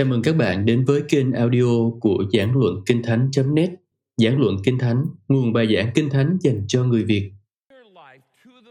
Chào 0.00 0.06
mừng 0.06 0.22
các 0.22 0.36
bạn 0.36 0.66
đến 0.66 0.84
với 0.84 1.02
kênh 1.08 1.32
audio 1.32 1.90
của 2.00 2.24
Giảng 2.32 2.56
Luận 2.56 2.74
Kinh 2.86 3.02
Thánh.net 3.02 3.70
Giảng 4.16 4.40
Luận 4.40 4.56
Kinh 4.64 4.78
Thánh, 4.78 5.04
nguồn 5.28 5.52
bài 5.52 5.74
giảng 5.76 5.90
Kinh 5.94 6.10
Thánh 6.10 6.38
dành 6.40 6.64
cho 6.68 6.84
người 6.84 7.04
Việt. 7.04 7.32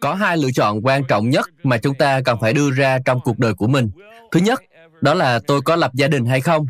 Có 0.01 0.13
hai 0.13 0.37
lựa 0.37 0.51
chọn 0.51 0.85
quan 0.85 1.03
trọng 1.07 1.29
nhất 1.29 1.49
mà 1.63 1.77
chúng 1.77 1.95
ta 1.95 2.21
cần 2.21 2.37
phải 2.41 2.53
đưa 2.53 2.71
ra 2.71 2.99
trong 3.05 3.19
cuộc 3.23 3.39
đời 3.39 3.53
của 3.53 3.67
mình. 3.67 3.89
Thứ 4.31 4.39
nhất, 4.39 4.61
đó 5.01 5.13
là 5.13 5.39
tôi 5.47 5.61
có 5.61 5.75
lập 5.75 5.91
gia 5.93 6.07
đình 6.07 6.25
hay 6.25 6.41
không. 6.41 6.67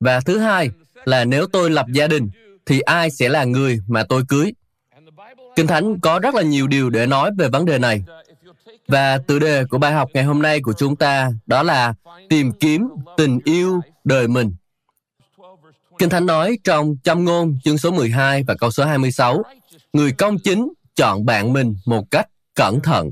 Và 0.00 0.20
thứ 0.20 0.38
hai 0.38 0.70
là 1.04 1.24
nếu 1.24 1.46
tôi 1.46 1.70
lập 1.70 1.86
gia 1.92 2.06
đình, 2.06 2.28
thì 2.66 2.80
ai 2.80 3.10
sẽ 3.10 3.28
là 3.28 3.44
người 3.44 3.78
mà 3.88 4.04
tôi 4.08 4.22
cưới. 4.28 4.52
Kinh 5.56 5.66
Thánh 5.66 6.00
có 6.00 6.18
rất 6.18 6.34
là 6.34 6.42
nhiều 6.42 6.66
điều 6.66 6.90
để 6.90 7.06
nói 7.06 7.30
về 7.38 7.48
vấn 7.48 7.64
đề 7.64 7.78
này. 7.78 8.04
Và 8.88 9.18
tựa 9.18 9.38
đề 9.38 9.64
của 9.64 9.78
bài 9.78 9.92
học 9.92 10.10
ngày 10.14 10.24
hôm 10.24 10.42
nay 10.42 10.60
của 10.60 10.72
chúng 10.72 10.96
ta 10.96 11.30
đó 11.46 11.62
là 11.62 11.94
tìm 12.28 12.52
kiếm 12.52 12.88
tình 13.16 13.38
yêu 13.44 13.80
đời 14.04 14.28
mình. 14.28 14.54
Kinh 15.98 16.08
Thánh 16.08 16.26
nói 16.26 16.58
trong 16.64 16.96
châm 17.04 17.24
ngôn 17.24 17.58
chương 17.64 17.78
số 17.78 17.90
12 17.90 18.42
và 18.42 18.54
câu 18.54 18.70
số 18.70 18.84
26, 18.84 19.42
người 19.92 20.12
công 20.12 20.38
chính 20.38 20.72
chọn 20.96 21.26
bạn 21.26 21.52
mình 21.52 21.76
một 21.86 22.10
cách 22.10 22.26
cẩn 22.54 22.80
thận. 22.80 23.10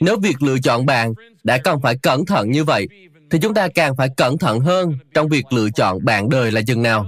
Nếu 0.00 0.18
việc 0.20 0.42
lựa 0.42 0.58
chọn 0.58 0.86
bạn 0.86 1.14
đã 1.44 1.58
cần 1.58 1.80
phải 1.80 1.98
cẩn 1.98 2.26
thận 2.26 2.50
như 2.50 2.64
vậy, 2.64 2.88
thì 3.30 3.38
chúng 3.42 3.54
ta 3.54 3.68
càng 3.68 3.96
phải 3.96 4.08
cẩn 4.16 4.38
thận 4.38 4.60
hơn 4.60 4.98
trong 5.14 5.28
việc 5.28 5.52
lựa 5.52 5.70
chọn 5.70 6.04
bạn 6.04 6.28
đời 6.28 6.52
là 6.52 6.60
chừng 6.66 6.82
nào. 6.82 7.06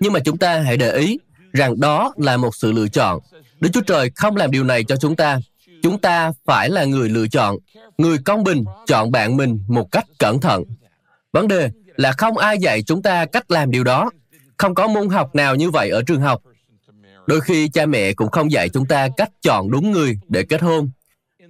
Nhưng 0.00 0.12
mà 0.12 0.20
chúng 0.24 0.38
ta 0.38 0.60
hãy 0.60 0.76
để 0.76 0.92
ý 0.92 1.18
rằng 1.52 1.80
đó 1.80 2.12
là 2.16 2.36
một 2.36 2.54
sự 2.54 2.72
lựa 2.72 2.88
chọn. 2.88 3.20
Đức 3.60 3.70
Chúa 3.72 3.80
Trời 3.80 4.10
không 4.14 4.36
làm 4.36 4.50
điều 4.50 4.64
này 4.64 4.84
cho 4.84 4.96
chúng 4.96 5.16
ta. 5.16 5.38
Chúng 5.82 5.98
ta 5.98 6.32
phải 6.44 6.70
là 6.70 6.84
người 6.84 7.08
lựa 7.08 7.28
chọn, 7.28 7.56
người 7.98 8.18
công 8.24 8.44
bình 8.44 8.64
chọn 8.86 9.10
bạn 9.10 9.36
mình 9.36 9.58
một 9.68 9.92
cách 9.92 10.04
cẩn 10.18 10.40
thận. 10.40 10.64
Vấn 11.32 11.48
đề 11.48 11.70
là 11.96 12.12
không 12.12 12.38
ai 12.38 12.58
dạy 12.58 12.82
chúng 12.82 13.02
ta 13.02 13.26
cách 13.26 13.50
làm 13.50 13.70
điều 13.70 13.84
đó. 13.84 14.10
Không 14.56 14.74
có 14.74 14.88
môn 14.88 15.08
học 15.08 15.34
nào 15.34 15.54
như 15.54 15.70
vậy 15.70 15.90
ở 15.90 16.02
trường 16.06 16.20
học. 16.20 16.42
Đôi 17.26 17.40
khi 17.40 17.68
cha 17.68 17.86
mẹ 17.86 18.12
cũng 18.12 18.30
không 18.30 18.52
dạy 18.52 18.68
chúng 18.68 18.86
ta 18.86 19.08
cách 19.16 19.30
chọn 19.42 19.70
đúng 19.70 19.92
người 19.92 20.18
để 20.28 20.42
kết 20.42 20.62
hôn. 20.62 20.90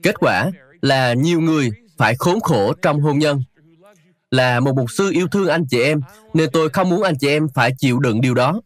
Kết 0.02 0.14
quả 0.18 0.50
là 0.82 1.12
nhiều 1.12 1.40
người 1.40 1.70
phải 1.98 2.14
khốn 2.18 2.40
khổ 2.40 2.72
trong 2.82 3.00
hôn 3.00 3.18
nhân. 3.18 3.42
Là 4.30 4.60
một 4.60 4.76
mục 4.76 4.90
sư 4.90 5.10
yêu 5.12 5.28
thương 5.28 5.48
anh 5.48 5.66
chị 5.70 5.82
em, 5.82 6.00
nên 6.34 6.50
tôi 6.52 6.68
không 6.68 6.88
muốn 6.88 7.02
anh 7.02 7.18
chị 7.18 7.28
em 7.28 7.48
phải 7.54 7.72
chịu 7.78 7.98
đựng 7.98 8.20
điều 8.20 8.34
đó. 8.34 8.60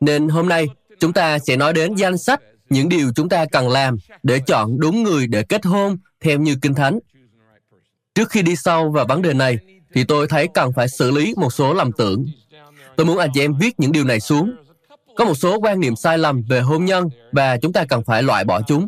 Nên 0.00 0.28
hôm 0.28 0.48
nay, 0.48 0.66
chúng 1.00 1.12
ta 1.12 1.38
sẽ 1.38 1.56
nói 1.56 1.72
đến 1.72 1.94
danh 1.94 2.18
sách 2.18 2.40
những 2.70 2.88
điều 2.88 3.12
chúng 3.16 3.28
ta 3.28 3.44
cần 3.52 3.68
làm 3.68 3.96
để 4.22 4.40
chọn 4.46 4.80
đúng 4.80 5.02
người 5.02 5.26
để 5.26 5.42
kết 5.42 5.64
hôn 5.64 5.98
theo 6.20 6.38
như 6.38 6.56
Kinh 6.62 6.74
Thánh. 6.74 6.98
Trước 8.14 8.30
khi 8.30 8.42
đi 8.42 8.56
sâu 8.56 8.90
vào 8.90 9.06
vấn 9.08 9.22
đề 9.22 9.34
này, 9.34 9.58
thì 9.94 10.04
tôi 10.04 10.28
thấy 10.28 10.48
cần 10.54 10.72
phải 10.72 10.88
xử 10.88 11.10
lý 11.10 11.34
một 11.36 11.52
số 11.52 11.74
lầm 11.74 11.92
tưởng. 11.92 12.26
Tôi 12.96 13.06
muốn 13.06 13.18
anh 13.18 13.30
chị 13.34 13.40
em 13.40 13.54
viết 13.60 13.80
những 13.80 13.92
điều 13.92 14.04
này 14.04 14.20
xuống. 14.20 14.52
Có 15.16 15.24
một 15.24 15.34
số 15.34 15.60
quan 15.60 15.80
niệm 15.80 15.96
sai 15.96 16.18
lầm 16.18 16.42
về 16.48 16.60
hôn 16.60 16.84
nhân 16.84 17.08
và 17.32 17.56
chúng 17.56 17.72
ta 17.72 17.84
cần 17.88 18.04
phải 18.04 18.22
loại 18.22 18.44
bỏ 18.44 18.60
chúng. 18.62 18.86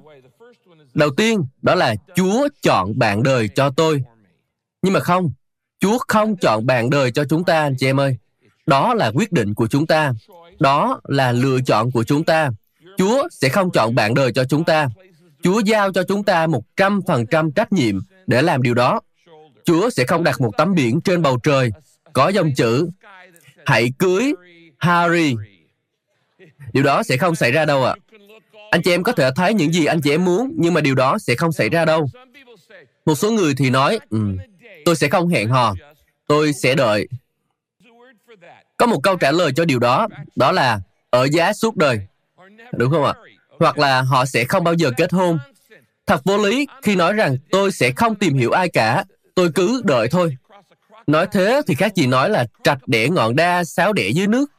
Đầu 0.94 1.10
tiên, 1.16 1.44
đó 1.62 1.74
là 1.74 1.94
Chúa 2.14 2.48
chọn 2.62 2.98
bạn 2.98 3.22
đời 3.22 3.48
cho 3.54 3.70
tôi. 3.70 4.02
Nhưng 4.82 4.92
mà 4.92 5.00
không, 5.00 5.32
Chúa 5.80 5.98
không 6.08 6.36
chọn 6.36 6.66
bạn 6.66 6.90
đời 6.90 7.12
cho 7.12 7.24
chúng 7.24 7.44
ta, 7.44 7.60
anh 7.62 7.74
chị 7.78 7.86
em 7.86 8.00
ơi. 8.00 8.16
Đó 8.66 8.94
là 8.94 9.10
quyết 9.14 9.32
định 9.32 9.54
của 9.54 9.66
chúng 9.66 9.86
ta. 9.86 10.12
Đó 10.60 11.00
là 11.04 11.32
lựa 11.32 11.58
chọn 11.66 11.90
của 11.90 12.04
chúng 12.04 12.24
ta. 12.24 12.50
Chúa 12.96 13.28
sẽ 13.30 13.48
không 13.48 13.70
chọn 13.70 13.94
bạn 13.94 14.14
đời 14.14 14.32
cho 14.32 14.44
chúng 14.44 14.64
ta. 14.64 14.88
Chúa 15.42 15.60
giao 15.60 15.92
cho 15.92 16.02
chúng 16.02 16.24
ta 16.24 16.46
một 16.46 16.62
trăm 16.76 17.00
phần 17.06 17.26
trăm 17.26 17.52
trách 17.52 17.72
nhiệm 17.72 18.00
để 18.26 18.42
làm 18.42 18.62
điều 18.62 18.74
đó. 18.74 19.00
Chúa 19.64 19.90
sẽ 19.90 20.04
không 20.04 20.24
đặt 20.24 20.40
một 20.40 20.52
tấm 20.58 20.74
biển 20.74 21.00
trên 21.00 21.22
bầu 21.22 21.38
trời 21.42 21.70
có 22.12 22.28
dòng 22.28 22.50
chữ 22.56 22.88
Hãy 23.66 23.92
cưới 23.98 24.32
Harry. 24.78 25.36
Điều 26.72 26.84
đó 26.84 27.02
sẽ 27.02 27.16
không 27.16 27.34
xảy 27.34 27.52
ra 27.52 27.64
đâu 27.64 27.84
ạ. 27.84 27.94
À. 27.96 28.16
Anh 28.70 28.82
chị 28.82 28.90
em 28.90 29.02
có 29.02 29.12
thể 29.12 29.30
thấy 29.36 29.54
những 29.54 29.72
gì 29.72 29.84
anh 29.84 30.00
chị 30.00 30.10
em 30.10 30.24
muốn, 30.24 30.52
nhưng 30.56 30.74
mà 30.74 30.80
điều 30.80 30.94
đó 30.94 31.18
sẽ 31.18 31.34
không 31.34 31.52
xảy 31.52 31.68
ra 31.68 31.84
đâu. 31.84 32.08
Một 33.06 33.14
số 33.14 33.30
người 33.30 33.54
thì 33.54 33.70
nói, 33.70 33.98
um, 34.10 34.36
tôi 34.84 34.96
sẽ 34.96 35.08
không 35.08 35.28
hẹn 35.28 35.48
hò, 35.48 35.74
tôi 36.26 36.52
sẽ 36.52 36.74
đợi. 36.74 37.08
Có 38.76 38.86
một 38.86 39.00
câu 39.02 39.16
trả 39.16 39.30
lời 39.30 39.52
cho 39.56 39.64
điều 39.64 39.78
đó, 39.78 40.08
đó 40.36 40.52
là 40.52 40.80
ở 41.10 41.28
giá 41.32 41.52
suốt 41.52 41.76
đời. 41.76 42.00
Đúng 42.72 42.90
không 42.90 43.04
ạ? 43.04 43.14
Hoặc 43.60 43.78
là 43.78 44.02
họ 44.02 44.24
sẽ 44.24 44.44
không 44.44 44.64
bao 44.64 44.74
giờ 44.74 44.90
kết 44.96 45.12
hôn. 45.12 45.38
Thật 46.06 46.20
vô 46.24 46.38
lý 46.38 46.66
khi 46.82 46.96
nói 46.96 47.12
rằng 47.12 47.36
tôi 47.50 47.72
sẽ 47.72 47.92
không 47.92 48.14
tìm 48.14 48.34
hiểu 48.34 48.50
ai 48.50 48.68
cả, 48.68 49.04
tôi 49.34 49.50
cứ 49.54 49.82
đợi 49.84 50.08
thôi. 50.08 50.36
Nói 51.06 51.26
thế 51.32 51.62
thì 51.66 51.74
khác 51.74 51.94
gì 51.94 52.06
nói 52.06 52.30
là 52.30 52.46
trạch 52.64 52.88
đẻ 52.88 53.08
ngọn 53.08 53.36
đa, 53.36 53.64
sáo 53.64 53.92
đẻ 53.92 54.08
dưới 54.08 54.26
nước. 54.26 54.50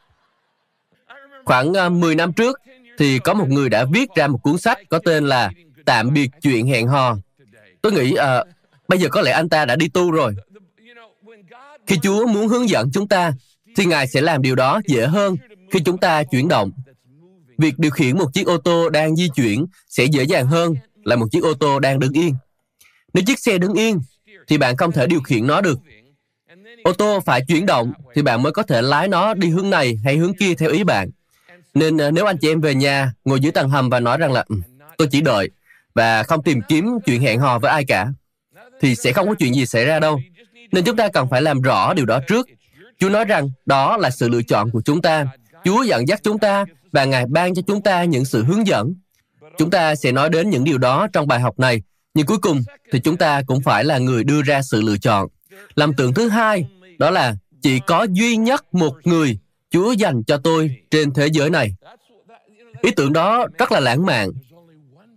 Khoảng 1.45 1.73
à, 1.73 1.89
10 1.89 2.15
năm 2.15 2.33
trước, 2.33 2.59
thì 2.97 3.19
có 3.19 3.33
một 3.33 3.49
người 3.49 3.69
đã 3.69 3.85
viết 3.91 4.09
ra 4.15 4.27
một 4.27 4.39
cuốn 4.43 4.57
sách 4.57 4.77
có 4.89 4.99
tên 4.99 5.25
là 5.25 5.51
Tạm 5.85 6.13
biệt 6.13 6.29
chuyện 6.41 6.67
hẹn 6.67 6.87
hò. 6.87 7.17
Tôi 7.81 7.91
nghĩ 7.91 8.15
à, 8.15 8.43
bây 8.87 8.99
giờ 8.99 9.09
có 9.11 9.21
lẽ 9.21 9.31
anh 9.31 9.49
ta 9.49 9.65
đã 9.65 9.75
đi 9.75 9.87
tu 9.87 10.11
rồi. 10.11 10.35
Khi 11.87 11.97
Chúa 12.03 12.27
muốn 12.27 12.47
hướng 12.47 12.69
dẫn 12.69 12.89
chúng 12.93 13.07
ta, 13.07 13.31
thì 13.75 13.85
Ngài 13.85 14.07
sẽ 14.07 14.21
làm 14.21 14.41
điều 14.41 14.55
đó 14.55 14.81
dễ 14.87 15.05
hơn 15.05 15.37
khi 15.71 15.79
chúng 15.85 15.97
ta 15.97 16.23
chuyển 16.23 16.47
động. 16.47 16.71
Việc 17.57 17.79
điều 17.79 17.91
khiển 17.91 18.17
một 18.17 18.33
chiếc 18.33 18.47
ô 18.47 18.57
tô 18.57 18.89
đang 18.89 19.15
di 19.15 19.29
chuyển 19.35 19.65
sẽ 19.89 20.03
dễ 20.05 20.23
dàng 20.23 20.47
hơn 20.47 20.75
là 21.03 21.15
một 21.15 21.25
chiếc 21.31 21.43
ô 21.43 21.53
tô 21.53 21.79
đang 21.79 21.99
đứng 21.99 22.13
yên. 22.13 22.35
Nếu 23.13 23.23
chiếc 23.27 23.39
xe 23.39 23.57
đứng 23.57 23.73
yên, 23.73 24.01
thì 24.47 24.57
bạn 24.57 24.77
không 24.77 24.91
thể 24.91 25.07
điều 25.07 25.21
khiển 25.21 25.47
nó 25.47 25.61
được. 25.61 25.79
Ô 26.83 26.93
tô 26.93 27.19
phải 27.25 27.41
chuyển 27.47 27.65
động 27.65 27.93
thì 28.15 28.21
bạn 28.21 28.43
mới 28.43 28.51
có 28.51 28.63
thể 28.63 28.81
lái 28.81 29.07
nó 29.07 29.33
đi 29.33 29.49
hướng 29.49 29.69
này 29.69 29.95
hay 30.03 30.17
hướng 30.17 30.33
kia 30.33 30.53
theo 30.55 30.69
ý 30.69 30.83
bạn. 30.83 31.09
Nên 31.73 31.97
ờ, 31.97 32.11
nếu 32.11 32.25
anh 32.25 32.37
chị 32.37 32.49
em 32.49 32.61
về 32.61 32.75
nhà, 32.75 33.13
ngồi 33.25 33.39
dưới 33.39 33.51
tầng 33.51 33.69
hầm 33.69 33.89
và 33.89 33.99
nói 33.99 34.17
rằng 34.17 34.31
là 34.31 34.43
ừ, 34.47 34.55
tôi 34.97 35.07
chỉ 35.11 35.21
đợi 35.21 35.49
và 35.95 36.23
không 36.23 36.43
tìm 36.43 36.61
kiếm 36.67 36.97
chuyện 37.05 37.21
hẹn 37.21 37.39
hò 37.39 37.59
với 37.59 37.71
ai 37.71 37.85
cả, 37.85 38.07
thì 38.81 38.95
sẽ 38.95 39.11
không 39.11 39.27
có 39.27 39.35
chuyện 39.35 39.53
gì 39.53 39.65
xảy 39.65 39.85
ra 39.85 39.99
đâu. 39.99 40.19
Nên 40.71 40.83
chúng 40.83 40.95
ta 40.95 41.07
cần 41.07 41.27
phải 41.29 41.41
làm 41.41 41.61
rõ 41.61 41.93
điều 41.93 42.05
đó 42.05 42.19
trước. 42.27 42.47
Chúa 42.99 43.09
nói 43.09 43.25
rằng 43.25 43.49
đó 43.65 43.97
là 43.97 44.09
sự 44.09 44.29
lựa 44.29 44.41
chọn 44.41 44.71
của 44.71 44.81
chúng 44.85 45.01
ta. 45.01 45.25
Chúa 45.63 45.83
dẫn 45.83 46.07
dắt 46.07 46.19
chúng 46.23 46.39
ta 46.39 46.65
và 46.93 47.05
Ngài 47.05 47.25
ban 47.25 47.55
cho 47.55 47.61
chúng 47.67 47.81
ta 47.81 48.03
những 48.03 48.25
sự 48.25 48.43
hướng 48.43 48.67
dẫn. 48.67 48.93
Chúng 49.57 49.69
ta 49.69 49.95
sẽ 49.95 50.11
nói 50.11 50.29
đến 50.29 50.49
những 50.49 50.63
điều 50.63 50.77
đó 50.77 51.07
trong 51.13 51.27
bài 51.27 51.39
học 51.39 51.59
này, 51.59 51.81
nhưng 52.13 52.25
cuối 52.25 52.37
cùng 52.37 52.61
thì 52.91 52.99
chúng 52.99 53.17
ta 53.17 53.41
cũng 53.47 53.61
phải 53.61 53.83
là 53.83 53.97
người 53.97 54.23
đưa 54.23 54.41
ra 54.41 54.61
sự 54.61 54.81
lựa 54.81 54.97
chọn. 54.97 55.27
Làm 55.75 55.93
tượng 55.93 56.13
thứ 56.13 56.29
hai, 56.29 56.65
đó 56.97 57.09
là 57.09 57.35
chỉ 57.61 57.79
có 57.79 58.07
duy 58.11 58.37
nhất 58.37 58.73
một 58.73 58.93
người 59.03 59.39
Chúa 59.73 59.91
dành 59.91 60.23
cho 60.23 60.37
tôi 60.37 60.75
trên 60.91 61.13
thế 61.13 61.27
giới 61.27 61.49
này. 61.49 61.75
Ý 62.81 62.91
tưởng 62.91 63.13
đó 63.13 63.47
rất 63.57 63.71
là 63.71 63.79
lãng 63.79 64.05
mạn. 64.05 64.29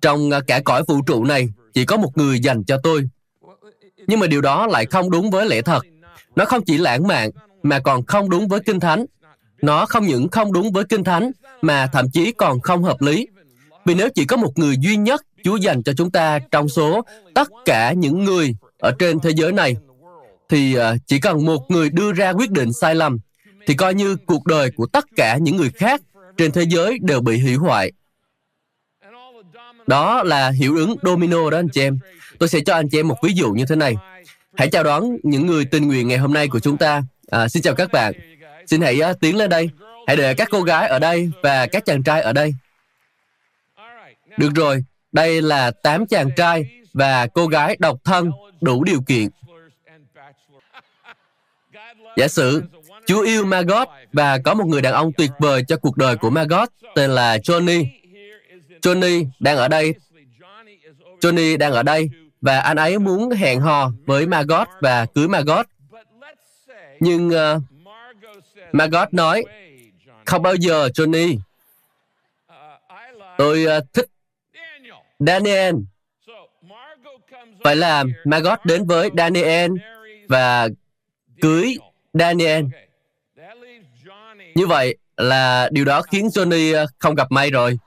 Trong 0.01 0.31
à, 0.31 0.41
cả 0.47 0.61
cõi 0.61 0.83
vũ 0.89 1.03
trụ 1.07 1.25
này, 1.25 1.49
chỉ 1.75 1.85
có 1.85 1.97
một 1.97 2.19
người 2.19 2.41
dành 2.41 2.65
cho 2.65 2.79
tôi. 2.83 3.09
Nhưng 4.07 4.21
mà 4.21 4.27
điều 4.27 4.41
đó 4.41 4.67
lại 4.67 4.87
không 4.87 5.11
đúng 5.11 5.31
với 5.31 5.47
lẽ 5.47 5.63
thật. 5.63 5.81
Nó 6.37 6.45
không 6.45 6.65
chỉ 6.65 6.79
lãng 6.79 7.07
mạn, 7.07 7.31
mà 7.63 7.79
còn 7.79 8.07
không 8.07 8.31
đúng 8.31 8.49
với 8.49 8.61
Kinh 8.61 8.81
Thánh. 8.81 9.05
Nó 9.63 9.87
không 9.87 10.07
những 10.07 10.29
không 10.29 10.53
đúng 10.53 10.73
với 10.73 10.85
Kinh 10.85 11.05
Thánh, 11.05 11.31
mà 11.63 11.87
thậm 11.87 12.11
chí 12.11 12.33
còn 12.33 12.61
không 12.61 12.83
hợp 12.83 13.03
lý. 13.03 13.27
Vì 13.85 13.95
nếu 13.95 14.09
chỉ 14.15 14.25
có 14.25 14.37
một 14.37 14.59
người 14.59 14.77
duy 14.81 14.97
nhất 14.97 15.23
Chúa 15.45 15.57
dành 15.57 15.83
cho 15.83 15.93
chúng 15.97 16.11
ta 16.11 16.39
trong 16.51 16.69
số 16.69 17.03
tất 17.35 17.49
cả 17.65 17.93
những 17.93 18.25
người 18.25 18.57
ở 18.79 18.93
trên 18.99 19.21
thế 19.21 19.31
giới 19.31 19.53
này, 19.53 19.77
thì 20.49 20.75
ờ, 20.75 20.97
chỉ 21.07 21.19
cần 21.21 21.45
một 21.45 21.71
người 21.71 21.91
đưa 21.91 22.13
ra 22.13 22.31
quyết 22.31 22.51
định 22.51 22.73
sai 22.73 22.95
lầm, 22.95 23.19
thì 23.67 23.75
coi 23.75 23.95
như 23.95 24.17
cuộc 24.17 24.47
đời 24.47 24.71
của 24.71 24.87
tất 24.87 25.05
cả 25.17 25.37
những 25.37 25.57
người 25.57 25.71
khác 25.71 26.01
trên 26.37 26.53
thế 26.53 26.63
giới 26.63 26.99
đều 27.03 27.21
bị 27.21 27.39
hủy 27.39 27.55
hoại. 27.55 27.93
Đó 29.87 30.23
là 30.23 30.51
hiệu 30.51 30.77
ứng 30.77 30.97
domino 31.03 31.51
đó 31.51 31.59
anh 31.59 31.69
chị 31.69 31.81
em. 31.81 31.99
Tôi 32.39 32.49
sẽ 32.49 32.61
cho 32.67 32.75
anh 32.75 32.89
chị 32.89 32.99
em 33.01 33.09
một 33.09 33.17
ví 33.23 33.33
dụ 33.33 33.53
như 33.53 33.65
thế 33.69 33.77
này. 33.77 33.95
Hãy 34.57 34.69
chào 34.69 34.85
đón 34.85 35.17
những 35.23 35.47
người 35.47 35.65
tình 35.65 35.87
nguyện 35.87 36.09
ngày 36.09 36.19
hôm 36.19 36.33
nay 36.33 36.49
của 36.49 36.61
chúng 36.61 36.77
ta. 36.77 37.03
À, 37.31 37.49
xin 37.49 37.63
chào 37.63 37.75
các 37.75 37.93
bạn. 37.93 38.13
Xin 38.67 38.81
hãy 38.81 39.01
uh, 39.11 39.21
tiến 39.21 39.37
lên 39.37 39.51
đây. 39.51 39.71
Hãy 40.07 40.17
để 40.17 40.35
các 40.35 40.49
cô 40.51 40.63
gái 40.63 40.89
ở 40.89 40.99
đây 40.99 41.31
và 41.43 41.67
các 41.67 41.85
chàng 41.85 42.03
trai 42.03 42.23
ở 42.23 42.33
đây. 42.33 42.55
Được 44.37 44.51
rồi, 44.55 44.85
đây 45.13 45.43
là 45.43 45.71
8 45.71 46.07
chàng 46.07 46.31
trai 46.37 46.71
và 46.93 47.27
cô 47.27 47.47
gái 47.47 47.77
độc 47.79 47.99
thân 48.05 48.31
đủ 48.61 48.85
điều 48.85 49.01
kiện. 49.07 49.29
Giả 52.17 52.29
sử 52.29 52.63
Chúa 53.07 53.21
yêu 53.21 53.45
Margot 53.45 53.89
và 54.13 54.39
có 54.39 54.55
một 54.55 54.67
người 54.67 54.83
đàn 54.83 54.93
ông 54.93 55.13
tuyệt 55.13 55.31
vời 55.39 55.65
cho 55.69 55.77
cuộc 55.77 55.97
đời 55.97 56.17
của 56.17 56.31
Margot 56.31 56.69
tên 56.95 57.11
là 57.11 57.37
Johnny. 57.37 57.87
Johnny 58.83 59.27
đang 59.41 59.57
ở 59.57 59.69
đây. 59.69 59.95
Johnny 61.21 61.59
đang 61.59 61.73
ở 61.73 61.83
đây 61.83 62.11
và 62.41 62.59
anh 62.59 62.77
ấy 62.77 62.99
muốn 62.99 63.31
hẹn 63.31 63.61
hò 63.61 63.91
với 64.07 64.27
Margot 64.27 64.69
và 64.81 65.07
cưới 65.15 65.29
Margot. 65.29 65.67
Nhưng 67.01 67.29
uh, 67.29 67.63
Margot 68.73 69.15
nói, 69.15 69.45
không 70.27 70.43
bao 70.43 70.55
giờ 70.55 70.89
Johnny. 70.95 71.39
Tôi 73.39 73.67
uh, 73.79 73.93
thích 73.93 74.07
Daniel. 75.19 75.75
Phải 77.65 77.77
là 77.77 78.05
Margot 78.25 78.65
đến 78.65 78.87
với 78.87 79.11
Daniel 79.17 79.73
và 80.29 80.69
cưới 81.41 81.77
Daniel. 82.15 82.65
Như 84.55 84.67
vậy 84.67 84.97
là 85.17 85.69
điều 85.73 85.85
đó 85.85 86.03
khiến 86.03 86.27
Johnny 86.27 86.77
ờ, 86.77 86.87
không 86.99 87.15
gặp 87.15 87.33
may 87.33 87.51
rồi. 87.51 87.79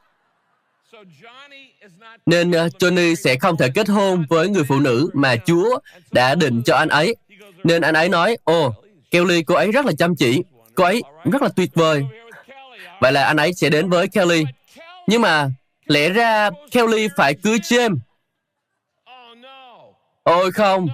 Nên 2.26 2.52
ờ, 2.52 2.68
Johnny 2.68 3.16
sẽ 3.16 3.36
không 3.36 3.58
thể 3.58 3.70
kết 3.76 3.90
hôn 3.90 4.26
với 4.30 4.50
người 4.50 4.64
phụ 4.68 4.80
nữ 4.80 5.10
mà 5.14 5.36
Chúa 5.36 5.80
đã 6.12 6.36
định 6.36 6.62
cho 6.66 6.76
anh 6.76 6.90
ấy. 6.90 7.16
Nên 7.64 7.82
anh 7.82 7.94
ấy 7.94 8.10
nói, 8.10 8.38
ồ, 8.44 8.74
Kelly 9.12 9.44
cô 9.44 9.56
ấy 9.56 9.72
rất 9.72 9.86
là 9.86 9.92
chăm 9.98 10.16
chỉ, 10.16 10.44
cô 10.76 10.84
ấy 10.84 11.02
rất 11.32 11.42
là 11.42 11.50
tuyệt 11.56 11.70
vời. 11.74 12.04
Vậy 13.00 13.12
là 13.12 13.26
anh 13.26 13.38
ấy 13.38 13.54
sẽ 13.54 13.70
đến 13.70 13.90
với 13.90 14.08
Kelly. 14.08 14.44
Nhưng 15.08 15.22
mà 15.22 15.50
lẽ 15.86 16.10
ra 16.10 16.50
Kelly 16.72 17.08
phải 17.18 17.34
cưới 17.34 17.58
James. 17.58 17.98
Ôi 20.24 20.52
không. 20.52 20.88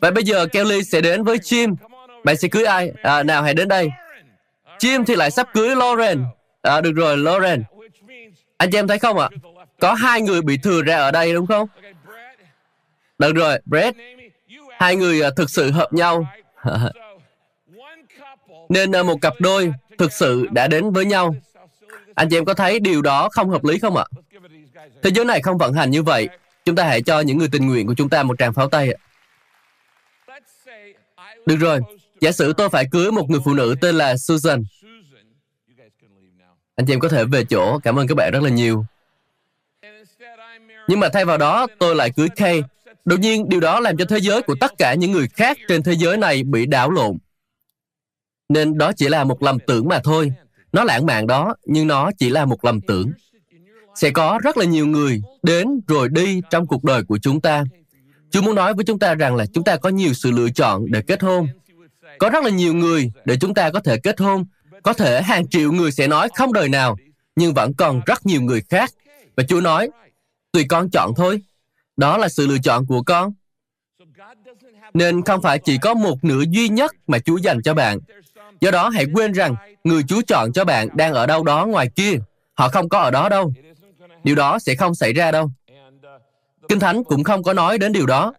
Vậy 0.00 0.10
bây 0.10 0.24
giờ 0.24 0.46
Kelly 0.46 0.82
sẽ 0.82 1.00
đến 1.00 1.24
với 1.24 1.38
Jim. 1.38 1.76
Bạn 2.24 2.36
sẽ 2.36 2.48
cưới 2.48 2.64
ai? 2.64 2.92
À, 3.02 3.22
nào 3.22 3.42
hãy 3.42 3.54
đến 3.54 3.68
đây. 3.68 3.90
Jim 4.78 5.04
thì 5.04 5.16
lại 5.16 5.30
sắp 5.30 5.48
cưới 5.54 5.76
Lauren. 5.76 6.24
À, 6.62 6.80
được 6.80 6.92
rồi, 6.92 7.16
Lauren. 7.16 7.64
Anh 8.56 8.70
chị 8.70 8.78
em 8.78 8.88
thấy 8.88 8.98
không 8.98 9.18
ạ? 9.18 9.28
Có 9.80 9.94
hai 9.94 10.20
người 10.20 10.42
bị 10.42 10.58
thừa 10.62 10.82
ra 10.82 10.96
ở 10.96 11.10
đây 11.10 11.32
đúng 11.32 11.46
không? 11.46 11.68
Được 13.18 13.32
rồi, 13.32 13.58
Brett. 13.64 13.96
Hai 14.78 14.96
người 14.96 15.22
à, 15.22 15.30
thực 15.36 15.50
sự 15.50 15.70
hợp 15.70 15.92
nhau. 15.92 16.26
Nên 18.68 18.92
à, 18.96 19.02
một 19.02 19.16
cặp 19.22 19.34
đôi 19.38 19.72
thực 19.98 20.12
sự 20.12 20.46
đã 20.50 20.68
đến 20.68 20.92
với 20.92 21.04
nhau. 21.04 21.36
Anh 22.14 22.28
chị 22.28 22.36
em 22.36 22.44
có 22.44 22.54
thấy 22.54 22.80
điều 22.80 23.02
đó 23.02 23.28
không 23.28 23.50
hợp 23.50 23.64
lý 23.64 23.78
không 23.78 23.96
ạ? 23.96 24.04
Thế 25.02 25.10
giới 25.14 25.24
này 25.24 25.42
không 25.42 25.58
vận 25.58 25.72
hành 25.72 25.90
như 25.90 26.02
vậy. 26.02 26.28
Chúng 26.64 26.76
ta 26.76 26.84
hãy 26.84 27.02
cho 27.02 27.20
những 27.20 27.38
người 27.38 27.48
tình 27.52 27.66
nguyện 27.66 27.86
của 27.86 27.94
chúng 27.94 28.08
ta 28.08 28.22
một 28.22 28.38
tràng 28.38 28.52
pháo 28.52 28.68
tay 28.68 28.92
ạ. 28.92 28.98
Được 31.46 31.56
rồi, 31.56 31.80
giả 32.20 32.32
sử 32.32 32.52
tôi 32.52 32.68
phải 32.68 32.84
cưới 32.90 33.12
một 33.12 33.30
người 33.30 33.40
phụ 33.44 33.54
nữ 33.54 33.74
tên 33.80 33.94
là 33.94 34.16
Susan. 34.16 34.64
Anh 36.76 36.86
chị 36.86 36.92
em 36.92 37.00
có 37.00 37.08
thể 37.08 37.24
về 37.24 37.44
chỗ, 37.44 37.78
cảm 37.78 37.98
ơn 37.98 38.06
các 38.06 38.14
bạn 38.14 38.32
rất 38.32 38.42
là 38.42 38.50
nhiều. 38.50 38.84
Nhưng 40.88 41.00
mà 41.00 41.08
thay 41.12 41.24
vào 41.24 41.38
đó, 41.38 41.66
tôi 41.78 41.96
lại 41.96 42.10
cưới 42.10 42.28
Kay. 42.36 42.62
Đột 43.04 43.20
nhiên, 43.20 43.48
điều 43.48 43.60
đó 43.60 43.80
làm 43.80 43.96
cho 43.96 44.04
thế 44.04 44.18
giới 44.20 44.42
của 44.42 44.54
tất 44.60 44.72
cả 44.78 44.94
những 44.94 45.12
người 45.12 45.28
khác 45.28 45.58
trên 45.68 45.82
thế 45.82 45.92
giới 45.92 46.16
này 46.16 46.42
bị 46.42 46.66
đảo 46.66 46.90
lộn. 46.90 47.16
Nên 48.48 48.78
đó 48.78 48.92
chỉ 48.92 49.08
là 49.08 49.24
một 49.24 49.42
lầm 49.42 49.58
tưởng 49.66 49.88
mà 49.88 50.00
thôi. 50.04 50.32
Nó 50.72 50.84
lãng 50.84 51.06
mạn 51.06 51.26
đó, 51.26 51.54
nhưng 51.64 51.86
nó 51.86 52.10
chỉ 52.18 52.30
là 52.30 52.44
một 52.44 52.64
lầm 52.64 52.80
tưởng. 52.80 53.12
Sẽ 53.94 54.10
có 54.10 54.38
rất 54.42 54.56
là 54.56 54.64
nhiều 54.64 54.86
người 54.86 55.22
đến 55.42 55.80
rồi 55.88 56.08
đi 56.08 56.42
trong 56.50 56.66
cuộc 56.66 56.84
đời 56.84 57.02
của 57.04 57.18
chúng 57.18 57.40
ta. 57.40 57.64
Chúa 58.30 58.42
muốn 58.42 58.54
nói 58.54 58.74
với 58.74 58.84
chúng 58.84 58.98
ta 58.98 59.14
rằng 59.14 59.36
là 59.36 59.46
chúng 59.46 59.64
ta 59.64 59.76
có 59.76 59.88
nhiều 59.88 60.14
sự 60.14 60.30
lựa 60.30 60.48
chọn 60.50 60.84
để 60.88 61.02
kết 61.02 61.22
hôn. 61.22 61.46
Có 62.18 62.30
rất 62.30 62.44
là 62.44 62.50
nhiều 62.50 62.74
người 62.74 63.12
để 63.24 63.36
chúng 63.40 63.54
ta 63.54 63.70
có 63.70 63.80
thể 63.80 63.98
kết 63.98 64.20
hôn. 64.20 64.44
Có 64.82 64.92
thể 64.92 65.22
hàng 65.22 65.48
triệu 65.48 65.72
người 65.72 65.92
sẽ 65.92 66.06
nói 66.06 66.28
không 66.34 66.52
đời 66.52 66.68
nào, 66.68 66.96
nhưng 67.36 67.54
vẫn 67.54 67.74
còn 67.74 68.00
rất 68.06 68.26
nhiều 68.26 68.42
người 68.42 68.62
khác. 68.68 68.90
Và 69.36 69.42
Chúa 69.48 69.60
nói, 69.60 69.88
tùy 70.52 70.64
con 70.68 70.90
chọn 70.90 71.12
thôi. 71.16 71.42
Đó 71.96 72.16
là 72.16 72.28
sự 72.28 72.46
lựa 72.46 72.58
chọn 72.58 72.86
của 72.86 73.02
con. 73.02 73.32
Nên 74.94 75.22
không 75.22 75.42
phải 75.42 75.58
chỉ 75.58 75.78
có 75.78 75.94
một 75.94 76.24
nửa 76.24 76.42
duy 76.50 76.68
nhất 76.68 76.94
mà 77.06 77.18
Chúa 77.18 77.36
dành 77.36 77.62
cho 77.62 77.74
bạn. 77.74 77.98
Do 78.60 78.70
đó 78.70 78.88
hãy 78.88 79.06
quên 79.14 79.32
rằng 79.32 79.54
người 79.84 80.02
Chúa 80.02 80.20
chọn 80.26 80.52
cho 80.52 80.64
bạn 80.64 80.88
đang 80.94 81.14
ở 81.14 81.26
đâu 81.26 81.44
đó 81.44 81.66
ngoài 81.66 81.90
kia. 81.96 82.12
Họ 82.54 82.68
không 82.68 82.88
có 82.88 82.98
ở 82.98 83.10
đó 83.10 83.28
đâu. 83.28 83.52
Điều 84.24 84.34
đó 84.36 84.58
sẽ 84.58 84.74
không 84.74 84.94
xảy 84.94 85.12
ra 85.12 85.30
đâu. 85.30 85.50
Kinh 86.68 86.80
Thánh 86.80 87.04
cũng 87.04 87.24
không 87.24 87.42
có 87.42 87.52
nói 87.52 87.78
đến 87.78 87.92
điều 87.92 88.06
đó. 88.06 88.34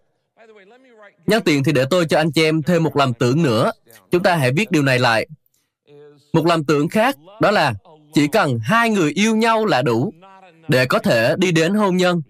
Nhân 1.28 1.44
tiền 1.46 1.64
thì 1.64 1.72
để 1.72 1.86
tôi 1.90 2.06
cho 2.06 2.18
anh 2.18 2.31
chị 2.31 2.44
em 2.44 2.64
thêm 2.64 2.84
một 2.84 2.96
lầm 2.96 3.14
tưởng 3.14 3.44
nữa. 3.44 3.72
Chúng 4.12 4.24
ta 4.24 4.36
hãy 4.36 4.52
viết 4.52 4.72
điều 4.72 4.84
này 4.84 5.00
lại. 5.00 5.28
Một 6.34 6.46
lầm 6.46 6.64
tưởng 6.64 6.90
khác 6.90 7.16
đó 7.42 7.52
là 7.52 7.74
chỉ 8.14 8.28
cần 8.28 8.60
hai 8.60 8.90
người 8.90 9.12
yêu 9.12 9.36
nhau 9.36 9.66
là 9.66 9.81
đủ 9.81 10.14
để 10.68 10.86
có 10.86 11.00
thể 11.00 11.36
đi 11.38 11.52
đến 11.52 11.74
hôn 11.74 11.98
nhân. 11.98 12.22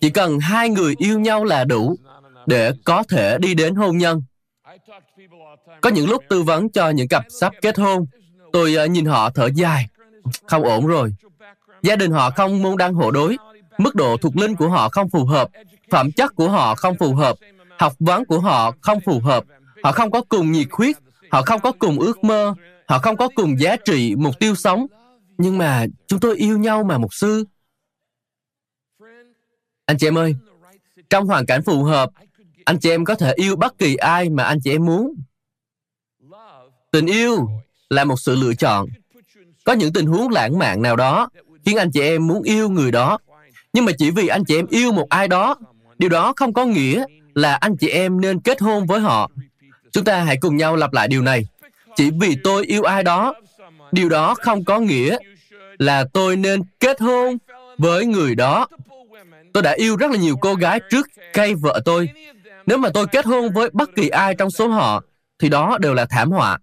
Chỉ 0.00 0.10
cần 0.10 0.40
hai 0.40 0.68
người 0.68 0.94
yêu 0.98 1.20
nhau 1.20 1.44
là 1.44 1.64
đủ 1.64 1.96
để 2.46 2.72
có 2.84 3.02
thể 3.02 3.38
đi 3.38 3.54
đến 3.54 3.74
hôn 3.74 3.98
nhân. 3.98 4.22
Có 5.80 5.90
những 5.90 6.10
lúc 6.10 6.24
tư 6.28 6.42
vấn 6.42 6.68
cho 6.68 6.90
những 6.90 7.08
cặp 7.08 7.24
sắp 7.40 7.52
kết 7.62 7.78
hôn, 7.78 8.06
tôi 8.52 8.74
ờ, 8.74 8.86
nhìn 8.86 9.04
họ 9.04 9.30
thở 9.30 9.48
dài. 9.54 9.88
Không 10.46 10.62
ổn 10.62 10.86
rồi. 10.86 11.14
Gia 11.82 11.96
đình 11.96 12.10
họ 12.10 12.30
không 12.30 12.62
môn 12.62 12.76
đăng 12.76 12.94
hộ 12.94 13.10
đối. 13.10 13.36
Mức 13.78 13.94
độ 13.94 14.16
thuộc 14.16 14.36
linh 14.36 14.56
của 14.56 14.68
họ 14.68 14.88
không 14.88 15.10
phù 15.10 15.24
hợp. 15.24 15.48
Phẩm 15.90 16.12
chất 16.12 16.34
của 16.34 16.48
họ 16.48 16.74
không 16.74 16.96
phù 16.98 17.14
hợp. 17.14 17.36
Học 17.78 17.92
vấn 17.98 18.24
của 18.24 18.40
họ 18.40 18.72
không 18.80 19.00
phù 19.00 19.20
hợp. 19.20 19.44
Họ 19.84 19.92
không 19.92 20.10
có 20.10 20.22
cùng 20.28 20.52
nhiệt 20.52 20.66
huyết. 20.70 20.96
Họ 21.30 21.42
không 21.42 21.60
có 21.60 21.72
cùng 21.72 21.98
ước 21.98 22.24
mơ. 22.24 22.54
Họ 22.86 22.98
không 22.98 23.16
có 23.16 23.28
cùng 23.34 23.60
giá 23.60 23.76
trị, 23.76 24.14
mục 24.16 24.38
tiêu 24.38 24.54
sống. 24.54 24.86
Nhưng 25.38 25.58
mà 25.58 25.86
chúng 26.06 26.20
tôi 26.20 26.36
yêu 26.36 26.58
nhau 26.58 26.84
mà 26.84 26.98
mục 26.98 27.14
sư. 27.14 27.44
Anh 29.86 29.98
chị 29.98 30.06
em 30.06 30.18
ơi, 30.18 30.36
trong 31.10 31.26
hoàn 31.26 31.46
cảnh 31.46 31.62
phù 31.62 31.84
hợp, 31.84 32.10
anh 32.64 32.78
chị 32.78 32.90
em 32.90 33.04
có 33.04 33.14
thể 33.14 33.32
yêu 33.36 33.56
bất 33.56 33.78
kỳ 33.78 33.96
ai 33.96 34.30
mà 34.30 34.44
anh 34.44 34.58
chị 34.64 34.70
em 34.70 34.84
muốn. 34.86 35.14
Tình 36.90 37.06
yêu 37.06 37.48
là 37.90 38.04
một 38.04 38.20
sự 38.20 38.36
lựa 38.36 38.54
chọn. 38.54 38.86
Có 39.64 39.72
những 39.72 39.92
tình 39.92 40.06
huống 40.06 40.28
lãng 40.30 40.58
mạn 40.58 40.82
nào 40.82 40.96
đó 40.96 41.28
khiến 41.66 41.76
anh 41.76 41.90
chị 41.90 42.00
em 42.00 42.26
muốn 42.26 42.42
yêu 42.42 42.68
người 42.68 42.90
đó. 42.90 43.18
Nhưng 43.72 43.84
mà 43.84 43.92
chỉ 43.98 44.10
vì 44.10 44.26
anh 44.28 44.44
chị 44.44 44.56
em 44.56 44.66
yêu 44.66 44.92
một 44.92 45.06
ai 45.10 45.28
đó, 45.28 45.56
điều 45.98 46.10
đó 46.10 46.32
không 46.36 46.52
có 46.52 46.64
nghĩa 46.64 47.04
là 47.34 47.54
anh 47.54 47.76
chị 47.76 47.88
em 47.88 48.20
nên 48.20 48.40
kết 48.40 48.60
hôn 48.60 48.86
với 48.86 49.00
họ. 49.00 49.30
Chúng 49.92 50.04
ta 50.04 50.22
hãy 50.22 50.36
cùng 50.40 50.56
nhau 50.56 50.76
lặp 50.76 50.92
lại 50.92 51.08
điều 51.08 51.22
này. 51.22 51.46
Chỉ 51.96 52.10
vì 52.20 52.36
tôi 52.44 52.64
yêu 52.64 52.82
ai 52.82 53.02
đó, 53.02 53.34
điều 53.92 54.08
đó 54.08 54.34
không 54.34 54.64
có 54.64 54.78
nghĩa 54.78 55.16
là 55.78 56.04
tôi 56.12 56.36
nên 56.36 56.62
kết 56.80 57.00
hôn 57.00 57.38
với 57.78 58.06
người 58.06 58.34
đó. 58.34 58.66
Tôi 59.52 59.62
đã 59.62 59.72
yêu 59.72 59.96
rất 59.96 60.10
là 60.10 60.16
nhiều 60.16 60.36
cô 60.40 60.54
gái 60.54 60.80
trước 60.90 61.08
cây 61.32 61.54
vợ 61.54 61.80
tôi. 61.84 62.08
Nếu 62.66 62.78
mà 62.78 62.88
tôi 62.94 63.06
kết 63.06 63.26
hôn 63.26 63.52
với 63.52 63.70
bất 63.72 63.90
kỳ 63.96 64.08
ai 64.08 64.34
trong 64.34 64.50
số 64.50 64.68
họ, 64.68 65.02
thì 65.38 65.48
đó 65.48 65.78
đều 65.80 65.94
là 65.94 66.06
thảm 66.06 66.30
họa. 66.30 66.58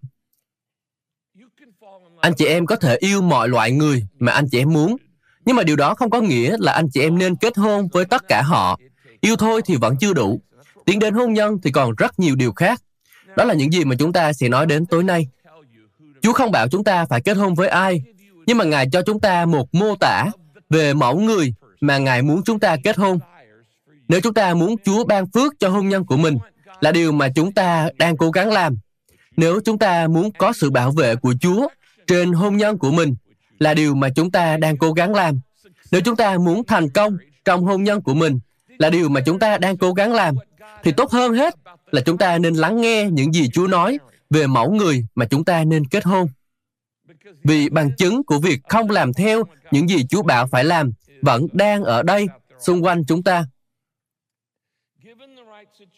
Anh 2.22 2.34
chị 2.34 2.46
em 2.46 2.66
có 2.66 2.76
thể 2.76 2.98
yêu 3.00 3.22
mọi 3.22 3.50
loại 3.50 3.72
người 3.72 4.08
mà 4.20 4.32
anh 4.32 4.46
chị 4.52 4.60
em 4.60 4.74
muốn, 4.74 4.98
nhưng 5.46 5.56
mà 5.56 5.64
điều 5.64 5.76
đó 5.76 5.96
không 5.96 6.10
có 6.10 6.22
nghĩa 6.22 6.56
là 6.60 6.72
anh 6.72 6.90
chị 6.90 7.02
em 7.02 7.18
nên 7.18 7.36
kết 7.36 7.58
hôn 7.58 7.88
với 7.94 8.06
tất 8.06 8.28
cả 8.28 8.42
họ. 8.42 8.80
Yêu 9.22 9.36
thôi 9.36 9.62
thì 9.66 9.76
vẫn 9.76 9.96
chưa 10.00 10.14
đủ. 10.14 10.42
Tiến 10.86 11.00
đến 11.00 11.14
hôn 11.14 11.34
nhân 11.34 11.58
thì 11.64 11.72
còn 11.72 11.96
rất 11.96 12.20
nhiều 12.20 12.36
điều 12.36 12.54
khác. 12.54 12.82
Đó 13.36 13.44
là 13.44 13.54
những 13.54 13.74
gì 13.74 13.86
mà 13.86 13.96
chúng 14.00 14.14
ta 14.14 14.34
sẽ 14.34 14.50
nói 14.50 14.66
đến 14.66 14.86
tối 14.86 15.04
nay. 15.04 15.28
Chúa 16.22 16.34
không 16.34 16.52
bảo 16.52 16.68
chúng 16.68 16.84
ta 16.84 17.06
phải 17.06 17.22
kết 17.22 17.38
hôn 17.38 17.56
với 17.56 17.68
ai, 17.68 18.04
nhưng 18.46 18.58
mà 18.58 18.66
Ngài 18.66 18.90
cho 18.92 19.02
chúng 19.02 19.20
ta 19.20 19.46
một 19.46 19.74
mô 19.74 19.96
tả 20.00 20.26
về 20.70 20.94
mẫu 20.94 21.20
người 21.20 21.54
mà 21.82 21.98
Ngài 21.98 22.22
muốn 22.22 22.42
chúng 22.46 22.60
ta 22.60 22.78
kết 22.84 22.98
hôn. 22.98 23.20
Nếu 24.10 24.22
chúng 24.22 24.34
ta 24.34 24.54
muốn 24.54 24.76
Chúa 24.86 25.04
ban 25.04 25.32
phước 25.32 25.54
cho 25.60 25.70
hôn 25.70 25.90
nhân 25.90 26.06
của 26.06 26.18
mình, 26.18 26.38
là 26.82 26.92
điều 26.92 27.12
mà 27.12 27.30
chúng 27.36 27.52
ta 27.52 27.90
đang 27.98 28.18
cố 28.18 28.32
gắng 28.32 28.52
làm. 28.52 28.78
Nếu 29.38 29.60
chúng 29.66 29.78
ta 29.78 30.08
muốn 30.08 30.32
có 30.32 30.54
sự 30.54 30.70
bảo 30.70 30.92
vệ 30.92 31.16
của 31.16 31.34
Chúa 31.42 31.68
trên 32.08 32.34
hôn 32.34 32.58
nhân 32.58 32.78
của 32.78 32.92
mình, 32.92 33.16
là 33.60 33.74
điều 33.74 33.96
mà 33.96 34.10
chúng 34.16 34.32
ta 34.32 34.58
đang 34.58 34.78
cố 34.78 34.94
gắng 34.94 35.16
làm. 35.16 35.40
Nếu 35.92 36.02
chúng 36.02 36.16
ta 36.16 36.38
muốn 36.38 36.64
thành 36.64 36.90
công 36.90 37.18
trong 37.46 37.66
hôn 37.66 37.84
nhân 37.84 38.02
của 38.02 38.14
mình, 38.14 38.40
là 38.80 38.90
điều 38.90 39.10
mà 39.10 39.22
chúng 39.26 39.40
ta 39.40 39.58
đang 39.58 39.78
cố 39.78 39.94
gắng 39.94 40.14
làm, 40.14 40.36
thì 40.84 40.92
tốt 40.92 41.12
hơn 41.12 41.34
hết 41.34 41.56
là 41.92 42.02
chúng 42.02 42.18
ta 42.18 42.38
nên 42.38 42.56
lắng 42.56 42.82
nghe 42.82 43.10
những 43.12 43.34
gì 43.34 43.50
Chúa 43.50 43.68
nói 43.68 44.00
về 44.30 44.48
mẫu 44.48 44.72
người 44.72 45.06
mà 45.16 45.26
chúng 45.26 45.46
ta 45.46 45.64
nên 45.64 45.88
kết 45.88 46.06
hôn. 46.06 46.28
Vì 47.44 47.70
bằng 47.70 47.96
chứng 47.98 48.24
của 48.24 48.40
việc 48.40 48.60
không 48.70 48.90
làm 48.90 49.14
theo 49.14 49.44
những 49.72 49.90
gì 49.90 50.06
Chúa 50.10 50.24
bảo 50.24 50.48
phải 50.48 50.64
làm 50.64 50.92
vẫn 51.22 51.48
đang 51.54 51.84
ở 51.84 52.04
đây, 52.04 52.28
xung 52.60 52.86
quanh 52.86 53.04
chúng 53.08 53.24
ta. 53.24 53.46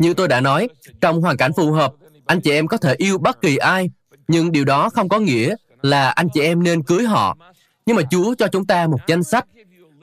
Như 0.02 0.14
tôi 0.14 0.28
đã 0.28 0.42
nói, 0.42 0.68
trong 1.02 1.22
hoàn 1.22 1.38
cảnh 1.38 1.52
phù 1.54 1.72
hợp, 1.72 1.94
anh 2.26 2.42
chị 2.42 2.52
em 2.52 2.68
có 2.68 2.78
thể 2.78 2.96
yêu 2.98 3.18
bất 3.18 3.42
kỳ 3.42 3.58
ai, 3.58 3.90
nhưng 4.28 4.52
điều 4.52 4.66
đó 4.66 4.90
không 4.90 5.10
có 5.10 5.20
nghĩa 5.20 5.56
là 5.82 6.10
anh 6.10 6.28
chị 6.34 6.42
em 6.42 6.64
nên 6.64 6.84
cưới 6.84 7.04
họ. 7.04 7.38
Nhưng 7.86 7.96
mà 7.96 8.02
Chúa 8.12 8.36
cho 8.38 8.48
chúng 8.48 8.66
ta 8.66 8.88
một 8.88 9.00
danh 9.08 9.24
sách. 9.24 9.46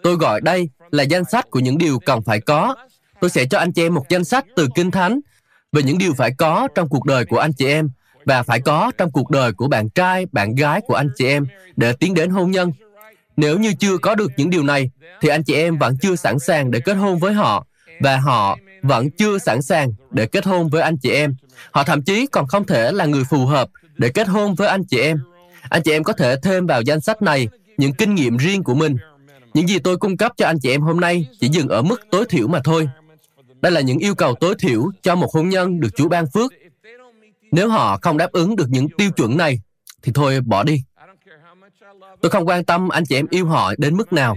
Tôi 0.03 0.17
gọi 0.17 0.41
đây 0.41 0.69
là 0.91 1.03
danh 1.03 1.25
sách 1.25 1.51
của 1.51 1.61
những 1.61 1.79
điều 1.79 1.99
cần 1.99 2.23
phải 2.23 2.41
có. 2.41 2.75
Tôi 3.21 3.31
sẽ 3.31 3.45
cho 3.45 3.59
anh 3.59 3.73
chị 3.73 3.83
em 3.83 3.95
một 3.95 4.05
danh 4.09 4.25
sách 4.25 4.45
từ 4.57 4.69
Kinh 4.75 4.91
Thánh 4.91 5.21
về 5.73 5.83
những 5.83 5.99
điều 5.99 6.15
phải 6.15 6.31
có 6.39 6.69
trong 6.75 6.89
cuộc 6.89 7.05
đời 7.05 7.25
của 7.25 7.39
anh 7.39 7.53
chị 7.53 7.67
em 7.67 7.91
và 8.25 8.43
phải 8.43 8.61
có 8.61 8.93
trong 8.99 9.11
cuộc 9.11 9.31
đời 9.31 9.53
của 9.53 9.69
bạn 9.69 9.89
trai, 9.91 10.27
bạn 10.33 10.55
gái 10.55 10.81
của 10.81 10.95
anh 10.95 11.11
chị 11.17 11.27
em 11.27 11.47
để 11.77 11.93
tiến 11.93 12.15
đến 12.15 12.31
hôn 12.31 12.51
nhân. 12.51 12.73
Nếu 13.37 13.59
như 13.59 13.75
chưa 13.75 13.99
có 13.99 14.15
được 14.15 14.31
những 14.37 14.51
điều 14.51 14.63
này, 14.63 14.91
thì 15.21 15.29
anh 15.29 15.43
chị 15.43 15.55
em 15.55 15.79
vẫn 15.79 15.97
chưa 16.03 16.17
sẵn 16.17 16.39
sàng 16.39 16.71
để 16.71 16.81
kết 16.81 16.95
hôn 16.95 17.19
với 17.19 17.33
họ 17.33 17.67
và 18.01 18.17
họ 18.17 18.59
vẫn 18.89 19.11
chưa 19.11 19.39
sẵn 19.39 19.63
sàng 19.63 19.93
để 20.11 20.27
kết 20.27 20.47
hôn 20.47 20.69
với 20.69 20.83
anh 20.83 20.97
chị 20.97 21.11
em. 21.11 21.35
Họ 21.71 21.85
thậm 21.85 22.03
chí 22.03 22.27
còn 22.27 22.47
không 22.47 22.67
thể 22.67 22.93
là 22.93 23.07
người 23.07 23.25
phù 23.25 23.47
hợp 23.47 23.69
để 23.97 24.09
kết 24.09 24.29
hôn 24.29 24.55
với 24.55 24.69
anh 24.69 24.85
chị 24.85 25.01
em. 25.01 25.19
Anh 25.69 25.83
chị 25.83 25.93
em 25.93 26.05
có 26.05 26.13
thể 26.13 26.37
thêm 26.43 26.67
vào 26.67 26.83
danh 26.83 27.01
sách 27.01 27.23
này 27.23 27.49
những 27.77 27.93
kinh 27.93 28.15
nghiệm 28.15 28.37
riêng 28.37 28.65
của 28.65 28.75
mình. 28.75 28.97
Những 29.55 29.69
gì 29.69 29.79
tôi 29.79 29.97
cung 29.97 30.17
cấp 30.17 30.33
cho 30.37 30.47
anh 30.47 30.59
chị 30.59 30.71
em 30.71 30.81
hôm 30.81 31.01
nay 31.01 31.27
chỉ 31.41 31.49
dừng 31.49 31.69
ở 31.69 31.83
mức 31.83 32.01
tối 32.11 32.25
thiểu 32.29 32.49
mà 32.49 32.61
thôi. 32.65 32.89
Đây 33.61 33.73
là 33.73 33.81
những 33.81 33.99
yêu 33.99 34.15
cầu 34.15 34.35
tối 34.35 34.55
thiểu 34.59 34.91
cho 35.03 35.15
một 35.15 35.35
hôn 35.35 35.49
nhân 35.49 35.81
được 35.81 35.89
Chúa 35.97 36.09
ban 36.09 36.27
phước. 36.35 36.53
Nếu 37.53 37.69
họ 37.69 37.99
không 38.03 38.17
đáp 38.17 38.33
ứng 38.33 38.57
được 38.57 38.67
những 38.69 38.89
tiêu 38.99 39.11
chuẩn 39.11 39.37
này, 39.37 39.61
thì 40.03 40.13
thôi 40.15 40.41
bỏ 40.41 40.63
đi. 40.63 40.83
Tôi 42.21 42.31
không 42.31 42.49
quan 42.49 42.65
tâm 42.65 42.89
anh 42.89 43.05
chị 43.09 43.17
em 43.17 43.27
yêu 43.31 43.47
họ 43.47 43.73
đến 43.79 43.97
mức 43.97 44.13
nào. 44.13 44.37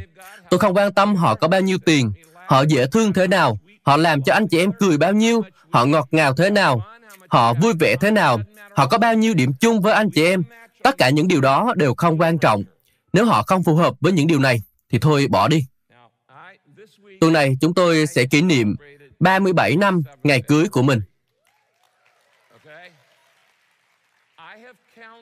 Tôi 0.49 0.59
không 0.59 0.73
quan 0.73 0.93
tâm 0.93 1.15
họ 1.15 1.35
có 1.35 1.47
bao 1.47 1.61
nhiêu 1.61 1.77
tiền, 1.85 2.11
họ 2.47 2.61
dễ 2.61 2.87
thương 2.87 3.13
thế 3.13 3.27
nào, 3.27 3.57
họ 3.83 3.97
làm 3.97 4.23
cho 4.23 4.33
anh 4.33 4.47
chị 4.47 4.59
em 4.59 4.71
cười 4.79 4.97
bao 4.97 5.13
nhiêu, 5.13 5.41
họ 5.71 5.85
ngọt 5.85 6.07
ngào 6.11 6.33
thế 6.33 6.49
nào, 6.49 6.81
họ 7.29 7.53
vui 7.53 7.73
vẻ 7.79 7.95
thế 7.95 8.11
nào, 8.11 8.39
họ 8.75 8.87
có 8.87 8.97
bao 8.97 9.13
nhiêu 9.13 9.33
điểm 9.33 9.53
chung 9.59 9.81
với 9.81 9.93
anh 9.93 10.09
chị 10.09 10.25
em. 10.25 10.43
Tất 10.83 10.97
cả 10.97 11.09
những 11.09 11.27
điều 11.27 11.41
đó 11.41 11.73
đều 11.75 11.93
không 11.97 12.21
quan 12.21 12.37
trọng. 12.37 12.63
Nếu 13.13 13.25
họ 13.25 13.43
không 13.43 13.63
phù 13.63 13.75
hợp 13.75 13.93
với 14.01 14.11
những 14.11 14.27
điều 14.27 14.39
này, 14.39 14.61
thì 14.89 14.99
thôi 14.99 15.27
bỏ 15.29 15.47
đi. 15.47 15.65
Tuần 17.19 17.33
này 17.33 17.57
chúng 17.61 17.73
tôi 17.73 18.07
sẽ 18.07 18.25
kỷ 18.25 18.41
niệm 18.41 18.75
37 19.19 19.75
năm 19.75 20.03
ngày 20.23 20.41
cưới 20.41 20.67
của 20.71 20.81
mình. 20.81 21.01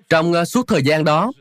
Trong 0.10 0.34
ờ, 0.34 0.46
suốt 0.46 0.68
thời 0.68 0.84
gian 0.84 1.04
đó, 1.04 1.32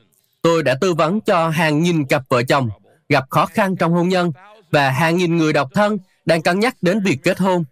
tôi 0.43 0.63
đã 0.63 0.77
tư 0.81 0.95
vấn 0.95 1.21
cho 1.21 1.49
hàng 1.49 1.83
nghìn 1.83 2.07
cặp 2.07 2.23
vợ 2.29 2.43
chồng 2.43 2.71
gặp 3.09 3.25
khó 3.31 3.47
khăn 3.47 3.77
trong 3.77 3.93
hôn 3.93 4.09
nhân 4.09 4.33
và 4.71 4.91
hàng 4.91 5.17
nghìn 5.17 5.37
người 5.37 5.53
độc 5.53 5.69
thân 5.75 5.99
đang 6.29 6.43
cân 6.43 6.61
nhắc 6.61 6.77
đến 6.83 7.01
việc 7.01 7.19
kết 7.23 7.39
hôn. 7.39 7.65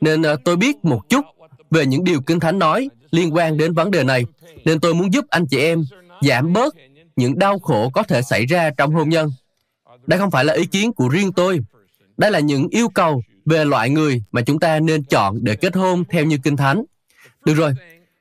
Nên 0.00 0.22
ờ, 0.22 0.36
tôi 0.44 0.56
biết 0.56 0.84
một 0.84 1.08
chút 1.08 1.24
về 1.70 1.86
những 1.86 2.04
điều 2.04 2.20
Kinh 2.20 2.40
Thánh 2.40 2.58
nói 2.58 2.88
liên 3.10 3.34
quan 3.34 3.56
đến 3.56 3.74
vấn 3.74 3.90
đề 3.90 4.04
này, 4.04 4.24
nên 4.64 4.80
tôi 4.80 4.94
muốn 4.94 5.12
giúp 5.12 5.24
anh 5.28 5.46
chị 5.46 5.58
em 5.58 5.84
giảm 6.22 6.52
bớt 6.52 6.74
những 7.16 7.38
đau 7.38 7.58
khổ 7.58 7.90
có 7.90 8.02
thể 8.02 8.22
xảy 8.22 8.46
ra 8.46 8.70
trong 8.76 8.94
hôn 8.94 9.08
nhân. 9.08 9.32
Đây 10.06 10.18
không 10.18 10.30
phải 10.30 10.44
là 10.44 10.54
ý 10.54 10.66
kiến 10.66 10.92
của 10.92 11.08
riêng 11.08 11.32
tôi. 11.32 11.60
Đây 12.16 12.30
là 12.30 12.38
những 12.38 12.68
yêu 12.70 12.88
cầu 12.88 13.22
về 13.46 13.64
loại 13.64 13.90
người 13.90 14.22
mà 14.32 14.42
chúng 14.42 14.60
ta 14.60 14.80
nên 14.80 15.04
chọn 15.04 15.38
để 15.42 15.56
kết 15.56 15.74
hôn 15.74 16.04
theo 16.10 16.24
như 16.24 16.38
Kinh 16.44 16.56
Thánh. 16.56 16.84
Được 17.44 17.54
rồi, 17.54 17.72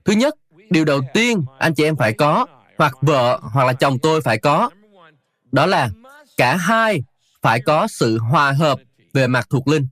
thứ 0.06 0.14
nhất, 0.14 0.36
điều 0.70 0.86
đầu 0.86 1.02
tiên 1.14 1.46
anh 1.60 1.74
chị 1.74 1.84
em 1.84 1.96
phải 1.96 2.14
có, 2.14 2.46
hoặc 2.78 2.98
vợ 3.02 3.40
hoặc 3.42 3.66
là 3.66 3.74
chồng 3.74 4.00
tôi 4.00 4.22
phải 4.22 4.38
có, 4.38 4.70
đó 5.52 5.66
là 5.66 5.90
cả 6.38 6.56
hai 6.56 7.04
phải 7.42 7.62
có 7.62 7.88
sự 7.88 8.18
hòa 8.18 8.52
hợp 8.52 8.80
về 9.14 9.28
mặt 9.28 9.48
thuộc 9.50 9.68
linh. 9.68 9.88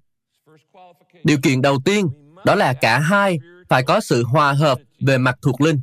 Điều 1.23 1.37
kiện 1.43 1.61
đầu 1.61 1.79
tiên 1.85 2.07
đó 2.45 2.55
là 2.55 2.73
cả 2.73 2.99
hai 2.99 3.39
phải 3.69 3.83
có 3.83 3.99
sự 3.99 4.23
hòa 4.23 4.53
hợp 4.53 4.79
về 4.99 5.17
mặt 5.17 5.35
thuộc 5.41 5.61
linh. 5.61 5.81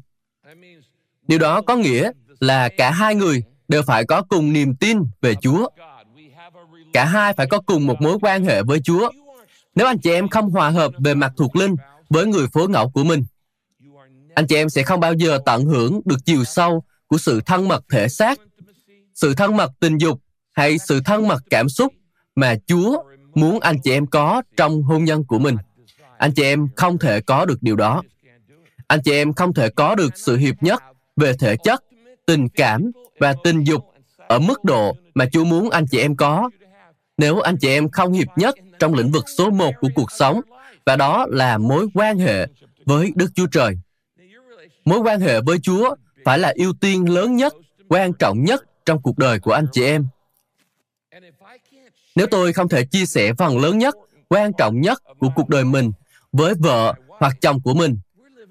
Điều 1.29 1.39
đó 1.39 1.63
có 1.63 1.77
nghĩa 1.77 2.11
là 2.41 2.69
cả 2.69 2.91
hai 2.91 3.15
người 3.15 3.43
đều 3.69 3.83
phải 3.83 4.05
có 4.05 4.23
cùng 4.23 4.53
niềm 4.53 4.75
tin 4.75 4.99
về 5.21 5.35
Chúa. 5.35 5.69
Cả 6.93 7.05
hai 7.05 7.33
phải 7.33 7.47
có 7.47 7.61
cùng 7.61 7.87
một 7.87 8.01
mối 8.01 8.19
quan 8.23 8.45
hệ 8.45 8.63
với 8.63 8.81
Chúa. 8.81 9.11
Nếu 9.75 9.87
anh 9.87 9.99
chị 9.99 10.11
em 10.11 10.29
không 10.29 10.51
hòa 10.51 10.71
hợp 10.71 10.93
về 10.99 11.15
mặt 11.15 11.33
thuộc 11.37 11.57
linh 11.57 11.77
với 12.11 12.27
người 12.27 12.47
phối 12.53 12.69
ngẫu 12.69 12.91
của 12.91 13.05
mình, 13.05 13.25
anh 14.35 14.47
chị 14.47 14.57
em 14.57 14.69
sẽ 14.69 14.83
không 14.83 15.01
bao 15.01 15.13
giờ 15.15 15.39
tận 15.47 15.65
hưởng 15.65 16.01
được 16.05 16.17
chiều 16.25 16.45
sâu 16.45 16.85
của 17.07 17.19
sự 17.19 17.41
thân 17.47 17.69
mật 17.69 17.85
thể 17.91 18.09
xác, 18.09 18.41
sự 19.15 19.35
thân 19.35 19.57
mật 19.57 19.73
tình 19.81 19.99
dục 19.99 20.21
hay 20.53 20.79
sự 20.79 21.01
thân 21.05 21.29
mật 21.29 21.43
cảm 21.51 21.69
xúc 21.69 21.93
mà 22.35 22.55
Chúa 22.67 23.03
muốn 23.35 23.61
anh 23.61 23.77
chị 23.85 23.93
em 23.93 24.07
có 24.07 24.43
trong 24.57 24.83
hôn 24.83 25.05
nhân 25.05 25.25
của 25.25 25.39
mình. 25.39 25.57
Anh 26.19 26.33
chị 26.33 26.43
em 26.43 26.69
không 26.77 26.99
thể 26.99 27.21
có 27.21 27.45
được 27.45 27.63
điều 27.63 27.77
đó. 27.77 28.03
Anh 28.87 29.01
chị 29.05 29.13
em 29.13 29.33
không 29.33 29.55
thể 29.55 29.69
có 29.71 29.95
được 29.95 30.19
sự 30.19 30.37
hiệp 30.37 30.63
nhất 30.63 30.83
về 31.17 31.33
thể 31.33 31.57
chất, 31.57 31.85
tình 32.27 32.49
cảm 32.49 32.91
và 33.21 33.35
tình 33.45 33.65
dục 33.65 33.85
ở 34.29 34.39
mức 34.39 34.65
độ 34.65 34.97
mà 35.15 35.27
Chúa 35.33 35.45
muốn 35.45 35.71
anh 35.71 35.87
chị 35.91 35.99
em 35.99 36.17
có. 36.17 36.51
Nếu 37.19 37.41
anh 37.41 37.57
chị 37.57 37.69
em 37.69 37.91
không 37.91 38.13
hiệp 38.13 38.29
nhất 38.37 38.55
trong 38.79 38.95
lĩnh 38.95 39.13
vực 39.13 39.25
số 39.37 39.51
một 39.51 39.75
của 39.81 39.89
cuộc 39.95 40.13
sống, 40.13 40.41
và 40.87 40.97
đó 40.97 41.27
là 41.29 41.59
mối 41.59 41.87
quan 41.95 42.19
hệ 42.19 42.47
với 42.87 43.13
Đức 43.15 43.31
Chúa 43.35 43.47
Trời. 43.47 43.79
Mối 44.85 44.99
quan 44.99 45.21
hệ 45.21 45.41
với 45.41 45.59
Chúa 45.59 45.95
phải 46.25 46.39
là 46.39 46.53
ưu 46.57 46.73
tiên 46.81 47.11
lớn 47.11 47.37
nhất, 47.37 47.55
quan 47.89 48.13
trọng 48.13 48.45
nhất 48.45 48.65
trong 48.87 49.03
cuộc 49.03 49.19
đời 49.19 49.41
của 49.41 49.53
anh 49.53 49.67
chị 49.73 49.85
em. 49.85 50.07
Nếu 52.19 52.27
tôi 52.27 52.53
không 52.53 52.69
thể 52.69 52.85
chia 52.85 53.07
sẻ 53.07 53.33
phần 53.39 53.59
lớn 53.59 53.79
nhất, 53.79 53.95
quan 54.29 54.53
trọng 54.59 54.81
nhất 54.81 55.03
của 55.19 55.29
cuộc 55.37 55.49
đời 55.49 55.65
mình 55.65 55.93
với 56.33 56.55
vợ 56.59 56.95
hoặc 57.09 57.35
chồng 57.41 57.61
của 57.61 57.75
mình, 57.75 57.99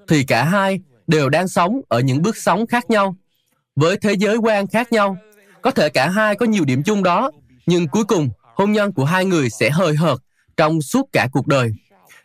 thì 0.08 0.24
cả 0.24 0.44
hai 0.44 0.80
đều 1.08 1.30
đang 1.30 1.48
sống 1.48 1.82
ở 1.88 2.00
những 2.00 2.22
bước 2.22 2.38
sống 2.38 2.68
khác 2.68 2.90
nhau, 2.90 3.16
với 3.76 3.98
thế 3.98 4.14
giới 4.14 4.38
quan 4.38 4.68
khác 4.68 4.92
nhau. 4.92 5.18
Có 5.62 5.72
thể 5.72 5.90
cả 5.90 6.10
hai 6.10 6.36
có 6.36 6.46
nhiều 6.46 6.66
điểm 6.66 6.84
chung 6.84 7.04
đó, 7.04 7.32
nhưng 7.66 7.88
cuối 7.88 8.04
cùng 8.04 8.30
hôn 8.56 8.72
nhân 8.72 8.94
của 8.94 9.06
hai 9.06 9.26
người 9.26 9.50
sẽ 9.50 9.70
hơi 9.70 9.96
hợt 9.96 10.18
trong 10.58 10.82
suốt 10.82 11.10
cả 11.12 11.28
cuộc 11.32 11.48
đời. 11.48 11.72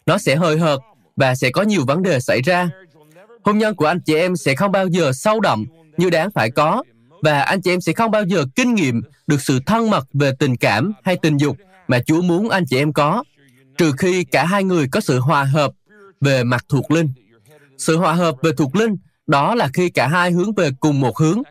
Nó 0.06 0.18
sẽ 0.18 0.37
hơi 0.37 0.58
hợt 0.58 0.80
và 1.16 1.34
sẽ 1.34 1.50
có 1.50 1.62
nhiều 1.62 1.84
vấn 1.87 2.02
đề 2.02 2.20
xảy 2.20 2.42
ra. 2.42 2.70
Hôn 3.44 3.58
nhân 3.58 3.75
của 3.75 3.87
anh 3.87 4.00
chị 4.00 4.14
em 4.14 4.37
sẽ 4.37 4.54
không 4.54 4.72
bao 4.72 4.87
giờ 4.87 5.12
sâu 5.12 5.40
đậm 5.40 5.66
như 5.96 6.11
đáng 6.11 6.30
phải 6.34 6.50
có 6.50 6.82
và 7.22 7.42
anh 7.42 7.62
chị 7.62 7.70
em 7.70 7.80
sẽ 7.80 7.92
không 7.92 8.10
bao 8.10 8.24
giờ 8.24 8.44
kinh 8.54 8.74
nghiệm 8.74 9.02
được 9.26 9.40
sự 9.40 9.60
thân 9.66 9.90
mật 9.90 10.08
về 10.12 10.32
tình 10.38 10.56
cảm 10.56 10.92
hay 11.04 11.16
tình 11.22 11.36
dục 11.36 11.56
mà 11.88 11.98
Chúa 12.06 12.22
muốn 12.22 12.48
anh 12.48 12.64
chị 12.68 12.76
em 12.76 12.92
có, 12.92 13.24
trừ 13.78 13.92
khi 13.98 14.24
cả 14.24 14.44
hai 14.44 14.64
người 14.64 14.88
có 14.92 15.00
sự 15.00 15.18
hòa 15.18 15.44
hợp 15.44 15.72
về 16.20 16.44
mặt 16.44 16.64
thuộc 16.68 16.90
linh. 16.90 17.12
Sự 17.78 17.96
hòa 17.96 18.12
hợp 18.12 18.34
về 18.42 18.50
thuộc 18.56 18.76
linh 18.76 18.96
đó 19.26 19.54
là 19.54 19.68
khi 19.74 19.90
cả 19.90 20.08
hai 20.08 20.30
hướng 20.30 20.54
về 20.54 20.70
cùng 20.80 21.00
một 21.00 21.18
hướng. 21.18 21.42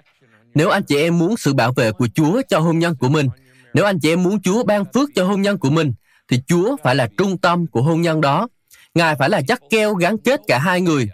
Nếu 0.55 0.69
anh 0.69 0.83
chị 0.83 0.97
em 0.97 1.17
muốn 1.17 1.37
sự 1.37 1.53
bảo 1.53 1.73
vệ 1.73 1.91
của 1.91 2.07
Chúa 2.13 2.41
cho 2.49 2.59
hôn 2.59 2.79
nhân 2.79 2.95
của 2.95 3.09
mình, 3.09 3.27
nếu 3.73 3.85
anh 3.85 3.99
chị 3.99 4.09
em 4.09 4.23
muốn 4.23 4.41
Chúa 4.41 4.63
ban 4.63 4.85
phước 4.93 5.09
cho 5.15 5.25
hôn 5.25 5.41
nhân 5.41 5.57
của 5.57 5.69
mình, 5.69 5.93
thì 6.27 6.41
Chúa 6.47 6.75
phải 6.83 6.95
là 6.95 7.07
trung 7.17 7.37
tâm 7.37 7.67
của 7.67 7.81
hôn 7.81 8.01
nhân 8.01 8.21
đó. 8.21 8.47
Ngài 8.93 9.15
phải 9.15 9.29
là 9.29 9.41
chắc 9.47 9.61
keo 9.69 9.93
gắn 9.93 10.17
kết 10.17 10.41
cả 10.47 10.59
hai 10.59 10.81
người. 10.81 11.09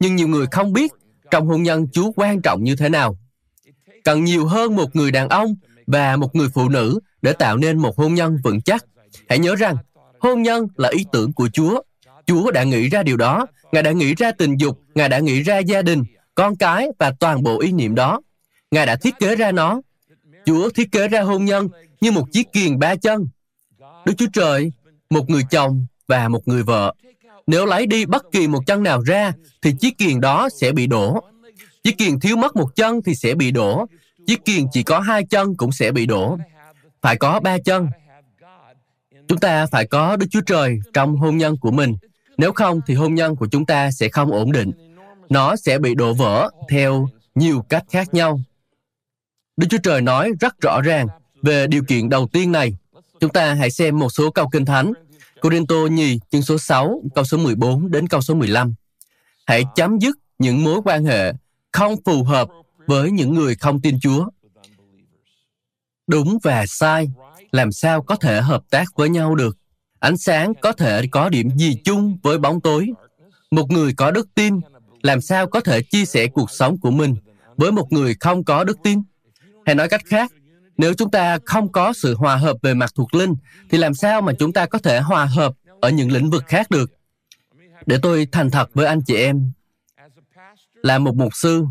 Nhưng 0.00 0.16
nhiều 0.16 0.28
người 0.28 0.46
không 0.50 0.72
biết 0.72 0.92
trong 1.30 1.46
hôn 1.46 1.62
nhân 1.62 1.86
Chúa 1.92 2.12
quan 2.16 2.42
trọng 2.42 2.64
như 2.64 2.76
thế 2.76 2.88
nào. 2.88 3.18
Cần 4.08 4.24
nhiều 4.24 4.46
hơn 4.46 4.76
một 4.76 4.96
người 4.96 5.10
đàn 5.10 5.28
ông 5.28 5.54
và 5.86 6.16
một 6.16 6.34
người 6.34 6.48
phụ 6.54 6.68
nữ 6.68 7.00
để 7.22 7.32
tạo 7.32 7.56
nên 7.56 7.78
một 7.78 7.96
hôn 7.96 8.14
nhân 8.14 8.38
vững 8.44 8.60
chắc. 8.60 8.84
Hãy 9.28 9.38
nhớ 9.38 9.54
rằng, 9.56 9.76
hôn 10.20 10.42
nhân 10.42 10.68
là 10.76 10.88
ý 10.88 11.04
tưởng 11.12 11.32
của 11.32 11.48
Chúa. 11.52 11.82
Chúa 12.26 12.50
đã 12.50 12.64
nghĩ 12.64 12.88
ra 12.88 13.02
điều 13.02 13.16
đó. 13.16 13.46
Ngài 13.72 13.82
đã 13.82 13.92
nghĩ 13.92 14.14
ra 14.14 14.32
tình 14.32 14.56
dục, 14.56 14.80
Ngài 14.94 15.08
đã 15.08 15.18
nghĩ 15.18 15.42
ra 15.42 15.58
gia 15.58 15.82
đình, 15.82 16.04
con 16.34 16.56
cái 16.56 16.88
và 16.98 17.12
toàn 17.20 17.42
bộ 17.42 17.60
ý 17.60 17.72
niệm 17.72 17.94
đó. 17.94 18.20
Ngài 18.70 18.86
đã 18.86 18.96
thiết 18.96 19.14
kế 19.18 19.36
ra 19.36 19.52
nó. 19.52 19.80
Chúa 20.44 20.70
thiết 20.70 20.92
kế 20.92 21.08
ra 21.08 21.20
hôn 21.20 21.44
nhân 21.44 21.68
như 22.00 22.10
một 22.10 22.32
chiếc 22.32 22.52
kiền 22.52 22.78
ba 22.78 22.94
chân. 22.94 23.28
Đức 24.04 24.12
Chúa 24.18 24.28
Trời, 24.32 24.72
một 25.10 25.30
người 25.30 25.42
chồng 25.50 25.86
và 26.06 26.28
một 26.28 26.48
người 26.48 26.62
vợ. 26.62 26.94
Nếu 27.46 27.66
lấy 27.66 27.86
đi 27.86 28.06
bất 28.06 28.24
kỳ 28.32 28.48
một 28.48 28.60
chân 28.66 28.82
nào 28.82 29.00
ra, 29.00 29.32
thì 29.62 29.72
chiếc 29.80 29.98
kiền 29.98 30.20
đó 30.20 30.48
sẽ 30.60 30.72
bị 30.72 30.86
đổ. 30.86 31.20
Chiếc 31.88 31.98
kiền 31.98 32.20
thiếu 32.20 32.36
mất 32.36 32.56
một 32.56 32.76
chân 32.76 33.02
thì 33.02 33.14
sẽ 33.14 33.34
bị 33.34 33.50
đổ. 33.50 33.86
Chiếc 34.26 34.44
kiền 34.44 34.64
chỉ 34.72 34.82
có 34.82 35.00
hai 35.00 35.24
chân 35.30 35.56
cũng 35.56 35.72
sẽ 35.72 35.92
bị 35.92 36.06
đổ. 36.06 36.38
Phải 37.02 37.16
có 37.16 37.40
ba 37.40 37.58
chân. 37.58 37.88
Chúng 39.28 39.38
ta 39.38 39.66
phải 39.66 39.86
có 39.86 40.16
Đức 40.16 40.26
Chúa 40.30 40.40
Trời 40.46 40.78
trong 40.92 41.16
hôn 41.16 41.36
nhân 41.36 41.56
của 41.60 41.70
mình. 41.70 41.96
Nếu 42.38 42.52
không 42.52 42.80
thì 42.86 42.94
hôn 42.94 43.14
nhân 43.14 43.36
của 43.36 43.46
chúng 43.50 43.66
ta 43.66 43.90
sẽ 43.90 44.08
không 44.08 44.32
ổn 44.32 44.52
định. 44.52 44.70
Nó 45.28 45.56
sẽ 45.56 45.78
bị 45.78 45.94
đổ 45.94 46.14
vỡ 46.14 46.50
theo 46.68 47.08
nhiều 47.34 47.64
cách 47.68 47.84
khác 47.90 48.14
nhau. 48.14 48.40
Đức 49.56 49.66
Chúa 49.70 49.78
Trời 49.82 50.00
nói 50.00 50.32
rất 50.40 50.60
rõ 50.60 50.80
ràng 50.84 51.06
về 51.42 51.66
điều 51.66 51.82
kiện 51.84 52.08
đầu 52.08 52.28
tiên 52.32 52.52
này. 52.52 52.72
Chúng 53.20 53.32
ta 53.32 53.54
hãy 53.54 53.70
xem 53.70 53.98
một 53.98 54.08
số 54.10 54.30
câu 54.30 54.48
kinh 54.48 54.64
thánh. 54.64 54.92
Corinto 55.40 55.76
nhì, 55.90 56.18
chương 56.30 56.42
số 56.42 56.58
6, 56.58 57.02
câu 57.14 57.24
số 57.24 57.38
14 57.38 57.90
đến 57.90 58.08
câu 58.08 58.20
số 58.20 58.34
15. 58.34 58.74
Hãy 59.46 59.64
chấm 59.76 59.98
dứt 59.98 60.18
những 60.38 60.64
mối 60.64 60.80
quan 60.84 61.04
hệ 61.04 61.32
không 61.72 61.94
phù 62.04 62.24
hợp 62.24 62.48
với 62.86 63.10
những 63.10 63.34
người 63.34 63.54
không 63.54 63.80
tin 63.80 64.00
Chúa. 64.00 64.28
Đúng 66.06 66.38
và 66.42 66.64
sai, 66.66 67.08
làm 67.52 67.72
sao 67.72 68.02
có 68.02 68.16
thể 68.16 68.40
hợp 68.40 68.62
tác 68.70 68.84
với 68.96 69.08
nhau 69.08 69.34
được? 69.34 69.56
Ánh 69.98 70.16
sáng 70.16 70.54
có 70.54 70.72
thể 70.72 71.06
có 71.10 71.28
điểm 71.28 71.50
gì 71.56 71.76
chung 71.84 72.18
với 72.22 72.38
bóng 72.38 72.60
tối? 72.60 72.90
Một 73.50 73.70
người 73.70 73.94
có 73.96 74.10
đức 74.10 74.28
tin, 74.34 74.60
làm 75.02 75.20
sao 75.20 75.46
có 75.46 75.60
thể 75.60 75.82
chia 75.82 76.04
sẻ 76.04 76.26
cuộc 76.26 76.50
sống 76.50 76.78
của 76.80 76.90
mình 76.90 77.16
với 77.56 77.72
một 77.72 77.92
người 77.92 78.16
không 78.20 78.44
có 78.44 78.64
đức 78.64 78.78
tin? 78.82 79.02
Hay 79.66 79.74
nói 79.74 79.88
cách 79.88 80.02
khác, 80.06 80.32
nếu 80.76 80.94
chúng 80.94 81.10
ta 81.10 81.38
không 81.44 81.72
có 81.72 81.92
sự 81.92 82.14
hòa 82.14 82.36
hợp 82.36 82.56
về 82.62 82.74
mặt 82.74 82.92
thuộc 82.94 83.14
linh, 83.14 83.34
thì 83.70 83.78
làm 83.78 83.94
sao 83.94 84.22
mà 84.22 84.32
chúng 84.38 84.52
ta 84.52 84.66
có 84.66 84.78
thể 84.78 85.00
hòa 85.00 85.24
hợp 85.24 85.54
ở 85.80 85.90
những 85.90 86.12
lĩnh 86.12 86.30
vực 86.30 86.44
khác 86.46 86.70
được? 86.70 86.92
Để 87.86 87.98
tôi 88.02 88.26
thành 88.32 88.50
thật 88.50 88.70
với 88.74 88.86
anh 88.86 89.00
chị 89.06 89.16
em, 89.16 89.52
là 90.82 90.98
một 90.98 91.14
mục 91.14 91.34
sư, 91.34 91.64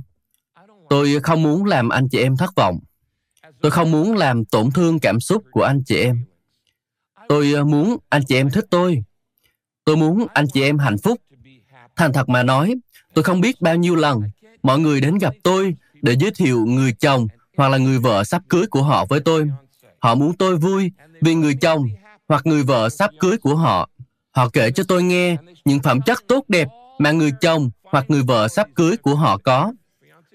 tôi 0.89 1.19
không 1.23 1.43
muốn 1.43 1.65
làm 1.65 1.89
anh 1.89 2.09
chị 2.09 2.19
em 2.19 2.37
thất 2.37 2.55
vọng. 2.55 2.79
Tôi 3.61 3.71
không 3.71 3.91
muốn 3.91 4.17
làm 4.17 4.45
tổn 4.45 4.71
thương 4.71 4.99
cảm 4.99 5.19
xúc 5.19 5.43
của 5.51 5.63
anh 5.63 5.83
chị 5.85 5.95
em. 5.95 6.25
Tôi 7.29 7.53
ờ, 7.53 7.63
muốn 7.63 7.97
anh 8.09 8.21
chị 8.27 8.35
em 8.35 8.49
thích 8.49 8.65
tôi. 8.69 9.03
Tôi 9.85 9.97
muốn 9.97 10.27
anh 10.33 10.45
chị 10.53 10.61
em 10.61 10.77
hạnh 10.77 10.97
phúc. 10.97 11.21
Thành 11.95 12.13
thật 12.13 12.29
mà 12.29 12.43
nói, 12.43 12.75
tôi 13.13 13.23
không 13.23 13.41
biết 13.41 13.61
bao 13.61 13.75
nhiêu 13.75 13.95
lần 13.95 14.21
mọi 14.63 14.79
người 14.79 15.01
đến 15.01 15.17
gặp 15.17 15.33
tôi 15.43 15.75
để 16.01 16.15
giới 16.19 16.31
thiệu 16.31 16.65
người 16.65 16.93
chồng 16.99 17.27
hoặc 17.57 17.69
là 17.69 17.77
người 17.77 17.99
vợ 17.99 18.23
sắp 18.23 18.41
cưới 18.49 18.65
của 18.67 18.83
họ 18.83 19.05
với 19.05 19.19
tôi. 19.19 19.49
Họ 19.99 20.15
muốn 20.15 20.33
tôi 20.37 20.57
vui 20.57 20.91
vì 21.21 21.35
người 21.35 21.55
chồng 21.61 21.87
hoặc 22.27 22.45
người 22.45 22.63
vợ 22.63 22.89
sắp 22.89 23.11
cưới 23.19 23.37
của 23.37 23.55
họ. 23.55 23.89
Họ 24.31 24.49
kể 24.49 24.71
cho 24.71 24.83
tôi 24.87 25.03
nghe 25.03 25.37
những 25.65 25.79
phẩm 25.79 26.01
chất 26.01 26.17
tốt 26.27 26.45
đẹp 26.47 26.67
mà 26.99 27.11
người 27.11 27.31
chồng 27.41 27.69
hoặc 27.91 28.05
người 28.07 28.21
vợ 28.21 28.47
sắp 28.47 28.67
cưới 28.75 28.97
của 28.97 29.15
họ 29.15 29.37
có. 29.37 29.73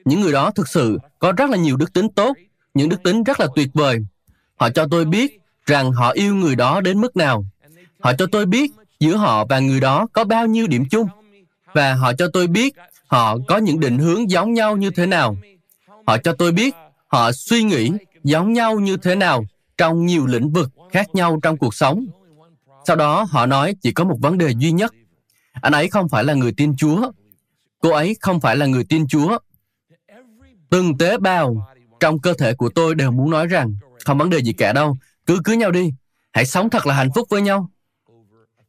Những 0.05 0.21
người 0.21 0.33
đó 0.33 0.51
thực 0.51 0.69
sự 0.69 0.99
có 1.19 1.33
rất 1.33 1.51
là 1.51 1.57
nhiều 1.57 1.77
đức 1.77 1.93
tính 1.93 2.09
tốt, 2.09 2.37
những 2.75 2.89
đức 2.89 3.03
tính 3.03 3.23
rất 3.23 3.41
là 3.41 3.47
tuyệt 3.55 3.69
vời. 3.75 3.99
Họ 4.57 4.71
cho 4.71 4.87
tôi 4.91 5.05
biết 5.05 5.41
rằng 5.67 5.93
họ 5.93 6.11
yêu 6.11 6.35
người 6.35 6.57
đó 6.57 6.81
đến 6.81 7.01
mức 7.01 7.17
nào. 7.17 7.45
Họ 8.01 8.13
cho 8.13 8.27
tôi 8.33 8.47
biết 8.47 8.73
giữa 9.01 9.17
họ 9.17 9.45
và 9.45 9.59
người 9.59 9.81
đó 9.81 10.07
có 10.13 10.25
bao 10.25 10.47
nhiêu 10.47 10.67
điểm 10.67 10.85
chung. 10.91 11.09
Và 11.75 11.95
họ 11.95 12.13
cho 12.13 12.29
tôi 12.33 12.47
biết 12.47 12.75
họ 13.07 13.39
có 13.49 13.57
những 13.57 13.81
định 13.81 13.99
hướng 13.99 14.31
giống 14.31 14.55
nhau 14.55 14.77
như 14.77 14.91
thế 14.91 15.07
nào. 15.07 15.37
Họ 16.07 16.19
cho 16.19 16.33
tôi 16.33 16.53
biết 16.53 16.75
họ 17.07 17.33
suy 17.33 17.63
nghĩ 17.63 17.91
giống 18.25 18.53
nhau 18.53 18.81
như 18.81 18.97
thế 18.97 19.15
nào 19.15 19.45
trong 19.79 20.07
nhiều 20.07 20.27
lĩnh 20.27 20.51
vực 20.51 20.71
khác 20.93 21.15
nhau 21.15 21.39
trong 21.43 21.57
cuộc 21.57 21.75
sống. 21.75 22.07
Sau 22.87 22.97
đó 22.97 23.27
họ 23.31 23.47
nói 23.47 23.75
chỉ 23.83 23.93
có 23.93 24.05
một 24.05 24.17
vấn 24.21 24.39
đề 24.39 24.51
duy 24.59 24.73
nhất. 24.73 24.95
Anh 25.53 25.73
ấy 25.73 25.89
không 25.89 26.09
phải 26.09 26.25
là 26.25 26.35
người 26.35 26.53
tin 26.57 26.77
Chúa. 26.77 27.13
Cô 27.83 27.91
ấy 27.91 28.17
không 28.21 28.41
phải 28.41 28.57
là 28.57 28.67
người 28.67 28.85
tin 28.89 29.07
Chúa. 29.07 29.39
Từng 30.71 30.99
tế 30.99 31.19
bào 31.19 31.69
trong 32.01 32.21
cơ 32.21 32.35
thể 32.35 32.55
của 32.55 32.71
tôi 32.75 32.95
đều 32.95 33.11
muốn 33.11 33.31
nói 33.31 33.47
rằng 33.47 33.75
không 34.05 34.19
vấn 34.19 34.31
đề 34.31 34.39
gì 34.39 34.53
cả 34.53 34.73
đâu, 34.73 34.99
cứ 35.27 35.41
cưới 35.45 35.57
nhau 35.57 35.71
đi, 35.71 35.93
hãy 36.33 36.47
sống 36.47 36.71
thật 36.71 36.87
là 36.87 36.95
hạnh 36.95 37.11
phúc 37.15 37.29
với 37.31 37.43
nhau. 37.43 37.71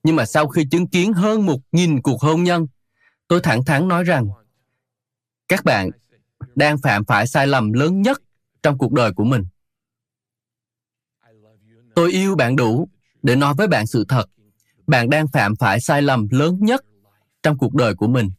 Nhưng 0.04 0.16
mà 0.16 0.26
sau 0.26 0.48
khi 0.48 0.66
chứng 0.72 0.88
kiến 0.88 1.14
hơn 1.14 1.46
một 1.46 1.60
nghìn 1.72 2.02
cuộc 2.02 2.22
hôn 2.22 2.44
nhân, 2.44 2.68
tôi 3.28 3.40
thẳng 3.44 3.66
thắn 3.66 3.88
nói 3.88 4.04
rằng 4.04 4.28
các 5.48 5.66
bạn 5.66 5.90
đang 6.56 6.78
phạm 6.78 7.06
phải 7.06 7.28
sai 7.28 7.48
lầm 7.48 7.74
lớn 7.74 8.02
nhất 8.02 8.22
trong 8.64 8.78
cuộc 8.78 8.92
đời 8.92 9.14
của 9.14 9.24
mình. 9.24 9.46
Tôi 11.96 12.12
yêu 12.12 12.36
bạn 12.36 12.56
đủ 12.56 12.88
để 13.24 13.36
nói 13.36 13.54
với 13.58 13.68
bạn 13.68 13.88
sự 13.88 14.06
thật. 14.08 14.26
Bạn 14.88 15.10
đang 15.10 15.28
phạm 15.28 15.56
phải 15.56 15.82
sai 15.82 16.02
lầm 16.02 16.28
lớn 16.32 16.58
nhất 16.62 16.86
trong 17.44 17.58
cuộc 17.58 17.74
đời 17.74 17.96
của 17.96 18.08
mình. 18.08 18.32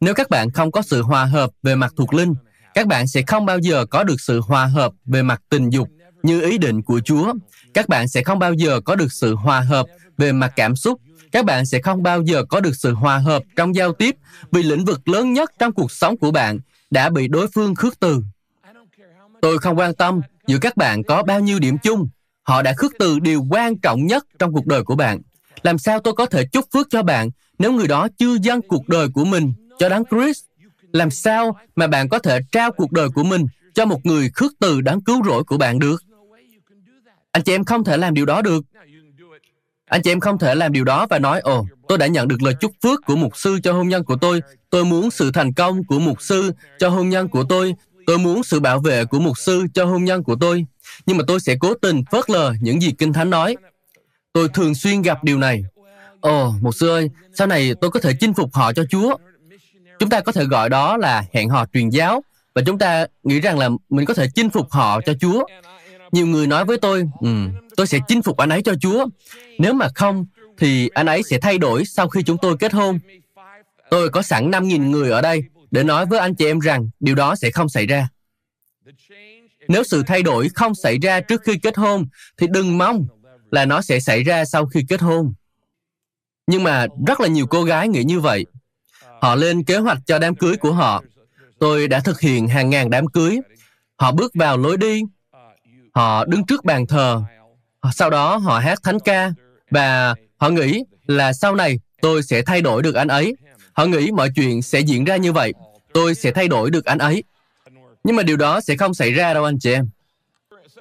Nếu 0.00 0.14
các 0.14 0.30
bạn 0.30 0.50
không 0.50 0.72
có 0.72 0.82
sự 0.82 1.02
hòa 1.02 1.24
hợp 1.24 1.50
về 1.62 1.74
mặt 1.74 1.92
thuộc 1.96 2.14
linh, 2.14 2.34
các 2.74 2.86
bạn 2.86 3.06
sẽ 3.06 3.22
không 3.26 3.46
bao 3.46 3.58
giờ 3.58 3.86
có 3.86 4.04
được 4.04 4.20
sự 4.20 4.40
hòa 4.40 4.66
hợp 4.66 4.92
về 5.04 5.22
mặt 5.22 5.42
tình 5.48 5.70
dục 5.70 5.88
như 6.22 6.40
ý 6.40 6.58
định 6.58 6.82
của 6.82 7.00
Chúa. 7.04 7.34
Các 7.74 7.88
bạn 7.88 8.08
sẽ 8.08 8.22
không 8.22 8.38
bao 8.38 8.54
giờ 8.54 8.80
có 8.84 8.94
được 8.96 9.12
sự 9.12 9.34
hòa 9.34 9.60
hợp 9.60 9.86
về 10.18 10.32
mặt 10.32 10.52
cảm 10.56 10.76
xúc. 10.76 11.00
Các 11.32 11.44
bạn 11.44 11.66
sẽ 11.66 11.80
không 11.82 12.02
bao 12.02 12.22
giờ 12.22 12.44
có 12.48 12.60
được 12.60 12.76
sự 12.76 12.94
hòa 12.94 13.18
hợp 13.18 13.42
trong 13.56 13.74
giao 13.74 13.92
tiếp 13.92 14.16
vì 14.52 14.62
lĩnh 14.62 14.84
vực 14.84 15.08
lớn 15.08 15.32
nhất 15.32 15.50
trong 15.58 15.72
cuộc 15.72 15.92
sống 15.92 16.16
của 16.16 16.30
bạn 16.30 16.58
đã 16.90 17.10
bị 17.10 17.28
đối 17.28 17.46
phương 17.54 17.74
khước 17.74 18.00
từ. 18.00 18.22
Tôi 19.42 19.58
không 19.58 19.78
quan 19.78 19.94
tâm 19.94 20.20
giữa 20.46 20.58
các 20.58 20.76
bạn 20.76 21.02
có 21.04 21.22
bao 21.22 21.40
nhiêu 21.40 21.58
điểm 21.58 21.78
chung. 21.82 22.08
Họ 22.42 22.62
đã 22.62 22.74
khước 22.76 22.92
từ 22.98 23.18
điều 23.18 23.46
quan 23.50 23.78
trọng 23.78 24.06
nhất 24.06 24.26
trong 24.38 24.52
cuộc 24.52 24.66
đời 24.66 24.82
của 24.84 24.96
bạn. 24.96 25.20
Làm 25.62 25.78
sao 25.78 26.00
tôi 26.00 26.14
có 26.14 26.26
thể 26.26 26.44
chúc 26.52 26.64
phước 26.72 26.86
cho 26.90 27.02
bạn 27.02 27.30
nếu 27.58 27.72
người 27.72 27.88
đó 27.88 28.08
chưa 28.18 28.36
dâng 28.42 28.60
cuộc 28.62 28.88
đời 28.88 29.08
của 29.14 29.24
mình 29.24 29.52
cho 29.80 29.88
đấng 29.88 30.04
Christ? 30.10 30.44
Làm 30.92 31.10
sao 31.10 31.56
mà 31.76 31.86
bạn 31.86 32.08
có 32.08 32.18
thể 32.18 32.40
trao 32.52 32.72
cuộc 32.72 32.92
đời 32.92 33.08
của 33.14 33.24
mình 33.24 33.46
cho 33.74 33.86
một 33.86 34.06
người 34.06 34.30
khước 34.34 34.52
từ 34.60 34.80
đáng 34.80 35.00
cứu 35.00 35.24
rỗi 35.24 35.44
của 35.44 35.56
bạn 35.56 35.78
được? 35.78 36.02
Anh 37.32 37.42
chị 37.42 37.52
em 37.52 37.64
không 37.64 37.84
thể 37.84 37.96
làm 37.96 38.14
điều 38.14 38.26
đó 38.26 38.42
được. 38.42 38.64
Anh 39.86 40.02
chị 40.02 40.10
em 40.10 40.20
không 40.20 40.38
thể 40.38 40.54
làm 40.54 40.72
điều 40.72 40.84
đó 40.84 41.06
và 41.10 41.18
nói, 41.18 41.40
ồ, 41.40 41.66
tôi 41.88 41.98
đã 41.98 42.06
nhận 42.06 42.28
được 42.28 42.42
lời 42.42 42.54
chúc 42.60 42.72
phước 42.82 43.00
của 43.06 43.16
mục 43.16 43.36
sư 43.36 43.58
cho 43.62 43.72
hôn 43.72 43.88
nhân 43.88 44.04
của 44.04 44.16
tôi. 44.16 44.42
Tôi 44.70 44.84
muốn 44.84 45.10
sự 45.10 45.30
thành 45.32 45.52
công 45.52 45.84
của 45.84 45.98
mục 45.98 46.22
sư 46.22 46.52
cho 46.78 46.88
hôn 46.88 47.08
nhân 47.08 47.28
của 47.28 47.44
tôi. 47.48 47.74
Tôi 48.06 48.18
muốn 48.18 48.42
sự 48.42 48.60
bảo 48.60 48.78
vệ 48.78 49.04
của 49.04 49.20
mục 49.20 49.38
sư 49.38 49.66
cho 49.74 49.84
hôn 49.84 50.04
nhân 50.04 50.24
của 50.24 50.36
tôi. 50.40 50.66
Nhưng 51.06 51.16
mà 51.16 51.24
tôi 51.26 51.40
sẽ 51.40 51.56
cố 51.60 51.74
tình 51.74 52.04
phớt 52.10 52.30
lờ 52.30 52.52
những 52.60 52.82
gì 52.82 52.92
Kinh 52.98 53.12
Thánh 53.12 53.30
nói. 53.30 53.56
Tôi 54.32 54.48
thường 54.48 54.74
xuyên 54.74 55.02
gặp 55.02 55.24
điều 55.24 55.38
này. 55.38 55.64
Ồ, 56.20 56.54
mục 56.60 56.74
sư 56.74 56.88
ơi, 56.88 57.10
sau 57.34 57.46
này 57.46 57.74
tôi 57.80 57.90
có 57.90 58.00
thể 58.00 58.12
chinh 58.20 58.34
phục 58.34 58.54
họ 58.54 58.72
cho 58.72 58.84
Chúa. 58.90 59.16
Chúng 60.00 60.10
ta 60.10 60.20
có 60.20 60.32
thể 60.32 60.44
gọi 60.44 60.68
đó 60.68 60.96
là 60.96 61.24
hẹn 61.32 61.48
hò 61.48 61.66
truyền 61.72 61.88
giáo 61.88 62.22
và 62.54 62.62
chúng 62.66 62.78
ta 62.78 63.06
nghĩ 63.22 63.40
rằng 63.40 63.58
là 63.58 63.68
mình 63.90 64.06
có 64.06 64.14
thể 64.14 64.26
chinh 64.34 64.50
phục 64.50 64.70
họ 64.70 65.00
cho 65.06 65.14
Chúa. 65.20 65.44
Nhiều 66.12 66.26
người 66.26 66.46
nói 66.46 66.64
với 66.64 66.78
tôi, 66.78 67.08
ừ, 67.20 67.28
tôi 67.76 67.86
sẽ 67.86 67.98
chinh 68.08 68.22
phục 68.22 68.36
anh 68.36 68.48
ấy 68.48 68.62
cho 68.62 68.74
Chúa. 68.80 69.06
Nếu 69.58 69.74
mà 69.74 69.88
không, 69.94 70.26
thì 70.58 70.88
anh 70.88 71.06
ấy 71.06 71.22
sẽ 71.22 71.38
thay 71.38 71.58
đổi 71.58 71.84
sau 71.84 72.08
khi 72.08 72.22
chúng 72.22 72.36
tôi 72.42 72.56
kết 72.56 72.72
hôn. 72.72 72.98
Tôi 73.90 74.08
có 74.08 74.22
sẵn 74.22 74.50
5.000 74.50 74.90
người 74.90 75.10
ở 75.10 75.20
đây 75.20 75.42
để 75.70 75.82
nói 75.82 76.06
với 76.06 76.18
anh 76.18 76.34
chị 76.34 76.46
em 76.46 76.58
rằng 76.58 76.90
điều 77.00 77.14
đó 77.14 77.36
sẽ 77.36 77.50
không 77.50 77.68
xảy 77.68 77.86
ra. 77.86 78.08
Nếu 79.68 79.84
sự 79.84 80.02
thay 80.06 80.22
đổi 80.22 80.48
không 80.54 80.74
xảy 80.74 80.98
ra 80.98 81.20
trước 81.20 81.42
khi 81.42 81.58
kết 81.58 81.76
hôn, 81.76 82.06
thì 82.38 82.46
đừng 82.50 82.78
mong 82.78 83.06
là 83.50 83.64
nó 83.64 83.82
sẽ 83.82 84.00
xảy 84.00 84.22
ra 84.22 84.44
sau 84.44 84.66
khi 84.66 84.84
kết 84.88 85.00
hôn. 85.00 85.32
Nhưng 86.46 86.62
mà 86.62 86.86
rất 87.06 87.20
là 87.20 87.28
nhiều 87.28 87.46
cô 87.46 87.64
gái 87.64 87.88
nghĩ 87.88 88.04
như 88.04 88.20
vậy. 88.20 88.46
Họ 89.20 89.34
lên 89.34 89.64
kế 89.64 89.76
hoạch 89.76 89.98
cho 90.06 90.18
đám 90.18 90.34
cưới 90.34 90.56
của 90.56 90.72
họ. 90.72 91.02
Tôi 91.58 91.88
đã 91.88 92.00
thực 92.00 92.20
hiện 92.20 92.48
hàng 92.48 92.70
ngàn 92.70 92.90
đám 92.90 93.06
cưới. 93.06 93.38
Họ 93.96 94.12
bước 94.12 94.32
vào 94.34 94.58
lối 94.58 94.76
đi. 94.76 95.02
Họ 95.94 96.24
đứng 96.24 96.46
trước 96.46 96.64
bàn 96.64 96.86
thờ. 96.86 97.22
Sau 97.92 98.10
đó 98.10 98.36
họ 98.36 98.58
hát 98.58 98.78
thánh 98.82 99.00
ca. 99.00 99.32
Và 99.70 100.14
họ 100.36 100.48
nghĩ 100.48 100.84
là 101.06 101.32
sau 101.32 101.54
này 101.54 101.78
tôi 102.02 102.22
sẽ 102.22 102.42
thay 102.42 102.62
đổi 102.62 102.82
được 102.82 102.94
anh 102.94 103.08
ấy. 103.08 103.36
Họ 103.72 103.84
nghĩ 103.86 104.10
mọi 104.10 104.30
chuyện 104.34 104.62
sẽ 104.62 104.80
diễn 104.80 105.04
ra 105.04 105.16
như 105.16 105.32
vậy. 105.32 105.52
Tôi 105.92 106.14
sẽ 106.14 106.32
thay 106.32 106.48
đổi 106.48 106.70
được 106.70 106.84
anh 106.84 106.98
ấy. 106.98 107.24
Nhưng 108.04 108.16
mà 108.16 108.22
điều 108.22 108.36
đó 108.36 108.60
sẽ 108.60 108.76
không 108.76 108.94
xảy 108.94 109.12
ra 109.12 109.34
đâu 109.34 109.44
anh 109.44 109.58
chị 109.58 109.72
em. 109.72 109.88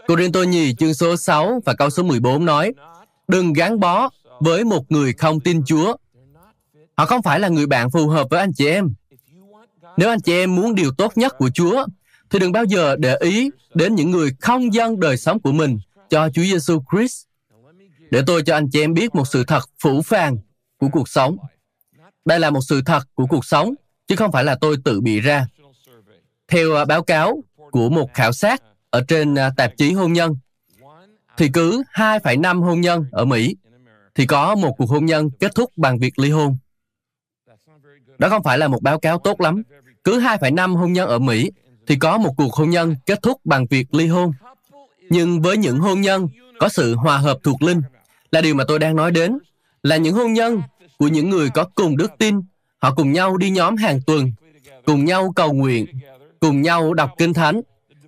Cô 0.07 0.15
Riêng 0.15 0.31
tôi 0.31 0.47
nhì 0.47 0.75
chương 0.75 0.93
số 0.93 1.17
6 1.17 1.61
và 1.65 1.73
câu 1.73 1.89
số 1.89 2.03
14 2.03 2.45
nói, 2.45 2.73
Đừng 3.27 3.53
gắn 3.53 3.79
bó 3.79 4.09
với 4.39 4.63
một 4.63 4.91
người 4.91 5.13
không 5.13 5.39
tin 5.39 5.65
Chúa. 5.65 5.95
Họ 6.99 7.05
không 7.05 7.21
phải 7.21 7.39
là 7.39 7.47
người 7.47 7.67
bạn 7.67 7.89
phù 7.89 8.07
hợp 8.07 8.27
với 8.29 8.39
anh 8.39 8.53
chị 8.53 8.67
em. 8.67 8.93
Nếu 9.97 10.09
anh 10.09 10.21
chị 10.21 10.33
em 10.33 10.55
muốn 10.55 10.75
điều 10.75 10.91
tốt 10.91 11.17
nhất 11.17 11.35
của 11.37 11.49
Chúa, 11.49 11.85
thì 12.29 12.39
đừng 12.39 12.51
bao 12.51 12.63
giờ 12.63 12.95
để 12.99 13.15
ý 13.19 13.49
đến 13.73 13.95
những 13.95 14.11
người 14.11 14.31
không 14.39 14.73
dâng 14.73 14.99
đời 14.99 15.17
sống 15.17 15.39
của 15.39 15.51
mình 15.51 15.79
cho 16.09 16.29
Chúa 16.29 16.41
Giêsu 16.41 16.83
Christ. 16.91 17.25
Để 18.11 18.21
tôi 18.27 18.41
cho 18.43 18.55
anh 18.55 18.69
chị 18.69 18.81
em 18.81 18.93
biết 18.93 19.15
một 19.15 19.27
sự 19.27 19.43
thật 19.43 19.69
phủ 19.83 20.01
phàng 20.01 20.37
của 20.77 20.87
cuộc 20.91 21.09
sống. 21.09 21.37
Đây 22.25 22.39
là 22.39 22.49
một 22.49 22.61
sự 22.61 22.81
thật 22.85 23.03
của 23.15 23.25
cuộc 23.25 23.45
sống, 23.45 23.73
chứ 24.07 24.15
không 24.15 24.31
phải 24.31 24.43
là 24.43 24.55
tôi 24.61 24.77
tự 24.83 25.01
bị 25.01 25.19
ra. 25.19 25.47
Theo 26.47 26.75
à, 26.75 26.85
báo 26.85 27.03
cáo 27.03 27.43
của 27.71 27.89
một 27.89 28.13
khảo 28.13 28.31
sát 28.31 28.61
ở 28.89 29.03
trên 29.07 29.35
à, 29.35 29.51
tạp 29.57 29.71
chí 29.77 29.91
hôn 29.91 30.13
nhân, 30.13 30.37
thì 31.37 31.49
cứ 31.53 31.83
2,5 31.93 32.63
hôn 32.63 32.81
nhân 32.81 33.05
ở 33.11 33.25
Mỹ 33.25 33.55
thì 34.15 34.25
có 34.25 34.55
một 34.55 34.75
cuộc 34.77 34.89
hôn 34.89 35.05
nhân 35.05 35.29
kết 35.39 35.55
thúc 35.55 35.71
bằng 35.75 35.99
việc 35.99 36.19
ly 36.19 36.29
hôn. 36.29 36.57
Đó 38.19 38.29
không 38.29 38.43
phải 38.43 38.57
là 38.57 38.67
một 38.67 38.81
báo 38.81 38.99
cáo 38.99 39.19
tốt 39.19 39.41
lắm. 39.41 39.63
Cứ 40.03 40.19
2,5 40.19 40.77
hôn 40.77 40.93
nhân 40.93 41.09
ở 41.09 41.19
Mỹ 41.19 41.51
thì 41.87 41.95
có 41.95 42.17
một 42.17 42.33
cuộc 42.37 42.53
hôn 42.53 42.69
nhân 42.69 42.95
kết 43.05 43.21
thúc 43.21 43.41
bằng 43.45 43.65
việc 43.69 43.93
ly 43.93 44.07
hôn. 44.07 44.31
Nhưng 45.09 45.41
với 45.41 45.57
những 45.57 45.79
hôn 45.79 46.01
nhân 46.01 46.27
có 46.59 46.69
sự 46.69 46.95
hòa 46.95 47.17
hợp 47.17 47.37
thuộc 47.43 47.61
linh 47.61 47.81
là 48.31 48.41
điều 48.41 48.55
mà 48.55 48.63
tôi 48.67 48.79
đang 48.79 48.95
nói 48.95 49.11
đến 49.11 49.37
là 49.83 49.97
những 49.97 50.15
hôn 50.15 50.33
nhân 50.33 50.61
của 50.97 51.07
những 51.07 51.29
người 51.29 51.49
có 51.49 51.63
cùng 51.75 51.97
đức 51.97 52.11
tin 52.17 52.41
họ 52.81 52.93
cùng 52.95 53.11
nhau 53.11 53.37
đi 53.37 53.49
nhóm 53.49 53.75
hàng 53.75 53.99
tuần 54.07 54.31
cùng 54.85 55.05
nhau 55.05 55.33
cầu 55.35 55.53
nguyện 55.53 55.85
cùng 56.39 56.61
nhau 56.61 56.93
đọc 56.93 57.11
kinh 57.17 57.33
thánh 57.33 57.61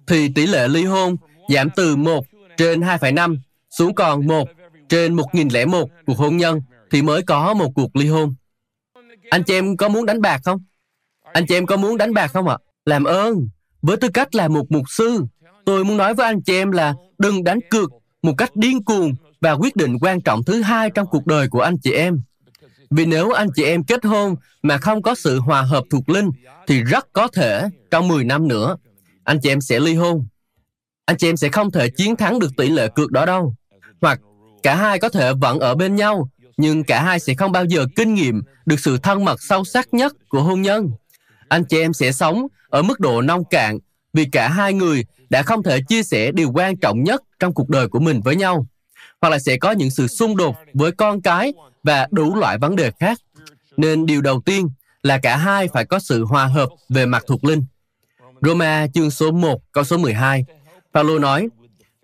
thì 0.07 0.29
tỷ 0.35 0.47
lệ 0.47 0.67
ly 0.67 0.83
hôn 0.83 1.15
giảm 1.49 1.69
từ 1.75 1.95
1 1.95 2.25
trên 2.57 2.81
2,5 2.81 3.37
xuống 3.69 3.95
còn 3.95 4.27
1 4.27 4.49
trên 4.89 5.13
1001 5.13 5.89
cuộc 6.05 6.17
hôn 6.17 6.37
nhân 6.37 6.61
thì 6.91 7.01
mới 7.01 7.21
có 7.21 7.53
một 7.53 7.69
cuộc 7.75 7.95
ly 7.95 8.07
hôn. 8.07 8.33
Anh 9.31 9.43
chị 9.43 9.53
em 9.53 9.77
có 9.77 9.89
muốn 9.89 10.05
đánh 10.05 10.21
bạc 10.21 10.41
không? 10.45 10.59
Anh 11.33 11.45
chị 11.47 11.55
em 11.55 11.65
có 11.65 11.77
muốn 11.77 11.97
đánh 11.97 12.13
bạc 12.13 12.27
không 12.27 12.47
ạ? 12.47 12.57
Làm 12.85 13.03
ơn, 13.03 13.47
với 13.81 13.97
tư 13.97 14.07
cách 14.13 14.35
là 14.35 14.47
một 14.47 14.71
mục 14.71 14.83
sư, 14.89 15.23
tôi 15.65 15.83
muốn 15.83 15.97
nói 15.97 16.13
với 16.13 16.25
anh 16.25 16.41
chị 16.41 16.57
em 16.57 16.71
là 16.71 16.93
đừng 17.17 17.43
đánh 17.43 17.59
cược 17.69 17.91
một 18.21 18.33
cách 18.37 18.55
điên 18.55 18.83
cuồng 18.83 19.15
và 19.41 19.51
quyết 19.51 19.75
định 19.75 19.97
quan 20.01 20.21
trọng 20.21 20.43
thứ 20.43 20.61
hai 20.61 20.89
trong 20.89 21.07
cuộc 21.07 21.25
đời 21.25 21.47
của 21.47 21.61
anh 21.61 21.77
chị 21.83 21.91
em. 21.91 22.21
Vì 22.89 23.05
nếu 23.05 23.31
anh 23.31 23.47
chị 23.55 23.63
em 23.63 23.83
kết 23.83 24.05
hôn 24.05 24.35
mà 24.63 24.77
không 24.77 25.01
có 25.01 25.15
sự 25.15 25.39
hòa 25.39 25.61
hợp 25.61 25.83
thuộc 25.91 26.09
linh, 26.09 26.29
thì 26.67 26.83
rất 26.83 27.07
có 27.13 27.27
thể 27.27 27.69
trong 27.91 28.07
10 28.07 28.23
năm 28.23 28.47
nữa, 28.47 28.77
anh 29.23 29.39
chị 29.43 29.49
em 29.49 29.61
sẽ 29.61 29.79
ly 29.79 29.93
hôn. 29.93 30.25
Anh 31.05 31.17
chị 31.17 31.29
em 31.29 31.37
sẽ 31.37 31.49
không 31.49 31.71
thể 31.71 31.89
chiến 31.89 32.15
thắng 32.15 32.39
được 32.39 32.51
tỷ 32.57 32.69
lệ 32.69 32.87
cược 32.95 33.11
đó 33.11 33.25
đâu. 33.25 33.55
Hoặc 34.01 34.19
cả 34.63 34.75
hai 34.75 34.99
có 34.99 35.09
thể 35.09 35.33
vẫn 35.33 35.59
ở 35.59 35.75
bên 35.75 35.95
nhau, 35.95 36.29
nhưng 36.61 36.83
cả 36.83 37.03
hai 37.03 37.19
sẽ 37.19 37.33
không 37.33 37.51
bao 37.51 37.65
giờ 37.65 37.85
kinh 37.95 38.13
nghiệm 38.13 38.41
được 38.65 38.79
sự 38.79 38.97
thân 38.97 39.25
mật 39.25 39.43
sâu 39.43 39.63
sắc 39.63 39.93
nhất 39.93 40.13
của 40.29 40.43
hôn 40.43 40.61
nhân. 40.61 40.91
Anh 41.47 41.63
chị 41.65 41.79
em 41.79 41.93
sẽ 41.93 42.11
sống 42.11 42.47
ở 42.69 42.81
mức 42.81 42.99
độ 42.99 43.21
nông 43.21 43.43
cạn 43.45 43.79
vì 44.13 44.25
cả 44.25 44.47
hai 44.47 44.73
người 44.73 45.05
đã 45.29 45.43
không 45.43 45.63
thể 45.63 45.79
chia 45.87 46.03
sẻ 46.03 46.31
điều 46.31 46.51
quan 46.51 46.77
trọng 46.77 47.03
nhất 47.03 47.21
trong 47.39 47.53
cuộc 47.53 47.69
đời 47.69 47.87
của 47.87 47.99
mình 47.99 48.21
với 48.21 48.35
nhau 48.35 48.65
hoặc 49.21 49.29
là 49.29 49.39
sẽ 49.39 49.57
có 49.57 49.71
những 49.71 49.91
sự 49.91 50.07
xung 50.07 50.37
đột 50.37 50.55
với 50.73 50.91
con 50.91 51.21
cái 51.21 51.53
và 51.83 52.07
đủ 52.11 52.35
loại 52.35 52.57
vấn 52.57 52.75
đề 52.75 52.91
khác. 52.99 53.19
Nên 53.77 54.05
điều 54.05 54.21
đầu 54.21 54.41
tiên 54.41 54.69
là 55.03 55.17
cả 55.17 55.37
hai 55.37 55.67
phải 55.67 55.85
có 55.85 55.99
sự 55.99 56.25
hòa 56.25 56.45
hợp 56.45 56.69
về 56.89 57.05
mặt 57.05 57.23
thuộc 57.27 57.43
linh. 57.43 57.63
Roma 58.41 58.87
chương 58.93 59.11
số 59.11 59.31
1 59.31 59.61
câu 59.71 59.83
số 59.83 59.97
12 59.97 60.45
Paulo 60.93 61.19
nói, 61.19 61.49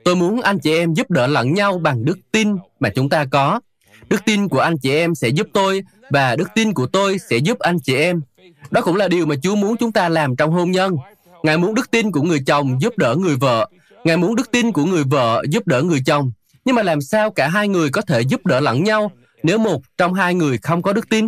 Tôi 0.03 0.15
muốn 0.15 0.41
anh 0.41 0.59
chị 0.59 0.73
em 0.77 0.93
giúp 0.93 1.11
đỡ 1.11 1.27
lẫn 1.27 1.53
nhau 1.53 1.77
bằng 1.77 2.05
đức 2.05 2.17
tin 2.31 2.55
mà 2.79 2.89
chúng 2.95 3.09
ta 3.09 3.25
có. 3.25 3.59
Đức 4.09 4.25
tin 4.25 4.49
của 4.49 4.59
anh 4.59 4.77
chị 4.77 4.91
em 4.91 5.15
sẽ 5.15 5.29
giúp 5.29 5.47
tôi 5.53 5.83
và 6.09 6.35
đức 6.35 6.47
tin 6.55 6.73
của 6.73 6.85
tôi 6.85 7.17
sẽ 7.19 7.37
giúp 7.37 7.59
anh 7.59 7.79
chị 7.79 7.95
em. 7.95 8.21
Đó 8.71 8.81
cũng 8.81 8.95
là 8.95 9.07
điều 9.07 9.25
mà 9.25 9.35
Chúa 9.43 9.55
muốn 9.55 9.77
chúng 9.77 9.91
ta 9.91 10.09
làm 10.09 10.35
trong 10.35 10.51
hôn 10.51 10.71
nhân. 10.71 10.95
Ngài 11.43 11.57
muốn 11.57 11.75
đức 11.75 11.91
tin 11.91 12.11
của 12.11 12.21
người 12.21 12.39
chồng 12.47 12.81
giúp 12.81 12.97
đỡ 12.97 13.15
người 13.15 13.35
vợ. 13.35 13.69
Ngài 14.03 14.17
muốn 14.17 14.35
đức 14.35 14.51
tin 14.51 14.71
của 14.71 14.85
người 14.85 15.03
vợ 15.03 15.43
giúp 15.49 15.67
đỡ 15.67 15.81
người 15.81 16.01
chồng. 16.05 16.31
Nhưng 16.65 16.75
mà 16.75 16.83
làm 16.83 17.01
sao 17.01 17.31
cả 17.31 17.47
hai 17.47 17.67
người 17.67 17.89
có 17.89 18.01
thể 18.01 18.21
giúp 18.21 18.45
đỡ 18.45 18.59
lẫn 18.59 18.83
nhau 18.83 19.11
nếu 19.43 19.57
một 19.57 19.81
trong 19.97 20.13
hai 20.13 20.35
người 20.35 20.57
không 20.57 20.81
có 20.81 20.93
đức 20.93 21.09
tin? 21.09 21.27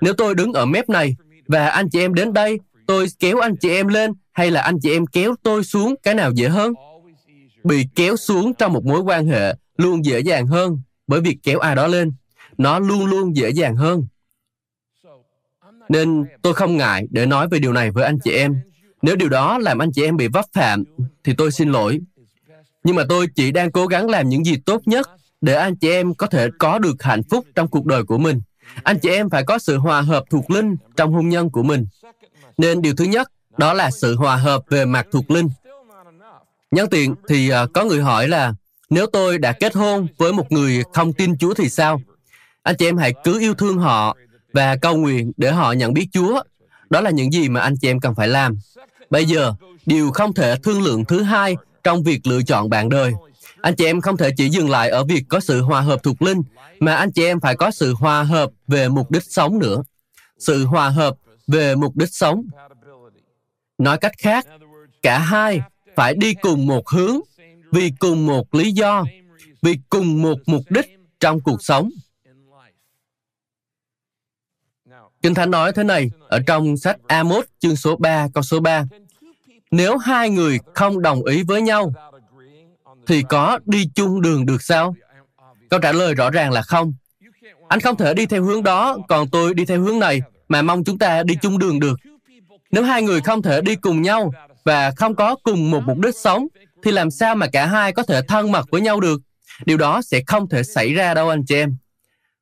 Nếu 0.00 0.12
tôi 0.12 0.34
đứng 0.34 0.52
ở 0.52 0.66
mép 0.66 0.88
này 0.88 1.16
và 1.48 1.68
anh 1.68 1.90
chị 1.90 2.00
em 2.00 2.14
đến 2.14 2.32
đây, 2.32 2.58
tôi 2.86 3.06
kéo 3.18 3.38
anh 3.38 3.56
chị 3.56 3.70
em 3.70 3.88
lên 3.88 4.12
hay 4.32 4.50
là 4.50 4.62
anh 4.62 4.78
chị 4.82 4.92
em 4.92 5.06
kéo 5.06 5.34
tôi 5.42 5.64
xuống, 5.64 5.94
cái 6.02 6.14
nào 6.14 6.32
dễ 6.32 6.48
hơn? 6.48 6.74
Bị 7.64 7.86
kéo 7.94 8.16
xuống 8.16 8.54
trong 8.54 8.72
một 8.72 8.84
mối 8.84 9.00
quan 9.00 9.26
hệ 9.26 9.54
luôn 9.76 10.04
dễ 10.04 10.20
dàng 10.20 10.46
hơn 10.46 10.78
bởi 11.06 11.20
việc 11.20 11.38
kéo 11.42 11.58
ai 11.58 11.74
đó 11.74 11.86
lên. 11.86 12.12
Nó 12.58 12.78
luôn 12.78 13.06
luôn 13.06 13.36
dễ 13.36 13.50
dàng 13.50 13.76
hơn. 13.76 14.06
Nên 15.88 16.24
tôi 16.42 16.54
không 16.54 16.76
ngại 16.76 17.06
để 17.10 17.26
nói 17.26 17.48
về 17.48 17.58
điều 17.58 17.72
này 17.72 17.90
với 17.90 18.04
anh 18.04 18.18
chị 18.24 18.30
em. 18.30 18.56
Nếu 19.02 19.16
điều 19.16 19.28
đó 19.28 19.58
làm 19.58 19.78
anh 19.78 19.92
chị 19.92 20.04
em 20.04 20.16
bị 20.16 20.28
vấp 20.28 20.44
phạm, 20.52 20.84
thì 21.24 21.34
tôi 21.38 21.52
xin 21.52 21.72
lỗi. 21.72 22.00
Nhưng 22.84 22.96
mà 22.96 23.02
tôi 23.08 23.26
chỉ 23.34 23.52
đang 23.52 23.72
cố 23.72 23.86
gắng 23.86 24.10
làm 24.10 24.28
những 24.28 24.44
gì 24.44 24.56
tốt 24.66 24.82
nhất 24.86 25.10
để 25.40 25.54
anh 25.54 25.76
chị 25.76 25.90
em 25.90 26.14
có 26.14 26.26
thể 26.26 26.48
có 26.58 26.78
được 26.78 27.02
hạnh 27.02 27.22
phúc 27.30 27.46
trong 27.54 27.68
cuộc 27.68 27.86
đời 27.86 28.04
của 28.04 28.18
mình. 28.18 28.40
Anh 28.82 28.98
chị 28.98 29.10
em 29.10 29.30
phải 29.30 29.44
có 29.44 29.58
sự 29.58 29.78
hòa 29.78 30.00
hợp 30.00 30.24
thuộc 30.30 30.50
linh 30.50 30.76
trong 30.96 31.12
hôn 31.12 31.28
nhân 31.28 31.50
của 31.50 31.62
mình. 31.62 31.86
Nên 32.58 32.82
điều 32.82 32.94
thứ 32.96 33.04
nhất, 33.04 33.32
đó 33.58 33.72
là 33.72 33.90
sự 33.90 34.16
hòa 34.16 34.36
hợp 34.36 34.62
về 34.68 34.84
mặt 34.84 35.06
thuộc 35.12 35.30
linh. 35.30 35.48
Nhân 36.70 36.90
tiện 36.90 37.14
thì 37.28 37.48
à, 37.48 37.66
có 37.74 37.84
người 37.84 38.02
hỏi 38.02 38.28
là 38.28 38.54
nếu 38.90 39.06
tôi 39.06 39.38
đã 39.38 39.52
kết 39.52 39.74
hôn 39.74 40.06
với 40.18 40.32
một 40.32 40.52
người 40.52 40.82
không 40.92 41.12
tin 41.12 41.38
Chúa 41.38 41.54
thì 41.54 41.68
sao? 41.68 42.00
Anh 42.62 42.76
chị 42.76 42.88
em 42.88 42.96
hãy 42.96 43.14
cứ 43.24 43.40
yêu 43.40 43.54
thương 43.54 43.78
họ 43.78 44.16
và 44.52 44.76
cầu 44.76 44.96
nguyện 44.96 45.32
để 45.36 45.52
họ 45.52 45.72
nhận 45.72 45.94
biết 45.94 46.08
Chúa. 46.12 46.42
Đó 46.90 47.00
là 47.00 47.10
những 47.10 47.32
gì 47.32 47.48
mà 47.48 47.60
anh 47.60 47.76
chị 47.76 47.90
em 47.90 48.00
cần 48.00 48.14
phải 48.14 48.28
làm. 48.28 48.58
Bây 49.10 49.24
giờ, 49.24 49.54
điều 49.86 50.10
không 50.10 50.34
thể 50.34 50.56
thương 50.62 50.82
lượng 50.82 51.04
thứ 51.04 51.22
hai 51.22 51.56
trong 51.84 52.02
việc 52.02 52.26
lựa 52.26 52.42
chọn 52.42 52.70
bạn 52.70 52.88
đời. 52.88 53.12
Anh 53.60 53.76
chị 53.76 53.84
em 53.84 54.00
không 54.00 54.16
thể 54.16 54.30
chỉ 54.36 54.48
dừng 54.48 54.70
lại 54.70 54.90
ở 54.90 55.04
việc 55.04 55.22
có 55.28 55.40
sự 55.40 55.62
hòa 55.62 55.80
hợp 55.80 56.02
thuộc 56.02 56.22
linh, 56.22 56.42
mà 56.80 56.94
anh 56.94 57.12
chị 57.12 57.24
em 57.24 57.40
phải 57.40 57.56
có 57.56 57.70
sự 57.70 57.94
hòa 57.94 58.22
hợp 58.22 58.50
về 58.68 58.88
mục 58.88 59.10
đích 59.10 59.24
sống 59.24 59.58
nữa. 59.58 59.82
Sự 60.38 60.64
hòa 60.64 60.88
hợp 60.88 61.16
về 61.46 61.74
mục 61.74 61.96
đích 61.96 62.08
sống. 62.12 62.42
Nói 63.78 63.98
cách 63.98 64.12
khác, 64.18 64.46
cả 65.02 65.18
hai 65.18 65.60
phải 65.96 66.14
đi 66.14 66.34
cùng 66.34 66.66
một 66.66 66.88
hướng, 66.88 67.20
vì 67.76 67.92
cùng 67.98 68.26
một 68.26 68.54
lý 68.54 68.72
do, 68.72 69.04
vì 69.62 69.78
cùng 69.90 70.22
một 70.22 70.38
mục 70.46 70.62
đích 70.70 70.98
trong 71.20 71.40
cuộc 71.40 71.62
sống. 71.62 71.90
Kinh 75.22 75.34
Thánh 75.34 75.50
nói 75.50 75.72
thế 75.72 75.84
này 75.84 76.10
ở 76.28 76.40
trong 76.46 76.76
sách 76.76 76.96
Amos 77.06 77.44
chương 77.58 77.76
số 77.76 77.96
3 77.96 78.28
câu 78.34 78.42
số 78.42 78.60
3. 78.60 78.84
Nếu 79.70 79.96
hai 79.96 80.30
người 80.30 80.58
không 80.74 81.02
đồng 81.02 81.24
ý 81.24 81.42
với 81.42 81.62
nhau, 81.62 81.92
thì 83.06 83.22
có 83.28 83.58
đi 83.66 83.88
chung 83.94 84.20
đường 84.20 84.46
được 84.46 84.62
sao? 84.62 84.94
Câu 85.70 85.80
trả 85.80 85.92
lời 85.92 86.14
rõ 86.14 86.30
ràng 86.30 86.52
là 86.52 86.62
không. 86.62 86.94
Anh 87.68 87.80
không 87.80 87.96
thể 87.96 88.14
đi 88.14 88.26
theo 88.26 88.42
hướng 88.42 88.62
đó, 88.62 88.98
còn 89.08 89.30
tôi 89.30 89.54
đi 89.54 89.64
theo 89.64 89.80
hướng 89.80 89.98
này, 89.98 90.22
mà 90.48 90.62
mong 90.62 90.84
chúng 90.84 90.98
ta 90.98 91.22
đi 91.22 91.34
chung 91.42 91.58
đường 91.58 91.80
được. 91.80 92.00
Nếu 92.70 92.82
hai 92.82 93.02
người 93.02 93.20
không 93.20 93.42
thể 93.42 93.60
đi 93.60 93.76
cùng 93.76 94.02
nhau 94.02 94.32
và 94.64 94.90
không 94.90 95.14
có 95.14 95.36
cùng 95.42 95.70
một 95.70 95.80
mục 95.86 95.98
đích 95.98 96.16
sống, 96.16 96.46
thì 96.82 96.90
làm 96.90 97.10
sao 97.10 97.34
mà 97.34 97.46
cả 97.46 97.66
hai 97.66 97.92
có 97.92 98.02
thể 98.02 98.22
thân 98.28 98.52
mật 98.52 98.70
với 98.70 98.80
nhau 98.80 99.00
được? 99.00 99.20
Điều 99.64 99.76
đó 99.76 100.02
sẽ 100.02 100.20
không 100.26 100.48
thể 100.48 100.62
xảy 100.62 100.94
ra 100.94 101.14
đâu 101.14 101.28
anh 101.28 101.44
chị 101.46 101.54
em. 101.54 101.76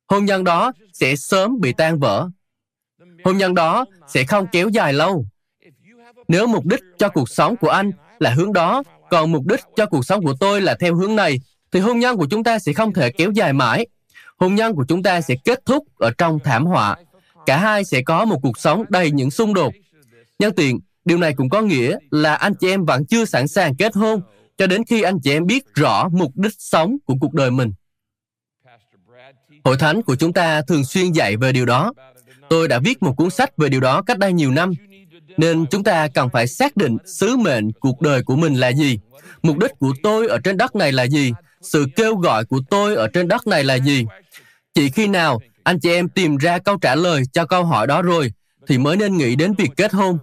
Hôn 0.07 0.25
nhân 0.25 0.43
đó 0.43 0.71
sẽ 0.93 1.15
sớm 1.15 1.59
bị 1.61 1.73
tan 1.73 1.99
vỡ. 1.99 2.29
Hôn 3.23 3.37
nhân 3.37 3.53
đó 3.55 3.85
sẽ 4.07 4.23
không 4.23 4.47
kéo 4.51 4.69
dài 4.69 4.93
lâu. 4.93 5.25
Nếu 6.27 6.47
mục 6.47 6.65
đích 6.65 6.79
cho 6.97 7.09
cuộc 7.09 7.29
sống 7.29 7.55
của 7.55 7.69
anh 7.69 7.91
là 8.19 8.29
hướng 8.29 8.53
đó, 8.53 8.83
còn 9.09 9.31
mục 9.31 9.45
đích 9.45 9.59
cho 9.75 9.85
cuộc 9.85 10.05
sống 10.05 10.23
của 10.23 10.35
tôi 10.39 10.61
là 10.61 10.75
theo 10.79 10.95
hướng 10.95 11.15
này, 11.15 11.39
thì 11.71 11.79
hôn 11.79 11.99
nhân 11.99 12.17
của 12.17 12.27
chúng 12.29 12.43
ta 12.43 12.59
sẽ 12.59 12.73
không 12.73 12.93
thể 12.93 13.11
kéo 13.11 13.31
dài 13.31 13.53
mãi. 13.53 13.87
Hôn 14.37 14.55
nhân 14.55 14.75
của 14.75 14.85
chúng 14.87 15.03
ta 15.03 15.21
sẽ 15.21 15.35
kết 15.45 15.59
thúc 15.65 15.83
ở 15.99 16.11
trong 16.17 16.39
thảm 16.43 16.65
họa. 16.65 16.95
Cả 17.45 17.57
hai 17.57 17.83
sẽ 17.83 18.01
có 18.01 18.25
một 18.25 18.39
cuộc 18.43 18.57
sống 18.57 18.83
đầy 18.89 19.11
những 19.11 19.31
xung 19.31 19.53
đột. 19.53 19.73
Nhân 20.39 20.53
tiện, 20.55 20.79
điều 21.05 21.17
này 21.17 21.33
cũng 21.33 21.49
có 21.49 21.61
nghĩa 21.61 21.97
là 22.11 22.35
anh 22.35 22.53
chị 22.59 22.69
em 22.69 22.85
vẫn 22.85 23.05
chưa 23.05 23.25
sẵn 23.25 23.47
sàng 23.47 23.75
kết 23.75 23.95
hôn 23.95 24.21
cho 24.57 24.67
đến 24.67 24.83
khi 24.85 25.01
anh 25.01 25.19
chị 25.23 25.31
em 25.31 25.45
biết 25.45 25.63
rõ 25.75 26.09
mục 26.09 26.31
đích 26.35 26.53
sống 26.57 26.97
của 27.05 27.15
cuộc 27.21 27.33
đời 27.33 27.51
mình. 27.51 27.73
Hội 29.63 29.77
thánh 29.77 30.01
của 30.01 30.15
chúng 30.15 30.33
ta 30.33 30.61
thường 30.61 30.85
xuyên 30.85 31.11
dạy 31.11 31.37
về 31.37 31.51
điều 31.51 31.65
đó. 31.65 31.93
Tôi 32.49 32.67
đã 32.67 32.79
viết 32.79 33.03
một 33.03 33.13
cuốn 33.17 33.29
sách 33.29 33.57
về 33.57 33.69
điều 33.69 33.79
đó 33.79 34.01
cách 34.01 34.19
đây 34.19 34.33
nhiều 34.33 34.51
năm, 34.51 34.71
nên 35.37 35.65
chúng 35.71 35.83
ta 35.83 36.07
cần 36.07 36.29
phải 36.33 36.47
xác 36.47 36.77
định 36.77 36.97
sứ 37.05 37.37
mệnh 37.37 37.71
cuộc 37.71 38.01
đời 38.01 38.23
của 38.23 38.35
mình 38.35 38.55
là 38.55 38.71
gì, 38.71 38.99
mục 39.43 39.57
đích 39.57 39.71
của 39.79 39.93
tôi 40.03 40.27
ở 40.27 40.37
trên 40.43 40.57
đất 40.57 40.75
này 40.75 40.91
là 40.91 41.07
gì, 41.07 41.33
sự 41.61 41.85
kêu 41.95 42.15
gọi 42.15 42.45
của 42.45 42.59
tôi 42.69 42.95
ở 42.95 43.07
trên 43.07 43.27
đất 43.27 43.47
này 43.47 43.63
là 43.63 43.75
gì 43.75 44.05
chỉ 44.73 44.89
khi 44.89 45.07
nào 45.07 45.39
anh 45.63 45.79
chị 45.79 45.89
em 45.89 46.09
tìm 46.09 46.37
ra 46.37 46.57
câu 46.57 46.77
trả 46.77 46.95
lời 46.95 47.23
cho 47.33 47.45
câu 47.45 47.65
hỏi 47.65 47.87
đó 47.87 48.01
rồi 48.01 48.31
thì 48.67 48.77
mới 48.77 48.97
nên 48.97 49.17
nghĩ 49.17 49.35
đến 49.35 49.53
việc 49.57 49.69
kết 49.77 49.93
hôn 49.93 50.17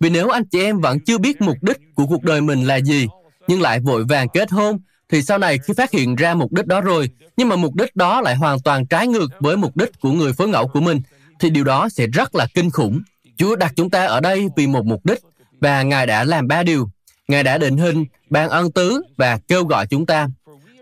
vì 0.00 0.10
nếu 0.10 0.28
anh 0.28 0.44
chị 0.44 0.62
em 0.62 0.80
vẫn 0.80 0.98
chưa 1.00 1.18
biết 1.18 1.40
mục 1.40 1.56
đích 1.62 1.78
của 1.94 2.06
cuộc 2.06 2.22
đời 2.22 2.40
mình 2.40 2.64
là 2.64 2.76
gì 2.76 3.06
nhưng 3.48 3.60
lại 3.60 3.80
vội 3.80 4.04
vàng 4.04 4.28
kết 4.28 4.50
hôn 4.50 4.78
thì 5.08 5.22
sau 5.22 5.38
này 5.38 5.58
khi 5.58 5.74
phát 5.76 5.90
hiện 5.90 6.16
ra 6.16 6.34
mục 6.34 6.52
đích 6.52 6.66
đó 6.66 6.80
rồi 6.80 7.10
nhưng 7.36 7.48
mà 7.48 7.56
mục 7.56 7.74
đích 7.74 7.96
đó 7.96 8.20
lại 8.20 8.36
hoàn 8.36 8.58
toàn 8.60 8.86
trái 8.86 9.08
ngược 9.08 9.28
với 9.40 9.56
mục 9.56 9.76
đích 9.76 10.00
của 10.00 10.12
người 10.12 10.32
phối 10.32 10.48
ngẫu 10.48 10.68
của 10.68 10.80
mình 10.80 11.00
thì 11.40 11.50
điều 11.50 11.64
đó 11.64 11.88
sẽ 11.88 12.06
rất 12.06 12.34
là 12.34 12.46
kinh 12.54 12.70
khủng 12.70 13.00
Chúa 13.36 13.56
đặt 13.56 13.72
chúng 13.76 13.90
ta 13.90 14.06
ở 14.06 14.20
đây 14.20 14.48
vì 14.56 14.66
một 14.66 14.86
mục 14.86 15.06
đích 15.06 15.18
và 15.60 15.82
Ngài 15.82 16.06
đã 16.06 16.24
làm 16.24 16.48
ba 16.48 16.62
điều. 16.62 16.90
Ngài 17.28 17.42
đã 17.42 17.58
định 17.58 17.76
hình, 17.76 18.04
ban 18.30 18.48
ân 18.48 18.72
tứ 18.72 19.02
và 19.16 19.38
kêu 19.48 19.64
gọi 19.64 19.86
chúng 19.86 20.06
ta. 20.06 20.28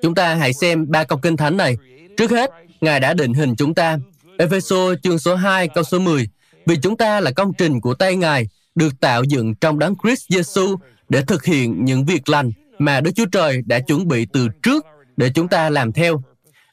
Chúng 0.03 0.14
ta 0.14 0.35
hãy 0.35 0.53
xem 0.53 0.90
ba 0.90 1.05
câu 1.05 1.18
kinh 1.18 1.37
thánh 1.37 1.57
này. 1.57 1.77
Trước 2.16 2.31
hết, 2.31 2.50
Ngài 2.81 3.00
đã 3.00 3.14
định 3.14 3.35
hình 3.35 3.57
chúng 3.57 3.74
ta. 3.74 3.98
Ephesos 4.38 4.98
chương 5.03 5.18
số 5.18 5.35
2 5.35 5.68
câu 5.68 5.85
số 5.85 5.98
10. 5.98 6.29
Vì 6.66 6.77
chúng 6.83 6.96
ta 6.96 7.20
là 7.20 7.31
công 7.31 7.53
trình 7.53 7.81
của 7.81 7.94
tay 7.94 8.16
Ngài, 8.16 8.48
được 8.75 9.01
tạo 9.01 9.25
dựng 9.25 9.55
trong 9.55 9.79
đấng 9.79 9.95
Christ 10.03 10.33
Jesus 10.33 10.77
để 11.09 11.23
thực 11.23 11.45
hiện 11.45 11.85
những 11.85 12.05
việc 12.05 12.29
lành 12.29 12.51
mà 12.79 13.01
Đức 13.01 13.11
Chúa 13.17 13.27
Trời 13.33 13.63
đã 13.67 13.81
chuẩn 13.81 14.09
bị 14.09 14.27
từ 14.33 14.49
trước 14.63 14.87
để 15.17 15.31
chúng 15.35 15.49
ta 15.49 15.71
làm 15.71 15.93
theo. 15.93 16.23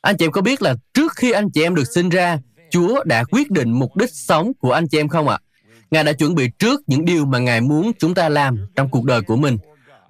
Anh 0.01 0.17
chị 0.17 0.25
em 0.25 0.31
có 0.31 0.41
biết 0.41 0.61
là 0.61 0.75
trước 0.93 1.11
khi 1.15 1.31
anh 1.31 1.49
chị 1.49 1.63
em 1.63 1.75
được 1.75 1.87
sinh 1.93 2.09
ra, 2.09 2.39
Chúa 2.69 3.03
đã 3.03 3.23
quyết 3.23 3.51
định 3.51 3.71
mục 3.71 3.95
đích 3.97 4.09
sống 4.13 4.51
của 4.59 4.71
anh 4.71 4.87
chị 4.87 4.99
em 4.99 5.07
không 5.07 5.27
ạ? 5.27 5.37
À? 5.41 5.43
Ngài 5.91 6.03
đã 6.03 6.13
chuẩn 6.13 6.35
bị 6.35 6.49
trước 6.59 6.81
những 6.87 7.05
điều 7.05 7.25
mà 7.25 7.39
Ngài 7.39 7.61
muốn 7.61 7.91
chúng 7.99 8.13
ta 8.13 8.29
làm 8.29 8.67
trong 8.75 8.89
cuộc 8.89 9.05
đời 9.05 9.21
của 9.21 9.35
mình. 9.35 9.57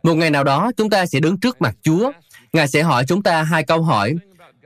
Một 0.03 0.15
ngày 0.15 0.29
nào 0.29 0.43
đó 0.43 0.71
chúng 0.77 0.89
ta 0.89 1.05
sẽ 1.05 1.19
đứng 1.19 1.39
trước 1.39 1.61
mặt 1.61 1.75
Chúa. 1.81 2.11
Ngài 2.53 2.67
sẽ 2.67 2.83
hỏi 2.83 3.05
chúng 3.07 3.23
ta 3.23 3.43
hai 3.43 3.63
câu 3.63 3.81
hỏi. 3.81 4.15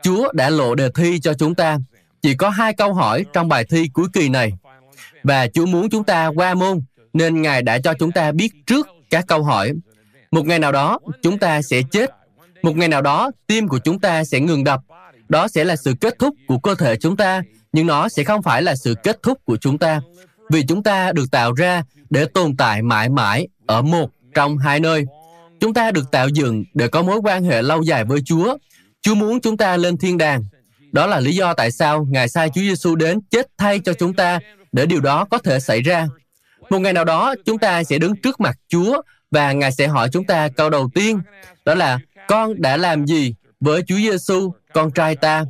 Chúa 0.04 0.32
đã 0.34 0.50
lộ 0.50 0.76
đề 0.76 0.90
thi 0.96 1.20
cho 1.20 1.34
chúng 1.34 1.56
ta. 1.56 1.78
Chỉ 2.22 2.36
có 2.36 2.50
hai 2.50 2.74
câu 2.74 2.94
hỏi 2.94 3.26
trong 3.34 3.48
bài 3.48 3.66
thi 3.70 3.90
cuối 3.94 4.08
kỳ 4.14 4.30
này. 4.30 4.54
Và 5.24 5.48
Chúa 5.48 5.66
muốn 5.66 5.90
chúng 5.90 6.04
ta 6.04 6.28
qua 6.36 6.54
môn, 6.54 6.82
nên 7.16 7.42
Ngài 7.42 7.62
đã 7.62 7.80
cho 7.80 7.94
chúng 8.00 8.12
ta 8.12 8.32
biết 8.32 8.52
trước 8.68 8.88
các 9.10 9.26
câu 9.28 9.44
hỏi. 9.44 9.74
Một 10.32 10.46
ngày 10.46 10.60
nào 10.60 10.72
đó, 10.72 11.00
chúng 11.22 11.40
ta 11.40 11.62
sẽ 11.62 11.82
chết. 11.92 12.10
Một 12.62 12.78
ngày 12.78 12.88
nào 12.88 13.02
đó, 13.02 13.32
tim 13.48 13.68
của 13.68 13.80
chúng 13.80 14.00
ta 14.00 14.24
sẽ 14.24 14.40
ngừng 14.40 14.64
đập. 14.64 14.82
Đó 15.30 15.48
sẽ 15.48 15.64
là 15.64 15.76
sự 15.76 15.94
kết 16.02 16.20
thúc 16.20 16.36
của 16.48 16.60
cơ 16.60 16.76
thể 16.76 16.96
chúng 16.96 17.18
ta, 17.18 17.42
nhưng 17.72 17.88
nó 17.88 18.10
sẽ 18.10 18.24
không 18.24 18.42
phải 18.42 18.62
là 18.62 18.76
sự 18.76 18.96
kết 19.04 19.20
thúc 19.24 19.38
của 19.46 19.58
chúng 19.58 19.78
ta 19.78 20.02
vì 20.50 20.64
chúng 20.68 20.84
ta 20.84 21.12
được 21.12 21.32
tạo 21.32 21.54
ra 21.54 21.84
để 22.10 22.26
tồn 22.26 22.58
tại 22.58 22.82
mãi 22.82 23.10
mãi 23.10 23.48
ở 23.66 23.82
một 23.82 24.10
trong 24.34 24.58
hai 24.58 24.80
nơi. 24.80 25.06
Chúng 25.60 25.74
ta 25.74 25.92
được 25.92 26.12
tạo 26.12 26.30
dựng 26.30 26.64
để 26.74 26.88
có 26.88 27.04
mối 27.04 27.20
quan 27.24 27.44
hệ 27.44 27.62
lâu 27.62 27.82
dài 27.82 28.06
với 28.06 28.20
Chúa. 28.26 28.58
Chúa 29.02 29.16
muốn 29.16 29.42
chúng 29.42 29.58
ta 29.58 29.78
lên 29.78 29.98
thiên 29.98 30.18
đàng. 30.18 30.44
Đó 30.92 31.08
là 31.08 31.20
lý 31.20 31.36
do 31.36 31.54
tại 31.54 31.72
sao 31.72 32.08
Ngài 32.10 32.30
sai 32.30 32.50
Chúa 32.50 32.62
Giêsu 32.62 32.96
đến 32.96 33.20
chết 33.30 33.48
thay 33.58 33.80
cho 33.80 33.94
chúng 33.94 34.14
ta 34.14 34.40
để 34.72 34.86
điều 34.86 35.00
đó 35.00 35.26
có 35.26 35.38
thể 35.38 35.60
xảy 35.60 35.82
ra. 35.82 36.08
Một 36.70 36.80
ngày 36.80 36.94
nào 36.94 37.06
đó, 37.06 37.36
chúng 37.46 37.58
ta 37.58 37.84
sẽ 37.84 37.98
đứng 37.98 38.16
trước 38.16 38.40
mặt 38.40 38.58
Chúa 38.68 39.02
và 39.32 39.52
Ngài 39.52 39.72
sẽ 39.72 39.88
hỏi 39.88 40.10
chúng 40.12 40.26
ta 40.26 40.50
câu 40.50 40.70
đầu 40.70 40.90
tiên, 40.94 41.20
đó 41.66 41.76
là 41.76 42.00
con 42.28 42.62
đã 42.62 42.78
làm 42.78 43.06
gì 43.06 43.36
với 43.60 43.82
Chúa 43.88 43.96
Giêsu, 43.96 44.52
con 44.74 44.92
trai 44.92 45.16
ta? 45.16 45.46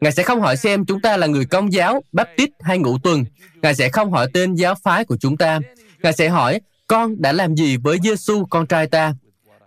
Ngài 0.00 0.12
sẽ 0.12 0.22
không 0.22 0.40
hỏi 0.40 0.56
xem 0.56 0.84
chúng 0.86 1.00
ta 1.00 1.16
là 1.16 1.26
người 1.26 1.44
công 1.44 1.72
giáo, 1.72 2.02
baptist 2.12 2.50
hay 2.60 2.78
ngũ 2.78 2.98
tuần. 2.98 3.24
Ngài 3.62 3.74
sẽ 3.74 3.88
không 3.88 4.12
hỏi 4.12 4.28
tên 4.32 4.54
giáo 4.54 4.74
phái 4.74 5.04
của 5.04 5.16
chúng 5.20 5.36
ta. 5.36 5.60
Ngài 6.02 6.12
sẽ 6.12 6.28
hỏi, 6.28 6.60
con 6.86 7.22
đã 7.22 7.32
làm 7.32 7.54
gì 7.56 7.76
với 7.76 7.98
Giêsu 8.02 8.44
con 8.50 8.66
trai 8.66 8.86
ta? 8.86 9.14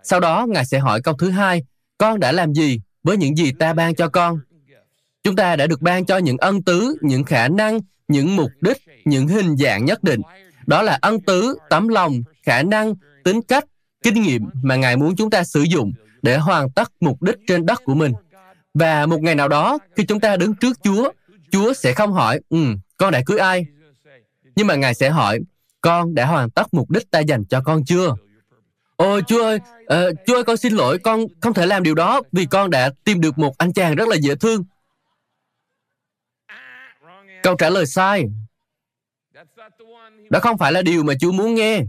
Sau 0.04 0.20
đó, 0.20 0.46
Ngài 0.50 0.66
sẽ 0.66 0.80
hỏi 0.80 1.02
câu 1.02 1.14
thứ 1.20 1.30
hai, 1.30 1.64
con 1.98 2.20
đã 2.20 2.32
làm 2.32 2.54
gì 2.54 2.80
với 3.04 3.18
những 3.18 3.38
gì 3.38 3.52
ta 3.60 3.74
ban 3.74 3.96
cho 3.96 4.08
con? 4.08 4.40
Chúng 5.24 5.36
ta 5.36 5.56
đã 5.56 5.68
được 5.68 5.82
ban 5.82 6.06
cho 6.06 6.18
những 6.18 6.38
ân 6.38 6.64
tứ, 6.64 6.98
những 7.02 7.24
khả 7.24 7.48
năng, 7.48 7.80
những 8.08 8.36
mục 8.36 8.52
đích, 8.62 8.78
những 9.06 9.28
hình 9.28 9.58
dạng 9.58 9.86
nhất 9.86 10.04
định. 10.04 10.22
Đó 10.72 10.82
là 10.82 10.98
ân 11.02 11.22
tứ, 11.22 11.56
tấm 11.70 11.88
lòng, 11.88 12.24
khả 12.44 12.64
năng, 12.64 12.94
tính 13.24 13.42
cách, 13.42 13.66
kinh 14.04 14.22
nghiệm 14.22 14.46
mà 14.64 14.76
Ngài 14.76 14.98
muốn 14.98 15.16
chúng 15.16 15.30
ta 15.30 15.44
sử 15.44 15.62
dụng 15.62 15.92
để 16.22 16.38
hoàn 16.38 16.72
tất 16.72 16.92
mục 17.00 17.22
đích 17.22 17.36
trên 17.48 17.66
đất 17.66 17.82
của 17.86 17.94
mình. 17.94 18.14
Và 18.74 19.06
một 19.06 19.22
ngày 19.22 19.36
nào 19.36 19.48
đó, 19.48 19.78
khi 19.96 20.06
chúng 20.06 20.20
ta 20.20 20.38
đứng 20.38 20.56
trước 20.56 20.78
Chúa, 20.84 21.12
Chúa 21.52 21.74
sẽ 21.74 21.94
không 21.94 22.14
hỏi, 22.14 22.40
ừ, 22.50 22.58
con 22.98 23.12
đã 23.12 23.22
cưới 23.26 23.40
ai? 23.40 23.66
Nhưng 24.56 24.68
mà 24.68 24.76
Ngài 24.76 24.94
sẽ 24.94 25.10
hỏi, 25.10 25.40
con 25.82 26.16
đã 26.16 26.26
hoàn 26.26 26.50
tất 26.50 26.74
mục 26.74 26.90
đích 26.92 27.12
ta 27.12 27.20
dành 27.20 27.46
cho 27.46 27.62
con 27.62 27.86
chưa? 27.86 28.16
Ôi 28.96 29.22
Chúa 29.28 29.44
ơi, 29.44 29.60
uh, 29.84 30.16
Chúa 30.28 30.36
ơi 30.36 30.44
con 30.44 30.58
xin 30.58 30.74
lỗi, 30.74 30.98
con 31.00 31.26
không 31.42 31.54
thể 31.54 31.66
làm 31.66 31.84
điều 31.84 31.96
đó 31.96 32.22
vì 32.32 32.46
con 32.46 32.70
đã 32.70 32.92
tìm 33.04 33.22
được 33.22 33.38
một 33.38 33.58
anh 33.58 33.74
chàng 33.74 33.96
rất 33.96 34.08
là 34.08 34.16
dễ 34.16 34.36
thương. 34.36 34.64
Câu 37.44 37.56
trả 37.56 37.70
lời 37.70 37.86
sai. 37.86 38.26
Đó 40.30 40.40
không 40.40 40.58
phải 40.58 40.72
là 40.72 40.82
điều 40.82 41.04
mà 41.04 41.14
Chúa 41.20 41.32
muốn 41.32 41.56
nghe. 41.56 41.82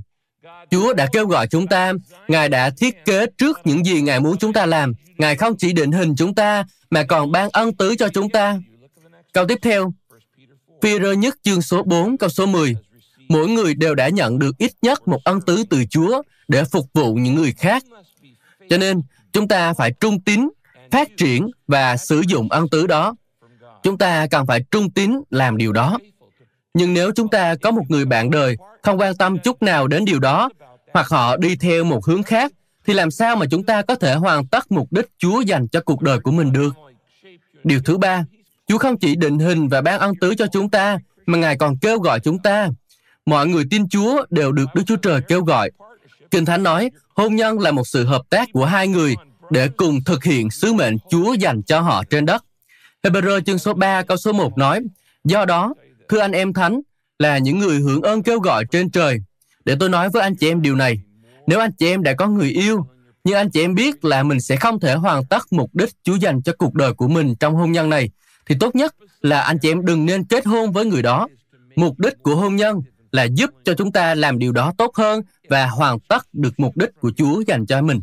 Chúa 0.70 0.94
đã 0.94 1.06
kêu 1.12 1.26
gọi 1.26 1.46
chúng 1.46 1.66
ta, 1.66 1.92
Ngài 2.28 2.48
đã 2.48 2.70
thiết 2.70 3.04
kế 3.04 3.26
trước 3.38 3.60
những 3.64 3.84
gì 3.84 4.00
Ngài 4.00 4.20
muốn 4.20 4.36
chúng 4.36 4.52
ta 4.52 4.66
làm. 4.66 4.92
Ngài 5.18 5.36
không 5.36 5.56
chỉ 5.56 5.72
định 5.72 5.92
hình 5.92 6.14
chúng 6.16 6.34
ta, 6.34 6.64
mà 6.90 7.04
còn 7.04 7.32
ban 7.32 7.48
ân 7.52 7.76
tứ 7.76 7.94
cho 7.98 8.08
chúng 8.08 8.28
ta. 8.30 8.58
Câu 9.32 9.46
tiếp 9.46 9.58
theo, 9.62 9.92
Phi-rơ 10.82 11.12
nhất 11.12 11.34
chương 11.42 11.62
số 11.62 11.82
4, 11.82 12.18
câu 12.18 12.28
số 12.28 12.46
10. 12.46 12.76
Mỗi 13.28 13.48
người 13.48 13.74
đều 13.74 13.94
đã 13.94 14.08
nhận 14.08 14.38
được 14.38 14.58
ít 14.58 14.72
nhất 14.82 15.08
một 15.08 15.18
ân 15.24 15.40
tứ 15.40 15.64
từ 15.70 15.84
Chúa 15.90 16.22
để 16.48 16.64
phục 16.64 16.86
vụ 16.94 17.14
những 17.14 17.34
người 17.34 17.52
khác. 17.52 17.82
Cho 18.68 18.78
nên, 18.78 19.02
chúng 19.32 19.48
ta 19.48 19.72
phải 19.72 19.92
trung 20.00 20.20
tín, 20.20 20.48
phát 20.90 21.08
triển 21.16 21.50
và 21.66 21.96
sử 21.96 22.22
dụng 22.28 22.48
ân 22.50 22.68
tứ 22.68 22.86
đó. 22.86 23.14
Chúng 23.82 23.98
ta 23.98 24.26
cần 24.26 24.46
phải 24.46 24.64
trung 24.70 24.90
tín 24.90 25.12
làm 25.30 25.56
điều 25.56 25.72
đó. 25.72 25.98
Nhưng 26.74 26.94
nếu 26.94 27.12
chúng 27.16 27.28
ta 27.28 27.54
có 27.62 27.70
một 27.70 27.82
người 27.88 28.04
bạn 28.04 28.30
đời 28.30 28.56
không 28.82 29.00
quan 29.00 29.16
tâm 29.16 29.38
chút 29.38 29.62
nào 29.62 29.86
đến 29.86 30.04
điều 30.04 30.18
đó, 30.18 30.50
hoặc 30.92 31.08
họ 31.08 31.36
đi 31.36 31.56
theo 31.56 31.84
một 31.84 32.04
hướng 32.04 32.22
khác, 32.22 32.52
thì 32.86 32.94
làm 32.94 33.10
sao 33.10 33.36
mà 33.36 33.46
chúng 33.50 33.64
ta 33.64 33.82
có 33.82 33.94
thể 33.94 34.14
hoàn 34.14 34.46
tất 34.46 34.72
mục 34.72 34.92
đích 34.92 35.06
Chúa 35.18 35.40
dành 35.40 35.68
cho 35.68 35.80
cuộc 35.80 36.02
đời 36.02 36.18
của 36.18 36.30
mình 36.30 36.52
được? 36.52 36.74
Điều 37.64 37.80
thứ 37.84 37.98
ba, 37.98 38.24
Chúa 38.68 38.78
không 38.78 38.98
chỉ 38.98 39.16
định 39.16 39.38
hình 39.38 39.68
và 39.68 39.80
ban 39.80 40.00
ân 40.00 40.14
tứ 40.20 40.34
cho 40.34 40.46
chúng 40.46 40.70
ta, 40.70 40.98
mà 41.26 41.38
Ngài 41.38 41.56
còn 41.56 41.76
kêu 41.78 41.98
gọi 41.98 42.20
chúng 42.20 42.38
ta. 42.38 42.68
Mọi 43.26 43.46
người 43.46 43.64
tin 43.70 43.88
Chúa 43.88 44.24
đều 44.30 44.52
được 44.52 44.66
Đức 44.74 44.82
Chúa 44.86 44.96
Trời 44.96 45.20
kêu 45.28 45.44
gọi. 45.44 45.70
Kinh 46.30 46.44
Thánh 46.44 46.62
nói, 46.62 46.90
hôn 47.14 47.36
nhân 47.36 47.58
là 47.58 47.70
một 47.70 47.86
sự 47.86 48.04
hợp 48.04 48.22
tác 48.30 48.48
của 48.52 48.64
hai 48.64 48.88
người 48.88 49.16
để 49.50 49.68
cùng 49.76 50.04
thực 50.04 50.24
hiện 50.24 50.50
sứ 50.50 50.72
mệnh 50.72 50.96
Chúa 51.10 51.32
dành 51.32 51.62
cho 51.62 51.80
họ 51.80 52.02
trên 52.10 52.26
đất. 52.26 52.44
Hebrew 53.02 53.40
chương 53.40 53.58
số 53.58 53.74
3 53.74 54.02
câu 54.02 54.16
số 54.16 54.32
1 54.32 54.58
nói, 54.58 54.80
Do 55.24 55.44
đó, 55.44 55.74
thưa 56.08 56.18
anh 56.18 56.32
em 56.32 56.52
thánh, 56.52 56.80
là 57.18 57.38
những 57.38 57.58
người 57.58 57.80
hưởng 57.80 58.02
ơn 58.02 58.22
kêu 58.22 58.40
gọi 58.40 58.64
trên 58.70 58.90
trời. 58.90 59.18
Để 59.64 59.76
tôi 59.80 59.88
nói 59.88 60.08
với 60.10 60.22
anh 60.22 60.34
chị 60.34 60.48
em 60.48 60.62
điều 60.62 60.74
này, 60.74 61.00
nếu 61.46 61.60
anh 61.60 61.72
chị 61.78 61.86
em 61.86 62.02
đã 62.02 62.12
có 62.12 62.26
người 62.26 62.50
yêu, 62.50 62.86
nhưng 63.24 63.36
anh 63.36 63.50
chị 63.50 63.60
em 63.60 63.74
biết 63.74 64.04
là 64.04 64.22
mình 64.22 64.40
sẽ 64.40 64.56
không 64.56 64.80
thể 64.80 64.94
hoàn 64.94 65.24
tất 65.24 65.42
mục 65.50 65.74
đích 65.74 65.90
Chúa 66.04 66.16
dành 66.16 66.42
cho 66.42 66.52
cuộc 66.58 66.74
đời 66.74 66.92
của 66.92 67.08
mình 67.08 67.34
trong 67.40 67.54
hôn 67.54 67.72
nhân 67.72 67.90
này, 67.90 68.10
thì 68.46 68.54
tốt 68.60 68.74
nhất 68.74 68.94
là 69.20 69.40
anh 69.40 69.58
chị 69.58 69.70
em 69.70 69.84
đừng 69.84 70.06
nên 70.06 70.24
kết 70.24 70.46
hôn 70.46 70.72
với 70.72 70.84
người 70.84 71.02
đó. 71.02 71.28
Mục 71.76 71.98
đích 71.98 72.22
của 72.22 72.36
hôn 72.36 72.56
nhân 72.56 72.80
là 73.12 73.24
giúp 73.24 73.50
cho 73.64 73.74
chúng 73.74 73.92
ta 73.92 74.14
làm 74.14 74.38
điều 74.38 74.52
đó 74.52 74.72
tốt 74.78 74.96
hơn 74.96 75.22
và 75.48 75.66
hoàn 75.66 76.00
tất 76.00 76.26
được 76.32 76.54
mục 76.56 76.76
đích 76.76 76.90
của 77.00 77.12
Chúa 77.16 77.42
dành 77.46 77.66
cho 77.66 77.82
mình. 77.82 78.00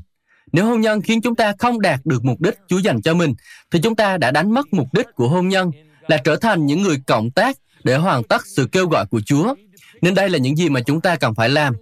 Nếu 0.52 0.66
hôn 0.66 0.82
nhân 0.82 1.02
khiến 1.02 1.22
chúng 1.22 1.36
ta 1.36 1.54
không 1.60 1.82
đạt 1.82 2.00
được 2.04 2.26
mục 2.26 2.42
đích 2.42 2.56
Chúa 2.68 2.78
dành 2.78 3.02
cho 3.02 3.14
mình, 3.14 3.36
thì 3.72 3.80
chúng 3.84 3.96
ta 3.96 4.18
đã 4.18 4.32
đánh 4.32 4.52
mất 4.52 4.74
mục 4.74 4.88
đích 4.94 5.08
của 5.16 5.28
hôn 5.28 5.48
nhân 5.48 5.72
là 6.08 6.18
trở 6.18 6.36
thành 6.36 6.66
những 6.66 6.82
người 6.82 6.98
cộng 7.08 7.32
tác 7.32 7.58
để 7.84 7.98
hoàn 7.98 8.24
tất 8.24 8.48
sự 8.48 8.68
kêu 8.72 8.88
gọi 8.88 9.06
của 9.06 9.22
Chúa. 9.22 9.56
Nên 10.02 10.16
đây 10.16 10.30
là 10.30 10.38
những 10.38 10.58
gì 10.58 10.70
mà 10.70 10.80
chúng 10.82 11.02
ta 11.02 11.16
cần 11.16 11.36
phải 11.36 11.50
làm. 11.50 11.76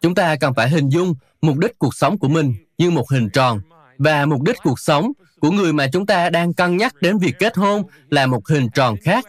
Chúng 0.00 0.14
ta 0.14 0.36
cần 0.36 0.54
phải 0.54 0.70
hình 0.70 0.88
dung 0.88 1.14
mục 1.42 1.58
đích 1.58 1.78
cuộc 1.78 1.94
sống 1.94 2.18
của 2.18 2.28
mình 2.28 2.54
như 2.78 2.90
một 2.90 3.10
hình 3.10 3.28
tròn 3.30 3.60
và 3.98 4.26
mục 4.26 4.42
đích 4.42 4.56
cuộc 4.62 4.80
sống 4.80 5.12
của 5.40 5.50
người 5.50 5.72
mà 5.72 5.86
chúng 5.92 6.06
ta 6.06 6.30
đang 6.30 6.54
cân 6.54 6.76
nhắc 6.76 6.94
đến 7.00 7.18
việc 7.18 7.34
kết 7.38 7.56
hôn 7.56 7.82
là 8.10 8.26
một 8.26 8.48
hình 8.48 8.68
tròn 8.74 8.96
khác. 9.02 9.24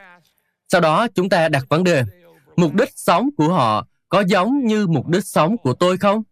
Sau 0.70 0.82
đó 0.82 1.08
chúng 1.16 1.30
ta 1.30 1.50
đặt 1.50 1.66
vấn 1.70 1.84
đề, 1.84 2.04
mục 2.56 2.74
đích 2.74 2.90
sống 2.96 3.30
của 3.38 3.54
họ 3.54 3.88
có 4.10 4.24
giống 4.28 4.66
như 4.66 4.88
mục 4.88 5.08
đích 5.08 5.26
sống 5.26 5.58
của 5.58 5.74
tôi 5.74 5.98
không? 5.98 6.24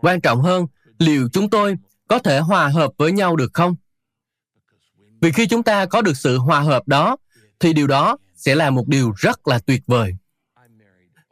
Quan 0.00 0.20
trọng 0.20 0.40
hơn, 0.40 0.66
liệu 0.98 1.28
chúng 1.32 1.50
tôi 1.50 1.76
có 2.08 2.18
thể 2.18 2.38
hòa 2.38 2.68
hợp 2.68 2.90
với 2.98 3.12
nhau 3.12 3.36
được 3.36 3.50
không? 3.54 3.76
Vì 5.20 5.32
khi 5.32 5.46
chúng 5.46 5.62
ta 5.62 5.86
có 5.86 6.02
được 6.02 6.16
sự 6.16 6.38
hòa 6.38 6.60
hợp 6.60 6.88
đó, 6.88 7.16
thì 7.60 7.72
điều 7.72 7.86
đó 7.86 8.16
sẽ 8.44 8.54
là 8.54 8.70
một 8.70 8.88
điều 8.88 9.12
rất 9.16 9.48
là 9.48 9.58
tuyệt 9.58 9.82
vời. 9.86 10.16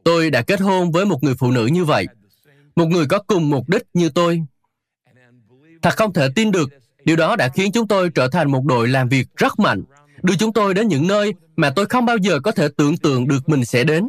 Tôi 0.04 0.30
đã 0.30 0.42
kết 0.42 0.60
hôn 0.60 0.92
với 0.92 1.04
một 1.04 1.22
người 1.22 1.34
phụ 1.38 1.50
nữ 1.50 1.66
như 1.66 1.84
vậy, 1.84 2.06
một 2.76 2.86
người 2.86 3.06
có 3.06 3.18
cùng 3.18 3.50
mục 3.50 3.68
đích 3.68 3.82
như 3.94 4.08
tôi. 4.08 4.42
Thật 5.82 5.96
không 5.96 6.12
thể 6.12 6.28
tin 6.34 6.50
được, 6.50 6.70
điều 7.04 7.16
đó 7.16 7.36
đã 7.36 7.48
khiến 7.48 7.72
chúng 7.72 7.88
tôi 7.88 8.10
trở 8.10 8.28
thành 8.28 8.50
một 8.50 8.64
đội 8.64 8.88
làm 8.88 9.08
việc 9.08 9.28
rất 9.36 9.58
mạnh, 9.58 9.82
đưa 10.22 10.34
chúng 10.36 10.52
tôi 10.52 10.74
đến 10.74 10.88
những 10.88 11.06
nơi 11.06 11.34
mà 11.56 11.72
tôi 11.76 11.86
không 11.86 12.04
bao 12.04 12.16
giờ 12.16 12.40
có 12.40 12.52
thể 12.52 12.68
tưởng 12.76 12.96
tượng 12.96 13.28
được 13.28 13.48
mình 13.48 13.64
sẽ 13.64 13.84
đến. 13.84 14.08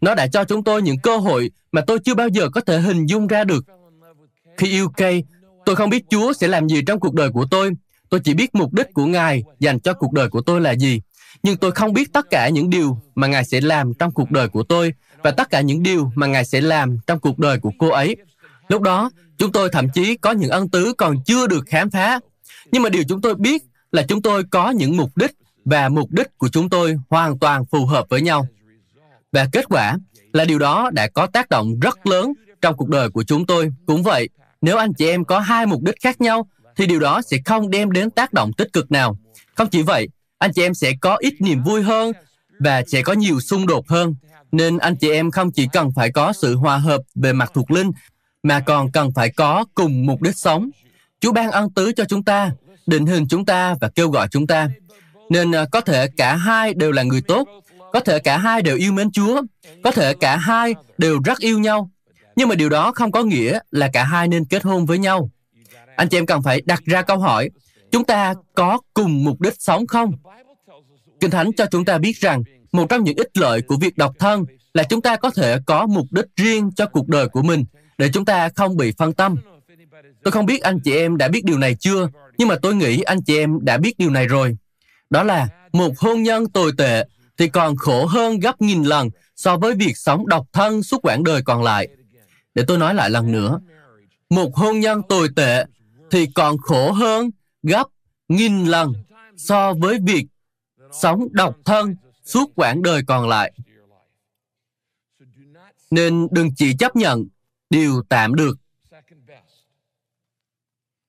Nó 0.00 0.14
đã 0.14 0.26
cho 0.26 0.44
chúng 0.44 0.64
tôi 0.64 0.82
những 0.82 0.98
cơ 0.98 1.16
hội 1.16 1.50
mà 1.72 1.80
tôi 1.86 1.98
chưa 1.98 2.14
bao 2.14 2.28
giờ 2.28 2.48
có 2.48 2.60
thể 2.60 2.78
hình 2.78 3.06
dung 3.06 3.26
ra 3.26 3.44
được. 3.44 3.64
Khi 4.56 4.70
yêu 4.70 4.88
Kay, 4.88 5.24
tôi 5.64 5.76
không 5.76 5.90
biết 5.90 6.04
Chúa 6.10 6.32
sẽ 6.32 6.48
làm 6.48 6.68
gì 6.68 6.82
trong 6.86 7.00
cuộc 7.00 7.14
đời 7.14 7.30
của 7.30 7.46
tôi. 7.50 7.70
Tôi 8.08 8.20
chỉ 8.20 8.34
biết 8.34 8.54
mục 8.54 8.72
đích 8.72 8.86
của 8.94 9.06
Ngài 9.06 9.42
dành 9.60 9.80
cho 9.80 9.94
cuộc 9.94 10.12
đời 10.12 10.28
của 10.28 10.40
tôi 10.40 10.60
là 10.60 10.74
gì 10.74 11.00
nhưng 11.42 11.56
tôi 11.56 11.72
không 11.72 11.92
biết 11.92 12.12
tất 12.12 12.26
cả 12.30 12.48
những 12.48 12.70
điều 12.70 12.98
mà 13.14 13.26
Ngài 13.26 13.44
sẽ 13.44 13.60
làm 13.60 13.94
trong 13.94 14.12
cuộc 14.12 14.30
đời 14.30 14.48
của 14.48 14.62
tôi 14.62 14.94
và 15.22 15.30
tất 15.30 15.50
cả 15.50 15.60
những 15.60 15.82
điều 15.82 16.12
mà 16.14 16.26
Ngài 16.26 16.44
sẽ 16.44 16.60
làm 16.60 16.98
trong 17.06 17.18
cuộc 17.18 17.38
đời 17.38 17.58
của 17.58 17.72
cô 17.78 17.88
ấy. 17.88 18.16
Lúc 18.68 18.82
đó, 18.82 19.10
chúng 19.38 19.52
tôi 19.52 19.68
thậm 19.72 19.88
chí 19.88 20.16
có 20.16 20.30
những 20.30 20.50
ân 20.50 20.68
tứ 20.68 20.92
còn 20.98 21.16
chưa 21.26 21.46
được 21.46 21.64
khám 21.66 21.90
phá. 21.90 22.20
Nhưng 22.72 22.82
mà 22.82 22.88
điều 22.88 23.02
chúng 23.08 23.20
tôi 23.20 23.34
biết 23.34 23.62
là 23.92 24.02
chúng 24.08 24.22
tôi 24.22 24.44
có 24.50 24.70
những 24.70 24.96
mục 24.96 25.16
đích 25.16 25.30
và 25.64 25.88
mục 25.88 26.10
đích 26.10 26.38
của 26.38 26.48
chúng 26.48 26.68
tôi 26.68 26.96
hoàn 27.10 27.38
toàn 27.38 27.64
phù 27.64 27.86
hợp 27.86 28.06
với 28.08 28.20
nhau. 28.22 28.46
Và 29.32 29.46
kết 29.52 29.64
quả 29.68 29.96
là 30.32 30.44
điều 30.44 30.58
đó 30.58 30.90
đã 30.92 31.08
có 31.08 31.26
tác 31.26 31.48
động 31.48 31.80
rất 31.80 32.06
lớn 32.06 32.32
trong 32.62 32.76
cuộc 32.76 32.88
đời 32.88 33.10
của 33.10 33.24
chúng 33.24 33.46
tôi. 33.46 33.72
Cũng 33.86 34.02
vậy, 34.02 34.28
nếu 34.60 34.76
anh 34.76 34.92
chị 34.94 35.08
em 35.08 35.24
có 35.24 35.38
hai 35.38 35.66
mục 35.66 35.82
đích 35.82 35.94
khác 36.00 36.20
nhau, 36.20 36.46
thì 36.76 36.86
điều 36.86 37.00
đó 37.00 37.22
sẽ 37.22 37.36
không 37.44 37.70
đem 37.70 37.92
đến 37.92 38.10
tác 38.10 38.32
động 38.32 38.52
tích 38.52 38.72
cực 38.72 38.92
nào. 38.92 39.18
Không 39.54 39.68
chỉ 39.68 39.82
vậy, 39.82 40.08
anh 40.38 40.52
chị 40.52 40.62
em 40.62 40.74
sẽ 40.74 40.92
có 41.00 41.16
ít 41.20 41.34
niềm 41.38 41.62
vui 41.62 41.82
hơn 41.82 42.12
và 42.58 42.82
sẽ 42.86 43.02
có 43.02 43.12
nhiều 43.12 43.40
xung 43.40 43.66
đột 43.66 43.88
hơn. 43.88 44.14
Nên 44.52 44.78
anh 44.78 44.96
chị 44.96 45.10
em 45.10 45.30
không 45.30 45.50
chỉ 45.50 45.68
cần 45.72 45.90
phải 45.96 46.12
có 46.12 46.32
sự 46.32 46.56
hòa 46.56 46.78
hợp 46.78 47.00
về 47.14 47.32
mặt 47.32 47.50
thuộc 47.54 47.70
linh, 47.70 47.92
mà 48.42 48.60
còn 48.60 48.92
cần 48.92 49.12
phải 49.14 49.30
có 49.30 49.64
cùng 49.74 50.06
mục 50.06 50.22
đích 50.22 50.36
sống. 50.36 50.70
Chúa 51.20 51.32
ban 51.32 51.50
ân 51.50 51.70
tứ 51.70 51.92
cho 51.92 52.04
chúng 52.04 52.24
ta, 52.24 52.50
định 52.86 53.06
hình 53.06 53.28
chúng 53.28 53.44
ta 53.44 53.74
và 53.80 53.88
kêu 53.88 54.10
gọi 54.10 54.28
chúng 54.30 54.46
ta. 54.46 54.68
Nên 55.30 55.52
à, 55.52 55.66
có 55.72 55.80
thể 55.80 56.08
cả 56.16 56.36
hai 56.36 56.74
đều 56.74 56.92
là 56.92 57.02
người 57.02 57.20
tốt, 57.20 57.48
có 57.92 58.00
thể 58.00 58.18
cả 58.18 58.38
hai 58.38 58.62
đều 58.62 58.76
yêu 58.76 58.92
mến 58.92 59.10
Chúa, 59.10 59.42
có 59.84 59.90
thể 59.90 60.14
cả 60.14 60.36
hai 60.36 60.74
đều 60.98 61.18
rất 61.24 61.38
yêu 61.38 61.58
nhau. 61.58 61.90
Nhưng 62.36 62.48
mà 62.48 62.54
điều 62.54 62.68
đó 62.68 62.92
không 62.92 63.12
có 63.12 63.22
nghĩa 63.22 63.58
là 63.70 63.90
cả 63.92 64.04
hai 64.04 64.28
nên 64.28 64.44
kết 64.44 64.62
hôn 64.62 64.86
với 64.86 64.98
nhau. 64.98 65.30
Anh 65.96 66.08
chị 66.08 66.18
em 66.18 66.26
cần 66.26 66.42
phải 66.42 66.62
đặt 66.66 66.82
ra 66.84 67.02
câu 67.02 67.18
hỏi, 67.18 67.50
chúng 67.96 68.04
ta 68.04 68.34
có 68.54 68.78
cùng 68.94 69.24
mục 69.24 69.40
đích 69.40 69.54
sống 69.58 69.86
không? 69.86 70.12
Kinh 71.20 71.30
Thánh 71.30 71.50
cho 71.56 71.66
chúng 71.70 71.84
ta 71.84 71.98
biết 71.98 72.16
rằng 72.20 72.42
một 72.72 72.86
trong 72.88 73.04
những 73.04 73.16
ích 73.16 73.36
lợi 73.36 73.62
của 73.62 73.76
việc 73.76 73.96
độc 73.96 74.14
thân 74.18 74.44
là 74.74 74.82
chúng 74.82 75.00
ta 75.00 75.16
có 75.16 75.30
thể 75.30 75.58
có 75.66 75.86
mục 75.86 76.06
đích 76.10 76.24
riêng 76.36 76.70
cho 76.76 76.86
cuộc 76.86 77.08
đời 77.08 77.28
của 77.28 77.42
mình 77.42 77.64
để 77.98 78.08
chúng 78.12 78.24
ta 78.24 78.48
không 78.48 78.76
bị 78.76 78.92
phân 78.98 79.12
tâm. 79.12 79.36
Tôi 80.24 80.32
không 80.32 80.46
biết 80.46 80.62
anh 80.62 80.80
chị 80.80 80.96
em 80.96 81.16
đã 81.16 81.28
biết 81.28 81.44
điều 81.44 81.58
này 81.58 81.74
chưa, 81.74 82.08
nhưng 82.38 82.48
mà 82.48 82.56
tôi 82.62 82.74
nghĩ 82.74 83.00
anh 83.00 83.22
chị 83.22 83.38
em 83.38 83.58
đã 83.64 83.78
biết 83.78 83.98
điều 83.98 84.10
này 84.10 84.26
rồi. 84.26 84.56
Đó 85.10 85.22
là 85.22 85.48
một 85.72 85.98
hôn 85.98 86.22
nhân 86.22 86.46
tồi 86.48 86.72
tệ 86.78 87.04
thì 87.38 87.48
còn 87.48 87.76
khổ 87.76 88.06
hơn 88.06 88.40
gấp 88.40 88.60
nghìn 88.60 88.82
lần 88.82 89.10
so 89.36 89.56
với 89.56 89.74
việc 89.74 89.96
sống 89.96 90.28
độc 90.28 90.46
thân 90.52 90.82
suốt 90.82 90.98
quãng 91.02 91.24
đời 91.24 91.42
còn 91.42 91.62
lại. 91.62 91.88
Để 92.54 92.64
tôi 92.68 92.78
nói 92.78 92.94
lại 92.94 93.10
lần 93.10 93.32
nữa. 93.32 93.60
Một 94.30 94.56
hôn 94.56 94.80
nhân 94.80 95.02
tồi 95.08 95.28
tệ 95.36 95.64
thì 96.10 96.26
còn 96.34 96.58
khổ 96.58 96.92
hơn 96.92 97.30
gấp 97.66 97.84
nghìn 98.28 98.64
lần 98.64 98.92
so 99.36 99.74
với 99.74 99.98
việc 100.06 100.26
sống 100.92 101.28
độc 101.32 101.56
thân 101.64 101.96
suốt 102.24 102.52
quãng 102.54 102.82
đời 102.82 103.02
còn 103.06 103.28
lại. 103.28 103.52
Nên 105.90 106.28
đừng 106.30 106.50
chỉ 106.56 106.76
chấp 106.78 106.96
nhận 106.96 107.26
điều 107.70 108.02
tạm 108.08 108.34
được. 108.34 108.58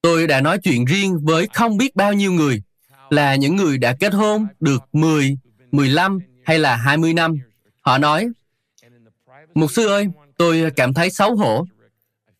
Tôi 0.01 0.27
đã 0.27 0.41
nói 0.41 0.59
chuyện 0.63 0.85
riêng 0.85 1.19
với 1.23 1.47
không 1.53 1.77
biết 1.77 1.95
bao 1.95 2.13
nhiêu 2.13 2.31
người 2.31 2.61
là 3.09 3.35
những 3.35 3.55
người 3.55 3.77
đã 3.77 3.95
kết 3.99 4.13
hôn 4.13 4.47
được 4.59 4.83
10, 4.93 5.37
15 5.71 6.19
hay 6.45 6.59
là 6.59 6.75
20 6.75 7.13
năm. 7.13 7.37
Họ 7.81 7.97
nói, 7.97 8.27
Mục 9.53 9.71
sư 9.71 9.87
ơi, 9.87 10.07
tôi 10.37 10.71
cảm 10.75 10.93
thấy 10.93 11.09
xấu 11.09 11.35
hổ. 11.35 11.65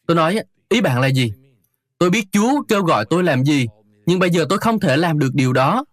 Tôi 0.08 0.16
nói, 0.16 0.40
ý 0.70 0.82
bạn 0.82 1.02
là 1.02 1.08
gì? 1.08 1.34
Tôi 2.00 2.10
biết 2.10 2.26
Chúa 2.32 2.64
kêu 2.68 2.84
gọi 2.84 3.06
tôi 3.10 3.24
làm 3.24 3.46
gì, 3.46 3.68
nhưng 4.08 4.20
bây 4.20 4.30
giờ 4.30 4.46
tôi 4.50 4.58
không 4.58 4.80
thể 4.80 4.98
làm 4.98 5.20
được 5.20 5.34
điều 5.34 5.54
đó 5.54 5.86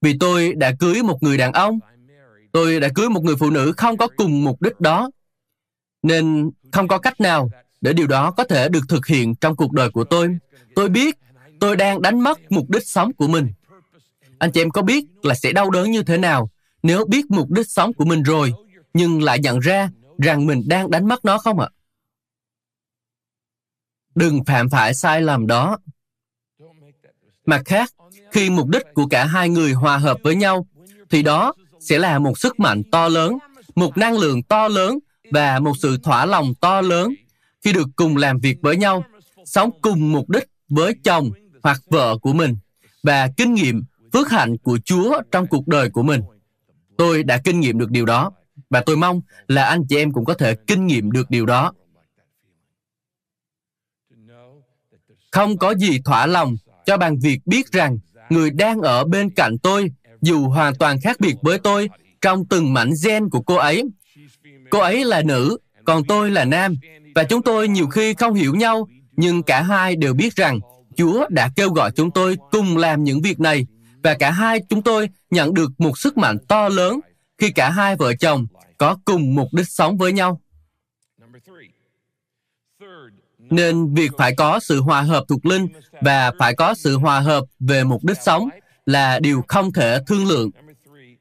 vì 0.00 0.16
tôi 0.20 0.52
đã 0.52 0.72
cưới 0.78 1.02
một 1.02 1.22
người 1.22 1.38
đàn 1.38 1.52
ông 1.52 1.78
tôi 2.52 2.80
đã 2.80 2.88
cưới 2.94 3.08
một 3.08 3.24
người 3.24 3.36
phụ 3.36 3.50
nữ 3.50 3.72
không 3.76 3.96
có 3.96 4.08
cùng 4.16 4.44
mục 4.44 4.62
đích 4.62 4.80
đó 4.80 5.10
nên 6.02 6.50
không 6.72 6.88
có 6.88 6.98
cách 6.98 7.20
nào 7.20 7.50
để 7.80 7.92
điều 7.92 8.06
đó 8.06 8.30
có 8.30 8.44
thể 8.44 8.68
được 8.68 8.82
thực 8.88 9.06
hiện 9.06 9.34
trong 9.34 9.56
cuộc 9.56 9.72
đời 9.72 9.90
của 9.90 10.04
tôi 10.04 10.38
tôi 10.74 10.88
biết 10.88 11.18
tôi 11.60 11.76
đang 11.76 12.02
đánh 12.02 12.20
mất 12.20 12.38
mục 12.50 12.70
đích 12.70 12.86
sống 12.86 13.12
của 13.12 13.28
mình 13.28 13.52
anh 14.38 14.52
chị 14.52 14.60
em 14.60 14.70
có 14.70 14.82
biết 14.82 15.04
là 15.22 15.34
sẽ 15.34 15.52
đau 15.52 15.70
đớn 15.70 15.90
như 15.90 16.02
thế 16.02 16.18
nào 16.18 16.50
nếu 16.82 17.04
biết 17.04 17.30
mục 17.30 17.50
đích 17.50 17.70
sống 17.70 17.92
của 17.92 18.04
mình 18.04 18.22
rồi, 18.22 18.52
nhưng 18.94 19.22
lại 19.22 19.38
nhận 19.38 19.58
ra 19.58 19.90
rằng 20.18 20.46
mình 20.46 20.62
đang 20.66 20.90
đánh 20.90 21.08
mất 21.08 21.24
nó 21.24 21.38
không 21.38 21.60
ạ? 21.60 21.68
Đừng 24.14 24.44
phạm 24.44 24.70
phải 24.70 24.94
sai 24.94 25.22
lầm 25.22 25.46
đó. 25.46 25.78
Mặt 27.46 27.62
khác, 27.64 27.90
khi 28.32 28.50
mục 28.50 28.68
đích 28.68 28.82
của 28.94 29.06
cả 29.06 29.24
hai 29.24 29.48
người 29.48 29.72
hòa 29.72 29.98
hợp 29.98 30.18
với 30.22 30.34
nhau, 30.34 30.66
thì 31.10 31.22
đó 31.22 31.54
sẽ 31.80 31.98
là 31.98 32.18
một 32.18 32.38
sức 32.38 32.60
mạnh 32.60 32.82
to 32.92 33.08
lớn, 33.08 33.38
một 33.74 33.96
năng 33.96 34.18
lượng 34.18 34.42
to 34.42 34.68
lớn 34.68 34.98
và 35.30 35.58
một 35.58 35.72
sự 35.78 35.98
thỏa 36.02 36.26
lòng 36.26 36.54
to 36.60 36.80
lớn 36.80 37.14
khi 37.64 37.72
được 37.72 37.88
cùng 37.96 38.16
làm 38.16 38.38
việc 38.38 38.58
với 38.62 38.76
nhau, 38.76 39.04
sống 39.44 39.70
cùng 39.82 40.12
mục 40.12 40.30
đích 40.30 40.44
với 40.68 40.94
chồng 41.04 41.30
hoặc 41.62 41.80
vợ 41.86 42.18
của 42.18 42.32
mình 42.32 42.56
và 43.02 43.28
kinh 43.36 43.54
nghiệm 43.54 43.82
phước 44.12 44.30
hạnh 44.30 44.56
của 44.58 44.78
Chúa 44.84 45.22
trong 45.30 45.46
cuộc 45.46 45.66
đời 45.68 45.90
của 45.90 46.02
mình. 46.02 46.22
Tôi 46.96 47.22
đã 47.22 47.38
kinh 47.44 47.60
nghiệm 47.60 47.78
được 47.78 47.90
điều 47.90 48.06
đó 48.06 48.32
và 48.70 48.82
tôi 48.86 48.96
mong 48.96 49.20
là 49.48 49.64
anh 49.64 49.86
chị 49.88 49.96
em 49.96 50.12
cũng 50.12 50.24
có 50.24 50.34
thể 50.34 50.54
kinh 50.66 50.86
nghiệm 50.86 51.12
được 51.12 51.30
điều 51.30 51.46
đó. 51.46 51.72
Không 55.30 55.58
có 55.58 55.74
gì 55.74 56.00
thỏa 56.04 56.26
lòng 56.26 56.56
cho 56.86 56.96
bằng 56.96 57.18
việc 57.18 57.38
biết 57.46 57.72
rằng 57.72 57.98
người 58.30 58.50
đang 58.50 58.80
ở 58.80 59.04
bên 59.04 59.30
cạnh 59.30 59.58
tôi, 59.58 59.90
dù 60.20 60.48
hoàn 60.48 60.74
toàn 60.74 61.00
khác 61.00 61.20
biệt 61.20 61.34
với 61.42 61.58
tôi, 61.58 61.90
trong 62.20 62.44
từng 62.46 62.74
mảnh 62.74 62.90
gen 63.04 63.30
của 63.30 63.40
cô 63.40 63.54
ấy. 63.54 63.84
Cô 64.70 64.78
ấy 64.78 65.04
là 65.04 65.22
nữ, 65.22 65.58
còn 65.84 66.04
tôi 66.04 66.30
là 66.30 66.44
nam, 66.44 66.74
và 67.14 67.24
chúng 67.24 67.42
tôi 67.42 67.68
nhiều 67.68 67.86
khi 67.86 68.14
không 68.14 68.34
hiểu 68.34 68.54
nhau, 68.54 68.88
nhưng 69.16 69.42
cả 69.42 69.62
hai 69.62 69.96
đều 69.96 70.14
biết 70.14 70.36
rằng 70.36 70.60
Chúa 70.96 71.26
đã 71.28 71.50
kêu 71.56 71.70
gọi 71.70 71.90
chúng 71.90 72.10
tôi 72.10 72.36
cùng 72.50 72.76
làm 72.76 73.04
những 73.04 73.22
việc 73.22 73.40
này, 73.40 73.66
và 74.02 74.14
cả 74.14 74.30
hai 74.30 74.60
chúng 74.68 74.82
tôi 74.82 75.08
nhận 75.30 75.54
được 75.54 75.70
một 75.78 75.98
sức 75.98 76.18
mạnh 76.18 76.36
to 76.48 76.68
lớn 76.68 77.00
khi 77.38 77.50
cả 77.50 77.70
hai 77.70 77.96
vợ 77.96 78.14
chồng 78.14 78.46
có 78.78 78.96
cùng 79.04 79.34
mục 79.34 79.48
đích 79.52 79.68
sống 79.68 79.98
với 79.98 80.12
nhau. 80.12 80.40
Nên 83.52 83.94
việc 83.94 84.10
phải 84.18 84.34
có 84.36 84.60
sự 84.60 84.80
hòa 84.80 85.02
hợp 85.02 85.24
thuộc 85.28 85.46
linh 85.46 85.68
và 86.00 86.32
phải 86.38 86.54
có 86.54 86.74
sự 86.74 86.96
hòa 86.98 87.20
hợp 87.20 87.44
về 87.60 87.84
mục 87.84 88.04
đích 88.04 88.16
sống 88.22 88.48
là 88.86 89.18
điều 89.18 89.44
không 89.48 89.72
thể 89.72 89.98
thương 90.06 90.26
lượng. 90.28 90.50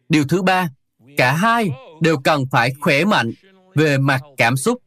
Điều 0.10 0.24
thứ 0.30 0.42
ba, 0.42 0.70
cả 1.18 1.34
hai 1.34 1.70
đều 2.02 2.18
cần 2.18 2.44
phải 2.52 2.72
khỏe 2.80 3.06
mạnh 3.06 3.32
về 3.76 3.98
mặt 3.98 4.22
cảm 4.38 4.58
xúc. 4.58 4.82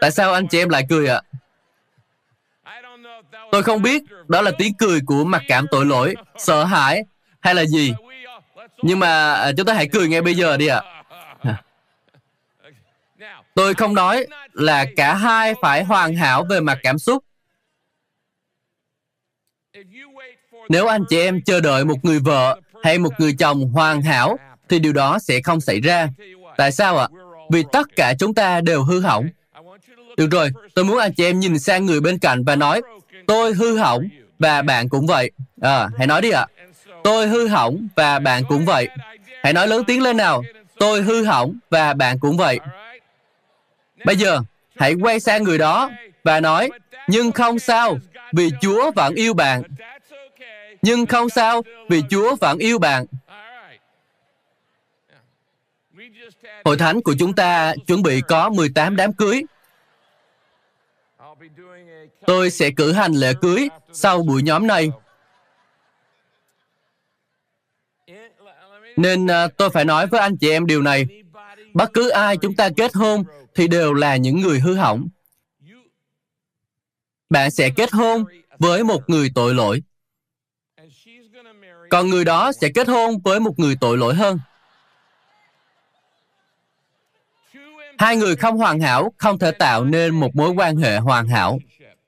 Tại 0.00 0.10
sao 0.10 0.32
anh 0.32 0.48
chị 0.48 0.58
em 0.58 0.68
lại 0.68 0.86
cười 0.88 1.08
ạ? 1.08 1.20
Tôi 3.52 3.62
không 3.62 3.82
biết 3.82 4.02
đó 4.28 4.42
là 4.42 4.50
tiếng 4.58 4.74
cười 4.74 5.00
của 5.06 5.24
mặc 5.24 5.42
cảm 5.48 5.66
tội 5.70 5.86
lỗi, 5.86 6.14
sợ 6.36 6.64
hãi 6.64 7.04
hay 7.40 7.54
là 7.54 7.64
gì. 7.64 7.92
Nhưng 8.82 8.98
mà 8.98 9.34
à, 9.34 9.52
chúng 9.56 9.66
ta 9.66 9.74
hãy 9.74 9.88
cười 9.92 10.08
ngay 10.08 10.22
bây 10.22 10.34
giờ 10.34 10.56
đi 10.56 10.66
ạ. 10.66 10.82
Tôi 13.54 13.74
không 13.74 13.94
nói 13.94 14.26
là 14.52 14.86
cả 14.96 15.14
hai 15.14 15.54
phải 15.62 15.84
hoàn 15.84 16.14
hảo 16.14 16.44
về 16.50 16.60
mặt 16.60 16.78
cảm 16.82 16.98
xúc. 16.98 17.24
Nếu 20.68 20.86
anh 20.86 21.04
chị 21.08 21.18
em 21.18 21.40
chờ 21.42 21.60
đợi 21.60 21.84
một 21.84 21.96
người 22.02 22.18
vợ 22.18 22.60
hay 22.82 22.98
một 22.98 23.12
người 23.18 23.34
chồng 23.38 23.72
hoàn 23.72 24.02
hảo 24.02 24.38
thì 24.68 24.78
điều 24.78 24.92
đó 24.92 25.18
sẽ 25.18 25.40
không 25.44 25.60
xảy 25.60 25.80
ra. 25.80 26.08
Tại 26.56 26.72
sao 26.72 26.98
ạ? 26.98 27.08
Vì 27.50 27.64
tất 27.72 27.96
cả 27.96 28.14
chúng 28.18 28.34
ta 28.34 28.60
đều 28.60 28.82
hư 28.82 29.00
hỏng. 29.00 29.28
Được 30.16 30.30
rồi, 30.30 30.50
tôi 30.74 30.84
muốn 30.84 30.98
anh 30.98 31.14
chị 31.14 31.24
em 31.24 31.40
nhìn 31.40 31.58
sang 31.58 31.86
người 31.86 32.00
bên 32.00 32.18
cạnh 32.18 32.44
và 32.44 32.56
nói, 32.56 32.82
tôi 33.26 33.52
hư 33.52 33.78
hỏng 33.78 34.08
và 34.38 34.62
bạn 34.62 34.88
cũng 34.88 35.06
vậy. 35.06 35.30
À, 35.60 35.88
hãy 35.98 36.06
nói 36.06 36.22
đi 36.22 36.30
ạ. 36.30 36.46
Tôi 37.04 37.28
hư 37.28 37.48
hỏng 37.48 37.88
và 37.96 38.18
bạn 38.18 38.42
cũng 38.48 38.64
vậy. 38.64 38.88
Hãy 39.42 39.52
nói 39.52 39.68
lớn 39.68 39.84
tiếng 39.86 40.02
lên 40.02 40.16
nào. 40.16 40.42
Tôi 40.78 41.02
hư 41.02 41.24
hỏng 41.24 41.58
và 41.70 41.94
bạn 41.94 42.18
cũng 42.20 42.36
vậy. 42.36 42.58
Bây 44.04 44.16
giờ, 44.16 44.40
hãy 44.76 44.94
quay 44.94 45.20
sang 45.20 45.42
người 45.42 45.58
đó 45.58 45.90
và 46.24 46.40
nói, 46.40 46.70
nhưng 47.08 47.32
không 47.32 47.58
sao, 47.58 47.98
vì 48.32 48.50
Chúa 48.60 48.90
vẫn 48.90 49.14
yêu 49.14 49.34
bạn. 49.34 49.62
Nhưng 50.82 51.06
không 51.06 51.28
sao, 51.28 51.62
vì 51.88 52.02
Chúa 52.10 52.36
vẫn 52.36 52.58
yêu 52.58 52.78
bạn. 52.78 53.04
Hội 56.64 56.76
thánh 56.76 57.02
của 57.02 57.14
chúng 57.18 57.34
ta 57.34 57.74
chuẩn 57.86 58.02
bị 58.02 58.20
có 58.28 58.50
18 58.50 58.96
đám 58.96 59.12
cưới. 59.12 59.42
Tôi 62.26 62.50
sẽ 62.50 62.70
cử 62.70 62.92
hành 62.92 63.12
lễ 63.12 63.32
cưới 63.42 63.68
sau 63.92 64.22
buổi 64.22 64.42
nhóm 64.42 64.66
này. 64.66 64.90
Nên 68.96 69.26
à, 69.26 69.48
tôi 69.56 69.70
phải 69.70 69.84
nói 69.84 70.06
với 70.06 70.20
anh 70.20 70.36
chị 70.36 70.50
em 70.50 70.66
điều 70.66 70.82
này. 70.82 71.06
Bất 71.74 71.90
cứ 71.94 72.08
ai 72.08 72.36
chúng 72.36 72.54
ta 72.54 72.68
kết 72.76 72.94
hôn 72.94 73.24
thì 73.54 73.68
đều 73.68 73.94
là 73.94 74.16
những 74.16 74.40
người 74.40 74.60
hư 74.60 74.74
hỏng. 74.74 75.08
Bạn 77.30 77.50
sẽ 77.50 77.70
kết 77.70 77.92
hôn 77.92 78.24
với 78.58 78.84
một 78.84 79.10
người 79.10 79.30
tội 79.34 79.54
lỗi. 79.54 79.82
Còn 81.90 82.10
người 82.10 82.24
đó 82.24 82.52
sẽ 82.60 82.68
kết 82.74 82.88
hôn 82.88 83.18
với 83.24 83.40
một 83.40 83.58
người 83.58 83.76
tội 83.80 83.98
lỗi 83.98 84.14
hơn. 84.14 84.38
Hai 87.98 88.16
người 88.16 88.36
không 88.36 88.56
hoàn 88.56 88.80
hảo 88.80 89.12
không 89.16 89.38
thể 89.38 89.50
tạo 89.50 89.84
nên 89.84 90.20
một 90.20 90.36
mối 90.36 90.50
quan 90.50 90.76
hệ 90.76 90.96
hoàn 90.96 91.28
hảo. 91.28 91.58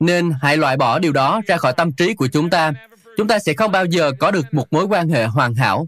Nên 0.00 0.32
hãy 0.42 0.56
loại 0.56 0.76
bỏ 0.76 0.98
điều 0.98 1.12
đó 1.12 1.40
ra 1.46 1.56
khỏi 1.56 1.72
tâm 1.72 1.92
trí 1.92 2.14
của 2.14 2.28
chúng 2.28 2.50
ta. 2.50 2.72
Chúng 3.16 3.28
ta 3.28 3.38
sẽ 3.38 3.54
không 3.54 3.72
bao 3.72 3.84
giờ 3.84 4.12
có 4.18 4.30
được 4.30 4.54
một 4.54 4.72
mối 4.72 4.84
quan 4.84 5.08
hệ 5.08 5.24
hoàn 5.24 5.54
hảo. 5.54 5.86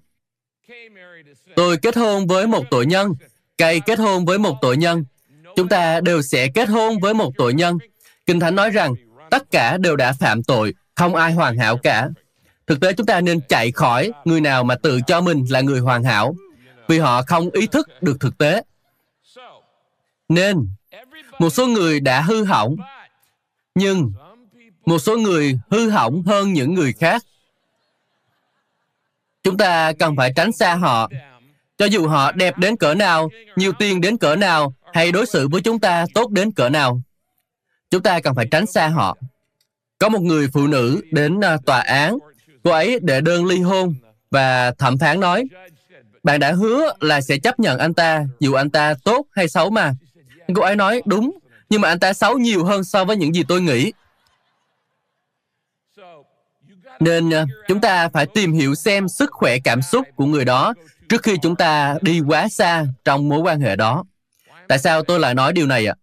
Tôi 1.57 1.77
kết 1.77 1.97
hôn 1.97 2.27
với 2.27 2.47
một 2.47 2.65
tội 2.71 2.87
nhân, 2.87 3.13
Cây 3.59 3.81
kết 3.81 3.99
hôn 3.99 4.25
với 4.25 4.39
một 4.39 4.57
tội 4.61 4.77
nhân. 4.77 5.05
Chúng 5.57 5.69
ta 5.69 6.01
đều 6.01 6.23
sẽ 6.23 6.49
kết 6.49 6.69
hôn 6.69 7.01
với 7.01 7.15
một 7.15 7.33
tội 7.37 7.55
nhân. 7.55 7.79
Kinh 8.27 8.41
Thánh 8.41 8.55
nói 8.55 8.71
rằng 8.71 8.95
tất 9.31 9.51
cả 9.51 9.77
đều 9.77 9.97
đã 9.97 10.13
phạm 10.13 10.43
tội, 10.43 10.75
không 10.95 11.15
ai 11.15 11.33
hoàn 11.33 11.59
hảo 11.59 11.77
cả. 11.77 12.09
Thực 12.67 12.81
tế 12.81 12.93
chúng 12.93 13.07
ta 13.07 13.21
nên 13.21 13.41
chạy 13.49 13.73
khỏi 13.73 14.13
người 14.25 14.41
nào 14.41 14.65
mà 14.65 14.75
tự 14.83 15.01
cho 15.07 15.21
mình 15.21 15.45
là 15.51 15.61
người 15.61 15.81
hoàn 15.81 16.05
hảo, 16.05 16.35
vì 16.89 16.99
họ 16.99 17.23
không 17.23 17.51
ý 17.51 17.67
thức 17.67 17.89
được 18.01 18.17
thực 18.21 18.39
tế. 18.39 18.63
Nên, 20.29 20.69
một 21.39 21.51
số 21.51 21.67
người 21.67 22.01
đã 22.01 22.21
hư 22.21 22.45
hỏng, 22.45 22.77
nhưng 23.75 24.13
một 24.87 24.99
số 24.99 25.17
người 25.17 25.59
hư 25.71 25.91
hỏng 25.91 26.23
hơn 26.23 26.53
những 26.53 26.75
người 26.75 26.93
khác. 26.93 27.23
Chúng 29.43 29.57
ta 29.57 29.93
cần 29.93 30.17
phải 30.17 30.33
tránh 30.37 30.53
xa 30.53 30.75
họ. 30.75 31.11
Cho 31.79 31.87
dù 31.87 32.09
họ 32.09 32.33
đẹp 32.33 32.59
đến 32.59 32.77
cỡ 32.77 32.95
nào, 32.95 33.29
nhiều 33.57 33.73
tiền 33.73 34.01
đến 34.01 34.19
cỡ 34.19 34.37
nào, 34.37 34.75
hay 34.97 35.13
đối 35.13 35.27
xử 35.27 35.49
với 35.49 35.61
chúng 35.61 35.79
ta 35.79 36.07
tốt 36.15 36.31
đến 36.31 36.53
cỡ 36.53 36.69
nào. 36.69 37.01
Chúng 37.91 38.03
ta 38.03 38.21
cần 38.21 38.35
phải 38.35 38.47
tránh 38.51 38.67
xa 38.67 38.89
họ. 38.89 39.17
Có 39.99 40.09
một 40.09 40.23
người 40.23 40.49
phụ 40.53 40.67
nữ 40.67 41.01
đến 41.11 41.41
à, 41.41 41.57
tòa 41.67 41.81
án, 41.81 42.19
cô 42.65 42.71
ấy 42.71 42.99
đệ 43.03 43.21
đơn 43.21 43.47
ly 43.47 43.61
hôn 43.61 43.95
và 44.31 44.71
thẩm 44.71 44.99
phán 44.99 45.21
nói, 45.21 45.45
bạn 46.23 46.41
đã 46.41 46.53
hứa 46.53 46.93
là 47.01 47.21
sẽ 47.21 47.39
chấp 47.39 47.61
nhận 47.61 47.79
anh 47.79 47.95
ta 47.95 48.27
dù 48.41 48.53
anh 48.53 48.71
ta 48.71 48.95
tốt 49.05 49.27
hay 49.33 49.49
xấu 49.49 49.71
mà. 49.71 49.95
Cô 50.55 50.63
ấy 50.63 50.77
nói, 50.77 51.03
đúng, 51.05 51.39
nhưng 51.71 51.81
mà 51.81 51.89
anh 51.89 52.01
ta 52.01 52.13
xấu 52.13 52.39
nhiều 52.39 52.65
hơn 52.65 52.85
so 52.85 53.05
với 53.05 53.17
những 53.17 53.35
gì 53.35 53.43
tôi 53.49 53.61
nghĩ. 53.61 53.93
Nên 57.01 57.31
à, 57.31 57.47
chúng 57.69 57.81
ta 57.81 58.09
phải 58.09 58.27
tìm 58.27 58.53
hiểu 58.53 58.75
xem 58.75 59.09
sức 59.09 59.31
khỏe 59.33 59.59
cảm 59.65 59.83
xúc 59.83 60.07
của 60.17 60.27
người 60.27 60.45
đó 60.45 60.75
trước 61.09 61.23
khi 61.23 61.37
chúng 61.43 61.57
ta 61.57 61.97
đi 62.03 62.21
quá 62.21 62.49
xa 62.49 62.87
trong 63.05 63.29
mối 63.29 63.41
quan 63.41 63.61
hệ 63.61 63.77
đó. 63.77 64.05
Tại 64.69 64.79
sao 64.79 65.03
tôi 65.03 65.21
lại 65.21 65.35
nói 65.35 65.53
điều 65.53 65.67
này 65.67 65.87
ạ? 65.87 65.95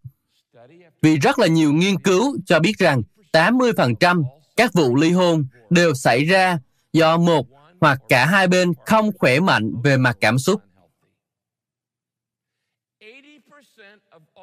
Vì 1.01 1.17
rất 1.17 1.39
là 1.39 1.47
nhiều 1.47 1.73
nghiên 1.73 1.99
cứu 1.99 2.37
cho 2.45 2.59
biết 2.59 2.77
rằng 2.77 3.01
80% 3.31 4.23
các 4.55 4.73
vụ 4.73 4.95
ly 4.95 5.11
hôn 5.11 5.45
đều 5.69 5.93
xảy 5.93 6.25
ra 6.25 6.59
do 6.93 7.17
một 7.17 7.47
hoặc 7.81 7.99
cả 8.09 8.25
hai 8.25 8.47
bên 8.47 8.73
không 8.85 9.11
khỏe 9.17 9.39
mạnh 9.39 9.71
về 9.83 9.97
mặt 9.97 10.17
cảm 10.19 10.39
xúc. 10.39 10.61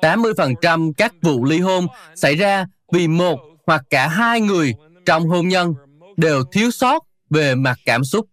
80% 0.02 0.92
các 0.96 1.14
vụ 1.22 1.44
ly 1.44 1.58
hôn 1.60 1.86
xảy 2.14 2.36
ra 2.36 2.66
vì 2.92 3.08
một 3.08 3.40
hoặc 3.66 3.82
cả 3.90 4.08
hai 4.08 4.40
người 4.40 4.74
trong 5.06 5.28
hôn 5.28 5.48
nhân 5.48 5.74
đều 6.16 6.44
thiếu 6.52 6.70
sót 6.70 7.04
về 7.30 7.54
mặt 7.54 7.78
cảm 7.84 8.04
xúc. 8.04 8.26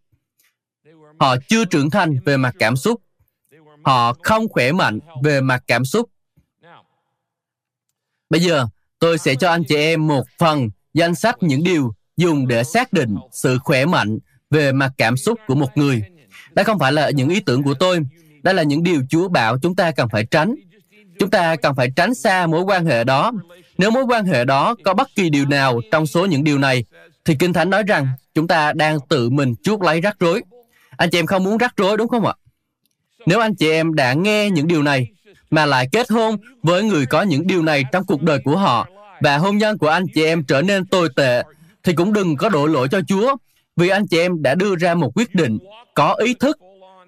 Họ 1.19 1.35
chưa 1.47 1.65
trưởng 1.65 1.89
thành 1.89 2.19
về 2.25 2.38
mặt 2.38 2.55
cảm 2.59 2.75
xúc. 2.75 3.01
Họ 3.88 4.13
không 4.23 4.49
khỏe 4.49 4.71
mạnh 4.71 4.99
về 5.23 5.41
mặt 5.41 5.63
cảm 5.67 5.85
xúc. 5.85 6.09
Bây 8.29 8.41
giờ, 8.41 8.67
tôi 8.99 9.17
sẽ 9.17 9.35
cho 9.35 9.49
anh 9.49 9.63
chị 9.63 9.75
em 9.75 10.07
một 10.07 10.23
phần 10.38 10.69
danh 10.93 11.15
sách 11.15 11.35
những 11.41 11.63
điều 11.63 11.93
dùng 12.17 12.47
để 12.47 12.63
xác 12.63 12.93
định 12.93 13.15
sự 13.31 13.57
khỏe 13.57 13.85
mạnh 13.85 14.17
về 14.49 14.71
mặt 14.71 14.91
cảm 14.97 15.17
xúc 15.17 15.39
của 15.47 15.55
một 15.55 15.77
người. 15.77 16.01
Đây 16.51 16.65
không 16.65 16.79
phải 16.79 16.91
là 16.91 17.09
những 17.09 17.29
ý 17.29 17.39
tưởng 17.39 17.63
của 17.63 17.73
tôi. 17.73 17.99
Đây 18.43 18.53
là 18.53 18.63
những 18.63 18.83
điều 18.83 19.01
Chúa 19.09 19.27
bảo 19.27 19.59
chúng 19.59 19.75
ta 19.75 19.91
cần 19.91 20.09
phải 20.09 20.25
tránh. 20.25 20.55
Chúng 21.19 21.29
ta 21.29 21.55
cần 21.55 21.75
phải 21.75 21.91
tránh 21.95 22.15
xa 22.15 22.47
mối 22.47 22.61
quan 22.61 22.85
hệ 22.85 23.03
đó. 23.03 23.31
Nếu 23.77 23.91
mối 23.91 24.03
quan 24.03 24.25
hệ 24.25 24.45
đó 24.45 24.75
có 24.83 24.93
bất 24.93 25.07
kỳ 25.15 25.29
điều 25.29 25.45
nào 25.45 25.81
trong 25.91 26.07
số 26.07 26.25
những 26.25 26.43
điều 26.43 26.57
này, 26.57 26.85
thì 27.25 27.35
Kinh 27.39 27.53
Thánh 27.53 27.69
nói 27.69 27.83
rằng 27.83 28.07
chúng 28.35 28.47
ta 28.47 28.73
đang 28.73 28.97
tự 29.09 29.29
mình 29.29 29.55
chuốc 29.63 29.81
lấy 29.81 30.01
rắc 30.01 30.19
rối. 30.19 30.43
Anh 30.97 31.09
chị 31.09 31.19
em 31.19 31.25
không 31.25 31.43
muốn 31.43 31.57
rắc 31.57 31.73
rối 31.77 31.97
đúng 31.97 32.07
không 32.07 32.25
ạ? 32.25 32.33
Nếu 33.28 33.39
anh 33.39 33.55
chị 33.55 33.71
em 33.71 33.95
đã 33.95 34.13
nghe 34.13 34.49
những 34.49 34.67
điều 34.67 34.84
này 34.84 35.07
mà 35.49 35.65
lại 35.65 35.88
kết 35.91 36.09
hôn 36.09 36.38
với 36.63 36.84
người 36.84 37.05
có 37.05 37.21
những 37.21 37.47
điều 37.47 37.61
này 37.61 37.84
trong 37.91 38.05
cuộc 38.05 38.21
đời 38.21 38.39
của 38.43 38.57
họ 38.57 38.88
và 39.21 39.38
hôn 39.38 39.57
nhân 39.57 39.78
của 39.78 39.88
anh 39.88 40.05
chị 40.13 40.25
em 40.25 40.43
trở 40.43 40.61
nên 40.61 40.86
tồi 40.86 41.09
tệ 41.15 41.43
thì 41.84 41.93
cũng 41.93 42.13
đừng 42.13 42.38
có 42.38 42.49
đổ 42.49 42.65
lỗi 42.65 42.88
cho 42.91 43.01
Chúa 43.07 43.36
vì 43.75 43.89
anh 43.89 44.07
chị 44.07 44.19
em 44.19 44.41
đã 44.41 44.55
đưa 44.55 44.75
ra 44.75 44.95
một 44.95 45.11
quyết 45.15 45.36
định 45.36 45.57
có 45.93 46.13
ý 46.13 46.34
thức 46.34 46.57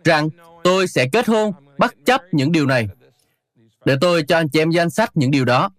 rằng 0.03 0.29
tôi 0.63 0.87
sẽ 0.87 1.07
kết 1.11 1.27
hôn 1.27 1.53
bất 1.77 1.95
chấp 2.05 2.21
những 2.31 2.51
điều 2.51 2.65
này. 2.65 2.87
Để 3.85 3.95
tôi 4.01 4.23
cho 4.23 4.37
anh 4.37 4.49
chị 4.49 4.61
em 4.61 4.71
danh 4.71 4.89
sách 4.89 5.09
những 5.13 5.31
điều 5.31 5.45
đó. 5.45 5.69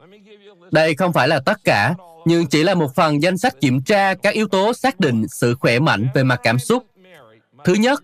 Đây 0.70 0.94
không 0.94 1.12
phải 1.12 1.28
là 1.28 1.40
tất 1.40 1.64
cả, 1.64 1.94
nhưng 2.24 2.46
chỉ 2.46 2.62
là 2.62 2.74
một 2.74 2.94
phần 2.94 3.22
danh 3.22 3.38
sách 3.38 3.60
kiểm 3.60 3.82
tra 3.82 4.14
các 4.14 4.34
yếu 4.34 4.48
tố 4.48 4.72
xác 4.72 5.00
định 5.00 5.26
sự 5.28 5.54
khỏe 5.54 5.78
mạnh 5.78 6.08
về 6.14 6.22
mặt 6.22 6.40
cảm 6.42 6.58
xúc. 6.58 6.86
Thứ 7.64 7.74
nhất, 7.74 8.02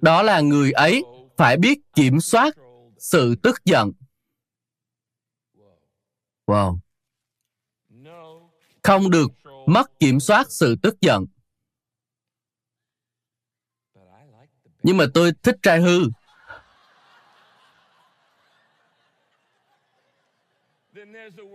đó 0.00 0.22
là 0.22 0.40
người 0.40 0.72
ấy 0.72 1.04
phải 1.38 1.56
biết 1.56 1.78
kiểm 1.94 2.20
soát 2.20 2.54
sự 2.98 3.34
tức 3.42 3.64
giận. 3.64 3.92
Wow. 6.46 6.78
Không 8.82 9.10
được 9.10 9.30
mất 9.66 10.00
kiểm 10.00 10.20
soát 10.20 10.46
sự 10.50 10.76
tức 10.82 11.00
giận. 11.00 11.26
Nhưng 14.82 14.96
mà 14.96 15.04
tôi 15.14 15.32
thích 15.42 15.56
trai 15.62 15.80
hư. 15.80 16.00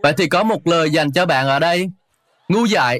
Vậy 0.04 0.14
thì 0.18 0.30
có 0.30 0.44
một 0.44 0.68
lời 0.68 0.90
dành 0.92 1.12
cho 1.12 1.26
bạn 1.26 1.48
ở 1.48 1.60
đây. 1.60 1.90
Ngu 2.48 2.66
dại. 2.66 3.00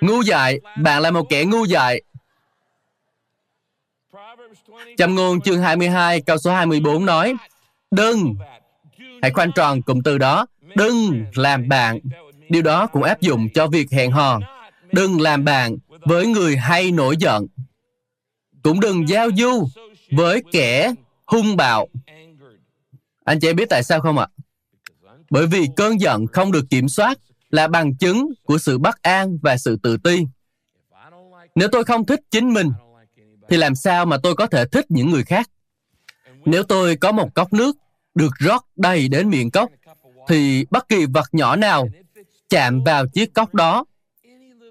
Ngu 0.00 0.22
dại, 0.22 0.60
bạn 0.82 1.02
là 1.02 1.10
một 1.10 1.26
kẻ 1.30 1.44
ngu 1.44 1.64
dại. 1.64 2.02
Châm 4.96 5.14
ngôn 5.14 5.40
chương 5.40 5.60
22 5.60 6.20
câu 6.20 6.38
số 6.38 6.52
24 6.52 7.06
nói 7.06 7.34
Đừng. 7.90 8.34
Hãy 9.22 9.30
khoanh 9.30 9.52
tròn 9.52 9.82
cụm 9.82 10.00
từ 10.04 10.18
đó 10.18 10.46
Đừng 10.74 11.24
làm 11.34 11.68
bạn. 11.68 11.98
Điều 12.48 12.62
đó 12.62 12.86
cũng 12.86 13.02
áp 13.02 13.20
dụng 13.20 13.48
cho 13.54 13.66
việc 13.66 13.90
hẹn 13.90 14.10
hò. 14.10 14.40
Đừng 14.92 15.20
làm 15.20 15.44
bạn 15.44 15.76
với 16.04 16.26
người 16.26 16.56
hay 16.56 16.90
nổi 16.90 17.16
giận. 17.16 17.46
Cũng 18.62 18.80
đừng 18.80 19.08
giao 19.08 19.28
du 19.36 19.68
với 20.10 20.42
kẻ 20.52 20.94
hung 21.26 21.56
bạo. 21.56 21.88
Anh 23.24 23.40
chị 23.40 23.52
biết 23.52 23.68
tại 23.70 23.82
sao 23.82 24.00
không 24.00 24.18
ạ? 24.18 24.26
Bởi 25.30 25.46
vì 25.46 25.68
cơn 25.76 26.00
giận 26.00 26.26
không 26.26 26.52
được 26.52 26.64
kiểm 26.70 26.88
soát 26.88 27.18
là 27.50 27.68
bằng 27.68 27.96
chứng 27.96 28.32
của 28.44 28.58
sự 28.58 28.78
bất 28.78 29.02
an 29.02 29.38
và 29.42 29.56
sự 29.56 29.78
tự 29.82 29.96
ti. 29.96 30.26
Nếu 31.54 31.68
tôi 31.72 31.84
không 31.84 32.06
thích 32.06 32.20
chính 32.30 32.52
mình, 32.52 32.70
thì 33.48 33.56
làm 33.56 33.74
sao 33.74 34.06
mà 34.06 34.16
tôi 34.22 34.34
có 34.34 34.46
thể 34.46 34.64
thích 34.66 34.86
những 34.88 35.10
người 35.10 35.24
khác? 35.24 35.50
Nếu 36.44 36.62
tôi 36.62 36.96
có 36.96 37.12
một 37.12 37.34
cốc 37.34 37.52
nước 37.52 37.76
được 38.14 38.32
rót 38.38 38.66
đầy 38.76 39.08
đến 39.08 39.30
miệng 39.30 39.50
cốc, 39.50 39.70
thì 40.28 40.66
bất 40.70 40.88
kỳ 40.88 41.06
vật 41.06 41.28
nhỏ 41.32 41.56
nào 41.56 41.88
chạm 42.50 42.84
vào 42.84 43.06
chiếc 43.06 43.34
cốc 43.34 43.54
đó, 43.54 43.84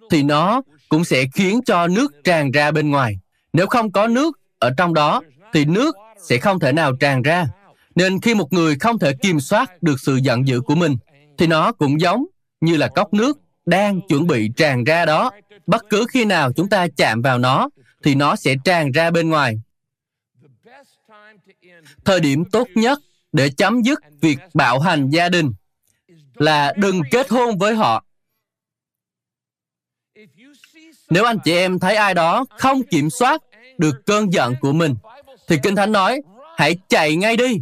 thì 0.09 0.23
nó 0.23 0.61
cũng 0.89 1.05
sẽ 1.05 1.25
khiến 1.33 1.61
cho 1.65 1.87
nước 1.87 2.13
tràn 2.23 2.51
ra 2.51 2.71
bên 2.71 2.89
ngoài. 2.89 3.19
Nếu 3.53 3.67
không 3.67 3.91
có 3.91 4.07
nước 4.07 4.39
ở 4.59 4.71
trong 4.77 4.93
đó, 4.93 5.21
thì 5.53 5.65
nước 5.65 5.95
sẽ 6.23 6.37
không 6.37 6.59
thể 6.59 6.71
nào 6.71 6.95
tràn 6.95 7.21
ra. 7.21 7.47
Nên 7.95 8.21
khi 8.21 8.35
một 8.35 8.53
người 8.53 8.75
không 8.79 8.99
thể 8.99 9.13
kiểm 9.21 9.39
soát 9.39 9.83
được 9.83 9.99
sự 9.99 10.15
giận 10.15 10.47
dữ 10.47 10.61
của 10.61 10.75
mình, 10.75 10.97
thì 11.37 11.47
nó 11.47 11.71
cũng 11.71 12.01
giống 12.01 12.25
như 12.61 12.77
là 12.77 12.87
cốc 12.87 13.13
nước 13.13 13.39
đang 13.65 14.01
chuẩn 14.01 14.27
bị 14.27 14.49
tràn 14.57 14.83
ra 14.83 15.05
đó. 15.05 15.31
Bất 15.67 15.85
cứ 15.89 16.05
khi 16.09 16.25
nào 16.25 16.51
chúng 16.53 16.69
ta 16.69 16.87
chạm 16.97 17.21
vào 17.21 17.37
nó, 17.37 17.69
thì 18.03 18.15
nó 18.15 18.35
sẽ 18.35 18.55
tràn 18.63 18.91
ra 18.91 19.11
bên 19.11 19.29
ngoài. 19.29 19.55
Thời 22.05 22.19
điểm 22.19 22.45
tốt 22.45 22.67
nhất 22.75 22.99
để 23.31 23.49
chấm 23.49 23.81
dứt 23.81 23.99
việc 24.21 24.37
bạo 24.53 24.79
hành 24.79 25.09
gia 25.09 25.29
đình 25.29 25.53
là 26.33 26.73
đừng 26.77 27.01
kết 27.11 27.29
hôn 27.29 27.57
với 27.57 27.75
họ. 27.75 28.05
Nếu 31.09 31.25
anh 31.25 31.37
chị 31.43 31.51
em 31.51 31.79
thấy 31.79 31.95
ai 31.95 32.13
đó 32.13 32.45
không 32.57 32.83
kiểm 32.83 33.09
soát 33.09 33.41
được 33.77 34.05
cơn 34.05 34.33
giận 34.33 34.55
của 34.61 34.71
mình, 34.71 34.95
thì 35.47 35.57
Kinh 35.63 35.75
Thánh 35.75 35.91
nói, 35.91 36.21
hãy 36.57 36.77
chạy 36.89 37.15
ngay 37.15 37.37
đi. 37.37 37.57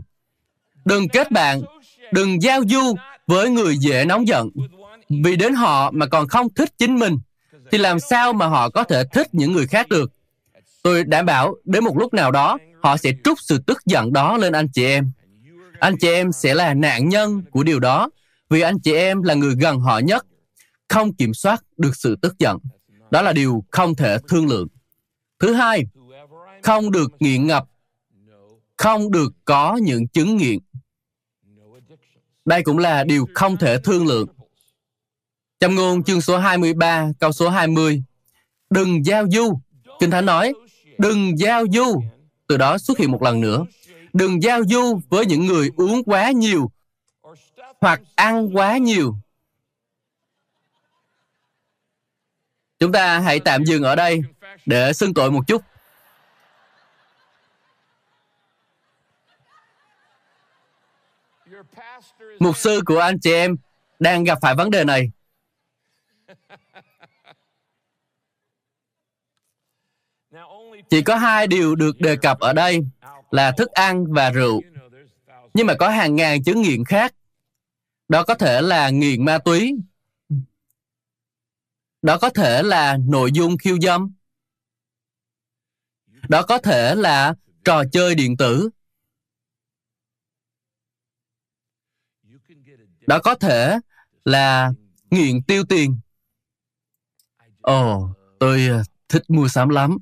Đừng 0.86 1.10
kết 1.10 1.32
bạn, 1.32 1.62
đừng 2.12 2.42
giao 2.42 2.62
du 2.70 2.96
với 3.28 3.50
người 3.50 3.78
dễ 3.78 4.06
nóng 4.06 4.28
giận. 4.28 4.50
Vì 5.10 5.36
đến 5.36 5.54
họ 5.54 5.92
mà 5.92 6.06
còn 6.08 6.28
không 6.28 6.54
thích 6.54 6.70
chính 6.78 7.00
mình, 7.00 7.20
thì 7.72 7.78
làm 7.78 8.00
sao 8.00 8.34
mà 8.34 8.48
họ 8.48 8.70
có 8.70 8.84
thể 8.84 9.04
thích 9.14 9.28
những 9.32 9.52
người 9.52 9.68
khác 9.68 9.90
được? 9.90 10.12
Tôi 10.84 11.04
đảm 11.04 11.26
bảo 11.26 11.56
đến 11.66 11.84
một 11.84 11.98
lúc 11.98 12.14
nào 12.14 12.32
đó, 12.32 12.58
họ 12.84 12.98
sẽ 12.98 13.12
trút 13.24 13.38
sự 13.42 13.60
tức 13.68 13.78
giận 13.86 14.14
đó 14.14 14.38
lên 14.38 14.54
anh 14.54 14.68
chị 14.74 14.86
em. 14.86 15.12
Anh 15.80 15.96
chị 16.00 16.08
em 16.08 16.32
sẽ 16.32 16.54
là 16.54 16.74
nạn 16.74 17.10
nhân 17.10 17.42
của 17.52 17.64
điều 17.64 17.80
đó, 17.80 18.10
vì 18.50 18.62
anh 18.62 18.80
chị 18.80 18.94
em 18.94 19.24
là 19.24 19.34
người 19.34 19.56
gần 19.60 19.80
họ 19.80 20.00
nhất, 20.00 20.26
không 20.88 21.14
kiểm 21.14 21.34
soát 21.34 21.64
được 21.78 21.96
sự 21.96 22.16
tức 22.22 22.40
giận. 22.40 22.58
Đó 23.12 23.22
là 23.22 23.34
điều 23.34 23.64
không 23.72 23.96
thể 23.96 24.18
thương 24.28 24.48
lượng. 24.48 24.68
Thứ 25.40 25.54
hai, 25.54 25.86
không 26.64 26.92
được 26.92 27.12
nghiện 27.20 27.48
ngập, 27.48 27.66
không 28.78 29.12
được 29.12 29.34
có 29.46 29.80
những 29.82 30.08
chứng 30.08 30.38
nghiện. 30.38 30.60
Đây 32.46 32.64
cũng 32.64 32.78
là 32.78 33.04
điều 33.04 33.28
không 33.34 33.58
thể 33.58 33.78
thương 33.84 34.08
lượng. 34.08 34.28
Trong 35.60 35.76
ngôn 35.76 36.04
chương 36.04 36.22
số 36.22 36.38
23, 36.38 37.08
câu 37.20 37.32
số 37.32 37.50
20, 37.50 38.04
Đừng 38.70 39.06
giao 39.06 39.26
du. 39.32 39.60
Kinh 40.00 40.12
Thánh 40.12 40.26
nói, 40.26 40.54
đừng 41.00 41.40
giao 41.40 41.64
du. 41.74 42.02
Từ 42.48 42.58
đó 42.58 42.78
xuất 42.78 42.98
hiện 42.98 43.12
một 43.12 43.24
lần 43.24 43.42
nữa. 43.42 43.66
Đừng 44.14 44.44
giao 44.44 44.62
du 44.66 45.00
với 45.10 45.26
những 45.26 45.46
người 45.46 45.72
uống 45.78 46.04
quá 46.04 46.32
nhiều 46.32 46.72
hoặc 47.82 48.02
ăn 48.16 48.58
quá 48.58 48.78
nhiều. 48.78 49.16
Chúng 52.80 52.92
ta 52.92 53.20
hãy 53.20 53.40
tạm 53.40 53.64
dừng 53.66 53.84
ở 53.84 53.96
đây 53.96 54.22
để 54.66 54.94
xưng 54.94 55.14
tội 55.14 55.32
một 55.32 55.42
chút. 55.48 55.62
Mục 62.40 62.58
sư 62.58 62.82
của 62.86 63.00
anh 63.00 63.20
chị 63.20 63.34
em 63.34 63.56
đang 64.00 64.24
gặp 64.24 64.38
phải 64.42 64.56
vấn 64.56 64.72
đề 64.72 64.84
này. 64.84 65.12
Chỉ 70.90 71.02
có 71.02 71.16
hai 71.16 71.48
điều 71.48 71.76
được 71.76 72.00
đề 72.00 72.16
cập 72.16 72.40
ở 72.40 72.54
đây 72.54 72.80
là 73.32 73.52
thức 73.52 73.72
ăn 73.72 74.06
và 74.14 74.30
rượu. 74.32 74.62
Nhưng 75.54 75.68
mà 75.68 75.74
có 75.80 75.90
hàng 75.90 76.16
ngàn 76.16 76.44
chứng 76.44 76.62
nghiện 76.62 76.86
khác. 76.86 77.16
Đó 78.08 78.24
có 78.24 78.34
thể 78.34 78.62
là 78.62 78.90
nghiện 78.90 79.26
ma 79.26 79.38
túy. 79.38 79.76
Đó 82.02 82.18
có 82.22 82.30
thể 82.30 82.64
là 82.64 82.98
nội 82.98 83.32
dung 83.32 83.58
khiêu 83.58 83.78
dâm. 83.82 84.14
Đó 86.30 86.42
có 86.42 86.58
thể 86.58 86.96
là 86.96 87.34
trò 87.66 87.84
chơi 87.92 88.16
điện 88.16 88.38
tử. 88.38 88.70
Đó 93.08 93.20
có 93.24 93.36
thể 93.36 93.80
là 94.26 94.72
nghiện 95.12 95.44
tiêu 95.44 95.64
tiền. 95.70 96.00
Ồ, 97.62 97.96
oh, 97.96 98.18
tôi 98.40 98.68
ờ, 98.68 98.84
thích 99.10 99.24
mua 99.28 99.48
sắm 99.48 99.70
lắm. 99.70 99.98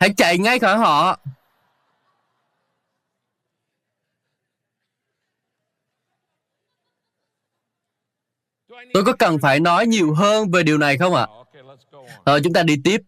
Hãy 0.00 0.14
chạy 0.16 0.38
ngay 0.38 0.58
khỏi 0.58 0.78
họ. 0.78 1.20
Tôi 8.92 9.04
có 9.04 9.12
cần 9.18 9.38
phải 9.38 9.60
nói 9.60 9.86
nhiều 9.86 10.14
hơn 10.14 10.50
về 10.50 10.62
điều 10.62 10.78
này 10.78 10.98
không 10.98 11.14
ạ? 11.14 11.26
Rồi 12.26 12.40
chúng 12.44 12.52
ta 12.52 12.62
đi 12.62 12.76
tiếp. 12.84 13.00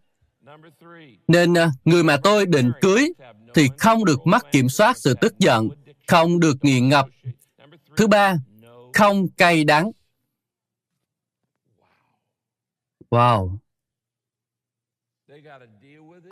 Nên 1.27 1.53
ờ, 1.53 1.69
người 1.85 2.03
mà 2.03 2.17
tôi 2.23 2.45
định 2.45 2.71
cưới 2.81 3.09
thì 3.53 3.67
không 3.77 4.05
được 4.05 4.27
mất 4.27 4.51
kiểm 4.51 4.69
soát 4.69 4.97
sự 4.97 5.13
tức 5.21 5.39
giận, 5.39 5.69
không 6.07 6.39
được 6.39 6.57
nghiện 6.61 6.89
ngập. 6.89 7.07
Thứ 7.97 8.07
ba, 8.07 8.35
không 8.93 9.29
cay 9.29 9.63
đắng. 9.63 9.91
Wow. 13.09 13.57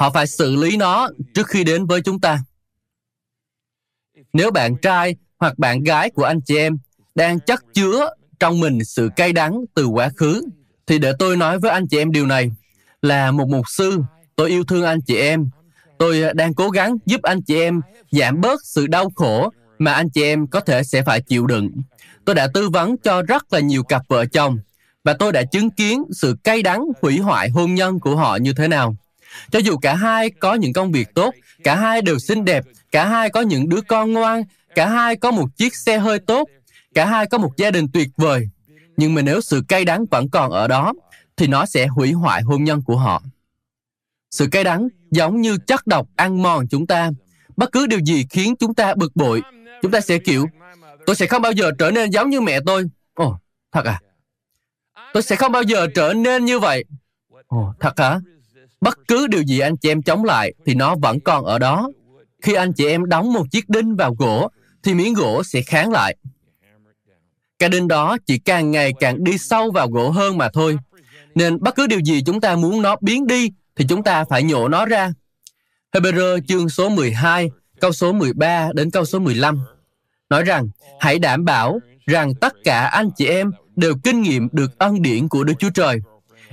Họ 0.01 0.09
phải 0.09 0.27
xử 0.27 0.55
lý 0.55 0.77
nó 0.77 1.09
trước 1.33 1.47
khi 1.47 1.63
đến 1.63 1.85
với 1.85 2.01
chúng 2.01 2.19
ta. 2.19 2.39
Nếu 4.33 4.51
bạn 4.51 4.75
trai 4.77 5.15
hoặc 5.39 5.59
bạn 5.59 5.83
gái 5.83 6.09
của 6.09 6.23
anh 6.23 6.41
chị 6.41 6.57
em 6.57 6.77
đang 7.15 7.39
chất 7.39 7.73
chứa 7.73 8.09
trong 8.39 8.59
mình 8.59 8.85
sự 8.85 9.09
cay 9.15 9.33
đắng 9.33 9.61
từ 9.75 9.85
quá 9.85 10.09
khứ, 10.17 10.45
thì 10.87 10.99
để 10.99 11.13
tôi 11.19 11.37
nói 11.37 11.59
với 11.59 11.71
anh 11.71 11.87
chị 11.87 11.97
em 11.97 12.11
điều 12.11 12.25
này 12.25 12.51
là 13.01 13.31
một 13.31 13.49
mục 13.49 13.65
sư, 13.69 14.01
tôi 14.35 14.49
yêu 14.49 14.63
thương 14.63 14.83
anh 14.83 15.01
chị 15.01 15.17
em. 15.17 15.49
Tôi 15.97 16.23
đang 16.33 16.53
cố 16.53 16.69
gắng 16.69 16.97
giúp 17.05 17.21
anh 17.21 17.41
chị 17.41 17.55
em 17.55 17.81
giảm 18.11 18.41
bớt 18.41 18.61
sự 18.65 18.87
đau 18.87 19.09
khổ 19.15 19.49
mà 19.79 19.93
anh 19.93 20.09
chị 20.09 20.23
em 20.23 20.47
có 20.47 20.59
thể 20.59 20.83
sẽ 20.83 21.03
phải 21.03 21.21
chịu 21.21 21.47
đựng. 21.47 21.69
Tôi 22.25 22.35
đã 22.35 22.47
tư 22.53 22.69
vấn 22.69 22.97
cho 22.97 23.21
rất 23.21 23.53
là 23.53 23.59
nhiều 23.59 23.83
cặp 23.83 24.01
vợ 24.07 24.25
chồng 24.25 24.59
và 25.03 25.13
tôi 25.19 25.31
đã 25.31 25.43
chứng 25.43 25.69
kiến 25.69 26.03
sự 26.11 26.35
cay 26.43 26.63
đắng 26.63 26.85
hủy 27.01 27.19
hoại 27.19 27.49
hôn 27.49 27.75
nhân 27.75 27.99
của 27.99 28.15
họ 28.15 28.35
như 28.35 28.53
thế 28.53 28.67
nào. 28.67 28.95
Cho 29.51 29.59
dù 29.59 29.77
cả 29.77 29.95
hai 29.95 30.29
có 30.29 30.53
những 30.53 30.73
công 30.73 30.91
việc 30.91 31.07
tốt, 31.15 31.33
cả 31.63 31.75
hai 31.75 32.01
đều 32.01 32.19
xinh 32.19 32.45
đẹp, 32.45 32.65
cả 32.91 33.05
hai 33.05 33.29
có 33.29 33.41
những 33.41 33.69
đứa 33.69 33.81
con 33.81 34.13
ngoan, 34.13 34.43
cả 34.75 34.89
hai 34.89 35.15
có 35.15 35.31
một 35.31 35.57
chiếc 35.57 35.75
xe 35.75 35.97
hơi 35.97 36.19
tốt, 36.19 36.49
cả 36.93 37.05
hai 37.05 37.25
có 37.25 37.37
một 37.37 37.57
gia 37.57 37.71
đình 37.71 37.87
tuyệt 37.93 38.09
vời. 38.17 38.49
Nhưng 38.97 39.13
mà 39.13 39.21
nếu 39.21 39.41
sự 39.41 39.63
cay 39.67 39.85
đắng 39.85 40.05
vẫn 40.11 40.29
còn 40.29 40.51
ở 40.51 40.67
đó, 40.67 40.93
thì 41.37 41.47
nó 41.47 41.65
sẽ 41.65 41.87
hủy 41.87 42.11
hoại 42.11 42.41
hôn 42.41 42.63
nhân 42.63 42.81
của 42.81 42.97
họ. 42.97 43.21
Sự 44.31 44.47
cay 44.51 44.63
đắng 44.63 44.87
giống 45.11 45.41
như 45.41 45.57
chất 45.57 45.87
độc 45.87 46.07
ăn 46.15 46.41
mòn 46.41 46.67
chúng 46.67 46.87
ta. 46.87 47.11
Bất 47.55 47.71
cứ 47.71 47.87
điều 47.87 47.99
gì 47.99 48.25
khiến 48.29 48.55
chúng 48.55 48.73
ta 48.73 48.93
bực 48.95 49.15
bội, 49.15 49.41
chúng 49.81 49.91
ta 49.91 50.01
sẽ 50.01 50.17
kiểu, 50.17 50.47
tôi 51.05 51.15
sẽ 51.15 51.27
không 51.27 51.41
bao 51.41 51.51
giờ 51.51 51.71
trở 51.79 51.91
nên 51.91 52.09
giống 52.09 52.29
như 52.29 52.41
mẹ 52.41 52.59
tôi. 52.65 52.85
Ồ, 53.13 53.37
thật 53.71 53.85
à? 53.85 54.01
Tôi 55.13 55.23
sẽ 55.23 55.35
không 55.35 55.51
bao 55.51 55.61
giờ 55.63 55.87
trở 55.95 56.13
nên 56.13 56.45
như 56.45 56.59
vậy. 56.59 56.85
Ồ, 57.47 57.73
thật 57.79 57.99
hả? 57.99 58.19
Bất 58.81 58.99
cứ 59.07 59.27
điều 59.27 59.41
gì 59.41 59.59
anh 59.59 59.77
chị 59.77 59.89
em 59.89 60.01
chống 60.01 60.23
lại 60.23 60.53
thì 60.65 60.75
nó 60.75 60.95
vẫn 60.95 61.19
còn 61.19 61.45
ở 61.45 61.59
đó. 61.59 61.89
Khi 62.41 62.53
anh 62.53 62.73
chị 62.73 62.87
em 62.87 63.05
đóng 63.05 63.33
một 63.33 63.43
chiếc 63.51 63.69
đinh 63.69 63.95
vào 63.95 64.15
gỗ 64.19 64.49
thì 64.83 64.93
miếng 64.93 65.13
gỗ 65.13 65.43
sẽ 65.43 65.61
kháng 65.61 65.91
lại. 65.91 66.15
Cái 67.59 67.69
đinh 67.69 67.87
đó 67.87 68.17
chỉ 68.25 68.37
càng 68.37 68.71
ngày 68.71 68.93
càng 68.99 69.23
đi 69.23 69.37
sâu 69.37 69.71
vào 69.71 69.89
gỗ 69.89 70.09
hơn 70.09 70.37
mà 70.37 70.49
thôi. 70.53 70.77
Nên 71.35 71.59
bất 71.59 71.75
cứ 71.75 71.87
điều 71.87 71.99
gì 71.99 72.23
chúng 72.25 72.41
ta 72.41 72.55
muốn 72.55 72.81
nó 72.81 72.95
biến 73.01 73.27
đi 73.27 73.51
thì 73.75 73.85
chúng 73.89 74.03
ta 74.03 74.25
phải 74.29 74.43
nhổ 74.43 74.67
nó 74.67 74.85
ra. 74.85 75.13
Hebrew 75.93 76.41
chương 76.47 76.69
số 76.69 76.89
12, 76.89 77.49
câu 77.79 77.91
số 77.91 78.13
13 78.13 78.69
đến 78.73 78.91
câu 78.91 79.05
số 79.05 79.19
15 79.19 79.59
nói 80.29 80.43
rằng 80.43 80.69
hãy 80.99 81.19
đảm 81.19 81.45
bảo 81.45 81.79
rằng 82.05 82.35
tất 82.35 82.53
cả 82.63 82.81
anh 82.81 83.09
chị 83.17 83.25
em 83.25 83.51
đều 83.75 83.93
kinh 84.03 84.21
nghiệm 84.21 84.47
được 84.51 84.77
ân 84.77 85.01
điển 85.01 85.27
của 85.27 85.43
Đức 85.43 85.53
Chúa 85.59 85.69
Trời. 85.69 85.99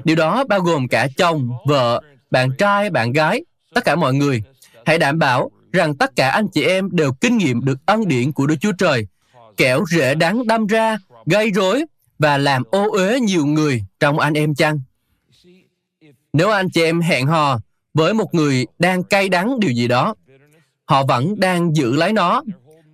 Điều 0.05 0.17
đó 0.17 0.45
bao 0.49 0.61
gồm 0.61 0.89
cả 0.89 1.09
chồng, 1.17 1.51
vợ, 1.67 2.03
bạn 2.31 2.51
trai, 2.59 2.91
bạn 2.91 3.13
gái, 3.13 3.45
tất 3.75 3.85
cả 3.85 3.97
mọi 3.97 4.15
người. 4.15 4.43
Hãy 4.87 4.99
đảm 4.99 5.19
bảo 5.19 5.51
rằng 5.73 5.97
tất 5.97 6.17
cả 6.17 6.31
anh 6.31 6.49
chị 6.49 6.63
em 6.65 6.89
đều 6.93 7.13
kinh 7.13 7.39
nghiệm 7.39 7.65
được 7.65 7.79
ân 7.87 8.09
điển 8.09 8.33
của 8.33 8.47
Đức 8.47 8.55
Chúa 8.61 8.73
Trời, 8.79 9.07
kẻo 9.57 9.85
rễ 9.91 10.15
đắng 10.15 10.47
đâm 10.47 10.67
ra, 10.67 10.99
gây 11.27 11.51
rối 11.51 11.85
và 12.19 12.39
làm 12.39 12.63
ô 12.71 12.91
uế 12.91 13.21
nhiều 13.21 13.47
người 13.47 13.85
trong 14.01 14.19
anh 14.19 14.35
em 14.35 14.55
chăng? 14.55 14.81
Nếu 16.33 16.51
anh 16.51 16.71
chị 16.71 16.83
em 16.83 17.01
hẹn 17.01 17.27
hò 17.27 17.59
với 17.95 18.15
một 18.15 18.35
người 18.35 18.67
đang 18.79 19.03
cay 19.03 19.29
đắng 19.29 19.61
điều 19.61 19.71
gì 19.71 19.89
đó, 19.89 20.15
họ 20.85 21.05
vẫn 21.05 21.41
đang 21.41 21.77
giữ 21.77 21.97
lấy 21.97 22.13
nó, 22.13 22.43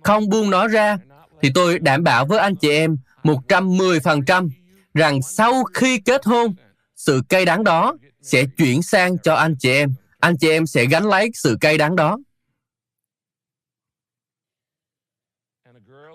không 0.03 0.29
buông 0.29 0.49
nó 0.49 0.67
ra, 0.67 0.97
thì 1.41 1.51
tôi 1.55 1.79
đảm 1.79 2.03
bảo 2.03 2.25
với 2.25 2.39
anh 2.39 2.55
chị 2.55 2.69
em 2.69 2.97
110% 3.23 4.49
rằng 4.93 5.21
sau 5.21 5.63
khi 5.63 5.99
kết 5.99 6.25
hôn, 6.25 6.55
sự 6.95 7.21
cay 7.29 7.45
đắng 7.45 7.63
đó 7.63 7.95
sẽ 8.25 8.45
chuyển 8.57 8.81
sang 8.81 9.17
cho 9.17 9.35
anh 9.35 9.55
chị 9.59 9.71
em. 9.71 9.93
Anh 10.19 10.37
chị 10.37 10.49
em 10.49 10.67
sẽ 10.67 10.85
gánh 10.85 11.05
lấy 11.05 11.31
sự 11.33 11.57
cay 11.61 11.77
đắng 11.77 11.95
đó. 11.95 12.17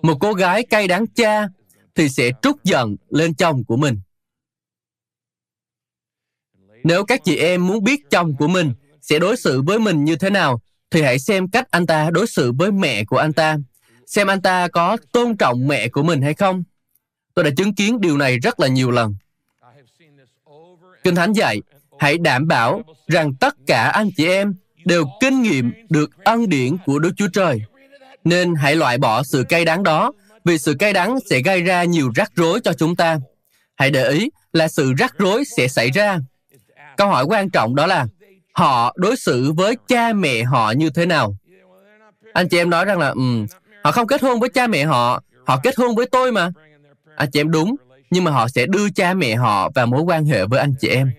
Một 0.03 0.17
cô 0.21 0.33
gái 0.33 0.63
cay 0.71 0.89
đắng 0.89 1.07
cha 1.07 1.49
thì 1.95 2.09
sẽ 2.09 2.31
trút 2.43 2.57
giận 2.65 2.97
lên 3.11 3.35
chồng 3.35 3.65
của 3.65 3.77
mình. 3.77 4.01
Nếu 6.85 7.05
các 7.05 7.21
chị 7.25 7.37
em 7.37 7.67
muốn 7.67 7.85
biết 7.85 8.11
chồng 8.11 8.37
của 8.37 8.49
mình 8.49 8.73
sẽ 9.01 9.19
đối 9.19 9.37
xử 9.37 9.63
với 9.63 9.79
mình 9.79 10.05
như 10.05 10.17
thế 10.17 10.31
nào, 10.31 10.61
thì 10.91 11.03
hãy 11.03 11.19
xem 11.19 11.49
cách 11.51 11.71
anh 11.71 11.87
ta 11.87 12.11
đối 12.11 12.27
xử 12.27 12.53
với 12.53 12.73
mẹ 12.73 13.05
của 13.05 13.17
anh 13.17 13.33
ta. 13.33 13.57
Xem 14.07 14.27
anh 14.27 14.43
ta 14.43 14.69
có 14.69 14.97
tôn 15.13 15.37
trọng 15.37 15.69
mẹ 15.69 15.89
của 15.89 16.03
mình 16.03 16.23
hay 16.23 16.35
không. 16.35 16.63
Tôi 17.35 17.45
đã 17.45 17.51
chứng 17.57 17.75
kiến 17.75 18.01
điều 18.01 18.17
này 18.17 18.39
rất 18.39 18.61
là 18.61 18.69
nhiều 18.69 18.91
lần. 18.91 19.15
Kinh 21.05 21.15
Thánh 21.15 21.33
dạy, 21.33 21.61
hãy 22.01 22.19
đảm 22.19 22.49
bảo 22.49 22.83
rằng 23.09 23.35
tất 23.35 23.55
cả 23.67 23.83
anh 23.83 24.11
chị 24.17 24.29
em 24.29 24.55
đều 24.85 25.05
kinh 25.21 25.43
nghiệm 25.43 25.73
được 25.91 26.11
ân 26.25 26.49
điển 26.49 26.77
của 26.87 26.99
Đức 26.99 27.11
Chúa 27.17 27.29
Trời. 27.33 27.63
Nên 28.25 28.55
hãy 28.55 28.77
loại 28.77 28.99
bỏ 28.99 29.23
sự 29.23 29.45
cay 29.49 29.65
đắng 29.65 29.83
đó, 29.83 30.13
vì 30.45 30.59
sự 30.59 30.75
cay 30.79 30.93
đắng 30.93 31.19
sẽ 31.31 31.41
gây 31.41 31.63
ra 31.63 31.85
nhiều 31.85 32.11
rắc 32.15 32.33
rối 32.35 32.61
cho 32.65 32.73
chúng 32.73 32.97
ta. 32.97 33.19
Hãy 33.77 33.91
để 33.91 34.09
ý 34.09 34.31
là 34.53 34.69
sự 34.69 34.93
rắc 34.99 35.15
rối 35.19 35.45
sẽ 35.57 35.69
xảy 35.69 35.91
ra. 35.91 36.19
Câu 36.97 37.09
hỏi 37.09 37.25
quan 37.25 37.51
trọng 37.51 37.75
đó 37.75 37.87
là 37.87 38.07
họ 38.53 38.95
đối 38.97 39.17
xử 39.17 39.53
với 39.53 39.77
cha 39.89 40.13
mẹ 40.13 40.43
họ 40.43 40.71
như 40.71 40.91
thế 40.91 41.07
nào? 41.07 41.35
Anh 42.33 42.49
chị 42.49 42.59
em 42.59 42.71
nói 42.71 42.85
rằng 42.85 42.99
là 42.99 43.09
um, 43.09 43.47
họ 43.85 43.93
không 43.93 44.07
kết 44.07 44.23
hôn 44.23 44.41
với 44.41 44.49
cha 44.49 44.67
mẹ 44.67 44.85
họ, 44.85 45.23
họ 45.47 45.61
kết 45.63 45.77
hôn 45.77 45.95
với 45.95 46.07
tôi 46.07 46.33
mà. 46.33 46.51
Anh 47.17 47.31
chị 47.31 47.41
em 47.41 47.51
đúng, 47.51 47.77
nhưng 48.11 48.25
mà 48.25 48.31
họ 48.31 48.49
sẽ 48.49 48.67
đưa 48.67 48.91
cha 48.91 49.15
mẹ 49.15 49.35
họ 49.35 49.71
vào 49.75 49.87
mối 49.87 50.03
quan 50.03 50.25
hệ 50.25 50.47
với 50.47 50.61
anh 50.61 50.75
chị 50.81 50.89
em. 50.89 51.11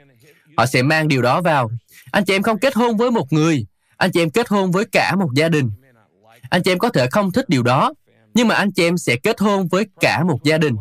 Họ 0.61 0.65
sẽ 0.65 0.81
mang 0.81 1.07
điều 1.07 1.21
đó 1.21 1.41
vào. 1.41 1.71
Anh 2.11 2.25
chị 2.25 2.35
em 2.35 2.43
không 2.43 2.59
kết 2.59 2.75
hôn 2.75 2.97
với 2.97 3.11
một 3.11 3.33
người, 3.33 3.65
anh 3.97 4.11
chị 4.11 4.21
em 4.21 4.29
kết 4.29 4.47
hôn 4.49 4.71
với 4.71 4.85
cả 4.91 5.15
một 5.19 5.29
gia 5.35 5.49
đình. 5.49 5.71
Anh 6.49 6.63
chị 6.63 6.71
em 6.71 6.79
có 6.79 6.89
thể 6.89 7.07
không 7.11 7.31
thích 7.31 7.49
điều 7.49 7.63
đó, 7.63 7.93
nhưng 8.33 8.47
mà 8.47 8.55
anh 8.55 8.71
chị 8.71 8.83
em 8.83 8.97
sẽ 8.97 9.15
kết 9.15 9.39
hôn 9.39 9.67
với 9.67 9.85
cả 9.99 10.23
một 10.23 10.43
gia 10.43 10.57
đình. 10.57 10.75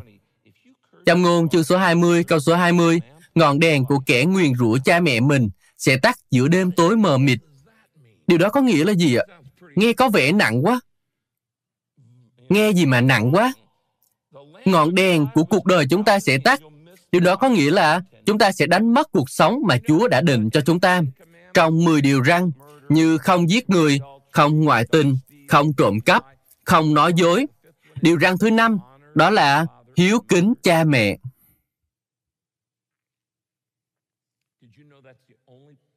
Trong 1.06 1.22
ngôn 1.22 1.48
chương 1.48 1.64
số 1.64 1.76
20, 1.76 2.24
câu 2.24 2.40
số 2.40 2.54
20, 2.54 3.00
ngọn 3.34 3.58
đèn 3.58 3.84
của 3.84 3.98
kẻ 4.06 4.24
nguyền 4.24 4.54
rủa 4.54 4.78
cha 4.84 5.00
mẹ 5.00 5.20
mình 5.20 5.50
sẽ 5.78 5.96
tắt 5.96 6.18
giữa 6.30 6.48
đêm 6.48 6.70
tối 6.72 6.96
mờ 6.96 7.18
mịt. 7.18 7.38
Điều 8.26 8.38
đó 8.38 8.48
có 8.48 8.60
nghĩa 8.60 8.84
là 8.84 8.92
gì 8.92 9.14
ạ? 9.14 9.24
Nghe 9.74 9.92
có 9.92 10.08
vẻ 10.08 10.32
nặng 10.32 10.66
quá. 10.66 10.80
Nghe 12.48 12.70
gì 12.70 12.86
mà 12.86 13.00
nặng 13.00 13.30
quá? 13.34 13.52
Ngọn 14.64 14.94
đèn 14.94 15.26
của 15.34 15.44
cuộc 15.44 15.66
đời 15.66 15.86
chúng 15.90 16.04
ta 16.04 16.20
sẽ 16.20 16.38
tắt. 16.38 16.60
Điều 17.12 17.20
đó 17.20 17.36
có 17.36 17.48
nghĩa 17.48 17.70
là 17.70 18.00
chúng 18.26 18.38
ta 18.38 18.52
sẽ 18.52 18.66
đánh 18.66 18.94
mất 18.94 19.12
cuộc 19.12 19.30
sống 19.30 19.58
mà 19.66 19.78
Chúa 19.86 20.08
đã 20.08 20.20
định 20.20 20.50
cho 20.50 20.60
chúng 20.60 20.80
ta. 20.80 21.02
Trong 21.54 21.84
10 21.84 22.00
điều 22.00 22.24
răn 22.24 22.50
như 22.88 23.18
không 23.18 23.50
giết 23.50 23.70
người, 23.70 24.00
không 24.30 24.60
ngoại 24.60 24.84
tình, 24.92 25.18
không 25.48 25.72
trộm 25.76 26.00
cắp, 26.00 26.24
không 26.64 26.94
nói 26.94 27.12
dối. 27.16 27.46
Điều 28.02 28.18
răn 28.20 28.38
thứ 28.38 28.50
năm 28.50 28.78
đó 29.14 29.30
là 29.30 29.66
hiếu 29.96 30.18
kính 30.28 30.54
cha 30.62 30.84
mẹ. 30.84 31.18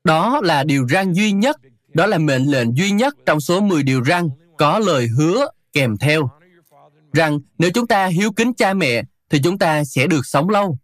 Đó 0.04 0.42
là 0.44 0.64
điều 0.64 0.88
răn 0.88 1.14
duy 1.14 1.32
nhất, 1.32 1.58
đó 1.88 2.06
là 2.06 2.18
mệnh 2.18 2.44
lệnh 2.44 2.78
duy 2.78 2.92
nhất 2.92 3.16
trong 3.26 3.40
số 3.40 3.62
10 3.62 3.84
điều 3.84 4.04
răn 4.06 4.30
có 4.58 4.80
lời 4.80 5.08
hứa 5.08 5.48
kèm 5.74 5.98
theo. 5.98 6.30
Rằng 7.14 7.40
nếu 7.58 7.72
chúng 7.74 7.88
ta 7.88 8.06
hiếu 8.06 8.32
kính 8.32 8.54
cha 8.54 8.74
mẹ 8.74 9.04
thì 9.30 9.40
chúng 9.44 9.58
ta 9.58 9.84
sẽ 9.84 10.08
được 10.08 10.22
sống 10.26 10.50
lâu. 10.50 10.78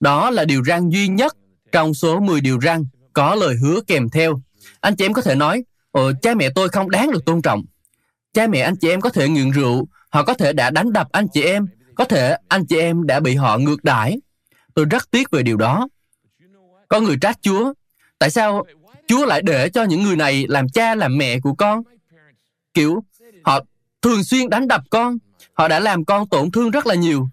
Đó 0.00 0.30
là 0.30 0.44
điều 0.44 0.64
răn 0.64 0.88
duy 0.88 1.08
nhất 1.08 1.36
trong 1.72 1.94
số 1.94 2.20
10 2.20 2.40
điều 2.40 2.60
răn 2.60 2.84
có 3.12 3.34
lời 3.34 3.54
hứa 3.62 3.80
kèm 3.86 4.08
theo. 4.08 4.40
Anh 4.80 4.96
chị 4.96 5.04
em 5.04 5.12
có 5.12 5.22
thể 5.22 5.34
nói, 5.34 5.62
Ồ, 5.90 6.12
cha 6.22 6.34
mẹ 6.34 6.48
tôi 6.54 6.68
không 6.68 6.90
đáng 6.90 7.10
được 7.12 7.24
tôn 7.24 7.42
trọng. 7.42 7.64
Cha 8.32 8.46
mẹ 8.46 8.60
anh 8.60 8.76
chị 8.76 8.88
em 8.88 9.00
có 9.00 9.10
thể 9.10 9.28
nghiện 9.28 9.50
rượu, 9.50 9.88
họ 10.10 10.24
có 10.24 10.34
thể 10.34 10.52
đã 10.52 10.70
đánh 10.70 10.92
đập 10.92 11.08
anh 11.12 11.26
chị 11.32 11.42
em, 11.42 11.66
có 11.94 12.04
thể 12.04 12.36
anh 12.48 12.66
chị 12.66 12.78
em 12.78 13.06
đã 13.06 13.20
bị 13.20 13.34
họ 13.34 13.58
ngược 13.58 13.84
đãi. 13.84 14.18
Tôi 14.74 14.84
rất 14.84 15.10
tiếc 15.10 15.30
về 15.30 15.42
điều 15.42 15.56
đó. 15.56 15.88
Có 16.88 17.00
người 17.00 17.16
trách 17.20 17.38
Chúa. 17.42 17.72
Tại 18.18 18.30
sao 18.30 18.64
Chúa 19.06 19.26
lại 19.26 19.42
để 19.42 19.68
cho 19.68 19.84
những 19.84 20.02
người 20.02 20.16
này 20.16 20.46
làm 20.48 20.68
cha 20.68 20.94
làm 20.94 21.18
mẹ 21.18 21.40
của 21.40 21.54
con? 21.54 21.82
Kiểu, 22.74 23.04
họ 23.44 23.60
thường 24.02 24.24
xuyên 24.24 24.50
đánh 24.50 24.68
đập 24.68 24.82
con. 24.90 25.18
Họ 25.52 25.68
đã 25.68 25.80
làm 25.80 26.04
con 26.04 26.28
tổn 26.28 26.50
thương 26.50 26.70
rất 26.70 26.86
là 26.86 26.94
nhiều. 26.94 27.28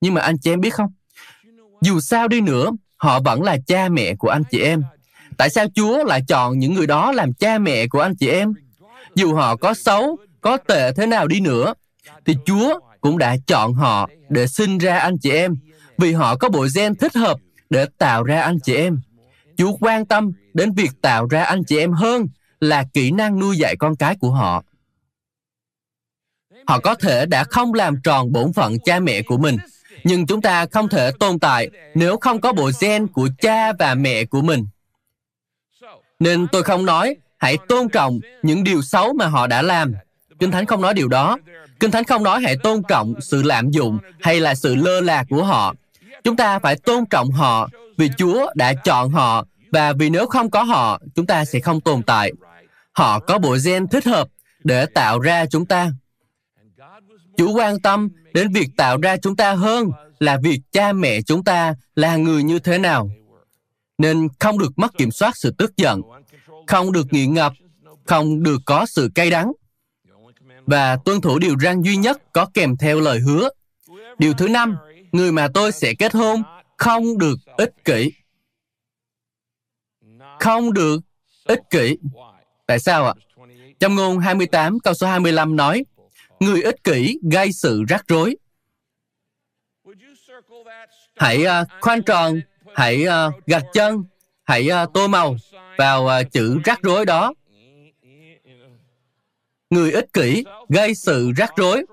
Nhưng 0.00 0.14
mà 0.14 0.20
anh 0.20 0.38
chị 0.38 0.52
em 0.52 0.60
biết 0.60 0.74
không? 0.74 0.92
Dù 1.82 2.00
sao 2.00 2.28
đi 2.28 2.40
nữa, 2.40 2.70
họ 2.96 3.20
vẫn 3.20 3.42
là 3.42 3.56
cha 3.66 3.88
mẹ 3.88 4.14
của 4.14 4.28
anh 4.28 4.42
chị 4.50 4.60
em. 4.60 4.82
Tại 5.36 5.50
sao 5.50 5.66
Chúa 5.74 6.04
lại 6.04 6.22
chọn 6.28 6.58
những 6.58 6.74
người 6.74 6.86
đó 6.86 7.12
làm 7.12 7.32
cha 7.32 7.58
mẹ 7.58 7.86
của 7.86 8.00
anh 8.00 8.16
chị 8.16 8.28
em? 8.28 8.52
Dù 9.14 9.34
họ 9.34 9.56
có 9.56 9.74
xấu, 9.74 10.18
có 10.40 10.56
tệ 10.56 10.92
thế 10.92 11.06
nào 11.06 11.26
đi 11.26 11.40
nữa, 11.40 11.74
thì 12.26 12.36
Chúa 12.46 12.80
cũng 13.00 13.18
đã 13.18 13.36
chọn 13.46 13.74
họ 13.74 14.08
để 14.28 14.46
sinh 14.46 14.78
ra 14.78 14.98
anh 14.98 15.18
chị 15.18 15.30
em 15.30 15.56
vì 15.98 16.12
họ 16.12 16.36
có 16.36 16.48
bộ 16.48 16.66
gen 16.74 16.94
thích 16.94 17.14
hợp 17.14 17.36
để 17.70 17.86
tạo 17.98 18.22
ra 18.22 18.42
anh 18.42 18.58
chị 18.64 18.74
em. 18.74 19.00
Chúa 19.56 19.76
quan 19.80 20.06
tâm 20.06 20.32
đến 20.54 20.72
việc 20.72 20.90
tạo 21.02 21.26
ra 21.26 21.44
anh 21.44 21.64
chị 21.64 21.78
em 21.78 21.92
hơn 21.92 22.28
là 22.60 22.84
kỹ 22.94 23.10
năng 23.10 23.38
nuôi 23.38 23.58
dạy 23.58 23.76
con 23.76 23.96
cái 23.96 24.16
của 24.20 24.30
họ. 24.30 24.62
Họ 26.66 26.78
có 26.78 26.94
thể 26.94 27.26
đã 27.26 27.44
không 27.44 27.74
làm 27.74 28.02
tròn 28.04 28.32
bổn 28.32 28.52
phận 28.52 28.76
cha 28.84 29.00
mẹ 29.00 29.22
của 29.22 29.38
mình, 29.38 29.56
nhưng 30.04 30.26
chúng 30.26 30.42
ta 30.42 30.66
không 30.66 30.88
thể 30.88 31.10
tồn 31.20 31.38
tại 31.38 31.68
nếu 31.94 32.16
không 32.16 32.40
có 32.40 32.52
bộ 32.52 32.70
gen 32.80 33.06
của 33.06 33.28
cha 33.40 33.72
và 33.72 33.94
mẹ 33.94 34.24
của 34.24 34.42
mình. 34.42 34.66
Nên 36.18 36.46
tôi 36.52 36.62
không 36.62 36.84
nói 36.84 37.16
hãy 37.38 37.58
tôn 37.68 37.88
trọng 37.88 38.20
những 38.42 38.64
điều 38.64 38.82
xấu 38.82 39.12
mà 39.12 39.26
họ 39.26 39.46
đã 39.46 39.62
làm. 39.62 39.94
Kinh 40.38 40.50
Thánh 40.50 40.66
không 40.66 40.80
nói 40.80 40.94
điều 40.94 41.08
đó. 41.08 41.38
Kinh 41.80 41.90
Thánh 41.90 42.04
không 42.04 42.22
nói 42.22 42.40
hãy 42.40 42.56
tôn 42.62 42.82
trọng 42.88 43.14
sự 43.20 43.42
lạm 43.42 43.70
dụng 43.70 43.98
hay 44.20 44.40
là 44.40 44.54
sự 44.54 44.74
lơ 44.74 45.00
là 45.00 45.24
của 45.28 45.44
họ. 45.44 45.74
Chúng 46.24 46.36
ta 46.36 46.58
phải 46.58 46.76
tôn 46.76 47.06
trọng 47.06 47.30
họ 47.30 47.68
vì 47.98 48.10
Chúa 48.18 48.46
đã 48.54 48.72
chọn 48.84 49.10
họ 49.10 49.46
và 49.72 49.92
vì 49.92 50.10
nếu 50.10 50.26
không 50.26 50.50
có 50.50 50.62
họ, 50.62 51.00
chúng 51.14 51.26
ta 51.26 51.44
sẽ 51.44 51.60
không 51.60 51.80
tồn 51.80 52.02
tại. 52.02 52.32
Họ 52.92 53.18
có 53.18 53.38
bộ 53.38 53.56
gen 53.64 53.88
thích 53.88 54.04
hợp 54.04 54.28
để 54.64 54.86
tạo 54.86 55.18
ra 55.18 55.46
chúng 55.46 55.66
ta. 55.66 55.90
Chúa 57.36 57.52
quan 57.52 57.80
tâm 57.80 58.08
đến 58.34 58.52
việc 58.52 58.68
tạo 58.76 58.98
ra 59.00 59.16
chúng 59.16 59.36
ta 59.36 59.52
hơn 59.54 59.90
là 60.18 60.38
việc 60.42 60.60
cha 60.72 60.92
mẹ 60.92 61.22
chúng 61.22 61.44
ta 61.44 61.74
là 61.94 62.16
người 62.16 62.42
như 62.42 62.58
thế 62.58 62.78
nào. 62.78 63.10
Nên 63.98 64.28
không 64.40 64.58
được 64.58 64.72
mất 64.76 64.98
kiểm 64.98 65.10
soát 65.10 65.36
sự 65.36 65.54
tức 65.58 65.76
giận, 65.76 66.02
không 66.66 66.92
được 66.92 67.06
nghiện 67.10 67.34
ngập, 67.34 67.52
không 68.04 68.42
được 68.42 68.58
có 68.66 68.86
sự 68.86 69.10
cay 69.14 69.30
đắng. 69.30 69.52
Và 70.66 70.96
tuân 70.96 71.20
thủ 71.20 71.38
điều 71.38 71.54
răn 71.60 71.82
duy 71.82 71.96
nhất 71.96 72.32
có 72.32 72.46
kèm 72.54 72.76
theo 72.76 73.00
lời 73.00 73.20
hứa. 73.20 73.48
Điều 74.18 74.32
thứ 74.32 74.48
năm, 74.48 74.76
người 75.12 75.32
mà 75.32 75.48
tôi 75.54 75.72
sẽ 75.72 75.94
kết 75.94 76.12
hôn 76.12 76.42
không 76.76 77.18
được 77.18 77.38
ích 77.56 77.84
kỷ. 77.84 78.12
Không 80.40 80.72
được 80.72 81.00
ích 81.44 81.60
kỷ. 81.70 81.96
Tại 82.66 82.78
sao 82.78 83.06
ạ? 83.06 83.14
Trong 83.80 83.94
ngôn 83.94 84.18
28 84.18 84.80
câu 84.80 84.94
số 84.94 85.06
25 85.06 85.56
nói, 85.56 85.84
Người 86.42 86.62
ích 86.62 86.84
kỷ 86.84 87.18
gây 87.32 87.52
sự 87.52 87.84
rắc 87.88 88.04
rối. 88.08 88.36
Hãy 91.16 91.44
à, 91.44 91.60
uh, 91.60 91.66
khoanh 91.80 92.02
tròn, 92.02 92.40
hãy 92.74 93.06
uh, 93.06 93.46
gạch 93.46 93.64
chân, 93.72 94.04
hãy 94.44 94.68
uh, 94.82 94.92
tô 94.94 95.08
màu 95.08 95.36
vào 95.78 96.04
uh, 96.04 96.32
chữ 96.32 96.58
rắc 96.64 96.82
rối 96.82 97.06
đó. 97.06 97.34
Người 99.70 99.92
ích 99.92 100.12
kỷ 100.12 100.44
gây 100.68 100.94
sự 100.94 101.32
rắc 101.36 101.52
rối. 101.56 101.86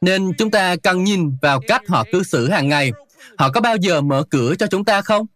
Nên 0.00 0.32
chúng 0.38 0.50
ta 0.50 0.76
cần 0.76 1.04
nhìn 1.04 1.36
vào 1.42 1.60
cách 1.66 1.82
họ 1.88 2.04
cư 2.12 2.22
xử 2.22 2.48
hàng 2.50 2.68
ngày. 2.68 2.92
Họ 3.38 3.50
có 3.50 3.60
bao 3.60 3.76
giờ 3.76 4.00
mở 4.00 4.24
cửa 4.30 4.54
cho 4.58 4.66
chúng 4.66 4.84
ta 4.84 5.02
không? 5.02 5.26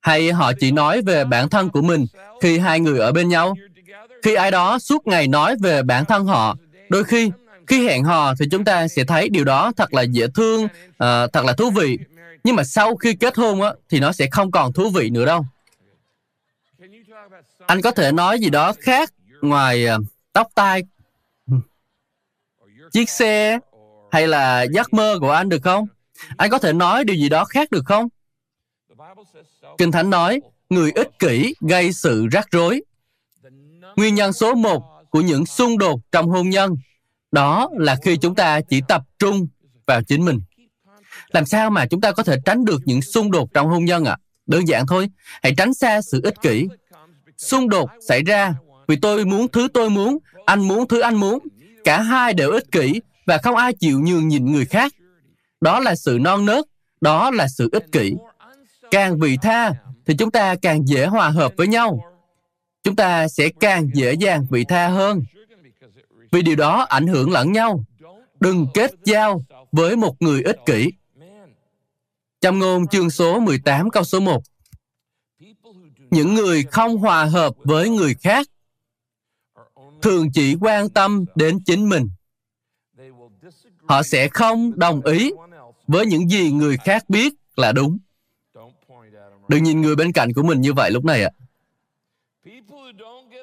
Hay 0.00 0.32
họ 0.32 0.52
chỉ 0.60 0.70
nói 0.70 1.02
về 1.06 1.24
bản 1.24 1.48
thân 1.48 1.68
của 1.68 1.82
mình 1.82 2.06
khi 2.40 2.58
hai 2.58 2.80
người 2.80 2.98
ở 2.98 3.12
bên 3.12 3.28
nhau? 3.28 3.54
Khi 4.22 4.34
ai 4.34 4.50
đó 4.50 4.78
suốt 4.78 5.06
ngày 5.06 5.28
nói 5.28 5.56
về 5.62 5.82
bản 5.82 6.04
thân 6.04 6.24
họ, 6.24 6.56
đôi 6.92 7.04
khi 7.04 7.30
khi 7.66 7.86
hẹn 7.86 8.04
hò 8.04 8.34
thì 8.34 8.46
chúng 8.50 8.64
ta 8.64 8.88
sẽ 8.88 9.04
thấy 9.04 9.28
điều 9.28 9.44
đó 9.44 9.72
thật 9.76 9.94
là 9.94 10.02
dễ 10.02 10.26
thương, 10.34 10.64
uh, 10.64 10.68
thật 11.32 11.44
là 11.44 11.52
thú 11.52 11.70
vị. 11.70 11.98
Nhưng 12.44 12.56
mà 12.56 12.64
sau 12.64 12.96
khi 12.96 13.14
kết 13.14 13.36
hôn 13.36 13.62
á, 13.62 13.72
thì 13.88 14.00
nó 14.00 14.12
sẽ 14.12 14.28
không 14.30 14.50
còn 14.50 14.72
thú 14.72 14.90
vị 14.90 15.10
nữa 15.10 15.24
đâu. 15.24 15.46
Anh 17.66 17.82
có 17.82 17.90
thể 17.90 18.12
nói 18.12 18.38
gì 18.38 18.50
đó 18.50 18.72
khác 18.80 19.12
ngoài 19.42 19.86
uh, 19.96 20.04
tóc 20.32 20.46
tai, 20.54 20.82
ừ, 21.50 21.56
chiếc 22.92 23.10
xe 23.10 23.58
hay 24.10 24.28
là 24.28 24.62
giấc 24.62 24.92
mơ 24.92 25.18
của 25.20 25.30
anh 25.30 25.48
được 25.48 25.62
không? 25.62 25.86
Anh 26.36 26.50
có 26.50 26.58
thể 26.58 26.72
nói 26.72 27.04
điều 27.04 27.16
gì 27.16 27.28
đó 27.28 27.44
khác 27.44 27.70
được 27.70 27.82
không? 27.86 28.08
Kinh 29.78 29.92
Thánh 29.92 30.10
nói, 30.10 30.40
người 30.70 30.92
ích 30.94 31.18
kỷ 31.18 31.54
gây 31.60 31.92
sự 31.92 32.26
rắc 32.32 32.48
rối. 32.50 32.82
Nguyên 33.96 34.14
nhân 34.14 34.32
số 34.32 34.54
một 34.54 34.91
của 35.12 35.20
những 35.20 35.46
xung 35.46 35.78
đột 35.78 36.00
trong 36.12 36.28
hôn 36.28 36.50
nhân 36.50 36.76
đó 37.32 37.68
là 37.78 37.96
khi 38.02 38.16
chúng 38.16 38.34
ta 38.34 38.60
chỉ 38.60 38.80
tập 38.88 39.02
trung 39.18 39.46
vào 39.86 40.02
chính 40.02 40.24
mình. 40.24 40.40
Làm 41.28 41.46
sao 41.46 41.70
mà 41.70 41.86
chúng 41.86 42.00
ta 42.00 42.12
có 42.12 42.22
thể 42.22 42.36
tránh 42.44 42.64
được 42.64 42.80
những 42.84 43.02
xung 43.02 43.30
đột 43.30 43.48
trong 43.54 43.68
hôn 43.68 43.84
nhân 43.84 44.04
ạ? 44.04 44.12
À? 44.12 44.22
Đơn 44.46 44.68
giản 44.68 44.86
thôi, 44.86 45.08
hãy 45.42 45.54
tránh 45.56 45.74
xa 45.74 46.02
sự 46.02 46.20
ích 46.24 46.34
kỷ. 46.42 46.66
Xung 47.38 47.68
đột 47.68 47.90
xảy 48.08 48.22
ra 48.22 48.54
vì 48.88 48.96
tôi 48.96 49.24
muốn 49.24 49.48
thứ 49.48 49.68
tôi 49.74 49.90
muốn, 49.90 50.18
anh 50.46 50.68
muốn 50.68 50.88
thứ 50.88 51.00
anh 51.00 51.14
muốn. 51.14 51.38
Cả 51.84 52.02
hai 52.02 52.34
đều 52.34 52.50
ích 52.50 52.72
kỷ 52.72 53.00
và 53.26 53.38
không 53.38 53.56
ai 53.56 53.72
chịu 53.74 54.00
nhường 54.00 54.28
nhịn 54.28 54.52
người 54.52 54.64
khác. 54.64 54.92
Đó 55.60 55.80
là 55.80 55.94
sự 55.94 56.18
non 56.20 56.46
nớt, 56.46 56.64
đó 57.00 57.30
là 57.30 57.48
sự 57.48 57.68
ích 57.72 57.84
kỷ. 57.92 58.14
Càng 58.90 59.18
vị 59.18 59.36
tha 59.42 59.72
thì 60.06 60.14
chúng 60.18 60.30
ta 60.30 60.54
càng 60.62 60.88
dễ 60.88 61.06
hòa 61.06 61.28
hợp 61.28 61.52
với 61.56 61.66
nhau 61.66 62.00
chúng 62.82 62.96
ta 62.96 63.28
sẽ 63.28 63.48
càng 63.60 63.90
dễ 63.94 64.12
dàng 64.12 64.46
bị 64.50 64.64
tha 64.64 64.88
hơn. 64.88 65.22
Vì 66.30 66.42
điều 66.42 66.56
đó 66.56 66.86
ảnh 66.88 67.06
hưởng 67.06 67.30
lẫn 67.30 67.52
nhau. 67.52 67.84
Đừng 68.40 68.66
kết 68.74 68.90
giao 69.04 69.44
với 69.72 69.96
một 69.96 70.22
người 70.22 70.42
ích 70.42 70.56
kỷ. 70.66 70.92
Châm 72.40 72.58
ngôn 72.58 72.86
chương 72.86 73.10
số 73.10 73.40
18 73.40 73.90
câu 73.90 74.04
số 74.04 74.20
1 74.20 74.42
Những 76.10 76.34
người 76.34 76.62
không 76.62 76.96
hòa 76.96 77.24
hợp 77.24 77.54
với 77.64 77.88
người 77.88 78.14
khác 78.14 78.46
thường 80.02 80.32
chỉ 80.32 80.56
quan 80.60 80.88
tâm 80.88 81.24
đến 81.34 81.58
chính 81.66 81.88
mình. 81.88 82.08
Họ 83.88 84.02
sẽ 84.02 84.28
không 84.28 84.78
đồng 84.78 85.02
ý 85.02 85.32
với 85.86 86.06
những 86.06 86.28
gì 86.28 86.52
người 86.52 86.76
khác 86.76 87.04
biết 87.08 87.34
là 87.56 87.72
đúng. 87.72 87.98
Đừng 89.48 89.62
nhìn 89.62 89.80
người 89.80 89.96
bên 89.96 90.12
cạnh 90.12 90.32
của 90.32 90.42
mình 90.42 90.60
như 90.60 90.72
vậy 90.72 90.90
lúc 90.90 91.04
này 91.04 91.22
ạ. 91.22 91.30
À 91.38 91.41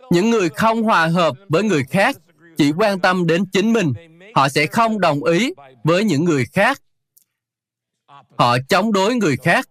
những 0.09 0.29
người 0.29 0.49
không 0.49 0.83
hòa 0.83 1.07
hợp 1.07 1.35
với 1.49 1.63
người 1.63 1.83
khác 1.83 2.17
chỉ 2.57 2.71
quan 2.71 2.99
tâm 2.99 3.27
đến 3.27 3.45
chính 3.45 3.73
mình. 3.73 3.93
Họ 4.35 4.49
sẽ 4.49 4.65
không 4.65 4.99
đồng 4.99 5.23
ý 5.23 5.53
với 5.83 6.03
những 6.03 6.23
người 6.23 6.45
khác. 6.53 6.81
Họ 8.37 8.57
chống 8.69 8.91
đối 8.91 9.15
người 9.15 9.37
khác. 9.37 9.69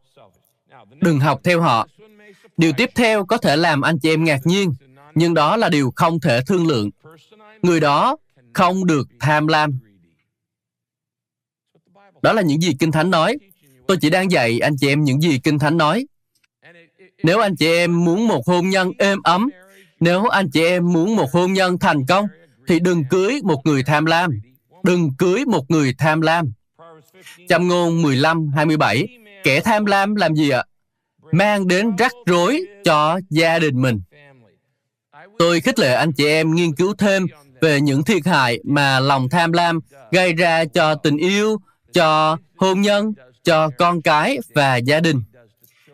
Đừng 1.01 1.21
học 1.21 1.41
theo 1.45 1.61
họ. 1.61 1.89
Điều 2.57 2.73
tiếp 2.77 2.91
theo 2.95 3.27
có 3.27 3.37
thể 3.37 3.57
làm 3.57 3.81
anh 3.81 3.99
chị 3.99 4.11
em 4.11 4.25
ngạc 4.25 4.41
nhiên, 4.45 4.75
nhưng 5.15 5.35
đó 5.35 5.57
là 5.57 5.69
điều 5.69 5.93
không 5.97 6.21
thể 6.21 6.41
thương 6.47 6.67
lượng. 6.67 6.91
Người 7.63 7.81
đó 7.81 8.17
không 8.53 8.87
được 8.87 9.09
tham 9.21 9.47
lam. 9.47 9.79
Đó 12.23 12.33
là 12.33 12.43
những 12.43 12.61
gì 12.61 12.75
kinh 12.79 12.93
thánh 12.93 13.11
nói. 13.11 13.37
Tôi 13.87 13.97
chỉ 14.01 14.11
đang 14.11 14.31
dạy 14.31 14.61
anh 14.61 14.77
chị 14.77 14.89
em 14.89 15.05
những 15.05 15.21
gì 15.21 15.41
kinh 15.45 15.59
thánh 15.59 15.77
nói. 15.77 16.07
Nếu 17.23 17.41
anh 17.41 17.57
chị 17.57 17.67
em 17.67 18.05
muốn 18.05 18.29
một 18.29 18.47
hôn 18.47 18.71
nhân 18.71 18.93
êm 18.99 19.19
ấm 19.23 19.51
nếu 20.01 20.27
anh 20.27 20.51
chị 20.51 20.65
em 20.65 20.93
muốn 20.93 21.17
một 21.17 21.33
hôn 21.33 21.53
nhân 21.53 21.79
thành 21.79 22.07
công, 22.07 22.27
thì 22.67 22.81
đừng 22.81 23.05
cưới 23.05 23.41
một 23.45 23.61
người 23.65 23.83
tham 23.83 24.05
lam. 24.05 24.31
Đừng 24.83 25.11
cưới 25.19 25.45
một 25.45 25.71
người 25.71 25.95
tham 25.99 26.21
lam. 26.21 26.53
Châm 27.49 27.69
ngôn 27.69 28.03
15, 28.03 28.51
27, 28.55 29.09
kẻ 29.45 29.61
tham 29.61 29.85
lam 29.85 30.15
làm 30.15 30.35
gì 30.35 30.51
ạ? 30.51 30.65
Mang 31.33 31.69
đến 31.69 31.97
rắc 31.97 32.13
rối 32.27 32.61
cho 32.85 33.21
gia 33.31 33.59
đình 33.59 33.83
mình. 33.83 34.01
Tôi 35.39 35.61
khích 35.61 35.79
lệ 35.79 35.95
anh 35.95 36.13
chị 36.13 36.27
em 36.27 36.55
nghiên 36.55 36.73
cứu 36.73 36.95
thêm 36.99 37.27
về 37.61 37.81
những 37.81 38.05
thiệt 38.05 38.27
hại 38.27 38.59
mà 38.65 39.01
lòng 39.01 39.29
tham 39.29 39.53
lam 39.53 39.81
gây 40.13 40.33
ra 40.33 40.65
cho 40.65 40.95
tình 40.95 41.17
yêu, 41.17 41.57
cho 41.93 42.37
hôn 42.57 42.81
nhân, 42.81 43.13
cho 43.45 43.71
con 43.79 44.03
cái 44.03 44.39
và 44.55 44.77
gia 44.77 45.01
đình. 45.01 45.23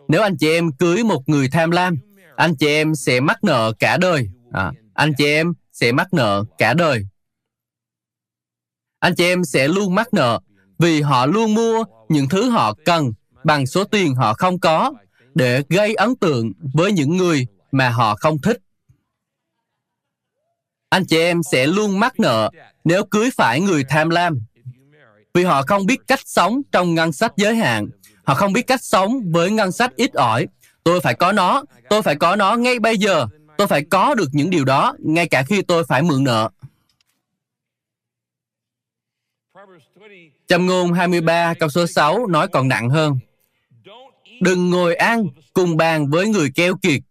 Nếu 0.07 0.21
anh 0.21 0.37
chị 0.37 0.49
em 0.49 0.71
cưới 0.71 1.03
một 1.03 1.29
người 1.29 1.49
tham 1.49 1.71
lam, 1.71 1.97
anh 2.37 2.55
chị 2.55 2.67
em 2.67 2.95
sẽ 2.95 3.19
mắc 3.19 3.43
nợ 3.43 3.73
cả 3.79 3.97
đời. 3.97 4.29
À, 4.51 4.71
anh 4.93 5.13
chị 5.17 5.25
em 5.25 5.53
sẽ 5.71 5.91
mắc 5.91 6.13
nợ 6.13 6.43
cả 6.57 6.73
đời. 6.73 7.05
Anh 8.99 9.15
chị 9.15 9.23
em 9.25 9.43
sẽ 9.43 9.67
luôn 9.67 9.95
mắc 9.95 10.13
nợ 10.13 10.39
vì 10.79 11.01
họ 11.01 11.25
luôn 11.25 11.53
mua 11.53 11.83
những 12.09 12.29
thứ 12.29 12.49
họ 12.49 12.73
cần 12.85 13.13
bằng 13.43 13.67
số 13.67 13.83
tiền 13.83 14.15
họ 14.15 14.33
không 14.33 14.59
có 14.59 14.93
để 15.35 15.63
gây 15.69 15.95
ấn 15.95 16.15
tượng 16.15 16.51
với 16.73 16.91
những 16.91 17.17
người 17.17 17.47
mà 17.71 17.89
họ 17.89 18.15
không 18.15 18.37
thích. 18.41 18.57
Anh 20.89 21.05
chị 21.05 21.17
em 21.17 21.43
sẽ 21.43 21.67
luôn 21.67 21.99
mắc 21.99 22.19
nợ 22.19 22.49
nếu 22.83 23.05
cưới 23.05 23.29
phải 23.37 23.61
người 23.61 23.83
tham 23.89 24.09
lam 24.09 24.39
vì 25.33 25.43
họ 25.43 25.61
không 25.61 25.85
biết 25.85 25.99
cách 26.07 26.19
sống 26.25 26.61
trong 26.71 26.95
ngân 26.95 27.11
sách 27.11 27.33
giới 27.37 27.55
hạn 27.55 27.89
họ 28.23 28.35
không 28.35 28.53
biết 28.53 28.67
cách 28.67 28.83
sống 28.83 29.31
với 29.31 29.51
ngân 29.51 29.71
sách 29.71 29.95
ít 29.95 30.13
ỏi 30.13 30.47
Tôi 30.85 31.01
phải 31.01 31.13
có 31.13 31.31
nó, 31.31 31.63
tôi 31.89 32.01
phải 32.01 32.15
có 32.15 32.35
nó 32.35 32.55
ngay 32.55 32.79
bây 32.79 32.97
giờ. 32.97 33.27
Tôi 33.57 33.67
phải 33.67 33.85
có 33.89 34.15
được 34.15 34.29
những 34.31 34.49
điều 34.49 34.65
đó, 34.65 34.95
ngay 34.99 35.27
cả 35.27 35.43
khi 35.43 35.61
tôi 35.61 35.83
phải 35.83 36.01
mượn 36.01 36.23
nợ. 36.23 36.49
Châm 40.47 40.65
ngôn 40.65 40.93
23 40.93 41.53
câu 41.59 41.69
số 41.69 41.87
6 41.87 42.27
nói 42.27 42.47
còn 42.47 42.67
nặng 42.67 42.89
hơn. 42.89 43.17
Đừng 44.41 44.69
ngồi 44.69 44.95
ăn 44.95 45.27
cùng 45.53 45.77
bàn 45.77 46.09
với 46.09 46.27
người 46.27 46.51
keo 46.55 46.75
kiệt. 46.81 47.01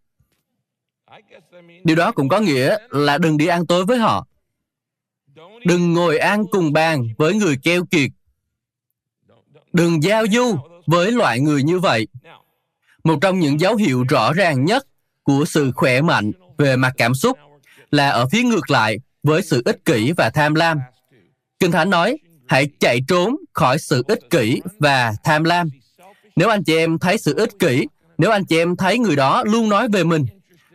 Điều 1.85 1.97
đó 1.97 2.13
cũng 2.13 2.29
có 2.29 2.41
nghĩa 2.41 2.77
là 2.91 3.19
đừng 3.19 3.37
đi 3.37 3.47
ăn 3.47 3.67
tối 3.67 3.85
với 3.85 3.99
họ. 3.99 4.27
Đừng 5.65 5.93
ngồi 5.93 6.19
ăn 6.19 6.45
cùng 6.51 6.73
bàn 6.73 7.09
với 7.19 7.35
người 7.35 7.57
keo 7.63 7.85
kiệt. 7.91 8.11
Đừng 9.73 10.03
giao 10.03 10.27
du 10.27 10.57
với 10.87 11.13
loại 11.13 11.41
người 11.41 11.63
như 11.63 11.79
vậy 11.79 12.07
một 13.05 13.19
trong 13.21 13.41
những 13.41 13.61
dấu 13.61 13.77
hiệu 13.77 14.05
rõ 14.09 14.33
ràng 14.33 14.65
nhất 14.65 14.87
của 15.23 15.45
sự 15.45 15.73
khỏe 15.75 16.03
mạnh 16.03 16.33
về 16.59 16.77
mặt 16.77 16.93
cảm 16.97 17.15
xúc 17.15 17.39
là 17.91 18.11
ở 18.11 18.27
phía 18.29 18.43
ngược 18.43 18.71
lại 18.71 18.99
với 19.23 19.43
sự 19.43 19.63
ích 19.65 19.85
kỷ 19.85 20.13
và 20.13 20.31
tham 20.31 20.55
lam. 20.55 20.79
Kinh 21.59 21.73
Thánh 21.73 21.91
nói, 21.91 22.19
hãy 22.49 22.69
chạy 22.81 23.01
trốn 23.09 23.37
khỏi 23.53 23.79
sự 23.79 24.03
ích 24.09 24.21
kỷ 24.31 24.61
và 24.79 25.13
tham 25.25 25.45
lam. 25.45 25.69
Nếu 26.37 26.49
anh 26.49 26.65
chị 26.65 26.77
em 26.77 26.99
thấy 26.99 27.19
sự 27.19 27.35
ích 27.37 27.51
kỷ, 27.59 27.87
nếu 28.19 28.31
anh 28.31 28.45
chị 28.45 28.59
em 28.59 28.77
thấy 28.77 28.99
người 28.99 29.17
đó 29.17 29.43
luôn 29.47 29.69
nói 29.69 29.89
về 29.89 30.05
mình, 30.05 30.27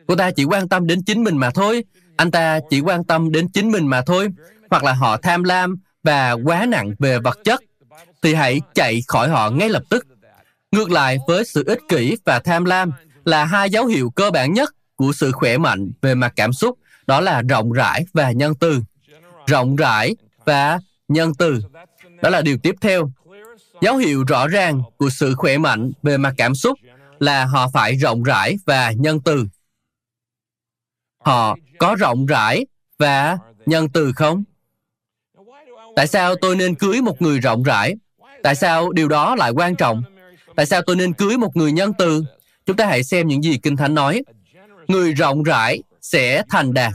cô 0.07 0.15
ta 0.15 0.31
chỉ 0.31 0.43
quan 0.43 0.69
tâm 0.69 0.87
đến 0.87 1.03
chính 1.03 1.23
mình 1.23 1.37
mà 1.37 1.49
thôi, 1.49 1.83
anh 2.17 2.31
ta 2.31 2.59
chỉ 2.69 2.79
quan 2.79 3.03
tâm 3.03 3.31
đến 3.31 3.47
chính 3.53 3.71
mình 3.71 3.87
mà 3.87 4.01
thôi, 4.01 4.27
hoặc 4.69 4.83
là 4.83 4.93
họ 4.93 5.17
tham 5.17 5.43
lam 5.43 5.75
và 6.03 6.31
quá 6.31 6.65
nặng 6.65 6.93
về 6.99 7.19
vật 7.19 7.39
chất, 7.43 7.61
thì 8.21 8.33
hãy 8.33 8.61
chạy 8.75 9.01
khỏi 9.07 9.29
họ 9.29 9.49
ngay 9.49 9.69
lập 9.69 9.83
tức 9.89 10.05
Ngược 10.71 10.91
lại 10.91 11.17
với 11.27 11.45
sự 11.45 11.63
ích 11.67 11.79
kỷ 11.89 12.17
và 12.25 12.39
tham 12.39 12.65
lam 12.65 12.91
là 13.25 13.45
hai 13.45 13.69
dấu 13.69 13.85
hiệu 13.85 14.09
cơ 14.09 14.31
bản 14.31 14.53
nhất 14.53 14.69
của 14.95 15.11
sự 15.13 15.31
khỏe 15.31 15.57
mạnh 15.57 15.91
về 16.01 16.15
mặt 16.15 16.33
cảm 16.35 16.53
xúc, 16.53 16.79
đó 17.07 17.21
là 17.21 17.41
rộng 17.41 17.71
rãi 17.71 18.05
và 18.13 18.31
nhân 18.31 18.53
từ. 18.59 18.81
Rộng 19.47 19.75
rãi 19.75 20.15
và 20.45 20.79
nhân 21.07 21.33
từ. 21.37 21.61
Đó 22.21 22.29
là 22.29 22.41
điều 22.41 22.57
tiếp 22.57 22.75
theo. 22.81 23.11
Dấu 23.81 23.97
hiệu 23.97 24.23
rõ 24.27 24.47
ràng 24.47 24.81
của 24.97 25.09
sự 25.09 25.35
khỏe 25.35 25.57
mạnh 25.57 25.91
về 26.03 26.17
mặt 26.17 26.33
cảm 26.37 26.55
xúc 26.55 26.79
là 27.19 27.45
họ 27.45 27.67
phải 27.73 27.95
rộng 27.95 28.23
rãi 28.23 28.57
và 28.65 28.91
nhân 28.91 29.21
từ. 29.21 29.45
Họ 31.23 31.57
có 31.79 31.95
rộng 31.95 32.25
rãi 32.25 32.65
và 32.97 33.37
nhân 33.65 33.89
từ 33.89 34.11
không? 34.15 34.43
Tại 35.95 36.07
sao 36.07 36.35
tôi 36.35 36.55
nên 36.55 36.75
cưới 36.75 37.01
một 37.01 37.21
người 37.21 37.39
rộng 37.39 37.63
rãi? 37.63 37.95
Tại 38.43 38.55
sao 38.55 38.91
điều 38.91 39.07
đó 39.07 39.35
lại 39.35 39.51
quan 39.51 39.75
trọng? 39.75 40.03
Tại 40.59 40.65
sao 40.65 40.81
tôi 40.81 40.95
nên 40.95 41.13
cưới 41.13 41.37
một 41.37 41.55
người 41.55 41.71
nhân 41.71 41.91
từ? 41.97 42.23
Chúng 42.65 42.75
ta 42.77 42.85
hãy 42.85 43.03
xem 43.03 43.27
những 43.27 43.43
gì 43.43 43.57
Kinh 43.57 43.77
Thánh 43.77 43.95
nói. 43.95 44.21
Người 44.87 45.13
rộng 45.13 45.43
rãi 45.43 45.83
sẽ 46.01 46.43
thành 46.49 46.73
đạt. 46.73 46.93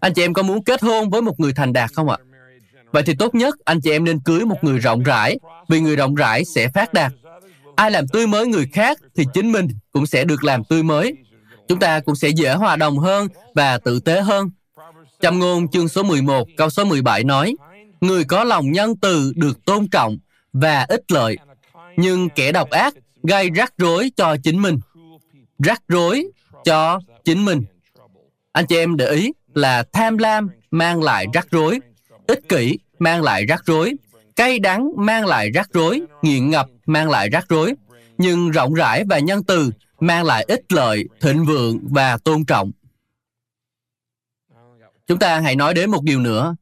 Anh 0.00 0.14
chị 0.14 0.22
em 0.22 0.34
có 0.34 0.42
muốn 0.42 0.64
kết 0.64 0.82
hôn 0.82 1.10
với 1.10 1.22
một 1.22 1.40
người 1.40 1.52
thành 1.52 1.72
đạt 1.72 1.90
không 1.92 2.08
ạ? 2.08 2.16
Vậy 2.92 3.02
thì 3.02 3.14
tốt 3.18 3.34
nhất 3.34 3.54
anh 3.64 3.80
chị 3.80 3.90
em 3.90 4.04
nên 4.04 4.20
cưới 4.20 4.44
một 4.44 4.56
người 4.62 4.78
rộng 4.78 5.02
rãi, 5.02 5.38
vì 5.68 5.80
người 5.80 5.96
rộng 5.96 6.14
rãi 6.14 6.44
sẽ 6.44 6.68
phát 6.68 6.92
đạt. 6.92 7.12
Ai 7.76 7.90
làm 7.90 8.08
tươi 8.08 8.26
mới 8.26 8.46
người 8.46 8.68
khác 8.72 8.98
thì 9.16 9.24
chính 9.34 9.52
mình 9.52 9.68
cũng 9.92 10.06
sẽ 10.06 10.24
được 10.24 10.44
làm 10.44 10.64
tươi 10.64 10.82
mới. 10.82 11.14
Chúng 11.68 11.78
ta 11.78 12.00
cũng 12.00 12.16
sẽ 12.16 12.28
dễ 12.28 12.54
hòa 12.54 12.76
đồng 12.76 12.98
hơn 12.98 13.28
và 13.54 13.78
tử 13.78 14.00
tế 14.00 14.20
hơn. 14.20 14.50
Châm 15.20 15.38
ngôn 15.38 15.68
chương 15.68 15.88
số 15.88 16.02
11, 16.02 16.48
câu 16.56 16.70
số 16.70 16.84
17 16.84 17.24
nói, 17.24 17.54
Người 18.00 18.24
có 18.24 18.44
lòng 18.44 18.72
nhân 18.72 18.96
từ 18.96 19.32
được 19.36 19.64
tôn 19.64 19.88
trọng 19.88 20.18
và 20.52 20.86
ích 20.88 21.12
lợi, 21.12 21.36
nhưng 21.96 22.28
kẻ 22.30 22.52
độc 22.52 22.70
ác 22.70 22.94
gây 23.22 23.50
rắc 23.50 23.74
rối 23.78 24.10
cho 24.16 24.36
chính 24.42 24.62
mình. 24.62 24.78
Rắc 25.58 25.82
rối 25.88 26.26
cho 26.64 27.00
chính 27.24 27.44
mình. 27.44 27.64
Anh 28.52 28.66
chị 28.66 28.76
em 28.76 28.96
để 28.96 29.10
ý 29.10 29.32
là 29.54 29.84
tham 29.92 30.18
lam 30.18 30.48
mang 30.70 31.02
lại 31.02 31.26
rắc 31.34 31.46
rối, 31.50 31.80
ích 32.26 32.48
kỷ 32.48 32.78
mang 32.98 33.22
lại 33.22 33.46
rắc 33.46 33.62
rối, 33.66 33.92
cay 34.36 34.58
đắng 34.58 34.92
mang 34.96 35.26
lại 35.26 35.50
rắc 35.50 35.68
rối, 35.72 36.02
nghiện 36.22 36.50
ngập 36.50 36.68
mang 36.86 37.10
lại 37.10 37.28
rắc 37.30 37.46
rối, 37.48 37.74
nhưng 38.18 38.50
rộng 38.50 38.74
rãi 38.74 39.04
và 39.10 39.18
nhân 39.18 39.44
từ 39.44 39.70
mang 40.00 40.24
lại 40.24 40.44
ích 40.48 40.72
lợi, 40.72 41.04
thịnh 41.20 41.44
vượng 41.44 41.78
và 41.82 42.18
tôn 42.18 42.44
trọng. 42.44 42.70
Chúng 45.06 45.18
ta 45.18 45.40
hãy 45.40 45.56
nói 45.56 45.74
đến 45.74 45.90
một 45.90 46.02
điều 46.02 46.20
nữa. 46.20 46.56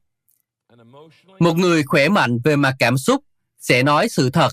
Một 1.39 1.53
người 1.53 1.83
khỏe 1.83 2.09
mạnh 2.09 2.39
về 2.43 2.55
mặt 2.55 2.75
cảm 2.79 2.97
xúc 2.97 3.23
sẽ 3.59 3.83
nói 3.83 4.09
sự 4.09 4.29
thật. 4.29 4.49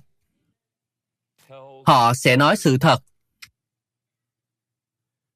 Họ 1.87 2.15
sẽ 2.15 2.37
nói 2.37 2.57
sự 2.57 2.79
thật. 2.79 2.99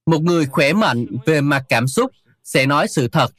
Một 0.06 0.22
người 0.22 0.46
khỏe 0.46 0.72
mạnh 0.72 1.06
về 1.26 1.40
mặt 1.40 1.62
cảm 1.68 1.88
xúc 1.88 2.10
sẽ 2.44 2.66
nói 2.66 2.88
sự 2.88 3.08
thật. 3.08 3.32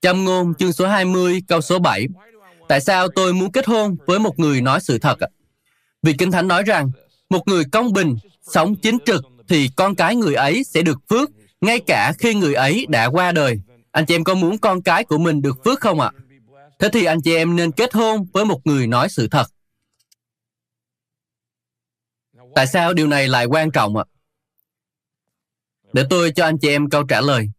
Châm 0.00 0.24
ngôn 0.24 0.54
chương 0.54 0.72
số 0.72 0.86
20 0.86 1.42
câu 1.48 1.60
số 1.60 1.78
7 1.78 2.06
Tại 2.68 2.80
sao 2.80 3.08
tôi 3.08 3.32
muốn 3.32 3.52
kết 3.52 3.66
hôn 3.66 3.96
với 4.06 4.18
một 4.18 4.38
người 4.38 4.60
nói 4.60 4.80
sự 4.80 4.98
thật 4.98 5.20
ạ? 5.20 5.28
Vì 6.02 6.12
Kinh 6.12 6.30
Thánh 6.30 6.48
nói 6.48 6.62
rằng, 6.62 6.90
một 7.30 7.48
người 7.48 7.64
công 7.72 7.92
bình, 7.92 8.16
sống 8.42 8.76
chính 8.76 8.98
trực, 9.06 9.24
thì 9.48 9.70
con 9.76 9.94
cái 9.94 10.16
người 10.16 10.34
ấy 10.34 10.64
sẽ 10.64 10.82
được 10.82 10.98
phước, 11.08 11.30
ngay 11.60 11.80
cả 11.86 12.12
khi 12.18 12.34
người 12.34 12.54
ấy 12.54 12.86
đã 12.88 13.06
qua 13.06 13.32
đời. 13.32 13.60
Anh 13.90 14.06
chị 14.06 14.14
em 14.14 14.24
có 14.24 14.34
muốn 14.34 14.58
con 14.58 14.82
cái 14.82 15.04
của 15.04 15.18
mình 15.18 15.42
được 15.42 15.64
phước 15.64 15.80
không 15.80 16.00
ạ? 16.00 16.10
Thế 16.78 16.88
thì 16.92 17.04
anh 17.04 17.20
chị 17.20 17.36
em 17.36 17.56
nên 17.56 17.72
kết 17.72 17.94
hôn 17.94 18.26
với 18.32 18.44
một 18.44 18.66
người 18.66 18.86
nói 18.86 19.08
sự 19.08 19.28
thật. 19.28 19.46
Tại 22.54 22.66
sao 22.66 22.94
điều 22.94 23.06
này 23.06 23.28
lại 23.28 23.44
quan 23.44 23.70
trọng 23.70 23.96
ạ? 23.96 24.04
Để 25.92 26.04
tôi 26.10 26.32
cho 26.32 26.44
anh 26.44 26.58
chị 26.58 26.68
em 26.68 26.90
câu 26.90 27.02
trả 27.02 27.20
lời. 27.20 27.50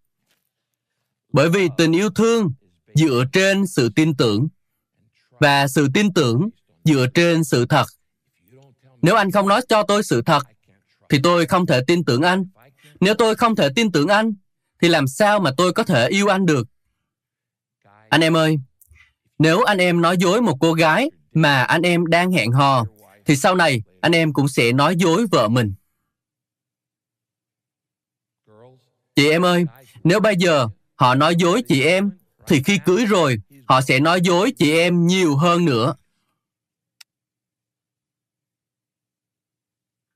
Bởi 1.34 1.50
vì 1.50 1.68
tình 1.78 1.92
yêu 1.92 2.10
thương 2.10 2.54
dựa 2.94 3.24
trên 3.34 3.68
sự 3.68 3.89
tin 3.96 4.16
tưởng 4.16 4.48
và 5.39 5.68
sự 5.68 5.88
tin 5.94 6.14
tưởng 6.14 6.50
dựa 6.84 7.06
trên 7.14 7.44
sự 7.44 7.66
thật. 7.66 7.86
Nếu 9.02 9.16
anh 9.16 9.32
không 9.32 9.48
nói 9.48 9.62
cho 9.70 9.84
tôi 9.84 10.04
sự 10.04 10.22
thật, 10.22 10.44
thì 11.10 11.20
tôi 11.24 11.46
không 11.46 11.66
thể 11.66 11.82
tin 11.88 12.06
tưởng 12.06 12.22
anh. 12.22 12.46
Nếu 13.00 13.14
tôi 13.14 13.36
không 13.36 13.56
thể 13.56 13.70
tin 13.76 13.92
tưởng 13.92 14.08
anh, 14.08 14.34
thì 14.82 14.88
làm 14.88 15.08
sao 15.08 15.39
mà 15.39 15.52
tôi 15.58 15.74
có 15.74 15.84
thể 15.84 16.08
yêu 16.08 16.28
anh 16.28 16.46
được? 16.46 16.68
Anh 18.10 18.22
em 18.22 18.38
ơi, 18.38 18.58
nếu 19.39 19.62
anh 19.62 19.78
em 19.78 20.02
nói 20.02 20.18
dối 20.18 20.42
một 20.42 20.58
cô 20.60 20.74
gái 20.74 21.10
mà 21.34 21.64
anh 21.64 21.82
em 21.82 22.06
đang 22.06 22.32
hẹn 22.32 22.52
hò, 22.52 22.86
thì 23.26 23.36
sau 23.36 23.56
này 23.56 23.84
anh 24.02 24.12
em 24.12 24.34
cũng 24.34 24.48
sẽ 24.48 24.72
nói 24.72 24.96
dối 24.96 25.26
vợ 25.32 25.48
mình. 25.48 25.74
Chị 29.16 29.30
em 29.30 29.46
ơi, 29.46 29.66
nếu 30.04 30.20
bây 30.20 30.36
giờ 30.36 30.68
họ 30.96 31.16
nói 31.16 31.36
dối 31.36 31.64
chị 31.68 31.84
em, 31.84 32.12
thì 32.48 32.64
khi 32.64 32.80
cưới 32.86 33.06
rồi, 33.06 33.38
họ 33.68 33.82
sẽ 33.82 34.00
nói 34.00 34.22
dối 34.22 34.54
chị 34.58 34.78
em 34.78 35.08
nhiều 35.08 35.36
hơn 35.36 35.66
nữa. 35.66 35.96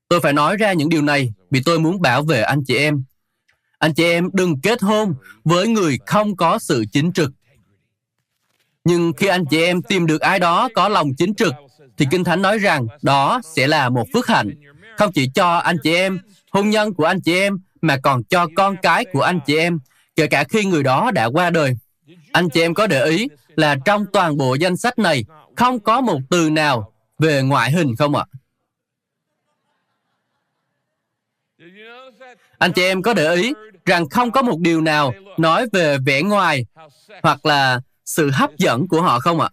Tôi 0.07 0.21
phải 0.21 0.33
nói 0.33 0.57
ra 0.57 0.73
những 0.73 0.89
điều 0.89 1.01
này 1.01 1.33
vì 1.51 1.61
tôi 1.65 1.79
muốn 1.79 2.01
bảo 2.01 2.23
vệ 2.23 2.41
anh 2.41 2.63
chị 2.67 2.77
em. 2.77 3.03
Anh 3.77 3.93
chị 3.93 4.03
em 4.03 4.29
đừng 4.33 4.61
kết 4.61 4.81
hôn 4.81 5.15
với 5.43 5.67
người 5.67 5.99
không 6.05 6.35
có 6.35 6.59
sự 6.59 6.85
chính 6.91 7.13
trực. 7.13 7.31
Nhưng 8.83 9.13
khi 9.17 9.27
anh 9.27 9.45
chị 9.49 9.63
em 9.63 9.81
tìm 9.81 10.05
được 10.05 10.21
ai 10.21 10.39
đó 10.39 10.69
có 10.75 10.89
lòng 10.89 11.11
chính 11.17 11.35
trực, 11.35 11.53
thì 11.97 12.07
Kinh 12.11 12.23
Thánh 12.23 12.41
nói 12.41 12.57
rằng 12.57 12.87
đó 13.01 13.41
sẽ 13.55 13.67
là 13.67 13.89
một 13.89 14.07
phước 14.13 14.27
hạnh. 14.27 14.51
Không 14.97 15.11
chỉ 15.11 15.29
cho 15.35 15.55
anh 15.55 15.77
chị 15.83 15.95
em, 15.95 16.19
hôn 16.51 16.69
nhân 16.69 16.93
của 16.93 17.05
anh 17.05 17.21
chị 17.21 17.39
em, 17.39 17.59
mà 17.81 17.97
còn 18.03 18.23
cho 18.23 18.47
con 18.55 18.75
cái 18.81 19.05
của 19.13 19.21
anh 19.21 19.39
chị 19.45 19.57
em, 19.57 19.79
kể 20.15 20.27
cả 20.27 20.43
khi 20.43 20.65
người 20.65 20.83
đó 20.83 21.11
đã 21.11 21.25
qua 21.25 21.49
đời. 21.49 21.77
Anh 22.31 22.49
chị 22.49 22.61
em 22.61 22.73
có 22.73 22.87
để 22.87 23.05
ý 23.05 23.27
là 23.55 23.75
trong 23.85 24.05
toàn 24.13 24.37
bộ 24.37 24.55
danh 24.55 24.77
sách 24.77 24.99
này 24.99 25.25
không 25.55 25.79
có 25.79 26.01
một 26.01 26.19
từ 26.29 26.49
nào 26.49 26.93
về 27.19 27.41
ngoại 27.41 27.71
hình 27.71 27.95
không 27.95 28.15
ạ? 28.15 28.25
Anh 32.57 32.73
chị 32.73 32.83
em 32.83 33.01
có 33.01 33.13
để 33.13 33.35
ý 33.35 33.53
rằng 33.85 34.09
không 34.09 34.31
có 34.31 34.41
một 34.41 34.59
điều 34.59 34.81
nào 34.81 35.13
nói 35.37 35.65
về 35.73 35.97
vẻ 35.97 36.21
ngoài 36.21 36.65
hoặc 37.23 37.45
là 37.45 37.81
sự 38.05 38.31
hấp 38.31 38.57
dẫn 38.57 38.87
của 38.87 39.01
họ 39.01 39.19
không 39.19 39.41
ạ? 39.41 39.49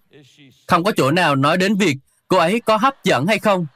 Không 0.66 0.84
có 0.84 0.93
chỗ 0.97 1.11
nào 1.11 1.36
nói 1.36 1.57
đến 1.57 1.76
việc 1.76 1.97
cô 2.33 2.39
ấy 2.39 2.61
có 2.61 2.76
hấp 2.76 3.05
dẫn 3.05 3.26
hay 3.26 3.39
không. 3.39 3.66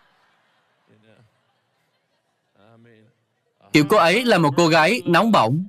Kiểu 3.72 3.84
cô 3.88 3.96
ấy 3.96 4.24
là 4.24 4.38
một 4.38 4.50
cô 4.57 4.68
gái 4.68 5.02
nóng 5.04 5.32
bỏng. 5.32 5.66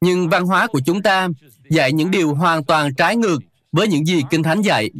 Nhưng 0.00 0.28
văn 0.28 0.44
hóa 0.44 0.66
của 0.66 0.80
chúng 0.86 1.02
ta 1.02 1.28
dạy 1.70 1.92
những 1.92 2.10
điều 2.10 2.34
hoàn 2.34 2.64
toàn 2.64 2.94
trái 2.94 3.16
ngược 3.16 3.38
với 3.72 3.88
những 3.88 4.06
gì 4.06 4.22
Kinh 4.30 4.42
Thánh 4.42 4.62
dạy. 4.62 4.90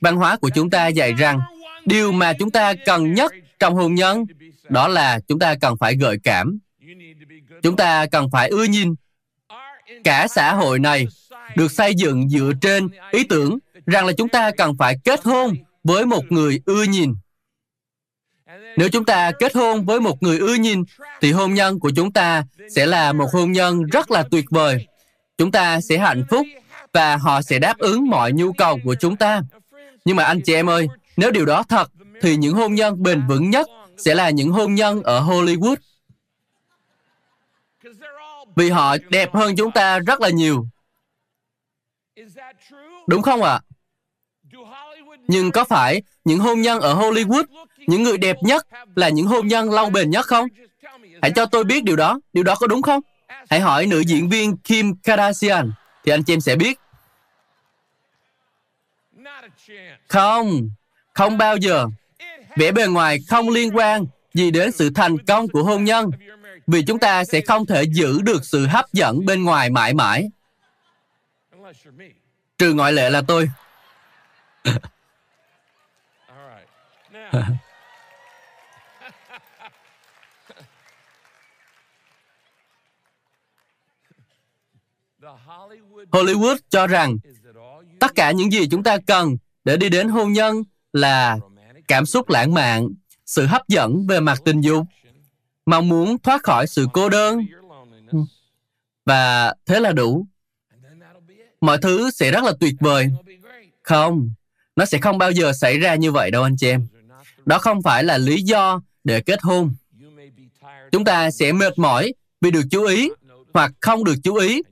Văn 0.00 0.16
hóa 0.16 0.36
của 0.36 0.50
chúng 0.54 0.70
ta 0.70 0.86
dạy 0.88 1.12
rằng, 1.12 1.40
điều 1.84 2.12
mà 2.12 2.32
chúng 2.38 2.50
ta 2.50 2.74
cần 2.86 3.14
nhất 3.14 3.32
trong 3.58 3.74
hôn 3.74 3.94
nhân, 3.94 4.24
đó 4.68 4.88
là 4.88 5.20
chúng 5.28 5.38
ta 5.38 5.54
cần 5.60 5.76
phải 5.76 5.96
gợi 5.96 6.18
cảm. 6.22 6.58
Chúng 7.62 7.76
ta 7.76 8.06
cần 8.06 8.30
phải 8.32 8.48
ưa 8.48 8.64
nhìn. 8.64 8.94
Cả 10.04 10.26
xã 10.28 10.54
hội 10.54 10.78
này 10.78 11.06
được 11.56 11.72
xây 11.72 11.94
dựng 11.94 12.28
dựa 12.28 12.52
trên 12.60 12.88
ý 13.10 13.24
tưởng 13.24 13.58
rằng 13.86 14.06
là 14.06 14.12
chúng 14.12 14.28
ta 14.28 14.50
cần 14.50 14.76
phải 14.78 14.96
kết 15.04 15.24
hôn 15.24 15.54
với 15.84 16.06
một 16.06 16.24
người 16.30 16.60
ưa 16.66 16.82
nhìn. 16.82 17.14
Nếu 18.76 18.88
chúng 18.88 19.04
ta 19.04 19.32
kết 19.38 19.54
hôn 19.54 19.84
với 19.84 20.00
một 20.00 20.22
người 20.22 20.38
ưa 20.38 20.54
nhìn, 20.54 20.84
thì 21.20 21.32
hôn 21.32 21.54
nhân 21.54 21.80
của 21.80 21.90
chúng 21.96 22.12
ta 22.12 22.44
sẽ 22.74 22.86
là 22.86 23.12
một 23.12 23.26
hôn 23.32 23.52
nhân 23.52 23.86
rất 23.86 24.10
là 24.10 24.24
tuyệt 24.30 24.44
vời. 24.50 24.86
Chúng 25.38 25.52
ta 25.52 25.80
sẽ 25.80 25.98
hạnh 25.98 26.24
phúc 26.30 26.46
và 26.92 27.16
họ 27.16 27.42
sẽ 27.42 27.58
đáp 27.58 27.78
ứng 27.78 28.06
mọi 28.06 28.32
nhu 28.32 28.52
cầu 28.52 28.78
của 28.84 28.94
chúng 28.94 29.16
ta. 29.16 29.42
Nhưng 30.04 30.16
mà 30.16 30.24
anh 30.24 30.40
chị 30.40 30.54
em 30.54 30.70
ơi, 30.70 30.88
nếu 31.16 31.30
điều 31.30 31.44
đó 31.44 31.62
thật, 31.62 31.90
thì 32.22 32.36
những 32.36 32.54
hôn 32.54 32.74
nhân 32.74 33.02
bền 33.02 33.26
vững 33.28 33.50
nhất 33.50 33.68
sẽ 33.98 34.14
là 34.14 34.30
những 34.30 34.50
hôn 34.50 34.74
nhân 34.74 35.02
ở 35.02 35.20
Hollywood. 35.20 35.76
Vì 38.56 38.70
họ 38.70 38.96
đẹp 39.08 39.34
hơn 39.34 39.56
chúng 39.56 39.72
ta 39.72 39.98
rất 39.98 40.20
là 40.20 40.28
nhiều. 40.28 40.66
Đúng 43.06 43.22
không 43.22 43.42
ạ? 43.42 43.52
À? 43.52 43.60
Nhưng 45.28 45.50
có 45.50 45.64
phải 45.64 46.02
những 46.24 46.38
hôn 46.38 46.60
nhân 46.60 46.80
ở 46.80 46.94
Hollywood, 46.94 47.44
những 47.86 48.02
người 48.02 48.18
đẹp 48.18 48.36
nhất 48.42 48.66
là 48.96 49.08
những 49.08 49.26
hôn 49.26 49.46
nhân 49.46 49.70
lâu 49.70 49.90
bền 49.90 50.10
nhất 50.10 50.26
không? 50.26 50.48
Hãy 51.22 51.30
cho 51.36 51.46
tôi 51.46 51.64
biết 51.64 51.84
điều 51.84 51.96
đó. 51.96 52.20
Điều 52.32 52.44
đó 52.44 52.54
có 52.54 52.66
đúng 52.66 52.82
không? 52.82 53.00
Hãy 53.50 53.60
hỏi 53.60 53.86
nữ 53.86 54.00
diễn 54.00 54.28
viên 54.28 54.56
Kim 54.56 54.96
Kardashian 54.96 55.72
thì 56.04 56.12
anh 56.12 56.24
chị 56.24 56.32
em 56.32 56.40
sẽ 56.40 56.56
biết. 56.56 56.78
Không, 60.08 60.68
không 61.14 61.38
bao 61.38 61.56
giờ. 61.56 61.86
Vẻ 62.56 62.72
bề 62.72 62.86
ngoài 62.86 63.18
không 63.28 63.48
liên 63.48 63.76
quan 63.76 64.06
gì 64.34 64.50
đến 64.50 64.72
sự 64.72 64.90
thành 64.94 65.18
công 65.18 65.48
của 65.48 65.62
hôn 65.62 65.84
nhân 65.84 66.10
vì 66.66 66.82
chúng 66.82 66.98
ta 66.98 67.24
sẽ 67.24 67.40
không 67.40 67.66
thể 67.66 67.82
giữ 67.82 68.20
được 68.22 68.44
sự 68.44 68.66
hấp 68.66 68.92
dẫn 68.92 69.26
bên 69.26 69.44
ngoài 69.44 69.70
mãi 69.70 69.94
mãi. 69.94 70.28
Trừ 72.60 72.74
ngoại 72.74 72.92
lệ 72.92 73.10
là 73.10 73.22
tôi. 73.28 73.50
Hollywood 86.10 86.56
cho 86.68 86.86
rằng 86.86 87.16
tất 88.00 88.14
cả 88.14 88.30
những 88.30 88.52
gì 88.52 88.68
chúng 88.70 88.82
ta 88.82 88.96
cần 89.06 89.36
để 89.64 89.76
đi 89.76 89.88
đến 89.88 90.08
hôn 90.08 90.32
nhân 90.32 90.62
là 90.92 91.38
cảm 91.88 92.06
xúc 92.06 92.28
lãng 92.28 92.54
mạn, 92.54 92.88
sự 93.26 93.46
hấp 93.46 93.68
dẫn 93.68 94.06
về 94.06 94.20
mặt 94.20 94.38
tình 94.44 94.60
dục, 94.60 94.86
mong 95.66 95.88
muốn 95.88 96.18
thoát 96.18 96.42
khỏi 96.42 96.66
sự 96.66 96.86
cô 96.92 97.08
đơn. 97.08 97.46
Và 99.06 99.54
thế 99.66 99.80
là 99.80 99.92
đủ. 99.92 100.26
Mọi 101.60 101.78
thứ 101.82 102.10
sẽ 102.10 102.30
rất 102.30 102.44
là 102.44 102.52
tuyệt 102.60 102.74
vời. 102.80 103.10
Không, 103.82 104.30
nó 104.76 104.84
sẽ 104.84 104.98
không 104.98 105.18
bao 105.18 105.30
giờ 105.30 105.52
xảy 105.52 105.78
ra 105.78 105.94
như 105.94 106.12
vậy 106.12 106.30
đâu 106.30 106.42
anh 106.42 106.56
chị 106.56 106.68
em. 106.68 106.86
Đó 107.46 107.58
không 107.58 107.82
phải 107.82 108.04
là 108.04 108.18
lý 108.18 108.42
do 108.42 108.82
để 109.04 109.20
kết 109.20 109.42
hôn. 109.42 109.74
Chúng 110.92 111.04
ta 111.04 111.30
sẽ 111.30 111.52
mệt 111.52 111.78
mỏi 111.78 112.12
vì 112.40 112.50
được 112.50 112.62
chú 112.70 112.84
ý 112.84 113.10
hoặc 113.54 113.72
không 113.80 114.04
được 114.04 114.14
chú 114.22 114.34
ý 114.34 114.62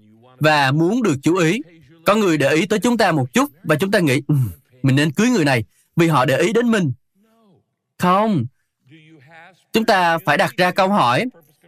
và 0.41 0.73
muốn 0.73 1.03
được 1.03 1.17
chú 1.23 1.37
ý. 1.37 1.61
Có 2.07 2.15
người 2.15 2.39
để 2.39 2.55
ý 2.55 2.67
tới 2.67 2.79
chúng 2.79 2.99
ta 2.99 3.13
một 3.13 3.33
chút 3.33 3.51
và 3.65 3.77
chúng 3.77 3.91
ta 3.91 3.99
nghĩ 3.99 4.23
um, 4.29 4.51
mình 4.83 4.97
nên 4.97 5.13
cưới 5.13 5.29
người 5.29 5.45
này 5.45 5.65
vì 5.97 6.09
họ 6.09 6.25
để 6.25 6.39
ý 6.39 6.53
đến 6.53 6.71
mình. 6.71 6.93
Không. 7.99 8.45
Chúng 9.73 9.85
ta 9.85 10.19
phải 10.19 10.37
đặt 10.37 10.57
ra 10.57 10.71
câu 10.71 10.89
hỏi, 10.89 11.25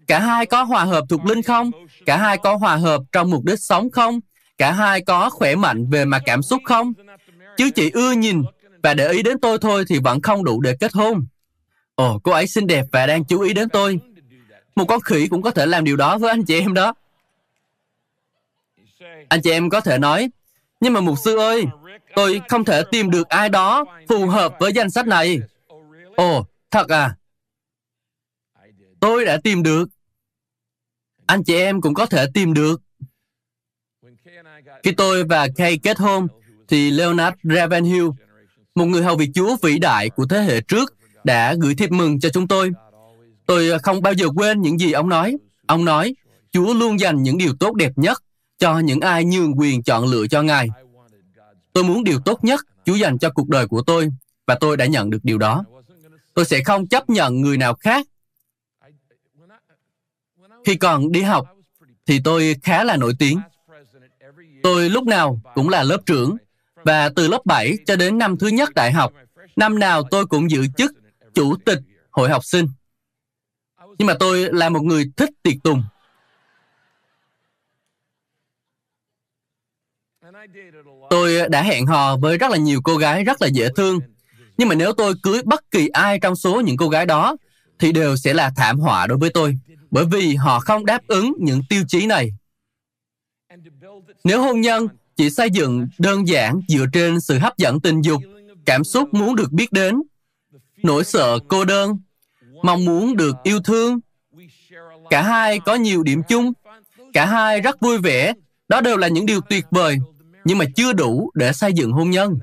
cả 0.07 0.19
hai 0.19 0.47
có 0.47 0.65
hòa 0.65 0.85
hợp 0.85 1.05
thuộc 1.09 1.27
linh 1.27 1.43
không? 1.43 1.71
Cả 2.07 2.17
hai 2.17 2.39
có 2.39 2.57
hòa 2.57 2.77
hợp 2.77 3.03
trong 3.13 3.31
mục 3.31 3.45
đích 3.45 3.61
sống 3.61 3.91
không? 3.91 4.21
Cả 4.61 4.73
hai 4.73 5.01
có 5.01 5.31
khỏe 5.31 5.55
mạnh 5.57 5.91
về 5.91 6.05
mặt 6.05 6.23
cảm 6.27 6.43
xúc 6.43 6.63
không? 6.65 6.93
Chứ 7.57 7.71
chỉ 7.75 7.91
ưa 7.91 8.13
nhìn 8.13 8.43
và 8.83 8.95
để 8.95 9.13
ý 9.13 9.23
đến 9.23 9.41
tôi 9.41 9.59
thôi 9.61 9.85
thì 9.89 9.99
vẫn 9.99 10.23
không 10.23 10.45
đủ 10.45 10.61
để 10.61 10.77
kết 10.81 10.93
hôn. 10.93 11.27
Ồ, 11.95 12.19
cô 12.23 12.33
ấy 12.33 12.47
xinh 12.47 12.67
đẹp 12.67 12.85
và 12.93 13.07
đang 13.07 13.25
chú 13.25 13.41
ý 13.41 13.55
đến 13.55 13.69
tôi. 13.69 13.99
Một 14.77 14.85
con 14.89 15.01
khỉ 15.01 15.27
cũng 15.31 15.43
có 15.43 15.51
thể 15.51 15.67
làm 15.67 15.85
điều 15.85 15.97
đó 15.97 16.19
với 16.19 16.31
anh 16.31 16.45
chị 16.45 16.61
em 16.61 16.75
đó. 16.75 16.95
Anh 19.29 19.43
chị 19.43 19.51
em 19.51 19.71
có 19.71 19.81
thể 19.81 19.99
nói, 19.99 20.31
nhưng 20.81 20.93
mà 20.93 21.01
mục 21.01 21.19
sư 21.25 21.39
ơi, 21.39 21.65
tôi 22.15 22.41
không 22.49 22.65
thể 22.65 22.83
tìm 22.91 23.11
được 23.11 23.29
ai 23.29 23.49
đó 23.49 23.85
phù 24.09 24.27
hợp 24.27 24.55
với 24.61 24.73
danh 24.73 24.91
sách 24.91 25.07
này. 25.07 25.41
Ồ, 26.17 26.47
thật 26.71 26.89
à? 26.89 27.17
Tôi 29.01 29.25
đã 29.25 29.39
tìm 29.45 29.63
được. 29.63 29.89
Anh 31.27 31.45
chị 31.45 31.55
em 31.55 31.81
cũng 31.81 31.95
có 31.95 32.07
thể 32.07 32.27
tìm 32.35 32.55
được. 32.55 32.81
Khi 34.83 34.93
tôi 34.93 35.25
và 35.25 35.49
Kay 35.57 35.79
kết 35.79 35.99
hôn, 35.99 36.27
thì 36.69 36.91
Leonard 36.91 37.37
Ravenhill, 37.43 38.07
một 38.75 38.85
người 38.85 39.03
hầu 39.03 39.17
việc 39.17 39.31
Chúa 39.35 39.57
vĩ 39.63 39.79
đại 39.79 40.11
của 40.11 40.27
thế 40.31 40.41
hệ 40.43 40.61
trước, 40.61 40.95
đã 41.25 41.55
gửi 41.55 41.75
thiệp 41.75 41.91
mừng 41.91 42.21
cho 42.21 42.29
chúng 42.29 42.49
tôi. 42.49 42.71
Tôi 43.47 43.79
không 43.79 44.03
bao 44.03 44.13
giờ 44.13 44.27
quên 44.37 44.63
những 44.63 44.81
gì 44.81 44.93
ông 44.93 45.09
nói. 45.09 45.37
Ông 45.67 45.85
nói, 45.85 46.15
Chúa 46.53 46.75
luôn 46.75 47.01
dành 47.01 47.23
những 47.23 47.39
điều 47.39 47.55
tốt 47.61 47.75
đẹp 47.75 47.93
nhất 47.97 48.23
cho 48.59 48.79
những 48.79 49.01
ai 49.01 49.25
nhường 49.25 49.59
quyền 49.59 49.83
chọn 49.83 50.07
lựa 50.07 50.27
cho 50.27 50.43
Ngài. 50.43 50.69
Tôi 51.73 51.85
muốn 51.85 52.05
điều 52.05 52.21
tốt 52.21 52.45
nhất 52.45 52.61
Chúa 52.85 52.95
dành 52.95 53.19
cho 53.19 53.31
cuộc 53.31 53.49
đời 53.49 53.67
của 53.67 53.83
tôi 53.83 54.09
và 54.47 54.55
tôi 54.61 54.77
đã 54.77 54.87
nhận 54.87 55.11
được 55.11 55.19
điều 55.23 55.39
đó. 55.39 55.65
Tôi 56.35 56.45
sẽ 56.45 56.63
không 56.65 56.87
chấp 56.87 57.11
nhận 57.11 57.41
người 57.41 57.57
nào 57.57 57.75
khác. 57.75 58.07
Khi 60.65 60.75
còn 60.75 61.13
đi 61.13 61.23
học 61.23 61.47
thì 62.07 62.21
tôi 62.25 62.57
khá 62.63 62.85
là 62.85 62.97
nổi 62.97 63.15
tiếng. 63.19 63.41
Tôi 64.63 64.91
lúc 64.91 65.07
nào 65.07 65.41
cũng 65.55 65.69
là 65.69 65.83
lớp 65.83 65.99
trưởng 66.07 66.37
và 66.75 67.09
từ 67.17 67.29
lớp 67.29 67.41
7 67.45 67.79
cho 67.87 67.97
đến 67.97 68.19
năm 68.19 68.39
thứ 68.39 68.49
nhất 68.49 68.75
đại 68.75 68.93
học, 68.93 69.13
năm 69.57 69.79
nào 69.79 70.03
tôi 70.11 70.27
cũng 70.27 70.51
giữ 70.51 70.67
chức 70.77 70.93
chủ 71.35 71.57
tịch 71.65 71.79
hội 72.11 72.31
học 72.31 72.45
sinh. 72.45 72.67
Nhưng 73.99 74.07
mà 74.07 74.15
tôi 74.21 74.49
là 74.53 74.69
một 74.69 74.83
người 74.83 75.11
thích 75.17 75.31
tiệc 75.43 75.55
tùng. 75.65 75.83
Tôi 81.11 81.49
đã 81.49 81.63
hẹn 81.63 81.87
hò 81.87 82.17
với 82.17 82.39
rất 82.39 82.51
là 82.51 82.57
nhiều 82.57 82.81
cô 82.85 82.97
gái 82.97 83.25
rất 83.25 83.43
là 83.43 83.49
dễ 83.49 83.69
thương. 83.77 84.01
Nhưng 84.59 84.69
mà 84.69 84.75
nếu 84.75 84.93
tôi 84.93 85.15
cưới 85.23 85.43
bất 85.45 85.71
kỳ 85.71 85.89
ai 85.89 86.19
trong 86.19 86.37
số 86.37 86.61
những 86.61 86.77
cô 86.77 86.89
gái 86.89 87.07
đó, 87.07 87.37
thì 87.79 87.93
đều 87.93 88.17
sẽ 88.17 88.35
là 88.35 88.51
thảm 88.57 88.79
họa 88.79 89.07
đối 89.07 89.19
với 89.19 89.31
tôi, 89.31 89.59
bởi 89.91 90.05
vì 90.05 90.35
họ 90.35 90.61
không 90.61 90.87
đáp 90.87 91.01
ứng 91.07 91.33
những 91.39 91.63
tiêu 91.69 91.83
chí 91.89 92.07
này. 92.07 92.31
Nếu 94.25 94.43
hôn 94.43 94.61
nhân 94.61 94.89
chỉ 95.17 95.31
xây 95.31 95.51
dựng 95.51 95.89
đơn 95.99 96.29
giản 96.29 96.61
dựa 96.69 96.87
trên 96.93 97.21
sự 97.21 97.39
hấp 97.39 97.59
dẫn 97.59 97.81
tình 97.81 98.01
dục, 98.01 98.23
cảm 98.67 98.85
xúc 98.85 99.15
muốn 99.15 99.37
được 99.37 99.53
biết 99.53 99.73
đến, 99.73 100.03
nỗi 100.77 101.05
sợ 101.05 101.39
cô 101.49 101.65
đơn, 101.65 101.99
mong 102.63 102.85
muốn 102.85 103.17
được 103.17 103.37
yêu 103.43 103.61
thương, 103.61 104.01
cả 105.11 105.23
hai 105.23 105.61
có 105.61 105.75
nhiều 105.75 106.03
điểm 106.03 106.23
chung, 106.29 106.53
cả 107.13 107.27
hai 107.27 107.61
rất 107.61 107.81
vui 107.81 107.99
vẻ, 107.99 108.33
đó 108.69 108.81
đều 108.81 108.97
là 108.97 109.09
những 109.09 109.27
điều 109.27 109.41
tuyệt 109.41 109.65
vời 109.71 109.99
nhưng 110.45 110.59
mà 110.59 110.65
chưa 110.77 110.93
đủ 110.93 111.31
để 111.35 111.53
xây 111.53 111.73
dựng 111.73 111.93
hôn 111.93 112.11
nhân. 112.11 112.39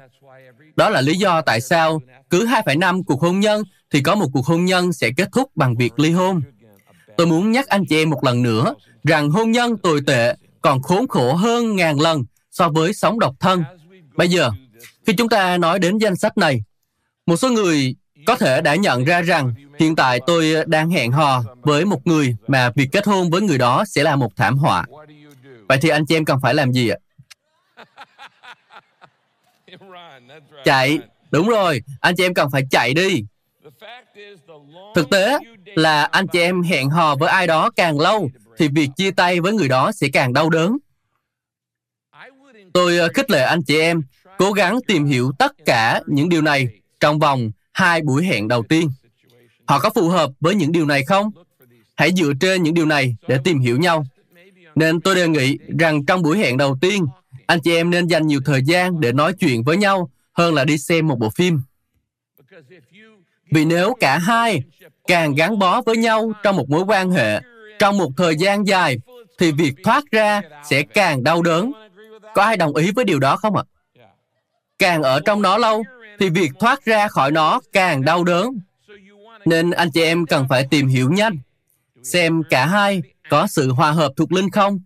Đó 0.76 0.90
là 0.90 1.02
lý 1.02 1.16
do 1.16 1.42
tại 1.42 1.62
sao 1.62 2.02
cứ 2.30 2.46
2,5 2.46 3.04
cuộc 3.04 3.22
hôn 3.22 3.40
nhân 3.40 3.64
thì 3.92 4.02
có 4.02 4.16
một 4.16 4.28
cuộc 4.34 4.46
hôn 4.46 4.66
nhân 4.66 4.94
sẽ 4.94 5.10
kết 5.18 5.30
thúc 5.32 5.52
bằng 5.56 5.76
việc 5.76 6.00
ly 6.00 6.12
hôn. 6.12 6.42
Tôi 7.18 7.28
muốn 7.28 7.52
nhắc 7.52 7.68
anh 7.68 7.86
chị 7.90 7.98
em 7.98 8.10
một 8.10 8.24
lần 8.24 8.44
nữa 8.44 8.76
rằng 9.04 9.30
hôn 9.30 9.52
nhân 9.52 9.78
tồi 9.78 10.02
tệ 10.08 10.36
còn 10.62 10.82
khốn 10.82 11.08
khổ 11.08 11.34
hơn 11.34 11.76
ngàn 11.76 12.00
lần 12.02 12.26
so 12.52 12.70
với 12.70 12.94
sống 12.94 13.20
độc 13.20 13.36
thân. 13.40 13.64
Bây 14.16 14.30
giờ, 14.30 14.52
khi 15.06 15.14
chúng 15.14 15.30
ta 15.30 15.58
nói 15.58 15.80
đến 15.80 15.98
danh 15.98 16.16
sách 16.16 16.38
này, 16.38 16.62
một 17.26 17.38
số 17.38 17.50
người 17.50 17.96
có 18.26 18.36
thể 18.36 18.62
đã 18.62 18.76
nhận 18.76 19.04
ra 19.04 19.22
rằng 19.22 19.54
hiện 19.80 19.96
tại 19.96 20.20
tôi 20.28 20.54
đang 20.66 20.90
hẹn 20.90 21.12
hò 21.12 21.44
với 21.62 21.86
một 21.86 22.08
người 22.08 22.36
mà 22.48 22.72
việc 22.76 22.90
kết 22.92 23.06
hôn 23.06 23.30
với 23.30 23.42
người 23.42 23.58
đó 23.58 23.86
sẽ 23.88 24.04
là 24.04 24.16
một 24.16 24.36
thảm 24.36 24.58
họa. 24.58 24.86
Vậy 25.68 25.78
thì 25.82 25.90
anh 25.90 26.06
chị 26.06 26.16
em 26.16 26.26
cần 26.26 26.40
phải 26.42 26.54
làm 26.54 26.72
gì 26.72 26.90
ạ? 26.90 26.98
Chạy, 30.64 31.00
đúng 31.32 31.48
rồi, 31.48 31.82
anh 32.02 32.16
chị 32.16 32.26
em 32.26 32.34
cần 32.34 32.50
phải 32.52 32.64
chạy 32.72 32.94
đi. 32.94 33.24
Thực 34.96 35.10
tế 35.10 35.38
là 35.76 36.04
anh 36.04 36.28
chị 36.28 36.40
em 36.40 36.62
hẹn 36.62 36.90
hò 36.90 37.16
với 37.16 37.30
ai 37.30 37.48
đó 37.48 37.70
càng 37.76 38.00
lâu 38.00 38.30
thì 38.58 38.68
việc 38.68 38.90
chia 38.98 39.12
tay 39.12 39.42
với 39.42 39.54
người 39.54 39.68
đó 39.68 39.92
sẽ 39.92 40.08
càng 40.14 40.34
đau 40.34 40.50
đớn. 40.50 40.78
Tôi 42.74 42.98
ờ, 42.98 43.10
khích 43.14 43.30
lệ 43.32 43.44
anh 43.44 43.64
chị 43.64 43.80
em 43.80 44.02
cố 44.38 44.52
gắng 44.52 44.80
tìm 44.88 45.06
hiểu 45.06 45.32
tất 45.40 45.52
cả 45.66 46.02
những 46.08 46.30
điều 46.30 46.42
này 46.42 46.68
trong 47.00 47.20
vòng 47.20 47.52
hai 47.74 48.02
buổi 48.02 48.26
hẹn 48.26 48.48
đầu 48.48 48.64
tiên. 48.70 48.92
Họ 49.68 49.80
có 49.80 49.90
phù 49.96 50.10
hợp 50.10 50.32
với 50.40 50.56
những 50.56 50.72
điều 50.72 50.86
này 50.86 51.04
không? 51.04 51.32
Hãy 51.96 52.12
dựa 52.18 52.34
trên 52.40 52.64
những 52.64 52.74
điều 52.74 52.86
này 52.86 53.16
để 53.28 53.40
tìm 53.44 53.60
hiểu 53.60 53.78
nhau. 53.80 54.06
Nên 54.76 55.02
tôi 55.02 55.16
đề 55.16 55.28
nghị 55.28 55.58
rằng 55.80 56.06
trong 56.06 56.22
buổi 56.22 56.38
hẹn 56.38 56.58
đầu 56.58 56.78
tiên, 56.82 57.06
anh 57.46 57.60
chị 57.62 57.76
em 57.76 57.90
nên 57.90 58.08
dành 58.08 58.28
nhiều 58.28 58.40
thời 58.46 58.62
gian 58.66 59.00
để 59.00 59.12
nói 59.12 59.34
chuyện 59.34 59.64
với 59.64 59.78
nhau 59.78 60.10
hơn 60.34 60.54
là 60.54 60.66
đi 60.66 60.78
xem 60.78 61.08
một 61.08 61.20
bộ 61.20 61.30
phim. 61.30 61.62
Vì 63.52 63.66
nếu 63.66 63.94
cả 64.00 64.18
hai 64.18 64.64
càng 65.08 65.36
gắn 65.36 65.60
bó 65.60 65.82
với 65.82 65.98
nhau 65.98 66.32
trong 66.44 66.56
một 66.56 66.70
mối 66.70 66.84
quan 66.88 67.12
hệ 67.12 67.42
trong 67.80 67.98
một 67.98 68.10
thời 68.18 68.36
gian 68.36 68.68
dài, 68.68 68.98
thì 69.38 69.52
việc 69.52 69.74
thoát 69.84 70.04
ra 70.12 70.42
sẽ 70.64 70.84
càng 70.84 71.24
đau 71.24 71.42
đớn. 71.42 71.72
Có 72.34 72.44
ai 72.44 72.58
đồng 72.58 72.76
ý 72.76 72.92
với 72.92 73.06
điều 73.06 73.20
đó 73.20 73.38
không 73.38 73.56
ạ? 73.56 73.64
Càng 74.80 75.04
ở 75.04 75.20
trong 75.26 75.42
nó 75.42 75.58
lâu, 75.58 75.84
thì 76.20 76.30
việc 76.30 76.52
thoát 76.60 76.86
ra 76.86 77.08
khỏi 77.08 77.32
nó 77.32 77.60
càng 77.74 78.06
đau 78.06 78.24
đớn. 78.24 78.60
Nên 79.46 79.72
anh 79.72 79.92
chị 79.92 80.04
em 80.04 80.26
cần 80.26 80.46
phải 80.50 80.68
tìm 80.70 80.88
hiểu 80.88 81.10
nhanh, 81.12 81.38
xem 82.04 82.44
cả 82.50 82.66
hai 82.66 83.02
có 83.30 83.48
sự 83.48 83.72
hòa 83.72 83.92
hợp 83.92 84.12
thuộc 84.18 84.32
linh 84.32 84.50
không? 84.50 84.80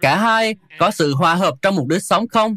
Cả 0.00 0.16
hai 0.16 0.54
có 0.78 0.90
sự 0.90 1.14
hòa 1.14 1.34
hợp 1.34 1.54
trong 1.62 1.76
mục 1.76 1.88
đích 1.88 2.02
sống 2.02 2.28
không? 2.28 2.56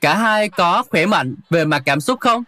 Cả 0.00 0.14
hai 0.14 0.48
có 0.48 0.84
khỏe 0.90 1.06
mạnh 1.06 1.36
về 1.50 1.64
mặt 1.64 1.82
cảm 1.84 2.00
xúc 2.00 2.20
không? 2.20 2.44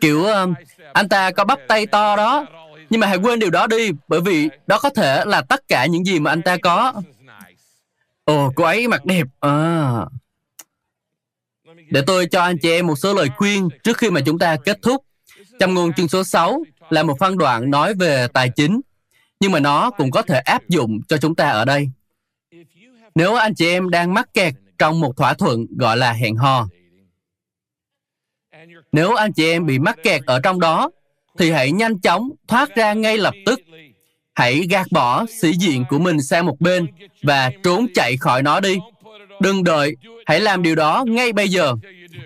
Kiểu 0.00 0.24
um, 0.24 0.54
anh 0.92 1.08
ta 1.08 1.30
có 1.30 1.44
bắp 1.44 1.58
tay 1.68 1.86
to 1.86 2.16
đó, 2.16 2.46
nhưng 2.90 3.00
mà 3.00 3.06
hãy 3.06 3.16
quên 3.16 3.38
điều 3.38 3.50
đó 3.50 3.66
đi, 3.66 3.90
bởi 4.08 4.20
vì 4.20 4.48
đó 4.66 4.78
có 4.78 4.90
thể 4.90 5.24
là 5.26 5.42
tất 5.42 5.68
cả 5.68 5.86
những 5.86 6.04
gì 6.04 6.20
mà 6.20 6.30
anh 6.32 6.42
ta 6.42 6.56
có. 6.62 6.92
Ồ, 8.24 8.52
cô 8.56 8.64
ấy 8.64 8.88
mặt 8.88 9.04
đẹp. 9.04 9.26
À. 9.40 9.90
Để 11.90 12.02
tôi 12.06 12.26
cho 12.26 12.42
anh 12.42 12.58
chị 12.58 12.70
em 12.70 12.86
một 12.86 12.96
số 12.96 13.14
lời 13.14 13.28
khuyên 13.36 13.68
trước 13.84 13.98
khi 13.98 14.10
mà 14.10 14.20
chúng 14.26 14.38
ta 14.38 14.56
kết 14.64 14.78
thúc. 14.82 15.04
Trong 15.60 15.74
ngôn 15.74 15.92
chương 15.92 16.08
số 16.08 16.24
6 16.24 16.62
là 16.90 17.02
một 17.02 17.16
phân 17.20 17.38
đoạn 17.38 17.70
nói 17.70 17.94
về 17.94 18.28
tài 18.32 18.48
chính, 18.48 18.80
nhưng 19.40 19.52
mà 19.52 19.60
nó 19.60 19.90
cũng 19.90 20.10
có 20.10 20.22
thể 20.22 20.38
áp 20.38 20.68
dụng 20.68 21.00
cho 21.08 21.16
chúng 21.16 21.34
ta 21.34 21.50
ở 21.50 21.64
đây. 21.64 21.90
Nếu 23.14 23.34
anh 23.34 23.54
chị 23.54 23.68
em 23.68 23.90
đang 23.90 24.14
mắc 24.14 24.28
kẹt 24.34 24.54
trong 24.78 25.00
một 25.00 25.16
thỏa 25.16 25.34
thuận 25.34 25.66
gọi 25.78 25.96
là 25.96 26.12
hẹn 26.12 26.36
hò, 26.36 26.68
nếu 28.92 29.14
anh 29.14 29.32
chị 29.32 29.50
em 29.50 29.66
bị 29.66 29.78
mắc 29.78 29.96
kẹt 30.02 30.22
ở 30.26 30.40
trong 30.40 30.60
đó, 30.60 30.90
thì 31.38 31.50
hãy 31.50 31.72
nhanh 31.72 32.00
chóng 32.00 32.30
thoát 32.48 32.76
ra 32.76 32.92
ngay 32.92 33.18
lập 33.18 33.34
tức. 33.46 33.60
Hãy 34.34 34.66
gạt 34.70 34.86
bỏ 34.90 35.26
sĩ 35.40 35.52
diện 35.52 35.84
của 35.88 35.98
mình 35.98 36.22
sang 36.22 36.46
một 36.46 36.60
bên 36.60 36.86
và 37.22 37.50
trốn 37.62 37.86
chạy 37.94 38.16
khỏi 38.16 38.42
nó 38.42 38.60
đi. 38.60 38.78
Đừng 39.40 39.64
đợi, 39.64 39.96
hãy 40.26 40.40
làm 40.40 40.62
điều 40.62 40.74
đó 40.74 41.04
ngay 41.08 41.32
bây 41.32 41.48
giờ. 41.48 41.74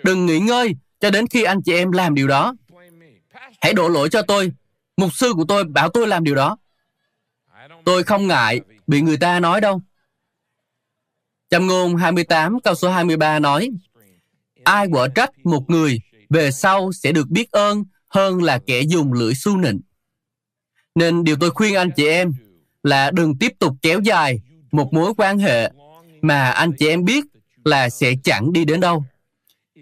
Đừng 0.05 0.27
nghỉ 0.27 0.39
ngơi 0.39 0.75
cho 1.01 1.11
đến 1.11 1.27
khi 1.27 1.43
anh 1.43 1.63
chị 1.63 1.75
em 1.75 1.93
làm 1.93 2.15
điều 2.15 2.29
đó. 2.29 2.55
Hãy 3.61 3.73
đổ 3.73 3.89
lỗi 3.89 4.09
cho 4.09 4.23
tôi. 4.23 4.53
Mục 4.97 5.15
sư 5.15 5.33
của 5.37 5.45
tôi 5.49 5.65
bảo 5.65 5.89
tôi 5.89 6.07
làm 6.07 6.25
điều 6.25 6.35
đó. 6.35 6.57
Tôi 7.85 8.03
không 8.03 8.27
ngại 8.27 8.61
bị 8.87 9.01
người 9.01 9.17
ta 9.17 9.41
nói 9.41 9.61
đâu. 9.61 9.81
Châm 11.51 11.67
ngôn 11.67 11.97
28 11.97 12.61
câu 12.61 12.75
số 12.75 12.91
23 12.91 13.39
nói 13.39 13.71
Ai 14.65 14.87
quở 14.93 15.09
trách 15.09 15.31
một 15.45 15.71
người 15.71 16.01
về 16.33 16.51
sau 16.51 16.93
sẽ 16.93 17.13
được 17.13 17.29
biết 17.29 17.51
ơn 17.51 17.85
hơn 18.09 18.43
là 18.43 18.59
kẻ 18.67 18.81
dùng 18.81 19.13
lưỡi 19.13 19.35
su 19.35 19.57
nịnh. 19.57 19.81
Nên 20.95 21.25
điều 21.25 21.37
tôi 21.41 21.51
khuyên 21.51 21.75
anh 21.75 21.91
chị 21.97 22.07
em 22.07 22.33
là 22.83 23.11
đừng 23.11 23.39
tiếp 23.39 23.53
tục 23.59 23.73
kéo 23.83 24.01
dài 24.01 24.41
một 24.73 24.93
mối 24.93 25.13
quan 25.17 25.39
hệ 25.39 25.71
mà 26.23 26.51
anh 26.51 26.73
chị 26.79 26.89
em 26.89 27.05
biết 27.05 27.25
là 27.65 27.89
sẽ 27.91 28.13
chẳng 28.25 28.53
đi 28.53 28.65
đến 28.65 28.81
đâu. 28.81 29.05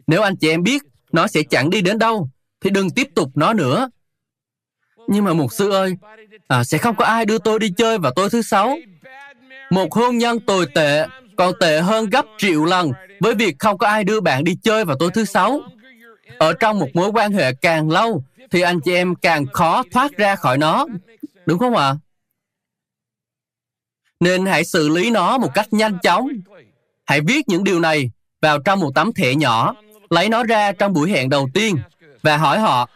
Nếu 0.07 0.23
anh 0.23 0.37
chị 0.37 0.49
em 0.49 0.63
biết 0.63 0.83
nó 1.13 1.27
sẽ 1.27 1.43
chẳng 1.43 1.71
đi 1.71 1.81
đến 1.81 1.99
đâu, 1.99 2.29
thì 2.61 2.71
đừng 2.71 2.91
tiếp 2.91 3.09
tục 3.15 3.31
nó 3.35 3.53
nữa. 3.53 3.91
Nhưng 5.09 5.25
mà 5.25 5.33
mục 5.33 5.53
sư 5.53 5.71
ơi, 5.71 5.97
à, 6.49 6.65
sẽ 6.65 6.79
không 6.79 6.97
có 6.97 7.05
ai 7.05 7.27
đưa 7.27 7.39
tôi 7.39 7.59
đi 7.59 7.73
chơi 7.77 7.99
vào 7.99 8.13
tối 8.17 8.31
thứ 8.31 8.43
sáu. 8.43 8.77
Một 9.71 9.95
hôn 9.95 10.19
nhân 10.19 10.41
tồi 10.41 10.67
tệ 10.75 11.07
còn 11.37 11.55
tệ 11.61 11.81
hơn 11.81 12.11
gấp 12.11 12.25
triệu 12.39 12.65
lần 12.65 12.93
với 13.21 13.35
việc 13.35 13.57
không 13.59 13.79
có 13.79 13.87
ai 13.87 14.05
đưa 14.05 14.21
bạn 14.21 14.45
đi 14.45 14.57
chơi 14.63 14.85
vào 14.85 14.97
tối 14.99 15.11
thứ 15.15 15.25
sáu. 15.25 15.61
Ở 16.39 16.53
trong 16.53 16.79
một 16.79 16.89
mối 16.95 17.11
quan 17.15 17.33
hệ 17.33 17.53
càng 17.53 17.91
lâu, 17.91 18.25
thì 18.51 18.61
anh 18.61 18.81
chị 18.81 18.95
em 18.95 19.15
càng 19.15 19.47
khó 19.47 19.83
thoát 19.93 20.13
ra 20.17 20.37
khỏi 20.37 20.59
nó. 20.59 20.87
Đúng 21.47 21.59
không 21.59 21.77
ạ? 21.77 21.95
Nên 24.21 24.47
hãy 24.47 24.65
xử 24.65 24.89
lý 24.89 25.11
nó 25.11 25.39
một 25.39 25.55
cách 25.55 25.73
nhanh 25.73 25.99
chóng. 26.03 26.29
Hãy 27.07 27.21
viết 27.21 27.49
những 27.49 27.65
điều 27.65 27.81
này 27.81 28.11
vào 28.43 28.59
trong 28.61 28.81
một 28.81 28.91
tấm 28.95 29.13
thẻ 29.13 29.35
nhỏ, 29.35 29.75
lấy 30.11 30.29
nó 30.29 30.45
ra 30.45 30.73
trong 30.73 30.93
buổi 30.93 31.11
hẹn 31.11 31.29
đầu 31.29 31.49
tiên 31.55 31.79
và 32.23 32.37
hỏi 32.37 32.59
họ, 32.59 32.89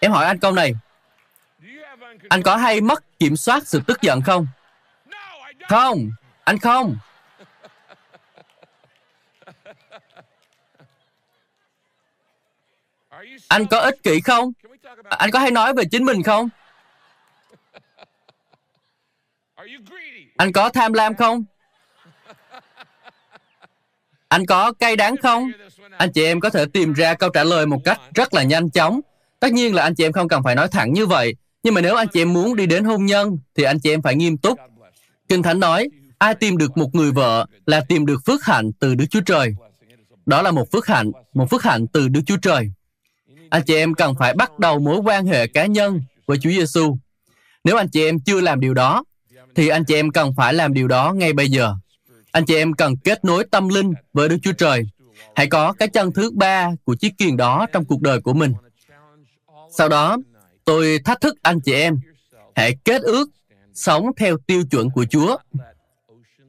em 0.00 0.12
hỏi 0.12 0.26
anh 0.26 0.38
câu 0.38 0.52
này, 0.52 0.74
anh 2.28 2.42
có 2.42 2.56
hay 2.56 2.80
mất 2.80 3.18
kiểm 3.18 3.36
soát 3.36 3.68
sự 3.68 3.80
tức 3.86 4.02
giận 4.02 4.22
không? 4.22 4.46
Không, 5.68 6.10
anh 6.44 6.58
không. 6.58 6.96
Anh 13.50 13.66
có 13.66 13.78
ích 13.78 14.02
kỷ 14.02 14.20
không? 14.20 14.52
Anh 15.08 15.30
có 15.30 15.38
hay 15.38 15.50
nói 15.50 15.74
về 15.74 15.84
chính 15.90 16.04
mình 16.04 16.22
không? 16.22 16.48
Anh 20.36 20.52
có 20.52 20.68
tham 20.68 20.92
lam 20.92 21.14
không? 21.14 21.44
Anh 24.28 24.46
có 24.46 24.72
cay 24.72 24.96
đắng 24.96 25.16
không? 25.16 25.50
Anh 25.98 26.12
chị 26.12 26.24
em 26.24 26.40
có 26.40 26.50
thể 26.50 26.66
tìm 26.72 26.92
ra 26.92 27.14
câu 27.14 27.30
trả 27.30 27.44
lời 27.44 27.66
một 27.66 27.80
cách 27.84 28.00
rất 28.14 28.34
là 28.34 28.42
nhanh 28.42 28.70
chóng. 28.70 29.00
Tất 29.40 29.52
nhiên 29.52 29.74
là 29.74 29.82
anh 29.82 29.94
chị 29.94 30.04
em 30.04 30.12
không 30.12 30.28
cần 30.28 30.42
phải 30.42 30.54
nói 30.54 30.68
thẳng 30.68 30.92
như 30.92 31.06
vậy. 31.06 31.34
Nhưng 31.62 31.74
mà 31.74 31.80
nếu 31.80 31.96
anh 31.96 32.08
chị 32.08 32.22
em 32.22 32.32
muốn 32.32 32.56
đi 32.56 32.66
đến 32.66 32.84
hôn 32.84 33.06
nhân, 33.06 33.38
thì 33.54 33.62
anh 33.64 33.80
chị 33.80 33.90
em 33.90 34.02
phải 34.02 34.14
nghiêm 34.14 34.36
túc. 34.36 34.58
Kinh 35.28 35.42
Thánh 35.42 35.60
nói, 35.60 35.88
ai 36.18 36.34
tìm 36.34 36.56
được 36.56 36.76
một 36.76 36.94
người 36.94 37.12
vợ 37.12 37.46
là 37.66 37.80
tìm 37.88 38.06
được 38.06 38.20
phước 38.26 38.44
hạnh 38.44 38.70
từ 38.80 38.94
Đức 38.94 39.06
Chúa 39.10 39.20
Trời. 39.26 39.54
Đó 40.26 40.42
là 40.42 40.50
một 40.50 40.72
phước 40.72 40.86
hạnh, 40.86 41.10
một 41.34 41.50
phước 41.50 41.62
hạnh 41.62 41.86
từ 41.92 42.08
Đức 42.08 42.20
Chúa 42.26 42.36
Trời. 42.42 42.70
Anh 43.50 43.62
chị 43.66 43.74
em 43.74 43.94
cần 43.94 44.14
phải 44.18 44.34
bắt 44.34 44.58
đầu 44.58 44.78
mối 44.78 44.98
quan 44.98 45.26
hệ 45.26 45.46
cá 45.46 45.66
nhân 45.66 46.02
với 46.26 46.38
Chúa 46.38 46.50
Giêsu. 46.50 46.96
Nếu 47.64 47.76
anh 47.76 47.88
chị 47.88 48.04
em 48.04 48.20
chưa 48.20 48.40
làm 48.40 48.60
điều 48.60 48.74
đó, 48.74 49.04
thì 49.54 49.68
anh 49.68 49.84
chị 49.84 49.94
em 49.94 50.10
cần 50.10 50.32
phải 50.36 50.54
làm 50.54 50.74
điều 50.74 50.88
đó 50.88 51.12
ngay 51.12 51.32
bây 51.32 51.48
giờ. 51.48 51.74
Anh 52.32 52.44
chị 52.44 52.56
em 52.56 52.72
cần 52.72 52.96
kết 52.96 53.24
nối 53.24 53.44
tâm 53.50 53.68
linh 53.68 53.92
với 54.12 54.28
Đức 54.28 54.36
Chúa 54.42 54.52
Trời. 54.52 54.82
Hãy 55.34 55.46
có 55.46 55.72
cái 55.72 55.88
chân 55.88 56.12
thứ 56.12 56.30
ba 56.30 56.70
của 56.84 56.94
chiếc 56.94 57.18
kiền 57.18 57.36
đó 57.36 57.66
trong 57.72 57.84
cuộc 57.84 58.00
đời 58.00 58.20
của 58.20 58.32
mình. 58.32 58.52
Sau 59.76 59.88
đó, 59.88 60.16
tôi 60.64 60.98
thách 61.04 61.20
thức 61.20 61.36
anh 61.42 61.60
chị 61.60 61.72
em, 61.72 62.00
hãy 62.54 62.76
kết 62.84 63.02
ước, 63.02 63.30
sống 63.74 64.06
theo 64.16 64.36
tiêu 64.46 64.62
chuẩn 64.70 64.90
của 64.90 65.04
Chúa, 65.10 65.36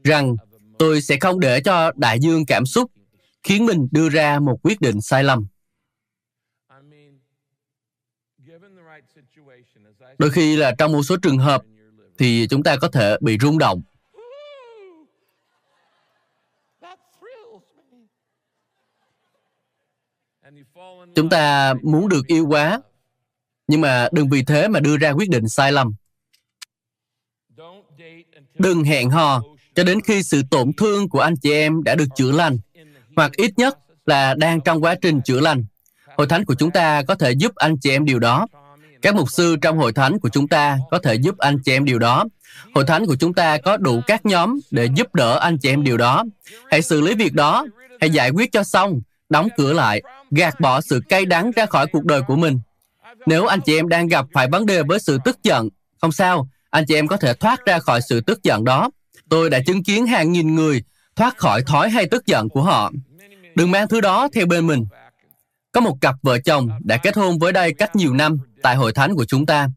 rằng 0.03 0.35
tôi 0.79 1.01
sẽ 1.01 1.17
không 1.19 1.39
để 1.39 1.61
cho 1.61 1.91
đại 1.95 2.19
dương 2.19 2.45
cảm 2.45 2.65
xúc 2.65 2.91
khiến 3.43 3.65
mình 3.65 3.87
đưa 3.91 4.09
ra 4.09 4.39
một 4.39 4.59
quyết 4.63 4.81
định 4.81 5.01
sai 5.01 5.23
lầm. 5.23 5.45
Đôi 10.22 10.32
khi 10.32 10.55
là 10.55 10.76
trong 10.78 10.91
một 10.91 11.03
số 11.03 11.17
trường 11.17 11.38
hợp 11.38 11.63
thì 12.17 12.47
chúng 12.49 12.63
ta 12.63 12.76
có 12.76 12.88
thể 12.88 13.17
bị 13.22 13.38
rung 13.41 13.57
động. 13.57 13.82
Chúng 21.15 21.30
ta 21.30 21.74
muốn 21.84 22.09
được 22.09 22.28
yêu 22.28 22.47
quá, 22.47 22.82
nhưng 23.67 23.82
mà 23.82 24.07
đừng 24.11 24.30
vì 24.30 24.43
thế 24.43 24.67
mà 24.67 24.80
đưa 24.80 24.97
ra 24.97 25.11
quyết 25.11 25.30
định 25.30 25.49
sai 25.49 25.72
lầm. 25.72 25.93
Đừng 28.53 28.84
hẹn 28.84 29.09
hò 29.09 29.41
cho 29.76 29.84
đến 29.84 30.01
khi 30.01 30.24
sự 30.24 30.41
tổn 30.51 30.74
thương 30.78 31.09
của 31.09 31.19
anh 31.19 31.36
chị 31.41 31.51
em 31.51 31.84
đã 31.84 31.95
được 31.95 32.07
chữa 32.15 32.32
lành, 32.32 32.57
hoặc 33.15 33.32
ít 33.32 33.51
nhất 33.57 33.78
là 34.05 34.34
đang 34.34 34.61
trong 34.61 34.84
quá 34.84 34.95
trình 35.01 35.22
chữa 35.26 35.39
lành. 35.39 35.65
Hội 36.17 36.28
thánh 36.28 36.45
của 36.45 36.55
chúng 36.55 36.72
ta 36.72 37.03
có 37.03 37.15
thể 37.15 37.32
giúp 37.32 37.55
anh 37.55 37.78
chị 37.82 37.91
em 37.91 38.05
điều 38.05 38.19
đó. 38.19 38.47
Các 39.01 39.15
mục 39.15 39.31
sư 39.31 39.55
trong 39.61 39.77
hội 39.77 39.93
thánh 39.93 40.19
của 40.19 40.29
chúng 40.29 40.47
ta 40.47 40.77
có 40.91 40.99
thể 40.99 41.15
giúp 41.15 41.37
anh 41.37 41.59
chị 41.65 41.71
em 41.71 41.85
điều 41.85 41.99
đó. 41.99 42.25
Hội 42.75 42.85
thánh 42.85 43.05
của 43.05 43.15
chúng 43.15 43.33
ta 43.33 43.57
có 43.57 43.77
đủ 43.77 44.01
các 44.07 44.25
nhóm 44.25 44.59
để 44.71 44.89
giúp 44.95 45.15
đỡ 45.15 45.39
anh 45.39 45.57
chị 45.57 45.69
em 45.69 45.83
điều 45.83 45.97
đó. 45.97 46.23
Hãy 46.71 46.81
xử 46.81 47.01
lý 47.01 47.15
việc 47.15 47.33
đó, 47.33 47.65
hãy 48.01 48.09
giải 48.09 48.29
quyết 48.29 48.51
cho 48.51 48.63
xong, 48.63 49.01
đóng 49.29 49.47
cửa 49.57 49.73
lại, 49.73 50.01
gạt 50.31 50.59
bỏ 50.59 50.81
sự 50.81 51.01
cay 51.09 51.25
đắng 51.25 51.51
ra 51.51 51.65
khỏi 51.65 51.87
cuộc 51.87 52.05
đời 52.05 52.21
của 52.21 52.35
mình. 52.35 52.59
Nếu 53.25 53.45
anh 53.45 53.61
chị 53.61 53.77
em 53.77 53.89
đang 53.89 54.07
gặp 54.07 54.25
phải 54.33 54.47
vấn 54.47 54.65
đề 54.65 54.83
với 54.83 54.99
sự 54.99 55.17
tức 55.25 55.43
giận, 55.43 55.69
không 56.01 56.11
sao, 56.11 56.49
anh 56.69 56.85
chị 56.87 56.95
em 56.95 57.07
có 57.07 57.17
thể 57.17 57.33
thoát 57.33 57.65
ra 57.65 57.79
khỏi 57.79 58.01
sự 58.09 58.21
tức 58.21 58.43
giận 58.43 58.63
đó. 58.63 58.89
Tôi 59.29 59.49
đã 59.49 59.59
chứng 59.65 59.83
kiến 59.83 60.07
hàng 60.07 60.31
nghìn 60.31 60.55
người 60.55 60.83
thoát 61.15 61.37
khỏi 61.37 61.63
thói 61.67 61.89
hay 61.89 62.05
tức 62.05 62.25
giận 62.25 62.49
của 62.49 62.61
họ. 62.61 62.91
Đừng 63.55 63.71
mang 63.71 63.87
thứ 63.87 64.01
đó 64.01 64.27
theo 64.33 64.45
bên 64.45 64.67
mình. 64.67 64.85
Có 65.72 65.82
một 65.82 65.97
cặp 66.01 66.15
vợ 66.22 66.39
chồng 66.39 66.69
đã 66.84 66.97
kết 66.97 67.15
hôn 67.15 67.39
với 67.39 67.51
đây 67.51 67.74
cách 67.74 67.95
nhiều 67.95 68.13
năm 68.13 68.38
tại 68.61 68.76
hội 68.76 68.93
thánh 68.93 69.15
của 69.15 69.26
chúng 69.26 69.45
ta. 69.45 69.67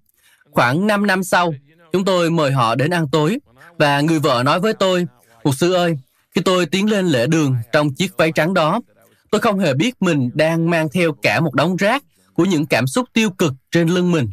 Khoảng 0.51 0.87
5 0.87 1.07
năm 1.07 1.25
sau, 1.25 1.55
chúng 1.93 2.05
tôi 2.05 2.31
mời 2.31 2.53
họ 2.53 2.75
đến 2.75 2.91
ăn 2.91 3.09
tối 3.13 3.39
và 3.79 4.01
người 4.01 4.19
vợ 4.19 4.43
nói 4.45 4.61
với 4.61 4.73
tôi, 4.73 5.07
Mục 5.45 5.55
sư 5.55 5.73
ơi, 5.73 5.99
khi 6.35 6.41
tôi 6.45 6.67
tiến 6.67 6.91
lên 6.91 7.07
lễ 7.07 7.27
đường 7.27 7.57
trong 7.73 7.95
chiếc 7.95 8.17
váy 8.17 8.33
trắng 8.33 8.55
đó, 8.55 8.81
tôi 9.31 9.41
không 9.41 9.59
hề 9.59 9.75
biết 9.75 10.03
mình 10.03 10.31
đang 10.35 10.71
mang 10.71 10.89
theo 10.93 11.13
cả 11.23 11.41
một 11.41 11.55
đống 11.55 11.77
rác 11.77 12.05
của 12.35 12.45
những 12.45 12.67
cảm 12.67 12.87
xúc 12.87 13.09
tiêu 13.13 13.31
cực 13.31 13.53
trên 13.71 13.89
lưng 13.89 14.13
mình. 14.13 14.31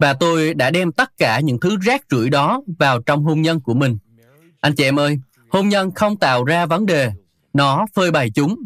Và 0.00 0.12
tôi 0.12 0.54
đã 0.54 0.70
đem 0.70 0.92
tất 0.92 1.10
cả 1.18 1.40
những 1.40 1.60
thứ 1.60 1.76
rác 1.82 2.02
rưởi 2.10 2.30
đó 2.30 2.62
vào 2.78 3.02
trong 3.02 3.24
hôn 3.24 3.42
nhân 3.42 3.60
của 3.60 3.74
mình. 3.74 3.98
Anh 4.60 4.74
chị 4.74 4.84
em 4.84 4.98
ơi, 4.98 5.18
hôn 5.50 5.68
nhân 5.68 5.90
không 5.94 6.16
tạo 6.16 6.44
ra 6.44 6.66
vấn 6.66 6.86
đề, 6.86 7.12
nó 7.52 7.86
phơi 7.94 8.10
bày 8.10 8.30
chúng. 8.30 8.56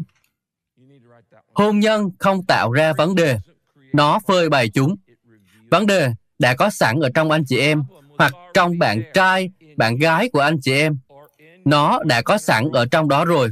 Hôn 1.55 1.79
nhân 1.79 2.09
không 2.19 2.43
tạo 2.43 2.71
ra 2.71 2.93
vấn 2.93 3.15
đề, 3.15 3.39
nó 3.93 4.19
phơi 4.27 4.49
bày 4.49 4.69
chúng. 4.69 4.95
Vấn 5.71 5.85
đề 5.85 6.11
đã 6.39 6.55
có 6.55 6.69
sẵn 6.69 6.99
ở 6.99 7.09
trong 7.13 7.31
anh 7.31 7.43
chị 7.45 7.59
em, 7.59 7.83
hoặc 8.17 8.33
trong 8.53 8.79
bạn 8.79 9.01
trai, 9.13 9.49
bạn 9.77 9.97
gái 9.97 10.29
của 10.29 10.39
anh 10.39 10.61
chị 10.61 10.73
em. 10.73 10.97
Nó 11.65 11.99
đã 12.03 12.21
có 12.21 12.37
sẵn 12.37 12.69
ở 12.73 12.85
trong 12.85 13.07
đó 13.07 13.25
rồi. 13.25 13.49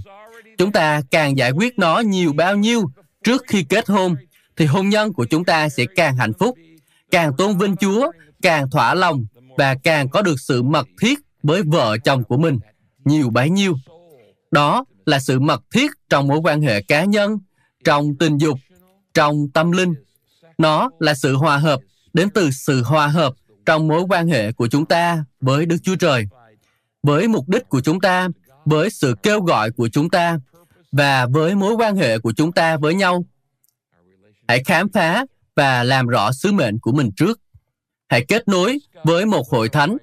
Chúng 0.58 0.72
ta 0.72 1.02
càng 1.12 1.38
giải 1.38 1.52
quyết 1.52 1.80
nó 1.80 2.00
nhiều 2.00 2.34
bao 2.34 2.58
nhiêu 2.58 2.84
trước 3.24 3.44
khi 3.48 3.64
kết 3.64 3.90
hôn, 3.90 4.16
thì 4.58 4.66
hôn 4.66 4.90
nhân 4.90 5.14
của 5.14 5.26
chúng 5.26 5.46
ta 5.46 5.70
sẽ 5.70 5.86
càng 5.96 6.18
hạnh 6.18 6.34
phúc, 6.40 6.58
càng 7.12 7.32
tôn 7.38 7.58
vinh 7.58 7.76
Chúa, 7.76 8.12
càng 8.42 8.70
thỏa 8.70 8.94
lòng 8.94 9.26
và 9.58 9.76
càng 9.84 10.10
có 10.10 10.22
được 10.22 10.40
sự 10.40 10.64
mật 10.64 10.88
thiết 11.02 11.20
với 11.44 11.62
vợ 11.64 11.98
chồng 11.98 12.24
của 12.24 12.38
mình 12.38 12.60
nhiều 13.06 13.30
bấy 13.30 13.50
nhiêu. 13.50 13.76
Đó 14.52 14.86
là 15.06 15.20
sự 15.20 15.40
mật 15.40 15.62
thiết 15.74 15.92
trong 16.10 16.28
mối 16.28 16.40
quan 16.44 16.62
hệ 16.62 16.82
cá 16.82 17.04
nhân, 17.04 17.40
trong 17.84 18.16
tình 18.16 18.38
dục, 18.38 18.60
trong 19.14 19.50
tâm 19.54 19.72
linh. 19.72 19.94
Nó 20.58 20.90
là 21.00 21.14
sự 21.14 21.36
hòa 21.36 21.58
hợp 21.58 21.80
đến 22.14 22.30
từ 22.30 22.52
sự 22.52 22.84
hòa 22.84 23.08
hợp 23.08 23.34
trong 23.66 23.88
mối 23.88 24.02
quan 24.10 24.28
hệ 24.28 24.52
của 24.52 24.68
chúng 24.68 24.86
ta 24.86 25.26
với 25.42 25.66
Đức 25.66 25.78
Chúa 25.84 25.96
Trời, 25.96 26.26
với 27.04 27.28
mục 27.28 27.50
đích 27.50 27.70
của 27.70 27.82
chúng 27.82 28.02
ta, 28.02 28.28
với 28.66 28.90
sự 28.90 29.16
kêu 29.24 29.42
gọi 29.42 29.72
của 29.72 29.90
chúng 29.90 30.10
ta 30.10 30.40
và 30.92 31.26
với 31.26 31.56
mối 31.56 31.74
quan 31.74 31.96
hệ 31.96 32.20
của 32.20 32.34
chúng 32.34 32.52
ta 32.52 32.78
với 32.78 32.96
nhau. 32.96 33.26
Hãy 34.48 34.64
khám 34.64 34.90
phá 34.90 35.26
và 35.56 35.84
làm 35.84 36.08
rõ 36.08 36.32
sứ 36.32 36.52
mệnh 36.52 36.80
của 36.80 36.92
mình 36.92 37.12
trước. 37.16 37.40
Hãy 38.10 38.26
kết 38.28 38.48
nối 38.48 38.80
với 39.04 39.26
một 39.26 39.50
hội 39.50 39.70
thánh. 39.70 39.98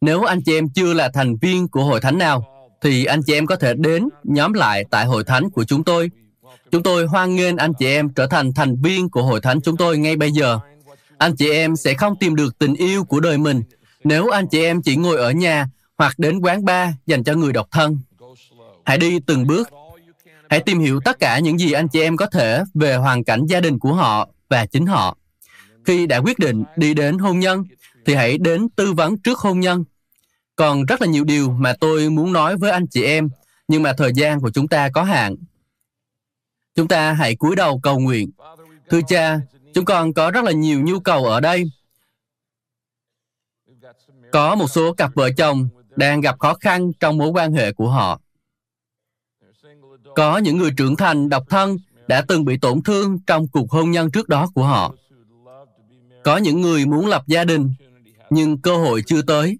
Nếu 0.00 0.22
anh 0.22 0.42
chị 0.42 0.58
em 0.58 0.68
chưa 0.68 0.94
là 0.94 1.10
thành 1.14 1.36
viên 1.36 1.68
của 1.68 1.84
hội 1.84 2.00
thánh 2.00 2.18
nào, 2.18 2.44
thì 2.82 3.04
anh 3.04 3.22
chị 3.22 3.34
em 3.34 3.46
có 3.46 3.56
thể 3.56 3.74
đến 3.74 4.08
nhóm 4.24 4.52
lại 4.52 4.84
tại 4.90 5.06
hội 5.06 5.24
thánh 5.24 5.50
của 5.50 5.64
chúng 5.64 5.84
tôi. 5.84 6.10
Chúng 6.70 6.82
tôi 6.82 7.06
hoan 7.06 7.36
nghênh 7.36 7.56
anh 7.56 7.72
chị 7.78 7.86
em 7.86 8.08
trở 8.08 8.26
thành 8.26 8.54
thành 8.54 8.82
viên 8.82 9.10
của 9.10 9.22
hội 9.22 9.40
thánh 9.40 9.60
chúng 9.60 9.76
tôi 9.76 9.98
ngay 9.98 10.16
bây 10.16 10.32
giờ. 10.32 10.58
Anh 11.18 11.36
chị 11.36 11.50
em 11.50 11.76
sẽ 11.76 11.94
không 11.94 12.16
tìm 12.16 12.36
được 12.36 12.58
tình 12.58 12.74
yêu 12.74 13.04
của 13.04 13.20
đời 13.20 13.38
mình 13.38 13.62
nếu 14.04 14.28
anh 14.28 14.46
chị 14.48 14.64
em 14.64 14.82
chỉ 14.82 14.96
ngồi 14.96 15.16
ở 15.16 15.30
nhà 15.30 15.68
hoặc 15.98 16.18
đến 16.18 16.38
quán 16.38 16.64
bar 16.64 16.90
dành 17.06 17.24
cho 17.24 17.34
người 17.34 17.52
độc 17.52 17.68
thân. 17.70 17.98
Hãy 18.84 18.98
đi 18.98 19.18
từng 19.26 19.46
bước. 19.46 19.68
Hãy 20.50 20.60
tìm 20.60 20.80
hiểu 20.80 21.00
tất 21.04 21.18
cả 21.18 21.38
những 21.38 21.58
gì 21.58 21.72
anh 21.72 21.88
chị 21.88 22.00
em 22.00 22.16
có 22.16 22.26
thể 22.26 22.62
về 22.74 22.96
hoàn 22.96 23.24
cảnh 23.24 23.46
gia 23.46 23.60
đình 23.60 23.78
của 23.78 23.92
họ 23.92 24.28
và 24.48 24.66
chính 24.66 24.86
họ. 24.86 25.16
Khi 25.84 26.06
đã 26.06 26.18
quyết 26.18 26.38
định 26.38 26.64
đi 26.76 26.94
đến 26.94 27.18
hôn 27.18 27.38
nhân, 27.38 27.64
thì 28.06 28.14
hãy 28.14 28.38
đến 28.38 28.68
tư 28.76 28.92
vấn 28.92 29.18
trước 29.18 29.38
hôn 29.38 29.60
nhân. 29.60 29.84
Còn 30.56 30.86
rất 30.86 31.00
là 31.00 31.06
nhiều 31.06 31.24
điều 31.24 31.50
mà 31.50 31.74
tôi 31.80 32.10
muốn 32.10 32.32
nói 32.32 32.56
với 32.56 32.70
anh 32.70 32.86
chị 32.86 33.04
em, 33.04 33.28
nhưng 33.68 33.82
mà 33.82 33.92
thời 33.92 34.12
gian 34.14 34.40
của 34.40 34.50
chúng 34.50 34.68
ta 34.68 34.88
có 34.88 35.02
hạn. 35.02 35.36
Chúng 36.78 36.88
ta 36.88 37.12
hãy 37.12 37.36
cúi 37.36 37.56
đầu 37.56 37.80
cầu 37.82 37.98
nguyện. 37.98 38.30
Thưa 38.90 39.00
cha, 39.08 39.40
chúng 39.74 39.84
con 39.84 40.12
có 40.14 40.30
rất 40.30 40.44
là 40.44 40.52
nhiều 40.52 40.80
nhu 40.82 41.00
cầu 41.00 41.24
ở 41.24 41.40
đây. 41.40 41.64
Có 44.32 44.54
một 44.54 44.66
số 44.68 44.94
cặp 44.94 45.14
vợ 45.14 45.30
chồng 45.36 45.68
đang 45.96 46.20
gặp 46.20 46.38
khó 46.38 46.54
khăn 46.54 46.92
trong 47.00 47.18
mối 47.18 47.28
quan 47.28 47.52
hệ 47.52 47.72
của 47.72 47.90
họ. 47.90 48.20
Có 50.16 50.38
những 50.38 50.58
người 50.58 50.70
trưởng 50.76 50.96
thành 50.96 51.28
độc 51.28 51.44
thân 51.50 51.76
đã 52.08 52.24
từng 52.28 52.44
bị 52.44 52.58
tổn 52.58 52.82
thương 52.82 53.18
trong 53.26 53.48
cuộc 53.48 53.70
hôn 53.70 53.90
nhân 53.90 54.10
trước 54.10 54.28
đó 54.28 54.48
của 54.54 54.64
họ. 54.64 54.94
Có 56.24 56.36
những 56.36 56.60
người 56.60 56.86
muốn 56.86 57.06
lập 57.06 57.22
gia 57.26 57.44
đình, 57.44 57.74
nhưng 58.30 58.62
cơ 58.62 58.76
hội 58.76 59.02
chưa 59.06 59.22
tới. 59.22 59.58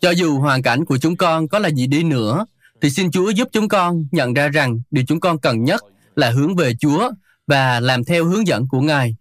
Cho 0.00 0.10
dù 0.10 0.38
hoàn 0.38 0.62
cảnh 0.62 0.84
của 0.84 0.98
chúng 0.98 1.16
con 1.16 1.48
có 1.48 1.58
là 1.58 1.68
gì 1.68 1.86
đi 1.86 2.02
nữa, 2.02 2.44
thì 2.82 2.90
xin 2.90 3.10
Chúa 3.10 3.30
giúp 3.30 3.48
chúng 3.52 3.68
con 3.68 4.04
nhận 4.10 4.34
ra 4.34 4.48
rằng 4.48 4.80
điều 4.90 5.04
chúng 5.08 5.20
con 5.20 5.38
cần 5.38 5.64
nhất 5.64 5.84
là 6.16 6.30
hướng 6.30 6.56
về 6.56 6.74
Chúa 6.80 7.10
và 7.46 7.80
làm 7.80 8.04
theo 8.04 8.24
hướng 8.24 8.46
dẫn 8.46 8.68
của 8.68 8.80
Ngài. 8.80 9.16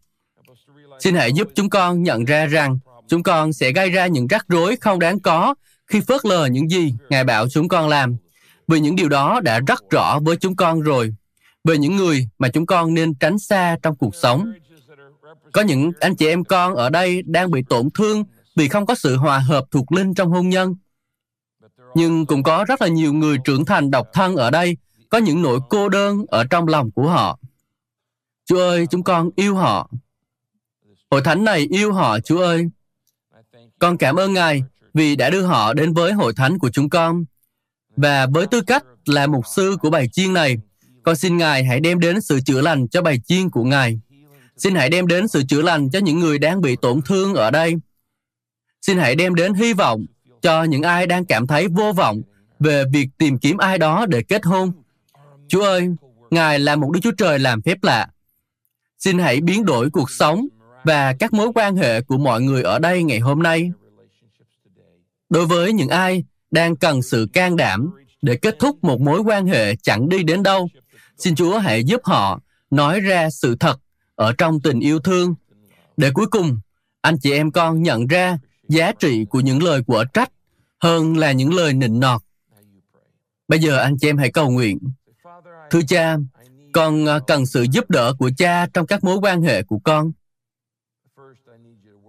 Xin 1.00 1.16
hãy 1.16 1.34
giúp 1.34 1.50
chúng 1.56 1.70
con 1.70 2.04
nhận 2.04 2.26
ra 2.26 2.46
rằng 2.46 2.80
chúng 3.08 3.24
con 3.24 3.54
sẽ 3.54 3.72
gây 3.72 3.90
ra 3.90 4.08
những 4.08 4.28
rắc 4.28 4.46
rối 4.48 4.76
không 4.76 5.00
đáng 5.00 5.20
có 5.20 5.56
khi 5.88 6.02
phớt 6.02 6.26
lờ 6.26 6.46
những 6.46 6.70
gì 6.70 6.94
Ngài 7.10 7.24
bảo 7.24 7.50
chúng 7.50 7.68
con 7.68 7.90
làm. 7.90 8.18
Vì 8.68 8.80
những 8.80 8.96
điều 8.96 9.10
đó 9.10 9.40
đã 9.44 9.60
rất 9.60 9.90
rõ 9.90 10.20
với 10.20 10.36
chúng 10.36 10.56
con 10.56 10.82
rồi. 10.82 11.14
Về 11.64 11.78
những 11.78 11.96
người 11.96 12.30
mà 12.40 12.50
chúng 12.50 12.66
con 12.66 12.94
nên 12.94 13.14
tránh 13.16 13.40
xa 13.40 13.78
trong 13.82 13.96
cuộc 13.96 14.16
sống. 14.16 14.54
Có 15.54 15.62
những 15.62 15.92
anh 16.00 16.16
chị 16.16 16.28
em 16.28 16.44
con 16.44 16.76
ở 16.76 16.90
đây 16.90 17.22
đang 17.26 17.52
bị 17.52 17.64
tổn 17.70 17.90
thương 17.94 18.24
vì 18.56 18.68
không 18.68 18.86
có 18.86 18.96
sự 18.96 19.18
hòa 19.18 19.40
hợp 19.40 19.66
thuộc 19.72 19.92
linh 19.92 20.14
trong 20.14 20.30
hôn 20.30 20.50
nhân. 20.50 20.76
Nhưng 21.96 22.26
cũng 22.26 22.44
có 22.44 22.66
rất 22.68 22.82
là 22.82 22.88
nhiều 22.88 23.14
người 23.14 23.38
trưởng 23.44 23.66
thành 23.66 23.92
độc 23.92 24.08
thân 24.14 24.36
ở 24.36 24.52
đây 24.52 24.78
có 25.10 25.18
những 25.18 25.42
nỗi 25.42 25.60
cô 25.70 25.90
đơn 25.90 26.26
ở 26.28 26.44
trong 26.50 26.68
lòng 26.68 26.92
của 26.92 27.10
họ. 27.10 27.40
Chúa 28.46 28.60
ơi, 28.60 28.88
chúng 28.90 29.04
con 29.04 29.30
yêu 29.36 29.56
họ. 29.56 29.90
Hội 31.12 31.22
thánh 31.22 31.44
này 31.44 31.68
yêu 31.70 31.94
họ, 31.94 32.20
Chúa 32.20 32.42
ơi. 32.42 32.66
Con 33.80 33.98
cảm 33.98 34.16
ơn 34.16 34.34
Ngài 34.34 34.64
vì 34.94 35.16
đã 35.16 35.30
đưa 35.30 35.42
họ 35.42 35.74
đến 35.74 35.94
với 35.94 36.14
hội 36.14 36.34
thánh 36.34 36.60
của 36.60 36.70
chúng 36.70 36.90
con. 36.90 37.26
Và 37.96 38.26
với 38.26 38.48
tư 38.48 38.62
cách 38.62 38.84
là 39.06 39.28
mục 39.28 39.48
sư 39.48 39.78
của 39.82 39.90
bài 39.90 40.10
chiên 40.12 40.34
này, 40.34 40.58
con 41.04 41.16
xin 41.16 41.38
Ngài 41.38 41.64
hãy 41.64 41.80
đem 41.80 42.00
đến 42.00 42.22
sự 42.22 42.40
chữa 42.46 42.62
lành 42.62 42.88
cho 42.88 43.02
bài 43.02 43.22
chiên 43.26 43.50
của 43.50 43.64
Ngài. 43.64 44.00
Xin 44.58 44.76
hãy 44.76 44.90
đem 44.90 45.08
đến 45.08 45.28
sự 45.28 45.44
chữa 45.50 45.62
lành 45.62 45.90
cho 45.90 46.00
những 46.00 46.20
người 46.20 46.40
đang 46.40 46.62
bị 46.62 46.76
tổn 46.76 47.02
thương 47.06 47.34
ở 47.34 47.52
đây. 47.52 47.76
Xin 48.82 48.98
hãy 48.98 49.16
đem 49.16 49.36
đến 49.36 49.54
hy 49.54 49.74
vọng 49.74 50.06
cho 50.42 50.64
những 50.64 50.82
ai 50.82 51.08
đang 51.08 51.26
cảm 51.26 51.48
thấy 51.48 51.68
vô 51.68 51.94
vọng 51.94 52.22
về 52.60 52.84
việc 52.92 53.08
tìm 53.18 53.38
kiếm 53.38 53.58
ai 53.58 53.78
đó 53.78 54.06
để 54.06 54.24
kết 54.24 54.46
hôn. 54.46 54.72
Chúa 55.48 55.64
ơi, 55.64 55.90
Ngài 56.32 56.60
là 56.60 56.76
một 56.76 56.92
Đức 56.92 57.00
Chúa 57.04 57.12
Trời 57.18 57.40
làm 57.40 57.62
phép 57.62 57.84
lạ. 57.84 58.08
Xin 59.00 59.20
hãy 59.20 59.42
biến 59.42 59.66
đổi 59.66 59.90
cuộc 59.90 60.12
sống 60.12 60.48
và 60.84 61.14
các 61.20 61.34
mối 61.34 61.52
quan 61.56 61.76
hệ 61.76 62.02
của 62.02 62.18
mọi 62.18 62.42
người 62.42 62.64
ở 62.64 62.80
đây 62.80 63.04
ngày 63.04 63.20
hôm 63.20 63.44
nay. 63.44 63.72
Đối 65.30 65.46
với 65.46 65.74
những 65.74 65.90
ai 65.90 66.24
đang 66.52 66.76
cần 66.76 67.02
sự 67.02 67.28
can 67.34 67.56
đảm 67.56 67.90
để 68.22 68.36
kết 68.36 68.60
thúc 68.60 68.84
một 68.84 69.02
mối 69.02 69.20
quan 69.20 69.48
hệ 69.48 69.76
chẳng 69.76 70.10
đi 70.10 70.24
đến 70.24 70.44
đâu, 70.44 70.70
xin 71.18 71.36
Chúa 71.36 71.58
hãy 71.58 71.84
giúp 71.84 72.02
họ 72.04 72.40
nói 72.72 73.00
ra 73.00 73.30
sự 73.30 73.56
thật 73.60 73.80
ở 74.16 74.34
trong 74.38 74.60
tình 74.60 74.80
yêu 74.80 75.00
thương. 75.00 75.36
Để 75.98 76.12
cuối 76.14 76.28
cùng, 76.28 76.60
anh 77.02 77.18
chị 77.22 77.32
em 77.32 77.52
con 77.52 77.84
nhận 77.84 78.08
ra 78.08 78.38
giá 78.70 78.92
trị 78.92 79.26
của 79.26 79.40
những 79.40 79.64
lời 79.64 79.82
của 79.88 80.06
trách 80.14 80.32
hơn 80.80 81.18
là 81.18 81.32
những 81.32 81.54
lời 81.54 81.74
nịnh 81.74 82.00
nọt. 82.00 82.22
Bây 83.48 83.60
giờ 83.60 83.78
anh 83.78 83.98
chị 83.98 84.10
em 84.10 84.18
hãy 84.18 84.32
cầu 84.32 84.50
nguyện. 84.50 84.80
Thưa 85.72 85.82
cha, 85.88 86.18
con 86.74 87.06
à, 87.06 87.20
cần 87.28 87.46
sự 87.46 87.66
giúp 87.72 87.90
đỡ 87.90 88.14
của 88.20 88.32
cha 88.38 88.66
trong 88.74 88.88
các 88.88 89.04
mối 89.04 89.18
quan 89.22 89.42
hệ 89.42 89.64
của 89.64 89.80
con. 89.84 90.12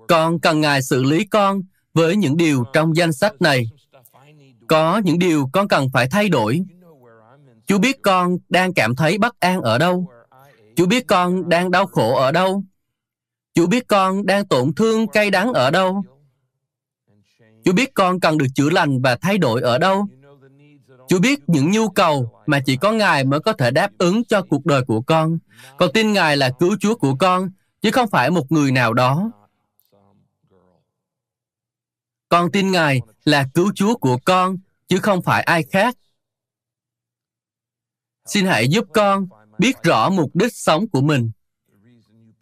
Con 0.08 0.40
cần 0.40 0.60
Ngài 0.60 0.82
xử 0.82 1.02
lý 1.02 1.24
con 1.24 1.62
với 1.94 2.16
những 2.16 2.36
điều 2.36 2.64
trong 2.72 2.96
danh 2.96 3.12
sách 3.12 3.42
này. 3.42 3.64
Có 4.66 4.98
những 4.98 5.18
điều 5.18 5.50
con 5.52 5.68
cần 5.68 5.88
phải 5.92 6.08
thay 6.10 6.28
đổi. 6.28 6.62
Chú 7.66 7.78
biết 7.78 8.02
con 8.02 8.36
đang 8.48 8.74
cảm 8.74 8.96
thấy 8.96 9.18
bất 9.18 9.40
an 9.40 9.60
ở 9.60 9.78
đâu. 9.78 10.10
Chú 10.76 10.86
biết 10.86 11.06
con 11.06 11.48
đang 11.48 11.70
đau 11.70 11.86
khổ 11.86 12.14
ở 12.14 12.32
đâu. 12.32 12.64
Chú 13.54 13.66
biết 13.66 13.88
con 13.88 14.26
đang 14.26 14.46
tổn 14.46 14.74
thương 14.74 15.08
cay 15.08 15.30
đắng 15.30 15.52
ở 15.52 15.70
đâu. 15.70 16.04
Chú 17.64 17.72
biết 17.72 17.94
con 17.94 18.20
cần 18.20 18.38
được 18.38 18.46
chữa 18.54 18.70
lành 18.70 19.02
và 19.02 19.16
thay 19.16 19.38
đổi 19.38 19.62
ở 19.62 19.78
đâu. 19.78 20.06
Chú 21.08 21.18
biết 21.20 21.40
những 21.46 21.70
nhu 21.70 21.88
cầu 21.88 22.42
mà 22.46 22.60
chỉ 22.66 22.76
có 22.76 22.92
Ngài 22.92 23.24
mới 23.24 23.40
có 23.40 23.52
thể 23.52 23.70
đáp 23.70 23.90
ứng 23.98 24.24
cho 24.24 24.42
cuộc 24.42 24.66
đời 24.66 24.82
của 24.84 25.00
con. 25.00 25.38
Con 25.78 25.90
tin 25.94 26.12
Ngài 26.12 26.36
là 26.36 26.50
cứu 26.58 26.76
Chúa 26.80 26.94
của 26.94 27.14
con, 27.14 27.50
chứ 27.82 27.90
không 27.90 28.10
phải 28.10 28.30
một 28.30 28.52
người 28.52 28.72
nào 28.72 28.92
đó. 28.92 29.30
Con 32.28 32.52
tin 32.52 32.70
Ngài 32.70 33.00
là 33.24 33.48
cứu 33.54 33.72
Chúa 33.74 33.96
của 33.96 34.18
con, 34.24 34.56
chứ 34.88 34.98
không 34.98 35.22
phải 35.22 35.42
ai 35.42 35.62
khác. 35.62 35.96
Xin 38.26 38.46
hãy 38.46 38.68
giúp 38.68 38.84
con 38.94 39.28
biết 39.58 39.82
rõ 39.82 40.10
mục 40.10 40.30
đích 40.34 40.54
sống 40.54 40.88
của 40.88 41.00
mình. 41.00 41.30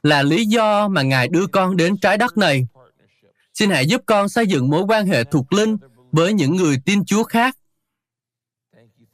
Là 0.03 0.23
lý 0.23 0.47
do 0.47 0.89
mà 0.89 1.03
Ngài 1.03 1.29
đưa 1.29 1.47
con 1.47 1.77
đến 1.77 1.97
trái 1.97 2.16
đất 2.16 2.39
này. 2.39 2.66
Xin 3.59 3.70
hãy 3.70 3.86
giúp 3.86 4.02
con 4.06 4.28
xây 4.28 4.46
dựng 4.46 4.70
mối 4.70 4.84
quan 4.88 5.06
hệ 5.06 5.24
thuộc 5.24 5.52
linh 5.52 5.76
với 6.12 6.32
những 6.32 6.56
người 6.56 6.76
tin 6.84 7.04
Chúa 7.04 7.24
khác. 7.24 7.56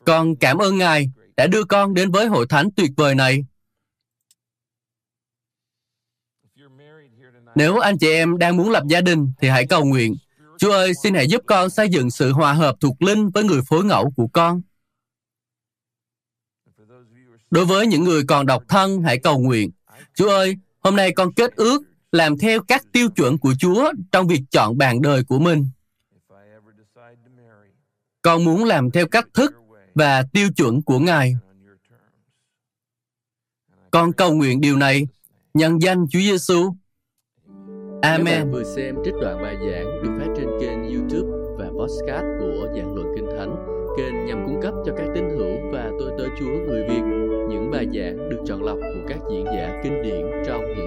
Con 0.04 0.36
cảm 0.36 0.58
ơn 0.58 0.78
Ngài 0.78 1.10
đã 1.36 1.46
đưa 1.46 1.64
con 1.64 1.94
đến 1.94 2.10
với 2.10 2.26
hội 2.26 2.46
thánh 2.48 2.68
tuyệt 2.76 2.90
vời 2.96 3.14
này. 3.14 3.44
Nếu 7.54 7.78
anh 7.78 7.98
chị 7.98 8.10
em 8.10 8.38
đang 8.38 8.56
muốn 8.56 8.70
lập 8.70 8.82
gia 8.88 9.00
đình 9.00 9.32
thì 9.40 9.48
hãy 9.48 9.66
cầu 9.66 9.84
nguyện. 9.84 10.14
Chúa 10.58 10.72
ơi, 10.72 10.92
xin 11.02 11.14
hãy 11.14 11.28
giúp 11.28 11.42
con 11.46 11.70
xây 11.70 11.88
dựng 11.88 12.10
sự 12.10 12.32
hòa 12.32 12.52
hợp 12.52 12.76
thuộc 12.80 13.02
linh 13.02 13.30
với 13.30 13.44
người 13.44 13.60
phối 13.68 13.84
ngẫu 13.84 14.12
của 14.16 14.26
con. 14.32 14.62
Đối 17.50 17.66
với 17.66 17.86
những 17.86 18.04
người 18.04 18.22
còn 18.28 18.46
độc 18.46 18.62
thân, 18.68 19.02
hãy 19.02 19.18
cầu 19.18 19.38
nguyện. 19.38 19.70
Chúa 20.14 20.28
ơi, 20.28 20.56
hôm 20.80 20.96
nay 20.96 21.12
con 21.12 21.32
kết 21.34 21.52
ước 21.56 21.82
làm 22.14 22.38
theo 22.38 22.60
các 22.68 22.82
tiêu 22.92 23.08
chuẩn 23.10 23.38
của 23.38 23.54
Chúa 23.58 23.92
trong 24.12 24.26
việc 24.26 24.40
chọn 24.50 24.78
bạn 24.78 25.02
đời 25.02 25.24
của 25.24 25.38
mình. 25.38 25.66
Con 28.22 28.44
muốn 28.44 28.64
làm 28.64 28.90
theo 28.90 29.06
cách 29.06 29.28
thức 29.34 29.52
và 29.94 30.22
tiêu 30.32 30.48
chuẩn 30.56 30.82
của 30.82 30.98
Ngài. 30.98 31.36
Con 33.90 34.12
cầu 34.12 34.34
nguyện 34.34 34.60
điều 34.60 34.76
này 34.76 35.06
nhân 35.54 35.78
danh 35.82 36.06
Chúa 36.10 36.18
Giêsu. 36.18 36.74
Amen. 38.02 38.26
Các 38.26 38.44
bạn 38.44 38.52
vừa 38.52 38.64
xem 38.76 38.96
trích 39.04 39.14
đoạn 39.20 39.42
bài 39.42 39.56
giảng 39.56 40.02
được 40.02 40.10
phát 40.18 40.32
trên 40.36 40.48
kênh 40.60 40.94
YouTube 40.94 41.28
và 41.58 41.66
podcast 41.78 42.26
của 42.38 42.72
Giảng 42.76 42.94
Luận 42.94 43.06
Kinh 43.16 43.26
Thánh, 43.38 43.56
kênh 43.96 44.26
nhằm 44.26 44.46
cung 44.46 44.62
cấp 44.62 44.74
cho 44.86 44.92
các 44.96 45.06
tín 45.14 45.24
hữu 45.24 45.72
và 45.72 45.90
tôi 45.98 46.12
tớ 46.18 46.24
Chúa 46.38 46.54
người 46.66 46.84
Việt 46.88 47.02
những 47.48 47.70
bài 47.70 47.86
giảng 47.94 48.30
được 48.30 48.42
chọn 48.46 48.62
lọc 48.62 48.76
của 48.76 49.06
các 49.08 49.18
diễn 49.30 49.44
giả 49.44 49.80
kinh 49.84 50.02
điển 50.02 50.26
trong 50.46 50.60
những 50.76 50.83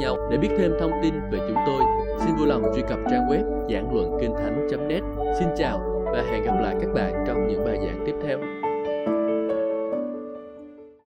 nhau. 0.00 0.16
Để 0.30 0.36
biết 0.36 0.48
thêm 0.58 0.72
thông 0.80 0.92
tin 1.02 1.14
về 1.32 1.38
chúng 1.48 1.58
tôi, 1.66 1.82
xin 2.18 2.36
vui 2.36 2.46
lòng 2.46 2.62
truy 2.74 2.82
cập 2.88 2.98
trang 3.10 3.26
web 3.28 3.44
giảng 3.72 3.94
luận 3.94 4.18
kinh 4.20 4.34
thánh.net. 4.34 5.02
Xin 5.38 5.48
chào 5.56 6.04
và 6.04 6.22
hẹn 6.30 6.42
gặp 6.42 6.54
lại 6.62 6.76
các 6.80 6.88
bạn 6.94 7.24
trong 7.26 7.48
những 7.48 7.64
bài 7.64 7.78
giảng 7.86 8.02
tiếp 8.06 8.14
theo. 8.22 8.59